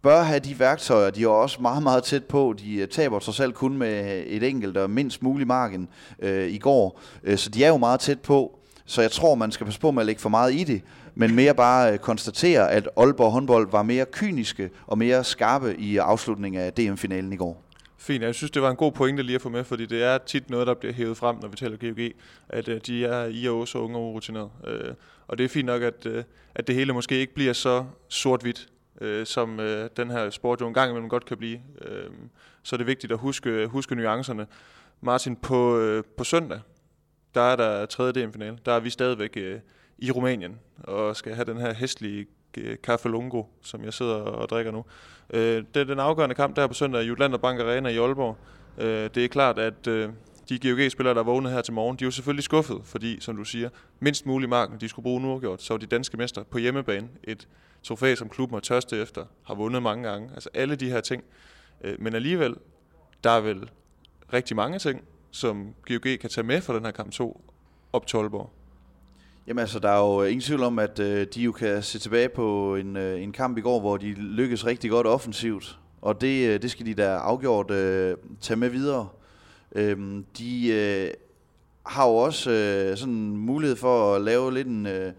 bør 0.02 0.22
have 0.22 0.40
de 0.40 0.58
værktøjer. 0.58 1.10
De 1.10 1.22
er 1.22 1.28
også 1.28 1.62
meget, 1.62 1.82
meget 1.82 2.04
tæt 2.04 2.24
på. 2.24 2.54
De 2.58 2.74
øh, 2.74 2.88
taber 2.88 3.18
trods 3.18 3.40
alt 3.40 3.54
kun 3.54 3.76
med 3.76 4.16
øh, 4.16 4.26
et 4.26 4.42
enkelt 4.42 4.76
og 4.76 4.90
mindst 4.90 5.22
mulig 5.22 5.46
marken 5.46 5.88
øh, 6.18 6.48
i 6.48 6.58
går. 6.58 7.00
Øh, 7.24 7.38
så 7.38 7.50
de 7.50 7.64
er 7.64 7.68
jo 7.68 7.76
meget 7.76 8.00
tæt 8.00 8.20
på. 8.20 8.58
Så 8.86 9.02
jeg 9.02 9.10
tror, 9.10 9.34
man 9.34 9.52
skal 9.52 9.64
passe 9.64 9.80
på 9.80 9.90
med 9.90 10.02
at 10.02 10.06
lægge 10.06 10.20
for 10.20 10.28
meget 10.28 10.54
i 10.54 10.64
det, 10.64 10.82
men 11.14 11.34
mere 11.34 11.54
bare 11.54 11.98
konstatere, 11.98 12.70
at 12.70 12.88
Aalborg 12.96 13.32
håndbold 13.32 13.70
var 13.70 13.82
mere 13.82 14.06
kyniske 14.12 14.70
og 14.86 14.98
mere 14.98 15.24
skarpe 15.24 15.76
i 15.78 15.96
afslutningen 15.96 16.60
af 16.60 16.72
DM-finalen 16.72 17.32
i 17.32 17.36
går. 17.36 17.62
Fint, 17.98 18.24
jeg 18.24 18.34
synes, 18.34 18.50
det 18.50 18.62
var 18.62 18.70
en 18.70 18.76
god 18.76 18.92
pointe 18.92 19.22
lige 19.22 19.34
at 19.34 19.42
få 19.42 19.48
med, 19.48 19.64
fordi 19.64 19.86
det 19.86 20.02
er 20.04 20.18
tit 20.18 20.50
noget, 20.50 20.66
der 20.66 20.74
bliver 20.74 20.92
hævet 20.92 21.16
frem, 21.16 21.36
når 21.42 21.48
vi 21.48 21.56
taler 21.56 21.76
GOG, 21.76 22.10
at 22.48 22.86
de 22.86 23.04
er 23.04 23.24
i 23.24 23.48
og 23.48 23.68
så 23.68 23.78
unge 23.78 23.96
og 23.96 24.02
urutineret. 24.02 24.48
Og 25.28 25.38
det 25.38 25.44
er 25.44 25.48
fint 25.48 25.66
nok, 25.66 25.82
at, 25.82 26.06
at 26.54 26.66
det 26.66 26.74
hele 26.74 26.92
måske 26.92 27.18
ikke 27.18 27.34
bliver 27.34 27.52
så 27.52 27.84
sort-hvidt, 28.08 28.68
øh, 29.00 29.26
som 29.26 29.60
øh, 29.60 29.90
den 29.96 30.10
her 30.10 30.30
sport 30.30 30.60
jo 30.60 30.68
en 30.68 30.74
gang 30.74 30.90
imellem 30.90 31.08
godt 31.08 31.24
kan 31.24 31.36
blive. 31.36 31.60
Øh, 31.82 32.10
så 32.62 32.76
er 32.76 32.78
det 32.78 32.86
vigtigt 32.86 33.12
at 33.12 33.18
huske, 33.18 33.66
huske 33.66 33.94
nuancerne. 33.94 34.46
Martin, 35.00 35.36
på, 35.36 35.78
øh, 35.78 36.04
på 36.16 36.24
søndag, 36.24 36.60
der 37.34 37.40
er 37.40 37.56
der 37.56 37.86
tredje 37.86 38.12
DM-finale. 38.12 38.58
Der 38.66 38.72
er 38.72 38.80
vi 38.80 38.90
stadigvæk 38.90 39.36
øh, 39.36 39.60
i 39.98 40.10
Rumænien 40.10 40.58
og 40.78 41.16
skal 41.16 41.34
have 41.34 41.44
den 41.44 41.56
her 41.56 41.72
hestlige 41.72 42.26
øh, 42.58 42.76
Café 42.88 43.08
Lungo, 43.08 43.42
som 43.62 43.84
jeg 43.84 43.92
sidder 43.92 44.14
og 44.14 44.48
drikker 44.48 44.72
nu. 44.72 44.84
Øh, 45.30 45.64
det 45.74 45.80
er 45.80 45.84
den 45.84 45.98
afgørende 45.98 46.34
kamp 46.34 46.56
der 46.56 46.66
på 46.66 46.74
søndag 46.74 47.02
i 47.02 47.06
Jutlander 47.06 47.38
Bank 47.38 47.60
Arena 47.60 47.88
i 47.88 47.96
Aalborg. 47.96 48.36
Øh, 48.78 49.10
det 49.14 49.24
er 49.24 49.28
klart, 49.28 49.58
at 49.58 49.86
øh, 49.86 50.08
de 50.48 50.58
GOG-spillere, 50.58 51.14
der 51.14 51.22
vågnede 51.22 51.52
her 51.52 51.62
til 51.62 51.74
morgen, 51.74 51.96
de 51.96 52.04
er 52.04 52.06
jo 52.06 52.10
selvfølgelig 52.10 52.44
skuffet, 52.44 52.80
fordi, 52.84 53.20
som 53.20 53.36
du 53.36 53.44
siger, 53.44 53.68
mindst 54.00 54.26
mulig 54.26 54.48
marken, 54.48 54.80
de 54.80 54.88
skulle 54.88 55.04
bruge 55.04 55.20
nu 55.20 55.38
gjort, 55.38 55.62
så 55.62 55.74
var 55.74 55.78
de 55.78 55.86
danske 55.86 56.16
mester 56.16 56.42
på 56.42 56.58
hjemmebane 56.58 57.08
et 57.24 57.48
trofæ, 57.82 58.14
som 58.14 58.28
klubben 58.28 58.54
har 58.54 58.60
tørste 58.60 58.96
efter, 58.96 59.24
har 59.42 59.54
vundet 59.54 59.82
mange 59.82 60.08
gange. 60.08 60.30
Altså 60.34 60.48
alle 60.54 60.76
de 60.76 60.90
her 60.90 61.00
ting. 61.00 61.24
Øh, 61.84 61.96
men 61.98 62.14
alligevel, 62.14 62.54
der 63.24 63.30
er 63.30 63.40
vel 63.40 63.70
rigtig 64.32 64.56
mange 64.56 64.78
ting, 64.78 65.04
som 65.30 65.74
GOG 65.88 66.18
kan 66.20 66.30
tage 66.30 66.46
med 66.46 66.60
for 66.60 66.72
den 66.72 66.84
her 66.84 66.92
kamp 66.92 67.12
2 67.12 67.44
op 67.92 68.06
til 68.06 68.16
Aalborg. 68.16 68.50
Jamen 69.46 69.60
altså, 69.60 69.78
der 69.78 69.88
er 69.88 69.98
jo 69.98 70.22
ingen 70.22 70.40
tvivl 70.40 70.62
om, 70.62 70.78
at 70.78 70.98
øh, 70.98 71.26
de 71.34 71.42
jo 71.42 71.52
kan 71.52 71.82
se 71.82 71.98
tilbage 71.98 72.28
på 72.28 72.76
en, 72.76 72.96
øh, 72.96 73.22
en 73.22 73.32
kamp 73.32 73.58
i 73.58 73.60
går, 73.60 73.80
hvor 73.80 73.96
de 73.96 74.12
lykkedes 74.12 74.66
rigtig 74.66 74.90
godt 74.90 75.06
offensivt. 75.06 75.78
Og 76.00 76.20
det, 76.20 76.48
øh, 76.48 76.62
det 76.62 76.70
skal 76.70 76.86
de 76.86 76.94
da 76.94 77.06
afgjort 77.06 77.70
øh, 77.70 78.16
tage 78.40 78.56
med 78.56 78.68
videre. 78.68 79.08
Øhm, 79.72 80.24
de 80.38 80.68
øh, 80.68 81.10
har 81.86 82.08
jo 82.08 82.16
også 82.16 82.50
øh, 82.50 82.96
sådan 82.96 83.36
mulighed 83.36 83.76
for 83.76 84.14
at 84.14 84.22
lave 84.22 84.54
lidt 84.54 84.66
en, 84.66 84.86
øh, 84.86 85.12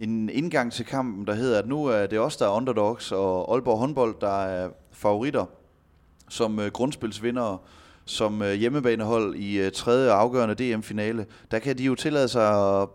en 0.00 0.28
indgang 0.28 0.72
til 0.72 0.84
kampen, 0.84 1.26
der 1.26 1.34
hedder, 1.34 1.58
at 1.58 1.68
nu 1.68 1.84
er 1.84 2.06
det 2.06 2.18
os, 2.18 2.36
der 2.36 2.46
er 2.46 2.50
underdogs, 2.50 3.12
og 3.12 3.54
Aalborg 3.54 3.78
håndbold, 3.78 4.14
der 4.20 4.42
er 4.42 4.70
favoritter 4.92 5.44
som 6.28 6.60
øh, 6.60 6.70
grundspilsvindere, 6.72 7.58
som 8.04 8.42
øh, 8.42 8.52
hjemmebanehold 8.52 9.34
i 9.34 9.58
øh, 9.58 9.72
tredje 9.72 10.10
afgørende 10.10 10.54
DM-finale. 10.54 11.26
Der 11.50 11.58
kan 11.58 11.78
de 11.78 11.84
jo 11.84 11.94
tillade 11.94 12.28
sig 12.28 12.80
at 12.82 12.88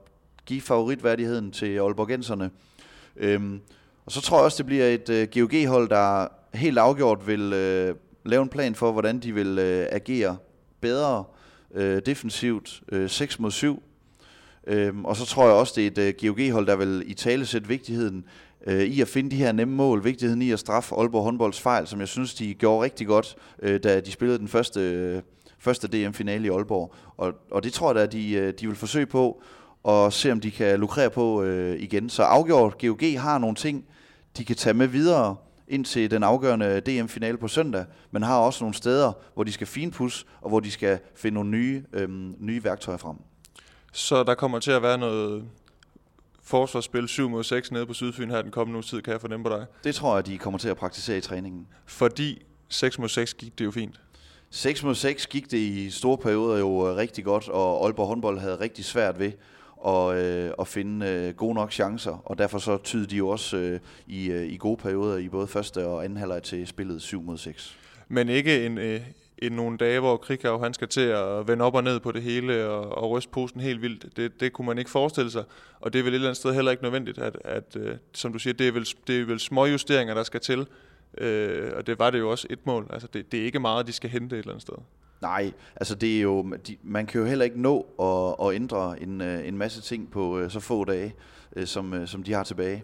give 0.46 0.62
favoritværdigheden 0.62 1.52
til 1.52 1.78
Aalborgenserne. 1.78 2.52
Øhm, 3.16 3.62
og 4.06 4.12
så 4.12 4.22
tror 4.22 4.38
jeg 4.38 4.46
også, 4.46 4.58
det 4.58 4.66
bliver 4.66 4.86
et 4.86 5.10
øh, 5.10 5.28
GOG-hold, 5.34 5.90
der 5.90 6.28
helt 6.54 6.78
afgjort 6.78 7.28
vil 7.28 7.54
øh, 7.54 7.96
lave 8.26 8.44
en 8.44 8.50
plan 8.50 8.76
for, 8.76 8.92
hvordan 8.92 9.20
de 9.20 9.34
vil 9.34 9.60
øh, 9.60 9.88
agere 9.92 10.38
bedre 10.82 11.24
øh, 11.74 12.02
defensivt, 12.06 12.82
øh, 12.92 13.10
6 13.10 13.40
mod 13.40 13.52
7. 13.52 13.84
Øhm, 14.68 15.06
og 15.06 15.16
så 15.16 15.26
tror 15.26 15.44
jeg 15.44 15.54
også, 15.54 15.74
det 15.76 15.84
er 15.84 15.88
et 15.88 16.24
øh, 16.24 16.30
uh, 16.32 16.36
GOG-hold, 16.36 16.68
der 16.68 16.76
vil 16.76 17.04
i 17.08 17.14
tale 17.14 17.46
sætte 17.46 17.68
vigtigheden 17.68 18.26
øh, 18.68 18.84
i 18.84 19.02
at 19.02 19.08
finde 19.08 19.32
de 19.32 19.36
her 19.36 19.52
nemme 19.52 19.76
mål, 19.76 20.04
vigtigheden 20.04 20.42
i 20.42 20.52
at 20.52 20.60
straffe 20.60 20.96
Aalborg 20.96 21.24
håndbolds 21.24 21.62
fejl, 21.62 21.88
som 21.88 22.00
jeg 22.00 22.08
synes, 22.08 22.34
de 22.34 22.54
gjorde 22.54 22.84
rigtig 22.84 23.08
godt, 23.08 23.36
øh, 23.62 23.80
da 23.84 24.00
de 24.00 24.12
spillede 24.12 24.40
den 24.40 24.48
første, 24.48 24.80
øh, 24.80 25.22
første 25.60 25.88
DM-finale 25.88 26.48
i 26.48 26.50
Aalborg. 26.50 26.94
Og, 27.18 27.34
og 27.52 27.64
det 27.64 27.74
tror 27.74 27.90
jeg 27.90 27.96
da, 27.96 28.06
de, 28.06 28.34
øh, 28.34 28.54
de 28.60 28.68
vil 28.68 28.76
forsøge 28.76 29.06
på, 29.06 29.42
og 29.84 30.14
se 30.14 30.32
om 30.32 30.40
de 30.40 30.52
kan 30.52 30.80
lukrere 30.80 31.10
på 31.10 31.44
øh, 31.44 31.80
igen. 31.80 32.10
Så 32.10 32.24
afgjort, 32.24 32.82
GOG 32.82 33.22
har 33.22 33.38
nogle 33.38 33.56
ting, 33.56 33.86
de 34.38 34.46
kan 34.46 34.56
tage 34.56 34.74
med 34.74 34.88
videre, 34.88 35.36
ind 35.68 35.86
til 35.86 36.12
den 36.12 36.24
afgørende 36.24 36.80
DM-finale 36.80 37.38
på 37.38 37.48
søndag, 37.48 37.86
men 38.12 38.24
har 38.24 38.38
også 38.38 38.64
nogle 38.64 38.74
steder, 38.74 39.12
hvor 39.34 39.44
de 39.44 39.52
skal 39.52 39.68
finpusse, 39.68 40.26
og 40.42 40.50
hvor 40.50 40.60
de 40.60 40.72
skal 40.72 41.00
finde 41.16 41.36
nogle 41.36 41.50
nye, 41.50 41.84
øhm, 41.94 42.36
nye 42.40 42.64
værktøjer 42.64 42.98
frem. 42.98 43.16
Så 43.96 44.24
der 44.24 44.36
kommer 44.36 44.60
til 44.60 44.72
at 44.72 44.82
være 44.82 44.98
noget 44.98 45.44
forsvarsspil 46.44 47.08
7 47.08 47.30
mod 47.30 47.44
6 47.44 47.72
nede 47.72 47.86
på 47.86 47.94
Sydfyn 47.94 48.30
her 48.30 48.42
den 48.42 48.52
kommende 48.52 48.78
uge 48.78 48.84
tid, 48.84 49.02
kan 49.02 49.12
jeg 49.12 49.22
fornemme 49.22 49.44
på 49.44 49.50
dig? 49.50 49.66
Det 49.84 49.96
tror 49.96 50.16
jeg, 50.16 50.26
de 50.26 50.38
kommer 50.38 50.60
til 50.60 50.70
at 50.70 50.78
praktisere 50.78 51.18
i 51.18 51.22
træningen. 51.22 51.68
Fordi 51.86 52.46
6 52.70 53.00
mod 53.00 53.10
6 53.10 53.34
gik 53.34 53.60
det 53.60 53.66
jo 53.66 53.72
fint. 53.72 54.02
6 54.50 54.84
mod 54.84 54.96
6 54.96 55.28
gik 55.28 55.52
det 55.52 55.58
i 55.58 55.90
store 55.90 56.18
perioder 56.18 56.60
jo 56.60 56.90
øh, 56.90 56.96
rigtig 56.96 57.24
godt, 57.24 57.50
og 57.50 57.86
Aalborg 57.86 58.08
håndbold 58.08 58.40
havde 58.40 58.60
rigtig 58.60 58.86
svært 58.86 59.20
ved 59.20 59.32
og, 59.78 60.18
øh, 60.18 60.54
at 60.60 60.68
finde 60.68 61.08
øh, 61.08 61.34
gode 61.34 61.54
nok 61.54 61.72
chancer, 61.72 62.22
og 62.26 62.38
derfor 62.38 62.60
så 62.60 62.78
tyder 62.78 63.08
de 63.08 63.16
jo 63.16 63.30
også 63.30 63.58
øh, 63.58 63.80
i, 64.08 64.28
øh, 64.28 64.48
i 64.48 64.58
gode 64.58 64.78
perioder 64.78 65.18
i 65.18 65.30
både 65.30 65.48
første 65.48 65.88
og 65.88 66.04
anden 66.04 66.18
halvleg 66.18 66.44
til 66.44 66.68
spillet 66.68 67.02
7 67.02 67.22
mod 67.22 67.38
6. 67.38 67.78
Men 68.08 68.30
ikke 68.30 68.66
en, 68.66 68.78
øh, 68.78 69.02
end 69.38 69.56
nogle 69.56 69.78
dage, 69.78 70.00
hvor 70.00 70.18
Krikau 70.18 70.60
han 70.60 70.74
skal 70.74 70.88
til 70.88 71.02
at 71.02 71.48
vende 71.48 71.66
op 71.66 71.76
og 71.76 71.84
ned 71.84 72.00
på 72.00 72.12
det 72.12 72.22
hele 72.22 72.66
og, 72.70 72.98
og 72.98 73.12
ryste 73.12 73.32
posen 73.32 73.62
helt 73.62 73.82
vildt. 73.82 74.18
Det, 74.18 74.40
det 74.40 74.54
kunne 74.54 74.68
man 74.68 74.78
ikke 74.78 74.92
forestille 74.92 75.32
sig, 75.32 75.44
og 75.80 75.94
det 75.94 76.00
er 76.00 76.04
vel 76.04 76.14
et 76.14 76.16
eller 76.16 76.28
andet 76.28 76.38
sted 76.38 76.54
heller 76.54 76.72
ikke 76.72 76.84
nødvendigt, 76.84 77.18
at, 77.18 77.38
at 77.44 77.76
øh, 77.80 77.96
som 78.14 78.34
du 78.34 78.40
siger, 78.40 78.54
det 78.54 78.68
er 78.68 78.72
vel, 78.72 78.88
det 79.08 79.22
er 79.22 79.26
vel 79.26 79.40
små 79.40 79.66
justeringer, 79.66 80.14
der 80.14 80.24
skal 80.24 80.40
til, 80.40 80.68
øh, 81.18 81.72
og 81.76 81.88
det 81.88 82.00
var 82.00 82.10
det 82.10 82.20
jo 82.20 82.32
også 82.32 82.48
et 82.50 82.66
mål. 82.66 82.88
Altså 82.90 83.08
det, 83.14 83.32
det 83.32 83.40
er 83.40 83.46
ikke 83.46 83.60
meget, 83.60 83.88
de 83.88 83.92
skal 83.92 84.10
hente 84.10 84.36
et 84.36 84.40
eller 84.40 84.52
andet 84.52 84.62
sted. 84.62 84.76
Nej, 85.22 85.52
altså 85.76 85.96
det 85.96 86.18
er 86.18 86.22
jo, 86.22 86.56
de, 86.68 86.78
man 86.84 87.06
kan 87.06 87.22
jo 87.22 87.28
heller 87.28 87.46
ikke 87.46 87.62
nå 87.62 87.86
at, 88.02 88.48
at 88.48 88.56
ændre 88.56 89.02
en, 89.02 89.22
øh, 89.22 89.48
en 89.48 89.58
masse 89.58 89.82
ting 89.82 90.12
på 90.12 90.40
øh, 90.40 90.52
så 90.52 90.60
få 90.60 90.86
dage, 90.86 91.16
øh, 91.56 91.68
som, 91.68 92.08
som 92.08 92.24
de 92.24 92.34
har 92.34 92.44
tilbage. 92.44 92.84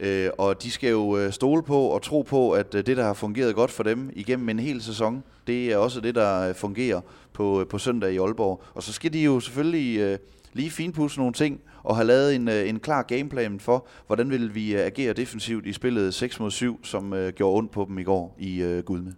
Øh, 0.00 0.30
og 0.38 0.62
de 0.62 0.70
skal 0.70 0.90
jo 0.90 1.18
øh, 1.18 1.32
stole 1.32 1.62
på 1.62 1.80
og 1.80 2.02
tro 2.02 2.22
på, 2.22 2.52
at 2.52 2.74
øh, 2.74 2.86
det, 2.86 2.96
der 2.96 3.04
har 3.04 3.14
fungeret 3.14 3.54
godt 3.54 3.70
for 3.70 3.82
dem 3.82 4.10
igennem 4.12 4.48
en 4.48 4.58
hel 4.58 4.82
sæson, 4.82 5.24
det 5.46 5.72
er 5.72 5.76
også 5.76 6.00
det, 6.00 6.14
der 6.14 6.48
øh, 6.48 6.54
fungerer 6.54 7.00
på, 7.32 7.66
på 7.70 7.78
søndag 7.78 8.12
i 8.12 8.18
Aalborg. 8.18 8.62
Og 8.74 8.82
så 8.82 8.92
skal 8.92 9.12
de 9.12 9.20
jo 9.20 9.40
selvfølgelig 9.40 9.98
øh, 9.98 10.18
lige 10.52 10.70
finpudse 10.70 11.18
nogle 11.18 11.32
ting 11.32 11.60
og 11.82 11.96
have 11.96 12.06
lavet 12.06 12.34
en, 12.34 12.48
en 12.48 12.80
klar 12.80 13.02
gameplan 13.02 13.60
for, 13.60 13.86
hvordan 14.06 14.30
vil 14.30 14.54
vi 14.54 14.74
agere 14.74 15.12
defensivt 15.12 15.66
i 15.66 15.72
spillet 15.72 16.14
6 16.14 16.40
mod 16.40 16.50
7, 16.50 16.84
som 16.84 17.12
øh, 17.12 17.32
gjorde 17.32 17.56
ondt 17.58 17.70
på 17.70 17.84
dem 17.88 17.98
i 17.98 18.02
går 18.02 18.36
i 18.38 18.62
øh, 18.62 18.82
Gudme. 18.82 19.14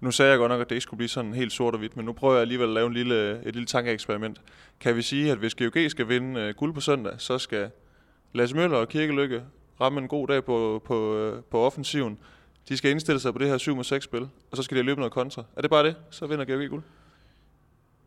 Nu 0.00 0.10
sagde 0.10 0.30
jeg 0.30 0.38
godt 0.38 0.50
nok, 0.50 0.60
at 0.60 0.68
det 0.68 0.74
ikke 0.74 0.82
skulle 0.82 0.98
blive 0.98 1.08
sådan 1.08 1.34
helt 1.34 1.52
sort 1.52 1.74
og 1.74 1.78
hvidt, 1.78 1.96
men 1.96 2.04
nu 2.06 2.12
prøver 2.12 2.34
jeg 2.34 2.42
alligevel 2.42 2.68
at 2.68 2.74
lave 2.74 2.86
en 2.86 2.92
lille, 2.92 3.30
et 3.46 3.54
lille 3.54 3.66
tankeeksperiment. 3.66 4.40
Kan 4.80 4.96
vi 4.96 5.02
sige, 5.02 5.32
at 5.32 5.38
hvis 5.38 5.54
GOG 5.54 5.72
skal 5.88 6.08
vinde 6.08 6.40
øh, 6.40 6.54
guld 6.54 6.74
på 6.74 6.80
søndag, 6.80 7.12
så 7.18 7.38
skal 7.38 7.70
Lasse 8.32 8.56
Møller 8.56 8.76
og 8.76 8.88
Kirkelykke 8.88 9.42
ramme 9.80 10.00
en 10.00 10.08
god 10.08 10.28
dag 10.28 10.44
på, 10.44 10.82
på, 10.84 11.16
øh, 11.16 11.42
på 11.50 11.58
offensiven. 11.58 12.18
De 12.68 12.76
skal 12.76 12.90
indstille 12.90 13.20
sig 13.20 13.32
på 13.32 13.38
det 13.38 13.48
her 13.48 13.96
7-6 13.96 14.00
spil, 14.00 14.28
og 14.50 14.56
så 14.56 14.62
skal 14.62 14.76
de 14.76 14.82
løbe 14.82 15.00
noget 15.00 15.12
kontra. 15.12 15.44
Er 15.56 15.60
det 15.60 15.70
bare 15.70 15.86
det? 15.86 15.96
Så 16.10 16.26
vinder 16.26 16.44
GOG 16.44 16.70
guld? 16.70 16.82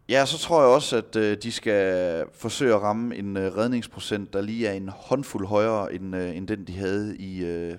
Ja, 0.09 0.26
så 0.26 0.38
tror 0.38 0.61
jeg 0.61 0.70
også, 0.70 0.97
at 0.97 1.15
øh, 1.15 1.38
de 1.43 1.51
skal 1.51 2.26
forsøge 2.34 2.74
at 2.74 2.82
ramme 2.82 3.15
en 3.15 3.38
øh, 3.38 3.57
redningsprocent, 3.57 4.34
der 4.34 4.41
lige 4.41 4.68
er 4.68 4.74
en 4.74 4.89
håndfuld 4.89 5.47
højere 5.47 5.93
end, 5.93 6.15
øh, 6.15 6.38
end 6.38 6.47
den, 6.47 6.68
de 6.68 6.78
havde 6.78 7.18
i, 7.18 7.43
øh, 7.43 7.76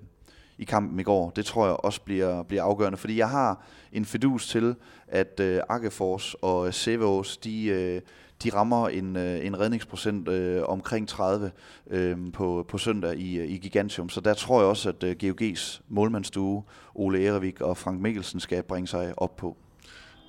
i 0.59 0.65
kampen 0.65 1.01
i 1.01 1.03
går. 1.03 1.31
Det 1.31 1.45
tror 1.45 1.67
jeg 1.67 1.77
også 1.85 2.01
bliver, 2.01 2.43
bliver 2.43 2.63
afgørende, 2.63 2.99
fordi 2.99 3.17
jeg 3.17 3.29
har 3.29 3.65
en 3.93 4.05
fedus 4.05 4.49
til, 4.49 4.75
at 5.09 5.41
øh, 5.41 5.61
Akkefors 5.69 6.35
og 6.43 6.75
Sevos, 6.75 7.37
de, 7.37 7.65
øh, 7.65 8.01
de 8.43 8.51
rammer 8.55 8.89
en, 8.89 9.17
øh, 9.17 9.47
en 9.47 9.61
redningsprocent 9.61 10.29
øh, 10.29 10.63
omkring 10.65 11.09
30 11.09 11.51
øh, 11.91 12.17
på, 12.33 12.67
på 12.69 12.79
søndag 12.79 13.17
i, 13.17 13.39
øh, 13.39 13.51
i 13.51 13.59
Gigantium. 13.59 14.09
Så 14.09 14.21
der 14.21 14.35
tror 14.35 14.61
jeg 14.61 14.69
også, 14.69 14.89
at 14.89 15.03
øh, 15.03 15.17
GOG's 15.23 15.81
målmandsstue, 15.89 16.65
Ole 16.95 17.27
Erevik 17.27 17.61
og 17.61 17.77
Frank 17.77 18.01
Mikkelsen 18.01 18.41
skal 18.41 18.63
bringe 18.63 18.87
sig 18.87 19.15
op 19.17 19.37
på. 19.37 19.57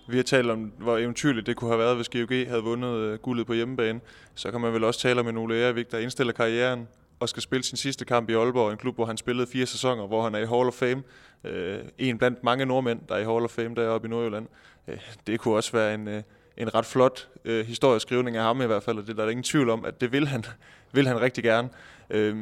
Vi 0.10 0.16
har 0.16 0.24
talt 0.24 0.50
om, 0.50 0.72
hvor 0.78 0.98
eventyrligt 0.98 1.48
det 1.48 1.56
kunne 1.56 1.70
have 1.70 1.80
været, 1.80 1.96
hvis 1.96 2.10
GOG 2.10 2.48
havde 2.48 2.64
vundet 2.64 2.96
øh, 2.96 3.20
guldet 3.20 3.48
på 3.48 3.54
hjemmebane. 3.54 4.00
Så 4.36 4.52
kan 4.52 4.62
man 4.62 4.74
vel 4.74 4.84
også 4.84 5.00
tale 5.00 5.20
om 5.20 5.28
en 5.28 5.38
Ole 5.38 5.62
Erevik, 5.62 5.92
der 5.92 6.00
indstiller 6.00 6.34
karrieren 6.34 6.88
og 7.20 7.30
skal 7.30 7.42
spille 7.42 7.64
sin 7.64 7.78
sidste 7.78 8.06
kamp 8.06 8.30
i 8.30 8.34
Aalborg, 8.34 8.72
en 8.72 8.78
klub, 8.78 8.96
hvor 8.96 9.06
han 9.06 9.18
spillede 9.18 9.48
fire 9.48 9.66
sæsoner, 9.66 10.08
hvor 10.08 10.24
han 10.24 10.36
er 10.36 10.40
i 10.40 10.46
Hall 10.46 10.68
of 10.68 10.74
Fame. 10.74 11.04
Øh, 11.44 11.80
en 11.98 12.18
blandt 12.18 12.44
mange 12.44 12.66
nordmænd, 12.66 13.00
der 13.10 13.16
er 13.16 13.20
i 13.20 13.24
Hall 13.24 13.44
of 13.44 13.50
Fame 13.50 13.76
deroppe 13.76 14.08
i 14.08 14.10
Nordjylland. 14.10 14.48
Øh, 14.88 14.98
det 15.28 15.40
kunne 15.40 15.56
også 15.56 15.72
være 15.72 15.94
en, 15.94 16.08
øh, 16.08 16.24
en 16.60 16.76
ret 16.76 16.86
flot 16.86 17.28
øh, 17.46 17.66
historieskrivning 17.66 18.38
af 18.38 18.44
ham 18.44 18.62
i 18.62 18.66
hvert 18.66 18.84
fald, 18.84 18.98
og 18.98 19.08
det 19.08 19.16
der 19.16 19.22
er 19.22 19.26
der 19.26 19.32
ingen 19.32 19.44
tvivl 19.44 19.70
om, 19.70 19.86
at 19.86 20.02
det 20.02 20.12
vil 20.12 20.28
han, 20.28 20.46
vil 20.94 21.08
han 21.08 21.22
rigtig 21.22 21.44
gerne. 21.44 21.70
Øh, 22.10 22.38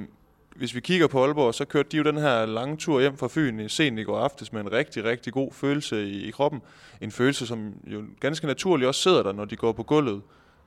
hvis 0.55 0.75
vi 0.75 0.79
kigger 0.79 1.07
på 1.07 1.23
Aalborg, 1.23 1.53
så 1.53 1.65
kørte 1.65 1.89
de 1.89 1.97
jo 1.97 2.03
den 2.03 2.17
her 2.17 2.45
lange 2.45 2.77
tur 2.77 2.99
hjem 2.99 3.17
fra 3.17 3.27
Fyn 3.31 3.59
i 3.59 3.69
sent 3.69 3.99
i 3.99 4.03
går 4.03 4.19
aftes 4.19 4.53
med 4.53 4.61
en 4.61 4.71
rigtig, 4.71 5.03
rigtig 5.03 5.33
god 5.33 5.51
følelse 5.51 6.09
i, 6.09 6.27
i 6.27 6.31
kroppen. 6.31 6.61
En 7.01 7.11
følelse, 7.11 7.47
som 7.47 7.73
jo 7.87 8.03
ganske 8.19 8.47
naturligt 8.47 8.87
også 8.87 9.01
sidder 9.01 9.23
der, 9.23 9.31
når 9.31 9.45
de 9.45 9.55
går 9.55 9.71
på 9.71 9.83
gulvet 9.83 10.21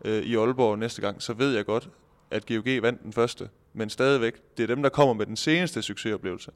øh, 0.05 0.23
i 0.23 0.37
Aalborg 0.37 0.79
næste 0.79 1.01
gang. 1.01 1.23
Så 1.23 1.33
ved 1.33 1.55
jeg 1.55 1.67
godt, 1.67 1.89
at 2.31 2.47
GOG 2.47 2.83
vandt 2.83 3.03
den 3.03 3.13
første. 3.13 3.49
Men 3.73 3.91
stadigvæk, 3.91 4.35
det 4.57 4.63
er 4.63 4.67
dem, 4.67 4.83
der 4.83 4.89
kommer 4.89 5.15
med 5.15 5.27
den 5.27 5.37
seneste 5.37 5.83
succesoplevelse. 5.83 6.51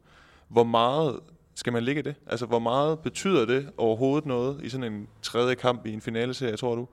Hvor 0.49 0.65
meget 0.65 1.21
skal 1.55 1.73
man 1.73 1.83
ligge 1.83 2.03
det? 2.03 2.15
Altså, 2.27 2.47
hvor 2.47 2.59
meget 2.59 2.99
betyder 2.99 3.45
det 3.47 3.71
overhovedet 3.77 4.27
noget 4.27 4.63
i 4.63 4.69
sådan 4.69 4.93
en 4.93 5.09
tredje 5.23 5.55
kamp 5.55 5.87
i 5.87 5.93
en 5.93 6.01
finaleserie, 6.01 6.57
tror 6.57 6.75
du? 6.75 6.89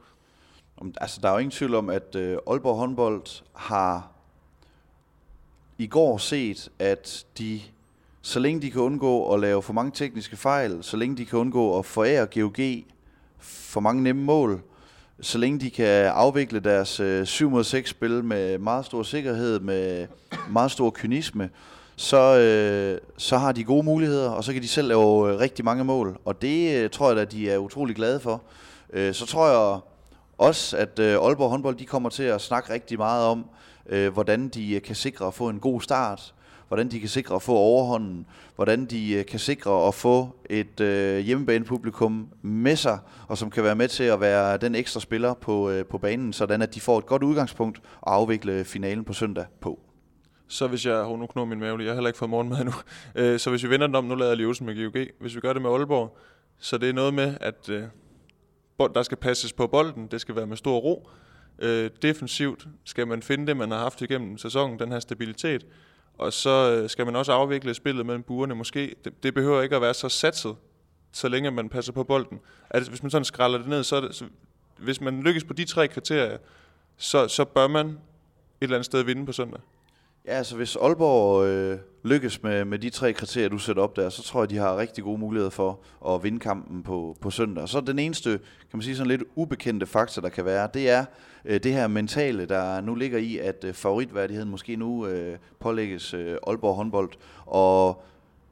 Altså, 1.02 1.20
der 1.22 1.30
er 1.30 1.34
jo 1.34 1.38
ingen 1.38 1.52
tvivl 1.52 1.76
om, 1.76 1.90
at 1.90 2.16
øh, 2.16 2.38
Aalborg 2.48 2.78
håndbold 2.78 3.44
har 3.54 4.12
i 5.78 5.88
går 5.88 6.18
set, 6.18 6.70
at 6.80 7.26
de, 7.38 7.62
så 8.22 8.40
længe 8.40 8.62
de 8.62 8.72
kan 8.72 8.82
undgå 8.82 9.34
at 9.34 9.40
lave 9.40 9.62
for 9.62 9.74
mange 9.74 9.92
tekniske 9.92 10.38
fejl, 10.38 10.84
så 10.84 10.98
længe 10.98 11.18
de 11.18 11.26
kan 11.26 11.40
undgå 11.40 11.80
at 11.80 11.86
forære 11.86 12.26
GOG 12.26 12.84
for 13.38 13.80
mange 13.80 14.04
nemme 14.04 14.24
mål, 14.24 14.62
så 15.22 15.38
længe 15.38 15.60
de 15.60 15.70
kan 15.70 16.06
afvikle 16.06 16.60
deres 16.60 17.00
øh, 17.00 17.26
7 17.26 17.50
mod 17.50 17.64
6 17.64 17.90
spil 17.90 18.24
med 18.24 18.58
meget 18.58 18.86
stor 18.86 19.04
sikkerhed, 19.04 19.60
med 19.60 20.08
meget 20.50 20.72
stor 20.72 20.90
kynisme, 20.90 21.50
så, 21.96 22.38
øh, 22.38 22.98
så 23.18 23.38
har 23.38 23.52
de 23.52 23.64
gode 23.64 23.84
muligheder, 23.84 24.30
og 24.30 24.44
så 24.44 24.54
kan 24.54 24.62
de 24.62 24.68
selv 24.68 24.88
lave 24.88 25.34
øh, 25.34 25.40
rigtig 25.40 25.66
mange 25.66 25.84
mål. 25.84 26.18
Og 26.26 26.42
det 26.42 26.78
øh, 26.78 26.90
tror 26.90 27.08
jeg 27.08 27.18
da, 27.18 27.26
de 27.26 27.50
er 27.50 27.58
utrolig 27.58 27.96
glade 27.96 28.20
for. 28.20 28.42
Øh, 28.94 29.14
så 29.14 29.26
tror 29.26 29.48
jeg 29.48 29.80
også, 30.38 30.78
at 30.78 31.00
øh, 31.00 31.14
Aalborg 31.14 31.50
håndbold 31.50 31.76
de 31.76 31.86
kommer 31.86 32.10
til 32.10 32.24
at 32.24 32.42
snakke 32.42 32.74
rigtig 32.74 32.98
meget 32.98 33.26
om, 33.26 33.46
øh, 33.90 34.14
hvordan 34.14 34.48
de 34.48 34.74
øh, 34.74 34.82
kan 34.82 34.96
sikre 34.96 35.28
at 35.28 35.34
få 35.34 35.50
en 35.50 35.60
god 35.60 35.82
start, 35.82 36.34
hvordan 36.68 36.92
de 36.92 37.00
kan 37.00 37.10
sikre 37.10 37.36
at 37.36 37.42
få 37.42 37.54
overhånden, 37.54 38.26
hvordan 38.56 38.86
de 38.86 39.14
øh, 39.14 39.26
kan 39.26 39.40
sikre 39.40 39.88
at 39.88 39.94
få 39.94 40.30
et 40.50 40.80
øh, 40.80 41.20
hjemmebanepublikum 41.20 42.28
med 42.42 42.76
sig, 42.76 43.00
og 43.28 43.38
som 43.38 43.50
kan 43.50 43.64
være 43.64 43.76
med 43.76 43.88
til 43.88 44.04
at 44.04 44.22
være 44.22 44.58
den 44.58 44.76
ekstra 44.76 45.00
spiller 45.00 45.34
på, 45.34 45.70
øh, 45.70 45.86
på 45.86 45.98
banen, 45.98 46.34
sådan 46.34 46.62
at 46.62 46.76
de 46.76 46.82
får 46.82 46.98
et 46.98 47.06
godt 47.06 47.24
udgangspunkt 47.24 47.78
at 47.78 48.14
afvikle 48.14 48.66
finalen 48.66 49.04
på 49.04 49.14
søndag 49.14 49.46
på. 49.62 49.80
Så 50.52 50.68
hvis 50.68 50.86
jeg, 50.86 50.96
oh, 50.96 51.20
nu 51.20 51.28
knurrer 51.28 51.48
min 51.48 51.60
mave, 51.60 51.78
lige, 51.78 51.86
jeg 51.86 51.92
har 51.92 51.96
heller 51.96 52.10
ikke 52.10 52.18
fået 52.18 52.30
morgenmad 52.30 52.58
endnu, 52.58 52.74
øh, 53.22 53.40
så 53.40 53.50
hvis 53.50 53.64
vi 53.64 53.70
vender 53.70 53.88
den 53.88 53.96
om, 53.96 54.04
nu 54.04 54.16
lader 54.16 54.32
jeg 54.32 54.38
Liusen 54.38 54.66
med 54.66 54.76
GOG, 54.76 55.08
hvis 55.20 55.36
vi 55.36 55.40
gør 55.40 55.54
det 55.54 55.62
med 55.62 55.70
Aalborg, 55.70 56.18
så 56.60 56.78
det 56.78 56.90
er 56.90 56.94
noget 56.94 57.14
med, 57.14 57.38
at 57.42 57.70
øh, 57.70 57.84
der 58.96 59.04
skal 59.04 59.18
passes 59.18 59.54
på 59.54 59.68
bolden, 59.68 60.08
det 60.08 60.22
skal 60.22 60.36
være 60.36 60.48
med 60.48 60.58
stor 60.58 60.78
ro, 60.78 61.10
øh, 61.60 61.90
defensivt 62.02 62.68
skal 62.84 63.08
man 63.08 63.22
finde 63.22 63.48
det, 63.48 63.58
man 63.58 63.72
har 63.72 63.78
haft 63.78 64.02
igennem 64.02 64.38
sæsonen, 64.38 64.80
den 64.80 64.92
her 64.92 65.00
stabilitet, 65.00 65.66
og 66.18 66.34
så 66.34 66.72
øh, 66.72 66.90
skal 66.90 67.06
man 67.06 67.16
også 67.16 67.32
afvikle 67.32 67.74
spillet 67.74 68.06
mellem 68.06 68.24
buerne 68.24 68.56
måske. 68.56 68.96
Det, 69.06 69.24
det 69.24 69.34
behøver 69.34 69.62
ikke 69.62 69.76
at 69.76 69.82
være 69.82 69.94
så 69.94 70.10
satset, 70.10 70.56
så 71.12 71.28
længe 71.28 71.52
man 71.52 71.70
passer 71.70 71.94
på 71.94 72.04
bolden. 72.04 72.40
Altså, 72.70 72.92
hvis 72.92 73.04
man 73.04 73.10
sådan 73.10 73.26
skralder 73.26 73.58
det 73.58 73.68
ned, 73.68 73.84
så, 73.84 73.96
er 73.96 74.02
det, 74.02 74.16
så 74.16 74.26
hvis 74.78 75.02
man 75.02 75.24
lykkes 75.24 75.44
på 75.44 75.54
de 75.54 75.66
tre 75.66 75.88
kriterier, 75.88 76.38
så, 76.98 77.28
så 77.28 77.46
bør 77.46 77.68
man 77.68 77.88
et 77.88 77.96
eller 78.62 78.76
andet 78.76 78.86
sted 78.86 79.04
vinde 79.04 79.26
på 79.26 79.32
søndag. 79.32 79.60
Ja, 80.26 80.32
altså 80.32 80.56
hvis 80.56 80.76
Aalborg 80.76 81.46
øh, 81.46 81.80
lykkes 82.04 82.44
med, 82.44 82.66
med 82.66 82.80
de 82.80 82.90
tre 82.90 83.14
kriterier, 83.14 83.50
du 83.50 83.58
sætter 83.58 83.84
op 83.84 83.96
der, 83.96 84.10
så 84.10 84.24
tror 84.24 84.42
jeg, 84.42 84.50
de 84.50 84.58
har 84.58 84.78
rigtig 84.78 85.04
gode 85.04 85.18
muligheder 85.18 85.50
for 85.50 85.80
at 86.08 86.24
vinde 86.24 86.40
kampen 86.40 86.84
på, 86.84 87.18
på 87.22 87.30
søndag. 87.30 87.70
Så 87.70 87.82
den 87.82 88.00
eneste, 88.00 88.30
kan 88.30 88.74
man 88.74 88.82
sige, 88.82 88.96
sådan 88.96 89.08
lidt 89.08 89.24
ubekendte 89.36 89.86
faktor, 89.86 90.22
der 90.22 90.30
kan 90.30 90.46
være, 90.46 90.70
det 90.74 90.90
er 90.90 91.06
øh, 91.46 91.64
det 91.64 91.74
her 91.74 91.88
mentale, 91.88 92.46
der 92.46 92.82
nu 92.82 92.96
ligger 92.96 93.18
i, 93.18 93.38
at 93.38 93.64
øh, 93.64 93.74
favoritværdigheden 93.74 94.50
måske 94.50 94.76
nu 94.76 95.08
øh, 95.08 95.38
pålægges 95.60 96.14
øh, 96.14 96.38
Aalborg 96.48 96.76
håndbold. 96.76 97.10
Og 97.46 98.04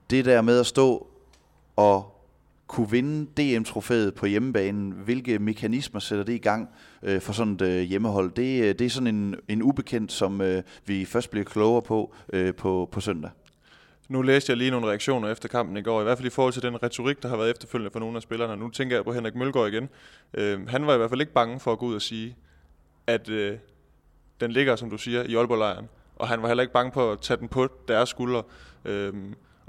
det 0.10 0.26
der 0.26 0.42
med 0.42 0.60
at 0.60 0.66
stå 0.66 1.08
og 1.76 2.19
kunne 2.70 2.92
vinde 2.92 3.26
DM-trofæet 3.38 4.16
på 4.16 4.26
hjemmebanen, 4.26 4.92
hvilke 4.92 5.40
mekanismer 5.40 6.00
sætter 6.00 6.26
det 6.26 6.34
i 6.34 6.38
gang 6.38 6.70
øh, 7.04 7.22
for 7.22 7.34
sådan 7.34 7.54
et 7.54 7.62
øh, 7.62 7.82
hjemmehold? 7.82 8.32
Det, 8.32 8.62
øh, 8.62 8.68
det 8.80 8.82
er 8.82 8.90
sådan 8.90 9.16
en, 9.16 9.36
en 9.48 9.64
ubekendt, 9.64 10.12
som 10.12 10.42
øh, 10.42 10.64
vi 10.86 11.06
først 11.06 11.32
bliver 11.32 11.44
klogere 11.44 11.82
på 11.82 12.14
øh, 12.34 12.54
på, 12.54 12.90
på 12.92 13.02
søndag. 13.02 13.32
Nu 14.10 14.22
læste 14.22 14.52
jeg 14.52 14.58
lige 14.58 14.72
nogle 14.72 14.88
reaktioner 14.88 15.30
efter 15.30 15.50
kampen 15.50 15.78
i 15.78 15.82
går, 15.82 16.02
i 16.02 16.04
hvert 16.04 16.18
fald 16.18 16.28
i 16.28 16.30
forhold 16.30 16.54
til 16.54 16.62
den 16.62 16.84
retorik, 16.84 17.24
der 17.24 17.30
har 17.30 17.38
været 17.38 17.50
efterfølgende 17.50 17.92
for 17.92 18.00
nogle 18.00 18.16
af 18.16 18.22
spillerne. 18.22 18.58
Nu 18.58 18.70
tænker 18.70 18.96
jeg 18.96 19.06
på 19.06 19.14
Henrik 19.14 19.36
Mølgaard 19.36 19.68
igen. 19.68 19.90
Øh, 20.34 20.68
han 20.68 20.88
var 20.88 20.94
i 20.94 20.98
hvert 20.98 21.10
fald 21.10 21.22
ikke 21.22 21.34
bange 21.34 21.60
for 21.60 21.72
at 21.72 21.80
gå 21.80 21.86
ud 21.86 21.96
og 21.96 22.02
sige, 22.02 22.36
at 23.08 23.30
øh, 23.30 23.58
den 24.42 24.52
ligger, 24.52 24.76
som 24.76 24.90
du 24.90 24.98
siger, 24.98 25.24
i 25.24 25.36
Aalborg-lejren. 25.36 25.90
Og 26.16 26.28
han 26.28 26.42
var 26.42 26.48
heller 26.48 26.62
ikke 26.62 26.74
bange 26.74 26.92
på 26.92 27.12
at 27.12 27.20
tage 27.22 27.38
den 27.38 27.48
på 27.48 27.68
deres 27.88 28.10
skuldre. 28.10 28.44
Øh, 28.86 29.14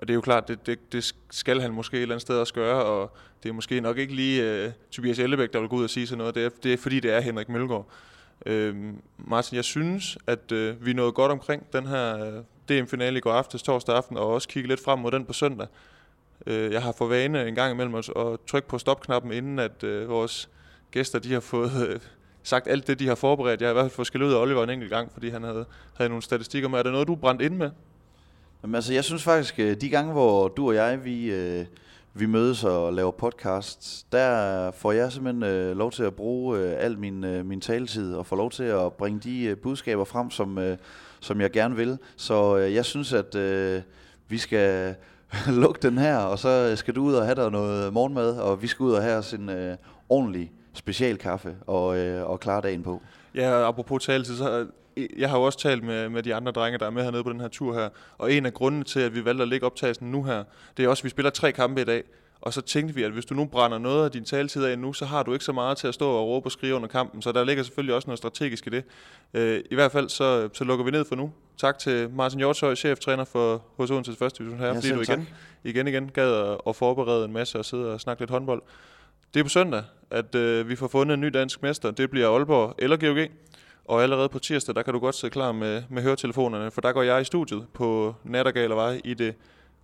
og 0.00 0.08
det 0.08 0.10
er 0.10 0.14
jo 0.14 0.20
klart, 0.20 0.48
det, 0.48 0.66
det, 0.66 0.92
det 0.92 1.14
skal 1.30 1.60
han 1.60 1.72
måske 1.72 1.96
et 1.96 2.02
eller 2.02 2.14
andet 2.14 2.22
sted 2.22 2.38
også 2.38 2.54
gøre, 2.54 2.84
og 2.84 3.16
det 3.42 3.48
er 3.48 3.52
måske 3.52 3.80
nok 3.80 3.98
ikke 3.98 4.14
lige 4.14 4.66
uh, 4.66 4.72
Tobias 4.90 5.18
Ellebæk, 5.18 5.52
der 5.52 5.60
vil 5.60 5.68
gå 5.68 5.76
ud 5.76 5.84
og 5.84 5.90
sige 5.90 6.06
sådan 6.06 6.18
noget. 6.18 6.34
Det 6.34 6.44
er, 6.44 6.50
det 6.62 6.72
er 6.72 6.76
fordi, 6.76 7.00
det 7.00 7.12
er 7.12 7.20
Henrik 7.20 7.48
Mølgaard. 7.48 7.86
Uh, 8.46 8.74
Martin, 9.18 9.56
jeg 9.56 9.64
synes, 9.64 10.18
at 10.26 10.52
uh, 10.52 10.86
vi 10.86 10.92
nåede 10.92 11.12
godt 11.12 11.32
omkring 11.32 11.72
den 11.72 11.86
her 11.86 12.14
uh, 12.14 12.44
DM-finale 12.68 13.18
i 13.18 13.20
går 13.20 13.32
aftes, 13.32 13.62
torsdag 13.62 13.96
aften, 13.96 14.16
og 14.16 14.26
også 14.26 14.48
kigge 14.48 14.68
lidt 14.68 14.84
frem 14.84 14.98
mod 14.98 15.10
den 15.10 15.24
på 15.24 15.32
søndag. 15.32 15.66
Uh, 16.46 16.52
jeg 16.52 16.82
har 16.82 16.92
for 16.92 17.06
vane 17.06 17.48
en 17.48 17.54
gang 17.54 17.72
imellem 17.72 17.94
at, 17.94 18.08
at 18.16 18.38
trykke 18.46 18.68
på 18.68 18.78
stopknappen, 18.78 19.32
inden 19.32 19.58
at 19.58 19.84
uh, 19.84 20.08
vores 20.08 20.48
gæster 20.90 21.18
de 21.18 21.32
har 21.32 21.40
fået 21.40 21.88
uh, 21.94 22.00
sagt 22.42 22.68
alt 22.68 22.86
det, 22.86 22.98
de 22.98 23.08
har 23.08 23.14
forberedt. 23.14 23.60
Jeg 23.60 23.68
har 23.68 23.72
i 23.72 23.74
hvert 23.74 23.84
fald 23.84 23.94
fået 23.94 24.06
skæld 24.06 24.22
ud 24.22 24.32
af 24.32 24.40
Oliver 24.40 24.64
en 24.64 24.70
enkelt 24.70 24.90
gang, 24.90 25.12
fordi 25.12 25.28
han 25.28 25.42
havde, 25.42 25.64
havde 25.94 26.08
nogle 26.08 26.22
statistikker 26.22 26.68
med. 26.68 26.78
Er 26.78 26.82
det 26.82 26.92
noget, 26.92 27.08
du 27.08 27.14
brændt 27.14 27.42
ind 27.42 27.56
med? 27.56 27.70
Jamen, 28.62 28.74
altså, 28.74 28.92
jeg 28.92 29.04
synes 29.04 29.22
faktisk, 29.22 29.58
øh, 29.58 29.76
de 29.80 29.88
gange, 29.88 30.12
hvor 30.12 30.48
du 30.48 30.68
og 30.68 30.74
jeg, 30.74 31.04
vi, 31.04 31.30
øh, 31.32 31.64
vi 32.14 32.26
mødes 32.26 32.64
og 32.64 32.92
laver 32.92 33.10
podcasts, 33.10 34.06
der 34.12 34.70
får 34.70 34.92
jeg 34.92 35.12
simpelthen 35.12 35.42
øh, 35.42 35.76
lov 35.76 35.90
til 35.90 36.02
at 36.02 36.14
bruge 36.14 36.58
øh, 36.58 36.74
al 36.78 36.98
min, 36.98 37.24
øh, 37.24 37.46
min 37.46 37.60
taletid 37.60 38.14
og 38.14 38.26
får 38.26 38.36
lov 38.36 38.50
til 38.50 38.62
at 38.62 38.92
bringe 38.92 39.20
de 39.20 39.42
øh, 39.44 39.56
budskaber 39.56 40.04
frem, 40.04 40.30
som, 40.30 40.58
øh, 40.58 40.76
som 41.20 41.40
jeg 41.40 41.50
gerne 41.50 41.76
vil. 41.76 41.98
Så 42.16 42.56
øh, 42.58 42.74
jeg 42.74 42.84
synes, 42.84 43.12
at 43.12 43.34
øh, 43.34 43.82
vi 44.28 44.38
skal 44.38 44.94
lukke 45.62 45.78
den 45.82 45.98
her, 45.98 46.16
og 46.16 46.38
så 46.38 46.76
skal 46.76 46.94
du 46.94 47.04
ud 47.04 47.14
og 47.14 47.24
have 47.24 47.34
dig 47.34 47.50
noget 47.50 47.92
morgenmad, 47.92 48.38
og 48.38 48.62
vi 48.62 48.66
skal 48.66 48.84
ud 48.84 48.92
og 48.92 49.02
have 49.02 49.16
os 49.16 49.32
en 49.32 49.48
øh, 49.48 49.76
ordentlig 50.08 50.52
specialkaffe 50.74 51.54
og, 51.66 51.98
øh, 51.98 52.30
og 52.30 52.40
klare 52.40 52.60
dagen 52.60 52.82
på. 52.82 53.02
Ja, 53.34 53.68
apropos 53.68 54.04
taletid, 54.04 54.36
så 54.36 54.66
jeg 55.16 55.30
har 55.30 55.38
jo 55.38 55.42
også 55.42 55.58
talt 55.58 55.84
med, 55.84 56.08
med 56.08 56.22
de 56.22 56.34
andre 56.34 56.52
drenge, 56.52 56.78
der 56.78 56.86
er 56.86 56.90
med 56.90 57.04
hernede 57.04 57.24
på 57.24 57.32
den 57.32 57.40
her 57.40 57.48
tur 57.48 57.74
her, 57.74 57.88
og 58.18 58.32
en 58.32 58.46
af 58.46 58.54
grundene 58.54 58.84
til, 58.84 59.00
at 59.00 59.14
vi 59.14 59.24
valgte 59.24 59.42
at 59.42 59.48
lægge 59.48 59.66
optagelsen 59.66 60.10
nu 60.10 60.22
her, 60.22 60.44
det 60.76 60.84
er 60.84 60.88
også, 60.88 61.00
at 61.00 61.04
vi 61.04 61.10
spiller 61.10 61.30
tre 61.30 61.52
kampe 61.52 61.80
i 61.80 61.84
dag, 61.84 62.02
og 62.40 62.52
så 62.52 62.60
tænkte 62.60 62.94
vi, 62.94 63.02
at 63.02 63.10
hvis 63.10 63.24
du 63.24 63.34
nu 63.34 63.44
brænder 63.44 63.78
noget 63.78 64.04
af 64.04 64.10
din 64.10 64.24
taletid 64.24 64.64
af 64.64 64.78
nu, 64.78 64.92
så 64.92 65.04
har 65.04 65.22
du 65.22 65.32
ikke 65.32 65.44
så 65.44 65.52
meget 65.52 65.76
til 65.76 65.88
at 65.88 65.94
stå 65.94 66.10
og 66.10 66.26
råbe 66.26 66.46
og 66.46 66.52
skrive 66.52 66.74
under 66.74 66.88
kampen, 66.88 67.22
så 67.22 67.32
der 67.32 67.44
ligger 67.44 67.62
selvfølgelig 67.62 67.94
også 67.94 68.08
noget 68.08 68.18
strategisk 68.18 68.66
i 68.66 68.70
det. 68.70 68.84
Øh, 69.34 69.60
I 69.70 69.74
hvert 69.74 69.92
fald 69.92 70.08
så, 70.08 70.48
så 70.52 70.64
lukker 70.64 70.84
vi 70.84 70.90
ned 70.90 71.04
for 71.04 71.16
nu. 71.16 71.32
Tak 71.58 71.78
til 71.78 72.10
Martin 72.10 72.38
Hjortøj, 72.38 72.74
cheftræner 72.74 73.24
for 73.24 73.62
hos 73.76 73.90
Odenses 73.90 74.16
første 74.16 74.38
division 74.38 74.60
her, 74.60 74.66
ja, 74.66 74.72
fordi 74.72 74.90
du 74.90 75.00
igen, 75.00 75.28
igen 75.64 75.88
igen 75.88 76.10
gad 76.14 76.56
at 76.66 76.76
forberede 76.76 77.24
en 77.24 77.32
masse 77.32 77.58
og 77.58 77.64
sidde 77.64 77.92
og 77.92 78.00
snakke 78.00 78.22
lidt 78.22 78.30
håndbold. 78.30 78.62
Det 79.34 79.40
er 79.40 79.44
på 79.44 79.48
søndag, 79.48 79.82
at 80.10 80.34
øh, 80.34 80.68
vi 80.68 80.76
får 80.76 80.88
fundet 80.88 81.14
en 81.14 81.20
ny 81.20 81.26
dansk 81.26 81.62
mester. 81.62 81.90
Det 81.90 82.10
bliver 82.10 82.30
Aalborg 82.30 82.74
eller 82.78 82.96
GOG. 82.96 83.28
Og 83.90 84.02
allerede 84.02 84.28
på 84.28 84.38
tirsdag, 84.38 84.74
der 84.74 84.82
kan 84.82 84.94
du 84.94 85.00
godt 85.00 85.14
sidde 85.14 85.32
klar 85.32 85.52
med, 85.52 85.82
med 85.88 86.02
høretelefonerne, 86.02 86.70
for 86.70 86.80
der 86.80 86.92
går 86.92 87.02
jeg 87.02 87.20
i 87.20 87.24
studiet 87.24 87.66
på 87.74 88.14
Nattergalervej 88.24 89.00
i 89.04 89.14
det 89.14 89.34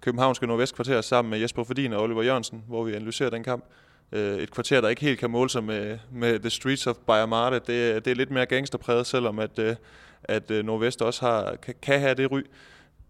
københavnske 0.01 0.47
nordvestkvarter 0.47 1.01
sammen 1.01 1.31
med 1.31 1.39
Jesper 1.39 1.65
Fordin 1.65 1.93
og 1.93 2.03
Oliver 2.03 2.23
Jørgensen, 2.23 2.65
hvor 2.69 2.85
vi 2.85 2.95
analyserer 2.95 3.31
den 3.31 3.45
kamp. 3.45 3.65
Øh, 4.13 4.37
et 4.37 4.51
kvarter, 4.51 4.81
der 4.81 4.89
ikke 4.89 5.03
helt 5.03 5.19
kan 5.19 5.31
måle 5.31 5.51
sig 5.51 5.65
med, 5.65 5.99
med 6.13 6.39
The 6.39 6.51
Streets 6.51 6.87
of 6.87 6.97
Bayer 7.07 7.27
Marte. 7.27 7.57
Det, 7.57 8.05
det 8.05 8.11
er 8.11 8.15
lidt 8.15 8.31
mere 8.31 8.47
gangsterpræget, 8.47 9.07
selvom 9.07 9.39
at, 9.39 9.59
øh, 9.59 9.77
at 10.25 10.51
øh, 10.51 10.65
Nordvest 10.65 11.03
også 11.03 11.27
har, 11.27 11.57
kan, 11.63 11.75
kan 11.83 12.01
have 12.01 12.15
det 12.15 12.31
ry. 12.31 12.41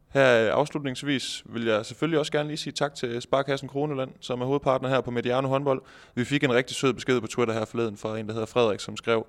Her 0.09 0.53
afslutningsvis 0.53 1.43
vil 1.47 1.65
jeg 1.65 1.87
selvfølgelig 1.87 2.19
også 2.19 2.33
gerne 2.33 2.49
lige 2.49 2.57
sige 2.57 2.73
tak 2.73 2.95
til 2.95 3.23
Sparkassen 3.23 3.69
Kroneland, 3.69 4.11
som 4.21 4.41
er 4.41 4.47
hovedpartner 4.47 4.89
her 4.89 5.01
på 5.01 5.11
Mediano 5.11 5.49
håndbold. 5.49 5.83
Vi 6.15 6.25
fik 6.25 6.45
en 6.45 6.55
rigtig 6.55 6.77
sød 6.77 6.93
besked 6.93 7.21
på 7.21 7.27
Twitter 7.27 7.55
her 7.55 7.65
forleden 7.65 7.97
fra 7.97 8.19
en, 8.19 8.27
der 8.27 8.33
hedder 8.33 8.47
Frederik, 8.47 8.81
som 8.81 8.97
skrev, 8.97 9.27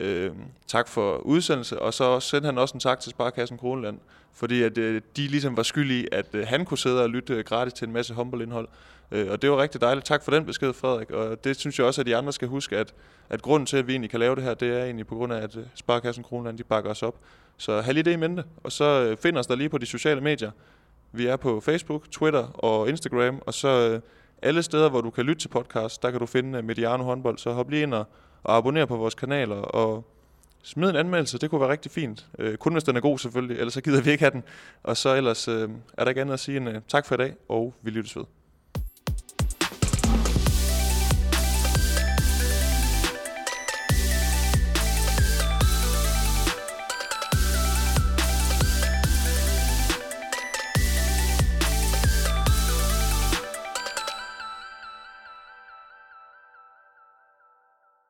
øh, 0.00 0.30
tak 0.66 0.88
for 0.88 1.16
udsendelse, 1.16 1.78
og 1.78 1.94
så 1.94 2.20
sendte 2.20 2.46
han 2.46 2.58
også 2.58 2.74
en 2.74 2.80
tak 2.80 3.00
til 3.00 3.10
Sparkassen 3.10 3.58
Kroneland, 3.58 3.98
fordi 4.34 4.62
at, 4.62 4.78
øh, 4.78 5.02
de 5.16 5.26
ligesom 5.28 5.56
var 5.56 5.62
skyld 5.62 5.90
i, 5.90 6.08
at 6.12 6.26
øh, 6.32 6.46
han 6.46 6.64
kunne 6.64 6.78
sidde 6.78 7.02
og 7.02 7.10
lytte 7.10 7.34
øh, 7.34 7.44
gratis 7.44 7.72
til 7.72 7.86
en 7.86 7.92
masse 7.92 8.14
håndboldindhold. 8.14 8.68
Øh, 9.12 9.30
og 9.30 9.42
det 9.42 9.50
var 9.50 9.62
rigtig 9.62 9.80
dejligt. 9.80 10.06
Tak 10.06 10.24
for 10.24 10.30
den 10.30 10.46
besked, 10.46 10.72
Frederik. 10.72 11.10
Og 11.10 11.44
det 11.44 11.56
synes 11.56 11.78
jeg 11.78 11.86
også, 11.86 12.00
at 12.00 12.06
de 12.06 12.16
andre 12.16 12.32
skal 12.32 12.48
huske, 12.48 12.78
at, 12.78 12.94
at 13.30 13.42
grunden 13.42 13.66
til, 13.66 13.76
at 13.76 13.86
vi 13.86 13.92
egentlig 13.92 14.10
kan 14.10 14.20
lave 14.20 14.36
det 14.36 14.44
her, 14.44 14.54
det 14.54 14.68
er 14.80 14.84
egentlig 14.84 15.06
på 15.06 15.14
grund 15.14 15.32
af, 15.32 15.40
at 15.40 15.56
øh, 15.56 15.62
Sparkassen 15.74 16.24
Kroneland, 16.24 16.58
de 16.58 16.64
bakker 16.64 16.90
os 16.90 17.02
op. 17.02 17.16
Så 17.56 17.80
have 17.80 17.94
lige 17.94 18.02
det 18.02 18.12
i 18.12 18.16
mente. 18.16 18.44
Og 18.64 18.72
så 18.72 18.84
øh, 18.84 19.16
find 19.16 19.36
os 19.36 19.46
der 19.46 19.56
lige 19.56 19.68
på 19.68 19.78
de 19.78 19.86
sociale 19.86 20.20
medier. 20.20 20.50
Vi 21.12 21.26
er 21.26 21.36
på 21.36 21.60
Facebook, 21.60 22.10
Twitter 22.10 22.64
og 22.64 22.88
Instagram, 22.88 23.42
og 23.46 23.54
så 23.54 23.68
øh, 23.68 24.00
alle 24.42 24.62
steder, 24.62 24.88
hvor 24.90 25.00
du 25.00 25.10
kan 25.10 25.24
lytte 25.24 25.42
til 25.42 25.48
podcast, 25.48 26.02
der 26.02 26.10
kan 26.10 26.20
du 26.20 26.26
finde 26.26 26.58
øh, 26.58 26.64
Mediano 26.64 27.04
håndbold. 27.04 27.38
Så 27.38 27.52
hop 27.52 27.70
lige 27.70 27.82
ind 27.82 27.94
og, 27.94 28.04
og 28.42 28.56
abonner 28.56 28.86
på 28.86 28.96
vores 28.96 29.14
kanaler, 29.14 29.56
og 29.56 30.04
smid 30.62 30.90
en 30.90 30.96
anmeldelse, 30.96 31.38
det 31.38 31.50
kunne 31.50 31.60
være 31.60 31.70
rigtig 31.70 31.90
fint. 31.90 32.26
Øh, 32.38 32.56
kun 32.56 32.72
hvis 32.72 32.84
den 32.84 32.96
er 32.96 33.00
god 33.00 33.18
selvfølgelig, 33.18 33.56
ellers 33.58 33.74
så 33.74 33.80
gider 33.80 34.02
vi 34.02 34.10
ikke 34.10 34.24
have 34.24 34.30
den. 34.30 34.42
Og 34.82 34.96
så 34.96 35.14
ellers 35.14 35.48
øh, 35.48 35.68
er 35.98 36.04
der 36.04 36.08
ikke 36.08 36.20
andet 36.20 36.34
at 36.34 36.40
sige 36.40 36.56
end 36.56 36.68
øh, 36.68 36.80
tak 36.88 37.06
for 37.06 37.14
i 37.14 37.18
dag, 37.18 37.34
og 37.48 37.74
vi 37.82 37.90
lyttes 37.90 38.16
ved. 38.16 38.24